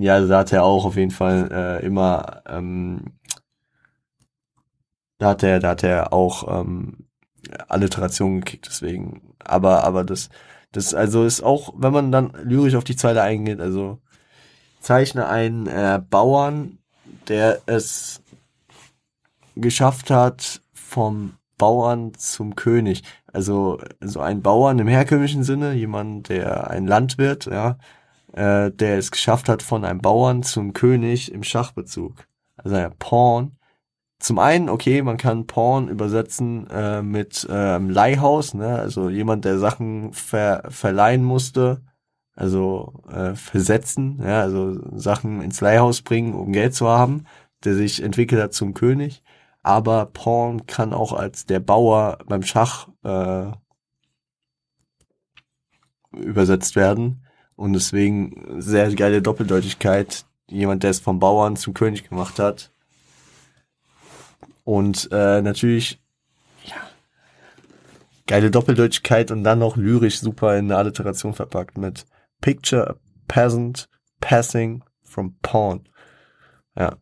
ja, 0.00 0.24
da 0.24 0.38
hat 0.38 0.52
er 0.52 0.62
auch 0.64 0.84
auf 0.84 0.96
jeden 0.96 1.10
Fall 1.10 1.48
äh, 1.50 1.84
immer, 1.84 2.42
ähm, 2.46 3.18
da 5.18 5.30
hat 5.30 5.42
er, 5.42 5.58
da 5.58 5.70
hat 5.70 5.82
er 5.82 6.12
auch 6.12 6.60
ähm, 6.60 7.08
Alliteration 7.68 8.40
gekickt, 8.40 8.66
deswegen. 8.68 9.34
Aber, 9.40 9.82
aber 9.82 10.04
das, 10.04 10.28
das 10.70 10.94
also 10.94 11.24
ist 11.24 11.42
auch, 11.42 11.74
wenn 11.76 11.92
man 11.92 12.12
dann 12.12 12.32
lyrisch 12.44 12.76
auf 12.76 12.84
die 12.84 12.94
Zeile 12.94 13.22
eingeht, 13.22 13.60
also 13.60 13.98
zeichne 14.80 15.26
einen 15.26 15.66
äh, 15.66 16.00
Bauern, 16.08 16.78
der 17.26 17.60
es 17.66 18.22
geschafft 19.60 20.10
hat, 20.10 20.62
vom 20.72 21.34
Bauern 21.58 22.14
zum 22.14 22.54
König. 22.54 23.02
Also 23.32 23.78
so 24.00 24.20
ein 24.20 24.42
Bauern 24.42 24.78
im 24.78 24.88
herkömmlichen 24.88 25.44
Sinne, 25.44 25.74
jemand, 25.74 26.28
der 26.28 26.70
ein 26.70 26.86
Landwirt, 26.86 27.46
ja, 27.46 27.76
äh, 28.32 28.70
der 28.70 28.98
es 28.98 29.10
geschafft 29.10 29.48
hat 29.48 29.62
von 29.62 29.84
einem 29.84 30.00
Bauern 30.00 30.42
zum 30.42 30.72
König 30.72 31.32
im 31.32 31.42
Schachbezug. 31.42 32.26
Also 32.56 32.76
ein 32.76 32.94
Pawn. 32.98 33.56
Zum 34.20 34.38
einen, 34.38 34.68
okay, 34.68 35.02
man 35.02 35.16
kann 35.16 35.46
Pawn 35.46 35.88
übersetzen 35.88 36.66
äh, 36.70 37.02
mit 37.02 37.46
ähm, 37.50 37.88
Leihhaus, 37.90 38.54
ne? 38.54 38.78
also 38.78 39.08
jemand, 39.10 39.44
der 39.44 39.58
Sachen 39.58 40.12
ver 40.12 40.64
verleihen 40.70 41.22
musste, 41.22 41.82
also 42.34 42.94
äh, 43.12 43.34
versetzen, 43.34 44.20
ja, 44.20 44.40
also 44.40 44.76
Sachen 44.96 45.40
ins 45.40 45.60
Leihhaus 45.60 46.02
bringen, 46.02 46.34
um 46.34 46.52
Geld 46.52 46.74
zu 46.74 46.88
haben, 46.88 47.26
der 47.64 47.74
sich 47.74 48.02
entwickelt 48.02 48.42
hat 48.42 48.54
zum 48.54 48.74
König. 48.74 49.22
Aber 49.68 50.06
Pawn 50.06 50.64
kann 50.64 50.94
auch 50.94 51.12
als 51.12 51.44
der 51.44 51.60
Bauer 51.60 52.20
beim 52.24 52.42
Schach 52.42 52.88
äh, 53.04 53.52
übersetzt 56.16 56.74
werden. 56.74 57.26
Und 57.54 57.74
deswegen 57.74 58.62
sehr 58.62 58.90
geile 58.94 59.20
Doppeldeutigkeit. 59.20 60.24
Jemand, 60.48 60.84
der 60.84 60.90
es 60.92 61.00
vom 61.00 61.18
Bauern 61.18 61.56
zum 61.56 61.74
König 61.74 62.08
gemacht 62.08 62.38
hat. 62.38 62.72
Und 64.64 65.10
äh, 65.12 65.42
natürlich, 65.42 66.02
ja, 66.64 66.76
geile 68.26 68.50
Doppeldeutigkeit 68.50 69.30
und 69.30 69.44
dann 69.44 69.58
noch 69.58 69.76
lyrisch 69.76 70.20
super 70.20 70.56
in 70.56 70.64
eine 70.64 70.78
Alliteration 70.78 71.34
verpackt 71.34 71.76
mit 71.76 72.06
Picture 72.40 72.88
a 72.88 72.94
peasant 73.26 73.90
passing 74.18 74.82
from 75.02 75.36
pawn. 75.42 75.86
Ja. 76.74 76.96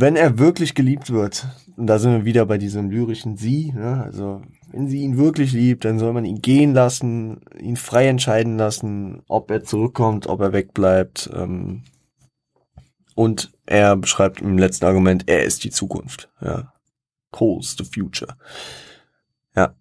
Wenn 0.00 0.16
er 0.16 0.38
wirklich 0.38 0.74
geliebt 0.74 1.10
wird, 1.10 1.46
und 1.76 1.86
da 1.86 1.98
sind 1.98 2.12
wir 2.12 2.24
wieder 2.24 2.46
bei 2.46 2.58
diesem 2.58 2.90
lyrischen 2.90 3.36
Sie, 3.36 3.72
ne? 3.72 4.02
also 4.04 4.42
wenn 4.70 4.88
sie 4.88 5.00
ihn 5.00 5.16
wirklich 5.16 5.52
liebt, 5.52 5.84
dann 5.84 5.98
soll 5.98 6.12
man 6.12 6.24
ihn 6.24 6.42
gehen 6.42 6.74
lassen, 6.74 7.40
ihn 7.58 7.76
frei 7.76 8.06
entscheiden 8.08 8.58
lassen, 8.58 9.22
ob 9.26 9.50
er 9.50 9.64
zurückkommt, 9.64 10.26
ob 10.26 10.40
er 10.40 10.52
wegbleibt. 10.52 11.30
Ähm, 11.34 11.84
und 13.14 13.50
er 13.66 13.96
beschreibt 13.96 14.40
im 14.40 14.58
letzten 14.58 14.84
Argument, 14.84 15.24
er 15.26 15.42
ist 15.42 15.64
die 15.64 15.70
Zukunft. 15.70 16.28
Ja. 16.40 16.72
Cole's 17.30 17.76
the 17.76 17.84
future. 17.84 18.36
Ja. 19.56 19.74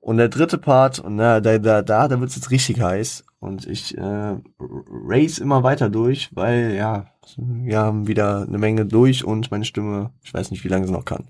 Und 0.00 0.18
der 0.18 0.28
dritte 0.28 0.58
Part, 0.58 0.98
und 0.98 1.16
da, 1.16 1.40
da, 1.40 1.58
da, 1.58 1.82
da, 1.82 2.08
da 2.08 2.20
wird's 2.20 2.36
jetzt 2.36 2.50
richtig 2.50 2.80
heiß. 2.80 3.24
Und 3.44 3.66
ich 3.66 3.96
äh, 3.98 4.36
race 4.58 5.38
immer 5.38 5.62
weiter 5.62 5.90
durch, 5.90 6.30
weil 6.34 6.74
ja, 6.74 7.06
wir 7.36 7.78
haben 7.78 8.06
wieder 8.06 8.46
eine 8.48 8.56
Menge 8.56 8.86
durch 8.86 9.22
und 9.22 9.50
meine 9.50 9.66
Stimme, 9.66 10.12
ich 10.22 10.32
weiß 10.32 10.50
nicht, 10.50 10.64
wie 10.64 10.68
lange 10.68 10.86
sie 10.86 10.92
noch 10.92 11.04
kann. 11.04 11.28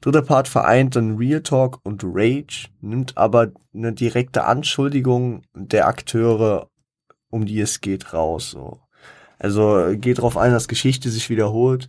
Dritter 0.00 0.22
Part 0.22 0.48
vereint 0.48 0.96
dann 0.96 1.16
Real 1.16 1.40
Talk 1.40 1.78
und 1.84 2.02
Rage, 2.04 2.68
nimmt 2.80 3.16
aber 3.16 3.52
eine 3.72 3.92
direkte 3.92 4.46
Anschuldigung 4.46 5.42
der 5.54 5.86
Akteure, 5.86 6.70
um 7.30 7.46
die 7.46 7.60
es 7.60 7.80
geht, 7.80 8.12
raus. 8.12 8.50
So. 8.50 8.80
Also 9.38 9.94
geht 9.96 10.18
darauf 10.18 10.36
ein, 10.36 10.50
dass 10.50 10.66
Geschichte 10.66 11.08
sich 11.08 11.30
wiederholt. 11.30 11.88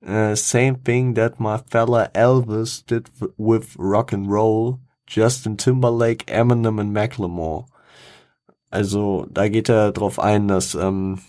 Uh, 0.00 0.34
same 0.34 0.82
thing 0.82 1.14
that 1.14 1.40
my 1.40 1.58
fella 1.68 2.08
Elvis 2.14 2.86
did 2.86 3.10
with 3.36 3.76
rock 3.78 4.14
and 4.14 4.30
roll, 4.30 4.78
Justin 5.06 5.58
Timberlake, 5.58 6.26
Eminem 6.28 6.78
und 6.78 6.92
Macklemore. 6.92 7.66
Also 8.70 9.26
da 9.30 9.48
geht 9.48 9.68
er 9.68 9.92
darauf 9.92 10.18
ein, 10.18 10.48
dass 10.48 10.74
ähm, 10.74 11.20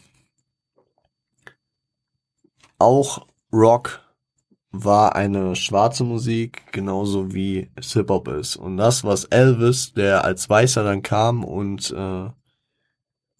auch 2.78 3.26
Rock 3.52 4.02
war 4.72 5.16
eine 5.16 5.56
schwarze 5.56 6.04
Musik, 6.04 6.72
genauso 6.72 7.34
wie 7.34 7.72
Hip-Hop 7.80 8.28
ist. 8.28 8.56
Und 8.56 8.78
das, 8.78 9.04
was 9.04 9.26
Elvis, 9.26 9.94
der 9.94 10.24
als 10.26 10.50
Weißer 10.50 10.84
dann 10.84 11.02
kam 11.02 11.44
und 11.44 11.92
äh, 11.92 12.30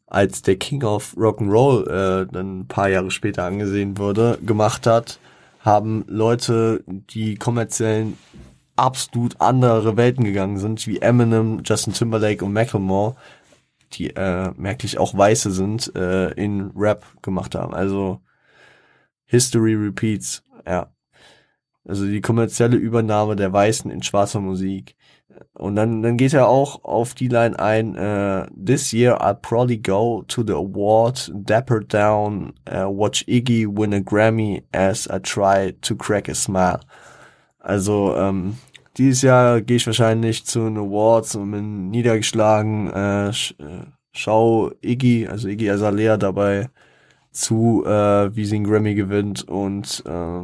als 0.08 0.42
der 0.42 0.56
King 0.56 0.84
of 0.84 1.16
Rock'n'Roll 1.16 1.84
äh, 1.88 2.28
dann 2.32 2.62
ein 2.62 2.68
paar 2.68 2.90
Jahre 2.90 3.12
später 3.12 3.44
angesehen 3.44 3.98
wurde, 4.00 4.40
gemacht 4.44 4.88
hat, 4.88 5.20
haben 5.60 6.04
Leute, 6.08 6.84
die 6.88 7.36
kommerziellen 7.36 8.18
absolut 8.76 9.40
andere 9.40 9.98
Welten 9.98 10.24
gegangen 10.24 10.58
sind, 10.58 10.88
wie 10.88 11.00
Eminem, 11.00 11.62
Justin 11.64 11.94
Timberlake 11.94 12.44
und 12.44 12.54
Macklemore, 12.54 13.16
die 13.94 14.16
äh, 14.16 14.52
merklich 14.56 14.98
auch 14.98 15.18
Weiße 15.18 15.52
sind, 15.52 15.94
äh, 15.96 16.32
in 16.32 16.72
Rap 16.76 17.06
gemacht 17.22 17.56
haben. 17.56 17.74
Also 17.74 18.22
History 19.26 19.76
repeats, 19.76 20.44
ja. 20.66 20.92
Also 21.88 22.06
die 22.06 22.22
kommerzielle 22.22 22.78
Übernahme 22.78 23.36
der 23.36 23.52
Weißen 23.52 23.90
in 23.90 24.04
schwarzer 24.04 24.42
Musik. 24.42 24.96
Und 25.54 25.76
dann, 25.76 26.02
dann 26.02 26.18
geht 26.18 26.34
er 26.34 26.48
auch 26.48 26.84
auf 26.84 27.14
die 27.14 27.28
Line 27.28 27.58
ein, 27.58 27.96
uh, 27.96 28.46
This 28.54 28.92
year 28.92 29.22
I'll 29.22 29.36
probably 29.36 29.78
go 29.78 30.24
to 30.28 30.44
the 30.44 30.54
award, 30.54 31.32
dapper 31.34 31.80
down, 31.80 32.54
uh, 32.70 32.88
watch 32.90 33.24
Iggy 33.28 33.66
win 33.68 33.94
a 33.94 34.00
Grammy 34.00 34.64
as 34.72 35.08
I 35.08 35.20
try 35.20 35.74
to 35.82 35.96
crack 35.96 36.28
a 36.30 36.36
smile. 36.36 36.82
Also, 37.60 38.16
ähm, 38.16 38.58
dieses 39.00 39.22
Jahr 39.22 39.62
gehe 39.62 39.78
ich 39.78 39.88
wahrscheinlich 39.88 40.46
zu 40.46 40.60
den 40.60 40.78
Awards 40.78 41.36
und 41.36 41.52
bin 41.52 41.90
niedergeschlagen, 41.90 42.92
äh, 42.92 43.30
äh, 43.30 43.34
schau 44.12 44.72
Iggy, 44.82 45.28
also 45.28 45.48
Iggy 45.48 45.70
Azalea 45.70 46.18
dabei 46.18 46.70
zu, 47.32 47.86
äh, 47.86 48.36
wie 48.36 48.46
sie 48.46 48.58
einen 48.58 48.66
Grammy 48.66 48.96
gewinnt 48.96 49.48
und 49.48 50.04
äh, 50.06 50.44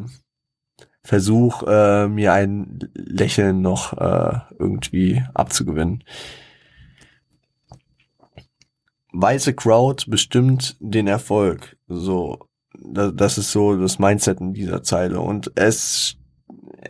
Versuch, 1.04 1.62
äh, 1.68 2.08
mir 2.08 2.34
ein 2.34 2.80
Lächeln 2.96 3.62
noch 3.62 3.94
äh, 3.94 4.40
irgendwie 4.58 5.22
abzugewinnen. 5.36 6.04
Weiße 9.14 9.54
Crowd 9.54 10.10
bestimmt 10.10 10.78
den 10.80 11.08
Erfolg. 11.08 11.78
So, 11.88 12.48
das 12.74 13.38
ist 13.38 13.52
so 13.52 13.78
das 13.78 14.00
Mindset 14.00 14.42
in 14.42 14.54
dieser 14.54 14.82
Zeile. 14.82 15.20
Und 15.20 15.52
es, 15.56 16.18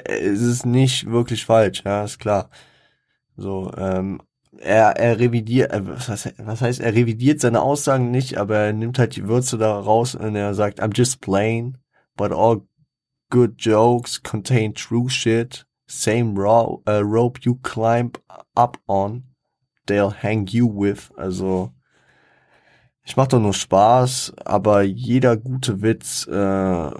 es 0.05 0.41
ist 0.41 0.65
nicht 0.65 1.09
wirklich 1.09 1.45
falsch, 1.45 1.83
ja, 1.85 2.03
ist 2.03 2.19
klar. 2.19 2.49
So, 3.37 3.71
ähm, 3.77 4.21
er, 4.59 4.97
er 4.97 5.19
revidiert, 5.19 5.71
äh, 5.71 5.85
was 5.85 6.07
heißt, 6.07 6.33
was 6.37 6.61
heißt, 6.61 6.79
er 6.79 6.93
revidiert 6.93 7.41
seine 7.41 7.61
Aussagen 7.61 8.11
nicht, 8.11 8.37
aber 8.37 8.57
er 8.57 8.73
nimmt 8.73 8.99
halt 8.99 9.15
die 9.15 9.27
Würze 9.27 9.57
da 9.57 9.77
raus 9.77 10.15
und 10.15 10.35
er 10.35 10.53
sagt, 10.53 10.81
I'm 10.81 10.95
just 10.95 11.21
plain, 11.21 11.77
but 12.15 12.31
all 12.31 12.61
good 13.29 13.55
jokes 13.57 14.21
contain 14.21 14.73
true 14.73 15.09
shit. 15.09 15.65
Same 15.87 16.35
ro 16.35 16.81
uh, 16.87 17.01
rope 17.03 17.41
you 17.43 17.59
climb 17.61 18.11
up 18.55 18.79
on, 18.87 19.23
they'll 19.87 20.13
hang 20.23 20.47
you 20.47 20.67
with. 20.67 21.11
Also, 21.15 21.71
ich 23.03 23.15
mach 23.17 23.27
doch 23.27 23.39
nur 23.39 23.53
Spaß, 23.53 24.33
aber 24.43 24.81
jeder 24.81 25.37
gute 25.37 25.83
Witz 25.83 26.25
äh, 26.27 26.91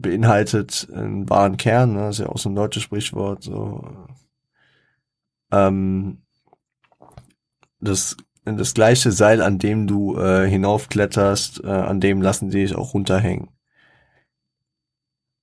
beinhaltet 0.00 0.88
einen 0.92 1.28
wahren 1.28 1.56
Kern. 1.56 1.94
Ne? 1.94 2.00
Das 2.00 2.18
ist 2.18 2.24
ja 2.24 2.30
auch 2.30 2.38
so 2.38 2.48
ein 2.48 2.54
deutsches 2.54 2.82
Sprichwort. 2.82 3.42
So. 3.42 3.84
Ähm, 5.52 6.22
das 7.80 8.16
das 8.44 8.74
gleiche 8.74 9.10
Seil, 9.10 9.42
an 9.42 9.58
dem 9.58 9.88
du 9.88 10.16
äh, 10.16 10.48
hinaufkletterst, 10.48 11.64
äh, 11.64 11.66
an 11.68 12.00
dem 12.00 12.22
lassen 12.22 12.50
sie 12.52 12.60
dich 12.60 12.76
auch 12.76 12.94
runterhängen 12.94 13.48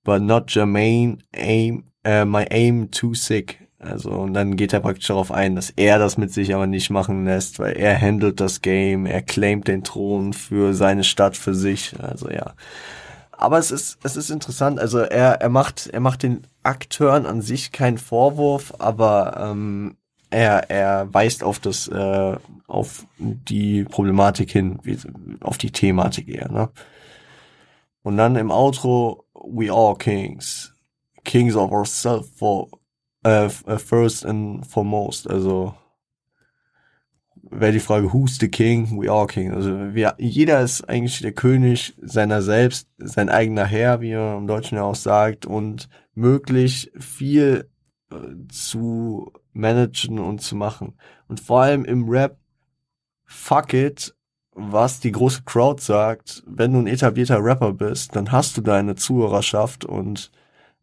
but 0.04 0.22
not 0.22 0.54
Jermaine 0.54 1.18
aim, 1.34 1.84
äh, 2.04 2.24
my 2.24 2.46
aim 2.50 2.90
too 2.90 3.14
sick. 3.14 3.58
Also, 3.78 4.10
und 4.10 4.32
dann 4.32 4.56
geht 4.56 4.72
er 4.72 4.80
praktisch 4.80 5.08
darauf 5.08 5.30
ein, 5.30 5.56
dass 5.56 5.70
er 5.70 5.98
das 5.98 6.16
mit 6.16 6.32
sich 6.32 6.54
aber 6.54 6.66
nicht 6.66 6.88
machen 6.88 7.24
lässt, 7.24 7.58
weil 7.58 7.76
er 7.76 8.00
handelt 8.00 8.40
das 8.40 8.62
Game, 8.62 9.04
er 9.04 9.20
claimt 9.20 9.68
den 9.68 9.84
Thron 9.84 10.32
für 10.32 10.72
seine 10.72 11.04
Stadt, 11.04 11.36
für 11.36 11.54
sich. 11.54 11.94
Also, 12.00 12.30
ja. 12.30 12.54
Aber 13.36 13.58
es 13.58 13.70
ist, 13.70 13.98
es 14.02 14.16
ist 14.16 14.30
interessant. 14.30 14.78
Also, 14.78 14.98
er, 14.98 15.40
er 15.40 15.48
macht, 15.48 15.88
er 15.88 16.00
macht 16.00 16.22
den 16.22 16.46
Akteuren 16.62 17.26
an 17.26 17.42
sich 17.42 17.72
keinen 17.72 17.98
Vorwurf, 17.98 18.72
aber, 18.78 19.36
ähm, 19.38 19.96
er, 20.30 20.70
er 20.70 21.14
weist 21.14 21.44
auf 21.44 21.60
das, 21.60 21.86
äh, 21.88 22.36
auf 22.66 23.06
die 23.18 23.84
Problematik 23.84 24.50
hin, 24.50 24.80
wie, 24.82 24.98
auf 25.40 25.58
die 25.58 25.70
Thematik 25.70 26.28
eher, 26.28 26.50
ne? 26.50 26.70
Und 28.02 28.16
dann 28.18 28.36
im 28.36 28.50
Outro 28.50 29.24
we 29.34 29.72
are 29.72 29.96
kings. 29.96 30.72
Kings 31.24 31.56
of 31.56 31.72
ourselves 31.72 32.28
for 32.36 32.68
uh, 33.24 33.48
first 33.48 34.26
and 34.26 34.66
foremost. 34.66 35.28
Also 35.28 35.74
wäre 37.54 37.72
die 37.72 37.80
Frage, 37.80 38.12
who's 38.12 38.38
the 38.38 38.48
king? 38.48 39.00
We 39.00 39.10
are 39.10 39.26
king. 39.26 39.52
Also 39.52 39.94
wir, 39.94 40.14
jeder 40.18 40.60
ist 40.60 40.88
eigentlich 40.88 41.20
der 41.20 41.32
König 41.32 41.94
seiner 42.00 42.42
selbst, 42.42 42.88
sein 42.98 43.28
eigener 43.28 43.64
Herr, 43.64 44.00
wie 44.00 44.10
er 44.10 44.36
im 44.36 44.46
Deutschen 44.46 44.76
ja 44.76 44.82
auch 44.84 44.94
sagt, 44.94 45.46
und 45.46 45.88
möglich 46.14 46.90
viel 46.98 47.68
äh, 48.10 48.16
zu 48.48 49.32
managen 49.52 50.18
und 50.18 50.40
zu 50.40 50.56
machen. 50.56 50.94
Und 51.28 51.40
vor 51.40 51.62
allem 51.62 51.84
im 51.84 52.08
Rap, 52.08 52.38
fuck 53.24 53.72
it, 53.72 54.14
was 54.52 55.00
die 55.00 55.12
große 55.12 55.42
Crowd 55.44 55.82
sagt, 55.82 56.42
wenn 56.46 56.72
du 56.72 56.78
ein 56.78 56.86
etablierter 56.86 57.42
Rapper 57.42 57.72
bist, 57.72 58.14
dann 58.14 58.30
hast 58.30 58.56
du 58.56 58.60
deine 58.60 58.94
Zuhörerschaft 58.94 59.84
und 59.84 60.30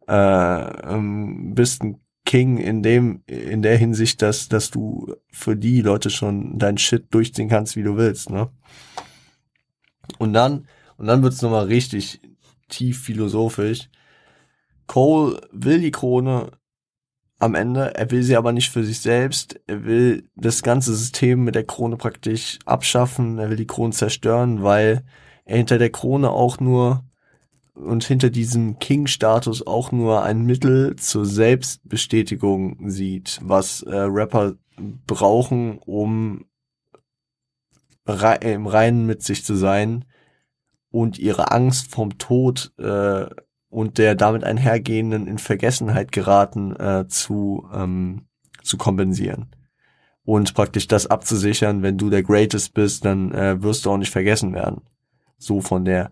äh, 0.07 0.13
ähm, 0.13 1.53
bist 1.55 1.83
ein 1.83 2.01
King 2.25 2.57
in 2.57 2.83
dem 2.83 3.23
in 3.25 3.61
der 3.61 3.77
Hinsicht, 3.77 4.21
dass 4.21 4.47
dass 4.47 4.69
du 4.71 5.15
für 5.31 5.55
die 5.55 5.81
Leute 5.81 6.09
schon 6.09 6.57
dein 6.59 6.77
Shit 6.77 7.13
durchziehen 7.13 7.49
kannst, 7.49 7.75
wie 7.75 7.83
du 7.83 7.97
willst, 7.97 8.29
ne? 8.29 8.49
Und 10.17 10.33
dann 10.33 10.67
und 10.97 11.07
dann 11.07 11.23
wird's 11.23 11.41
nochmal 11.41 11.65
richtig 11.65 12.21
tief 12.69 13.03
philosophisch. 13.03 13.89
Cole 14.87 15.41
will 15.51 15.79
die 15.79 15.91
Krone 15.91 16.51
am 17.39 17.55
Ende. 17.55 17.95
Er 17.95 18.11
will 18.11 18.23
sie 18.23 18.35
aber 18.35 18.51
nicht 18.51 18.69
für 18.69 18.83
sich 18.83 18.99
selbst. 18.99 19.59
Er 19.67 19.83
will 19.85 20.29
das 20.35 20.63
ganze 20.63 20.95
System 20.95 21.43
mit 21.43 21.55
der 21.55 21.65
Krone 21.65 21.97
praktisch 21.97 22.59
abschaffen. 22.65 23.39
Er 23.39 23.49
will 23.49 23.57
die 23.57 23.67
Krone 23.67 23.93
zerstören, 23.93 24.63
weil 24.63 25.03
er 25.45 25.57
hinter 25.57 25.77
der 25.77 25.89
Krone 25.89 26.29
auch 26.29 26.59
nur 26.59 27.03
und 27.73 28.03
hinter 28.03 28.29
diesem 28.29 28.79
King-Status 28.79 29.65
auch 29.65 29.91
nur 29.91 30.23
ein 30.23 30.45
Mittel 30.45 30.95
zur 30.97 31.25
Selbstbestätigung 31.25 32.89
sieht, 32.89 33.39
was 33.41 33.81
äh, 33.83 33.95
Rapper 33.95 34.55
brauchen, 35.07 35.77
um 35.79 36.45
rei 38.05 38.35
im 38.37 38.67
Reinen 38.67 39.05
mit 39.05 39.23
sich 39.23 39.45
zu 39.45 39.55
sein 39.55 40.05
und 40.89 41.17
ihre 41.19 41.51
Angst 41.51 41.89
vom 41.91 42.17
Tod 42.17 42.73
äh, 42.77 43.25
und 43.69 43.97
der 43.97 44.15
damit 44.15 44.43
einhergehenden 44.43 45.27
in 45.27 45.37
Vergessenheit 45.37 46.11
geraten 46.11 46.75
äh, 46.75 47.07
zu, 47.07 47.67
ähm, 47.73 48.25
zu 48.63 48.77
kompensieren. 48.77 49.55
Und 50.23 50.53
praktisch 50.53 50.87
das 50.87 51.07
abzusichern, 51.07 51.81
wenn 51.81 51.97
du 51.97 52.09
der 52.09 52.21
Greatest 52.21 52.73
bist, 52.73 53.05
dann 53.05 53.31
äh, 53.31 53.61
wirst 53.63 53.85
du 53.85 53.91
auch 53.91 53.97
nicht 53.97 54.11
vergessen 54.11 54.53
werden. 54.53 54.81
So 55.37 55.61
von 55.61 55.85
der. 55.85 56.11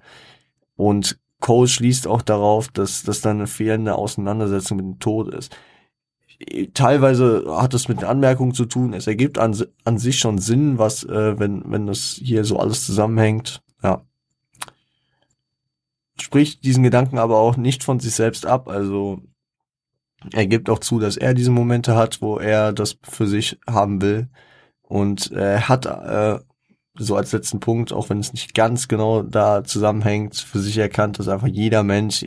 Und 0.75 1.19
Cole 1.39 1.67
schließt 1.67 2.07
auch 2.07 2.21
darauf, 2.21 2.67
dass 2.67 3.03
das 3.03 3.21
dann 3.21 3.37
eine 3.37 3.47
fehlende 3.47 3.95
Auseinandersetzung 3.95 4.77
mit 4.77 4.85
dem 4.85 4.99
Tod 4.99 5.33
ist. 5.33 5.55
Teilweise 6.73 7.45
hat 7.49 7.73
es 7.73 7.89
mit 7.89 8.01
den 8.01 8.07
Anmerkungen 8.07 8.53
zu 8.53 8.65
tun. 8.65 8.93
Es 8.93 9.07
ergibt 9.07 9.37
an, 9.37 9.57
an 9.83 9.97
sich 9.97 10.19
schon 10.19 10.37
Sinn, 10.37 10.77
was, 10.77 11.03
äh, 11.03 11.37
wenn, 11.37 11.63
wenn 11.65 11.87
das 11.87 12.19
hier 12.21 12.45
so 12.45 12.57
alles 12.57 12.85
zusammenhängt. 12.85 13.61
Ja. 13.83 14.03
Spricht 16.19 16.63
diesen 16.63 16.83
Gedanken 16.83 17.17
aber 17.17 17.37
auch 17.37 17.57
nicht 17.57 17.83
von 17.83 17.99
sich 17.99 18.13
selbst 18.13 18.45
ab. 18.45 18.69
Also 18.69 19.21
er 20.31 20.47
gibt 20.47 20.69
auch 20.69 20.79
zu, 20.79 20.99
dass 20.99 21.17
er 21.17 21.33
diese 21.33 21.51
Momente 21.51 21.95
hat, 21.95 22.21
wo 22.21 22.37
er 22.37 22.71
das 22.73 22.97
für 23.03 23.27
sich 23.27 23.59
haben 23.69 24.01
will. 24.01 24.29
Und 24.81 25.31
er 25.31 25.67
hat 25.67 25.85
äh, 25.85 26.39
so 26.99 27.15
als 27.15 27.31
letzten 27.31 27.59
Punkt, 27.59 27.93
auch 27.93 28.09
wenn 28.09 28.19
es 28.19 28.33
nicht 28.33 28.53
ganz 28.53 28.87
genau 28.87 29.23
da 29.23 29.63
zusammenhängt, 29.63 30.35
für 30.35 30.59
sich 30.59 30.77
erkannt, 30.77 31.17
dass 31.17 31.27
einfach 31.27 31.47
jeder 31.47 31.83
Mensch 31.83 32.25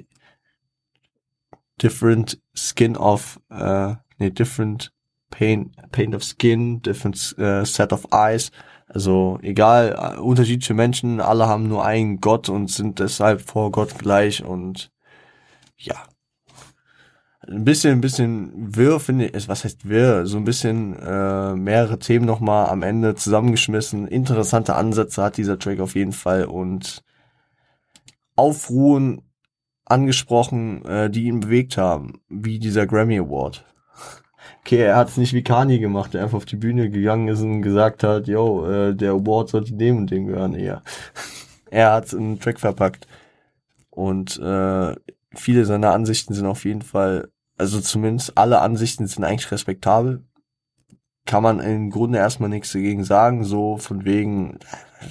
different 1.83 2.41
skin 2.55 2.97
of, 2.97 3.41
äh, 3.51 3.95
nee, 4.19 4.31
different 4.31 4.93
pain, 5.31 5.73
paint 5.91 6.15
of 6.15 6.25
skin, 6.25 6.81
different 6.83 7.37
äh, 7.39 7.65
set 7.65 7.93
of 7.93 8.07
eyes. 8.13 8.51
Also 8.87 9.39
egal, 9.43 10.15
äh, 10.17 10.21
unterschiedliche 10.21 10.75
Menschen, 10.75 11.21
alle 11.21 11.47
haben 11.47 11.69
nur 11.69 11.85
einen 11.85 12.21
Gott 12.21 12.49
und 12.49 12.71
sind 12.71 12.99
deshalb 12.99 13.43
vor 13.43 13.71
Gott 13.73 13.99
gleich 13.99 14.45
und 14.45 14.91
ja, 15.77 15.97
ein 17.49 17.65
bisschen, 17.65 17.93
ein 17.93 18.01
bisschen 18.01 18.77
wirr 18.77 19.01
finde 19.01 19.27
ich, 19.27 19.49
was 19.49 19.65
heißt 19.65 19.89
wirr, 19.89 20.27
so 20.27 20.37
ein 20.37 20.45
bisschen 20.45 20.97
äh, 20.99 21.55
mehrere 21.55 21.99
Themen 21.99 22.25
nochmal 22.25 22.69
am 22.69 22.83
Ende 22.83 23.15
zusammengeschmissen. 23.15 24.07
Interessante 24.07 24.75
Ansätze 24.77 25.23
hat 25.23 25.37
dieser 25.37 25.59
Track 25.59 25.81
auf 25.81 25.95
jeden 25.95 26.13
Fall 26.13 26.45
und 26.45 27.03
Aufruhen 28.37 29.23
angesprochen, 29.85 30.85
äh, 30.85 31.11
die 31.11 31.25
ihn 31.25 31.41
bewegt 31.41 31.77
haben, 31.77 32.21
wie 32.29 32.59
dieser 32.59 32.87
Grammy 32.87 33.19
Award. 33.19 33.65
Okay, 34.65 34.79
er 34.79 34.97
hat 34.97 35.09
es 35.09 35.17
nicht 35.17 35.33
wie 35.33 35.43
Kanye 35.43 35.81
gemacht, 35.81 36.15
der 36.15 36.23
einfach 36.23 36.37
auf 36.37 36.45
die 36.45 36.57
Bühne 36.57 36.89
gegangen 36.89 37.27
ist 37.27 37.41
und 37.41 37.63
gesagt 37.63 38.05
hat, 38.05 38.29
yo, 38.29 38.65
äh, 38.65 38.95
der 38.95 39.11
Award 39.11 39.49
sollte 39.49 39.75
dem 39.75 39.97
und 39.97 40.11
dem 40.11 40.27
gehören 40.27 40.55
eher. 40.55 40.83
er 41.71 41.93
hat 41.93 42.07
es 42.07 42.13
in 42.13 42.21
einen 42.21 42.41
Track 42.41 42.61
verpackt. 42.61 43.09
Und 43.91 44.39
äh, 44.39 44.95
viele 45.35 45.65
seiner 45.65 45.93
Ansichten 45.93 46.35
sind 46.35 46.47
auf 46.47 46.65
jeden 46.65 46.83
Fall, 46.83 47.32
also 47.63 47.81
zumindest 47.81 48.37
alle 48.37 48.61
Ansichten 48.61 49.07
sind 49.07 49.23
eigentlich 49.23 49.53
respektabel. 49.53 50.25
Kann 51.27 51.45
man 51.45 51.61
im 51.61 51.91
Grunde 51.91 52.19
erstmal 52.19 52.49
nichts 52.49 52.73
dagegen 52.73 53.05
sagen, 53.05 53.45
so 53.45 53.77
von 53.77 54.05
wegen, 54.05 54.59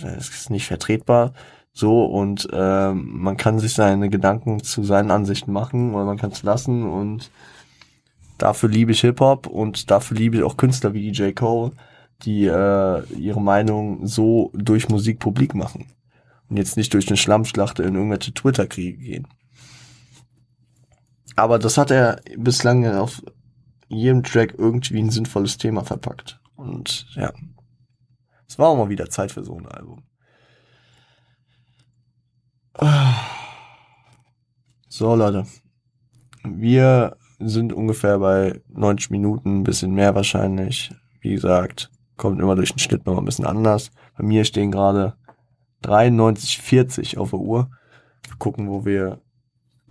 das 0.01 0.27
ist 0.27 0.49
nicht 0.49 0.67
vertretbar, 0.67 1.31
so 1.71 2.03
und 2.03 2.49
ähm, 2.51 3.09
man 3.21 3.37
kann 3.37 3.59
sich 3.59 3.73
seine 3.73 4.09
Gedanken 4.09 4.61
zu 4.61 4.83
seinen 4.83 5.11
Ansichten 5.11 5.53
machen 5.53 5.95
oder 5.95 6.03
man 6.03 6.17
kann 6.17 6.31
es 6.31 6.43
lassen 6.43 6.83
und 6.83 7.31
dafür 8.37 8.67
liebe 8.67 8.91
ich 8.91 8.99
Hip-Hop 8.99 9.47
und 9.47 9.89
dafür 9.89 10.17
liebe 10.17 10.35
ich 10.35 10.43
auch 10.43 10.57
Künstler 10.57 10.93
wie 10.93 11.09
DJ 11.09 11.31
Cole, 11.31 11.71
die 12.23 12.47
äh, 12.47 13.03
ihre 13.13 13.41
Meinung 13.41 14.05
so 14.05 14.51
durch 14.53 14.89
Musik 14.89 15.19
publik 15.19 15.55
machen 15.55 15.85
und 16.49 16.57
jetzt 16.57 16.75
nicht 16.75 16.93
durch 16.93 17.07
eine 17.07 17.15
Schlammschlacht 17.15 17.79
in 17.79 17.95
irgendwelche 17.95 18.33
Twitter-Kriege 18.33 18.97
gehen. 18.97 19.27
Aber 21.41 21.57
das 21.57 21.79
hat 21.79 21.89
er 21.89 22.21
bislang 22.37 22.85
auf 22.85 23.23
jedem 23.87 24.21
Track 24.21 24.53
irgendwie 24.59 24.99
ein 24.99 25.09
sinnvolles 25.09 25.57
Thema 25.57 25.83
verpackt. 25.83 26.39
Und 26.55 27.07
ja, 27.15 27.33
es 28.47 28.59
war 28.59 28.69
auch 28.69 28.77
mal 28.77 28.89
wieder 28.89 29.09
Zeit 29.09 29.31
für 29.31 29.43
so 29.43 29.57
ein 29.57 29.65
Album. 29.65 30.03
So, 34.87 35.15
Leute. 35.15 35.47
Wir 36.43 37.17
sind 37.39 37.73
ungefähr 37.73 38.19
bei 38.19 38.61
90 38.69 39.09
Minuten, 39.09 39.61
ein 39.61 39.63
bisschen 39.63 39.95
mehr 39.95 40.13
wahrscheinlich. 40.13 40.93
Wie 41.21 41.31
gesagt, 41.31 41.89
kommt 42.17 42.39
immer 42.39 42.55
durch 42.55 42.71
den 42.71 42.77
Schnitt 42.77 43.07
noch 43.07 43.17
ein 43.17 43.25
bisschen 43.25 43.47
anders. 43.47 43.89
Bei 44.15 44.23
mir 44.23 44.45
stehen 44.45 44.69
gerade 44.69 45.15
93,40 45.83 47.17
auf 47.17 47.31
der 47.31 47.39
Uhr. 47.39 47.71
Wir 48.27 48.37
gucken, 48.37 48.69
wo 48.69 48.85
wir 48.85 49.19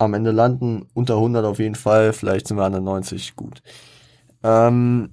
am 0.01 0.13
Ende 0.13 0.31
landen. 0.31 0.87
Unter 0.93 1.15
100 1.15 1.45
auf 1.45 1.59
jeden 1.59 1.75
Fall. 1.75 2.13
Vielleicht 2.13 2.47
sind 2.47 2.57
wir 2.57 2.63
an 2.63 2.73
der 2.73 2.81
90 2.81 3.35
gut. 3.35 3.61
Ähm, 4.43 5.11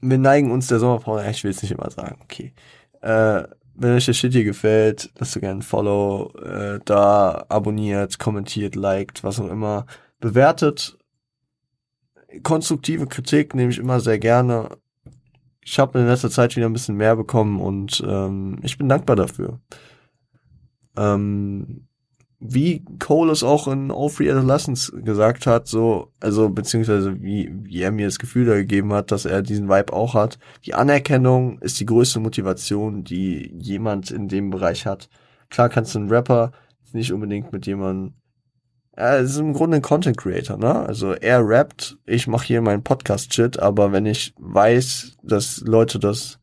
wir 0.00 0.18
neigen 0.18 0.50
uns 0.50 0.66
der 0.66 0.78
Sommerpause. 0.78 1.28
Ich 1.30 1.44
will 1.44 1.50
es 1.50 1.62
nicht 1.62 1.72
immer 1.72 1.90
sagen. 1.90 2.18
Okay. 2.22 2.52
Äh, 3.00 3.44
wenn 3.74 3.94
euch 3.94 4.06
der 4.06 4.12
Shit 4.12 4.32
hier 4.32 4.44
gefällt, 4.44 5.10
lasst 5.18 5.38
gerne 5.40 5.60
ein 5.60 5.62
Follow 5.62 6.32
äh, 6.38 6.78
da, 6.84 7.46
abonniert, 7.48 8.18
kommentiert, 8.18 8.74
liked, 8.74 9.24
was 9.24 9.40
auch 9.40 9.48
immer. 9.48 9.86
Bewertet. 10.20 10.98
Konstruktive 12.42 13.06
Kritik 13.06 13.54
nehme 13.54 13.70
ich 13.70 13.78
immer 13.78 14.00
sehr 14.00 14.18
gerne. 14.18 14.68
Ich 15.64 15.78
habe 15.78 15.98
in 15.98 16.06
letzter 16.06 16.30
Zeit 16.30 16.56
wieder 16.56 16.66
ein 16.66 16.72
bisschen 16.72 16.96
mehr 16.96 17.16
bekommen 17.16 17.60
und 17.60 18.02
ähm, 18.06 18.58
ich 18.62 18.78
bin 18.78 18.88
dankbar 18.88 19.16
dafür. 19.16 19.60
Ähm, 20.96 21.86
wie 22.44 22.84
Cole 22.98 23.30
es 23.30 23.44
auch 23.44 23.68
in 23.68 23.92
All 23.92 24.08
Free 24.08 24.30
Adolescence 24.30 24.92
gesagt 25.04 25.46
hat, 25.46 25.68
so, 25.68 26.12
also 26.20 26.48
beziehungsweise 26.48 27.22
wie, 27.22 27.50
wie 27.62 27.80
er 27.80 27.92
mir 27.92 28.06
das 28.06 28.18
Gefühl 28.18 28.46
da 28.46 28.54
gegeben 28.54 28.92
hat, 28.92 29.12
dass 29.12 29.24
er 29.24 29.42
diesen 29.42 29.68
Vibe 29.68 29.92
auch 29.92 30.14
hat. 30.14 30.38
Die 30.66 30.74
Anerkennung 30.74 31.60
ist 31.60 31.78
die 31.78 31.86
größte 31.86 32.18
Motivation, 32.18 33.04
die 33.04 33.54
jemand 33.58 34.10
in 34.10 34.26
dem 34.26 34.50
Bereich 34.50 34.86
hat. 34.86 35.08
Klar 35.50 35.68
kannst 35.68 35.94
du 35.94 36.00
einen 36.00 36.10
Rapper 36.10 36.50
nicht 36.92 37.12
unbedingt 37.12 37.52
mit 37.52 37.66
jemandem 37.66 38.14
er 38.94 39.20
ist 39.20 39.38
im 39.38 39.54
Grunde 39.54 39.76
ein 39.76 39.82
Content 39.82 40.18
Creator, 40.18 40.58
ne? 40.58 40.86
Also 40.86 41.12
er 41.12 41.40
rappt, 41.48 41.96
ich 42.04 42.26
mache 42.26 42.46
hier 42.46 42.60
meinen 42.60 42.82
Podcast-Shit, 42.82 43.58
aber 43.58 43.90
wenn 43.92 44.04
ich 44.04 44.34
weiß, 44.38 45.16
dass 45.22 45.60
Leute 45.60 45.98
das 45.98 46.38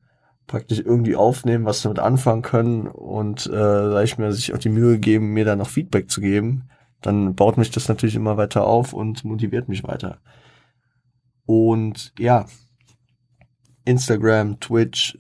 praktisch 0.50 0.80
irgendwie 0.80 1.16
aufnehmen, 1.16 1.66
was 1.66 1.84
damit 1.84 2.00
anfangen 2.00 2.42
können 2.42 2.88
und 2.88 3.46
äh, 3.46 3.52
sag 3.92 4.04
ich 4.04 4.18
mir, 4.18 4.34
sich 4.34 4.54
auch 4.54 4.58
die 4.58 4.70
Mühe 4.70 5.00
geben, 5.00 5.32
mir 5.34 5.46
da 5.46 5.56
noch 5.56 5.70
Feedback 5.70 6.10
zu 6.10 6.22
geben, 6.22 6.70
dann 7.02 7.36
baut 7.36 7.58
mich 7.58 7.72
das 7.72 7.88
natürlich 7.88 8.16
immer 8.16 8.36
weiter 8.36 8.66
auf 8.66 8.92
und 8.92 9.24
motiviert 9.24 9.70
mich 9.70 9.84
weiter. 9.84 10.20
Und 11.46 12.14
ja, 12.18 12.48
Instagram, 13.86 14.60
Twitch, 14.60 15.18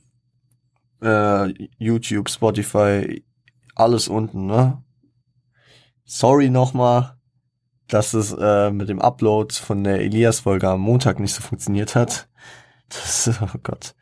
äh, 1.02 1.54
YouTube, 1.78 2.30
Spotify, 2.30 3.24
alles 3.76 4.08
unten, 4.08 4.48
ne? 4.48 4.84
Sorry 6.06 6.50
nochmal, 6.50 7.18
dass 7.88 8.16
es 8.16 8.34
äh, 8.34 8.72
mit 8.72 8.90
dem 8.90 9.00
Upload 9.00 9.54
von 9.54 9.84
der 9.84 10.02
Elias-Folge 10.02 10.68
am 10.68 10.82
Montag 10.82 11.20
nicht 11.20 11.36
so 11.36 11.42
funktioniert 11.42 11.96
hat. 11.96 12.28
Das, 12.90 13.30
oh 13.42 13.60
Gott 13.62 13.94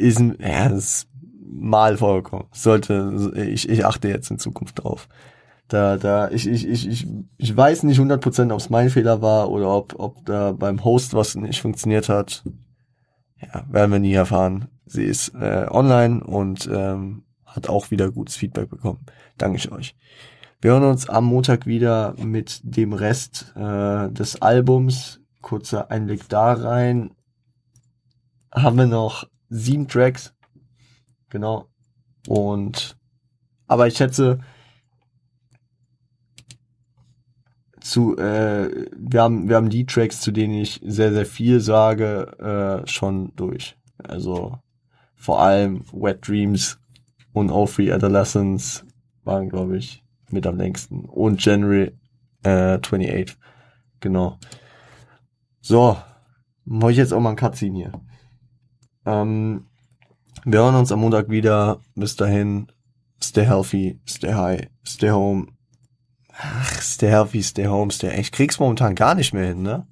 ist, 0.00 0.20
ja, 0.38 0.66
ist 0.66 1.08
mal 1.52 1.96
vorgekommen. 1.96 2.46
Sollte, 2.52 3.32
ich, 3.36 3.68
ich 3.68 3.84
achte 3.84 4.08
jetzt 4.08 4.30
in 4.30 4.38
Zukunft 4.38 4.82
drauf. 4.82 5.08
Da, 5.68 5.96
da, 5.96 6.30
ich, 6.30 6.48
ich, 6.48 6.66
ich, 6.66 6.88
ich, 6.88 7.06
ich 7.36 7.56
weiß 7.56 7.84
nicht 7.84 8.00
100%, 8.00 8.52
ob 8.52 8.58
es 8.58 8.70
mein 8.70 8.90
Fehler 8.90 9.22
war 9.22 9.50
oder 9.50 9.70
ob, 9.70 9.94
ob 9.98 10.24
da 10.26 10.52
beim 10.52 10.82
Host 10.84 11.14
was 11.14 11.36
nicht 11.36 11.60
funktioniert 11.60 12.08
hat. 12.08 12.42
Ja, 13.40 13.64
werden 13.70 13.92
wir 13.92 13.98
nie 14.00 14.12
erfahren. 14.12 14.68
Sie 14.86 15.04
ist 15.04 15.32
äh, 15.34 15.66
online 15.70 16.24
und 16.24 16.68
ähm, 16.72 17.22
hat 17.46 17.68
auch 17.68 17.90
wieder 17.90 18.10
gutes 18.10 18.36
Feedback 18.36 18.68
bekommen. 18.68 18.98
Danke 19.38 19.58
ich 19.58 19.70
euch. 19.70 19.94
Wir 20.60 20.72
hören 20.72 20.84
uns 20.84 21.08
am 21.08 21.24
Montag 21.24 21.66
wieder 21.66 22.14
mit 22.18 22.60
dem 22.64 22.92
Rest 22.92 23.54
äh, 23.56 24.10
des 24.10 24.42
Albums. 24.42 25.20
Kurzer 25.40 25.90
Einblick 25.90 26.28
da 26.28 26.52
rein. 26.52 27.12
Haben 28.52 28.76
wir 28.76 28.86
noch 28.86 29.26
sieben 29.50 29.88
Tracks. 29.88 30.32
Genau. 31.28 31.68
Und 32.26 32.96
aber 33.66 33.86
ich 33.86 33.96
schätze 33.96 34.40
zu 37.80 38.16
äh, 38.16 38.86
wir 38.96 39.22
haben 39.22 39.48
wir 39.48 39.56
haben 39.56 39.70
die 39.70 39.86
Tracks, 39.86 40.20
zu 40.20 40.30
denen 40.32 40.54
ich 40.54 40.80
sehr 40.84 41.12
sehr 41.12 41.26
viel 41.26 41.60
sage, 41.60 42.82
äh, 42.84 42.88
schon 42.88 43.32
durch. 43.36 43.76
Also 44.02 44.58
vor 45.14 45.40
allem 45.40 45.84
Wet 45.92 46.26
Dreams 46.26 46.80
und 47.32 47.50
All 47.50 47.66
Free 47.66 47.92
Adolescence 47.92 48.84
waren 49.24 49.48
glaube 49.48 49.76
ich 49.76 50.02
mit 50.30 50.46
am 50.46 50.56
längsten 50.56 51.04
und 51.04 51.44
January 51.44 51.92
äh, 52.44 52.78
28. 52.78 53.36
Genau. 54.00 54.38
So, 55.60 55.96
mache 56.64 56.92
ich 56.92 56.96
jetzt 56.96 57.12
auch 57.12 57.20
mal 57.20 57.30
ein 57.30 57.36
Cutscene 57.36 57.76
hier. 57.76 57.92
Ähm, 59.10 59.66
wir 60.44 60.60
hören 60.60 60.74
uns 60.74 60.92
am 60.92 61.00
Montag 61.00 61.28
wieder. 61.28 61.80
Bis 61.94 62.16
dahin, 62.16 62.68
stay 63.22 63.44
healthy, 63.44 64.00
stay 64.06 64.34
high, 64.34 64.68
stay 64.86 65.10
home. 65.10 65.48
Ach, 66.32 66.80
stay 66.80 67.08
healthy, 67.08 67.42
stay 67.42 67.66
home, 67.66 67.90
stay. 67.90 68.18
Ich 68.20 68.32
krieg's 68.32 68.58
momentan 68.58 68.94
gar 68.94 69.14
nicht 69.14 69.34
mehr 69.34 69.48
hin, 69.48 69.62
ne? 69.62 69.86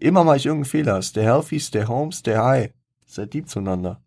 Immer 0.00 0.24
mache 0.24 0.36
ich 0.36 0.46
irgendeinen 0.46 0.70
Fehler. 0.70 1.00
Stay 1.00 1.22
healthy, 1.22 1.58
stay 1.58 1.86
home, 1.86 2.12
stay 2.12 2.36
high. 2.36 2.70
Seid 3.06 3.32
lieb 3.32 3.48
zueinander. 3.48 4.02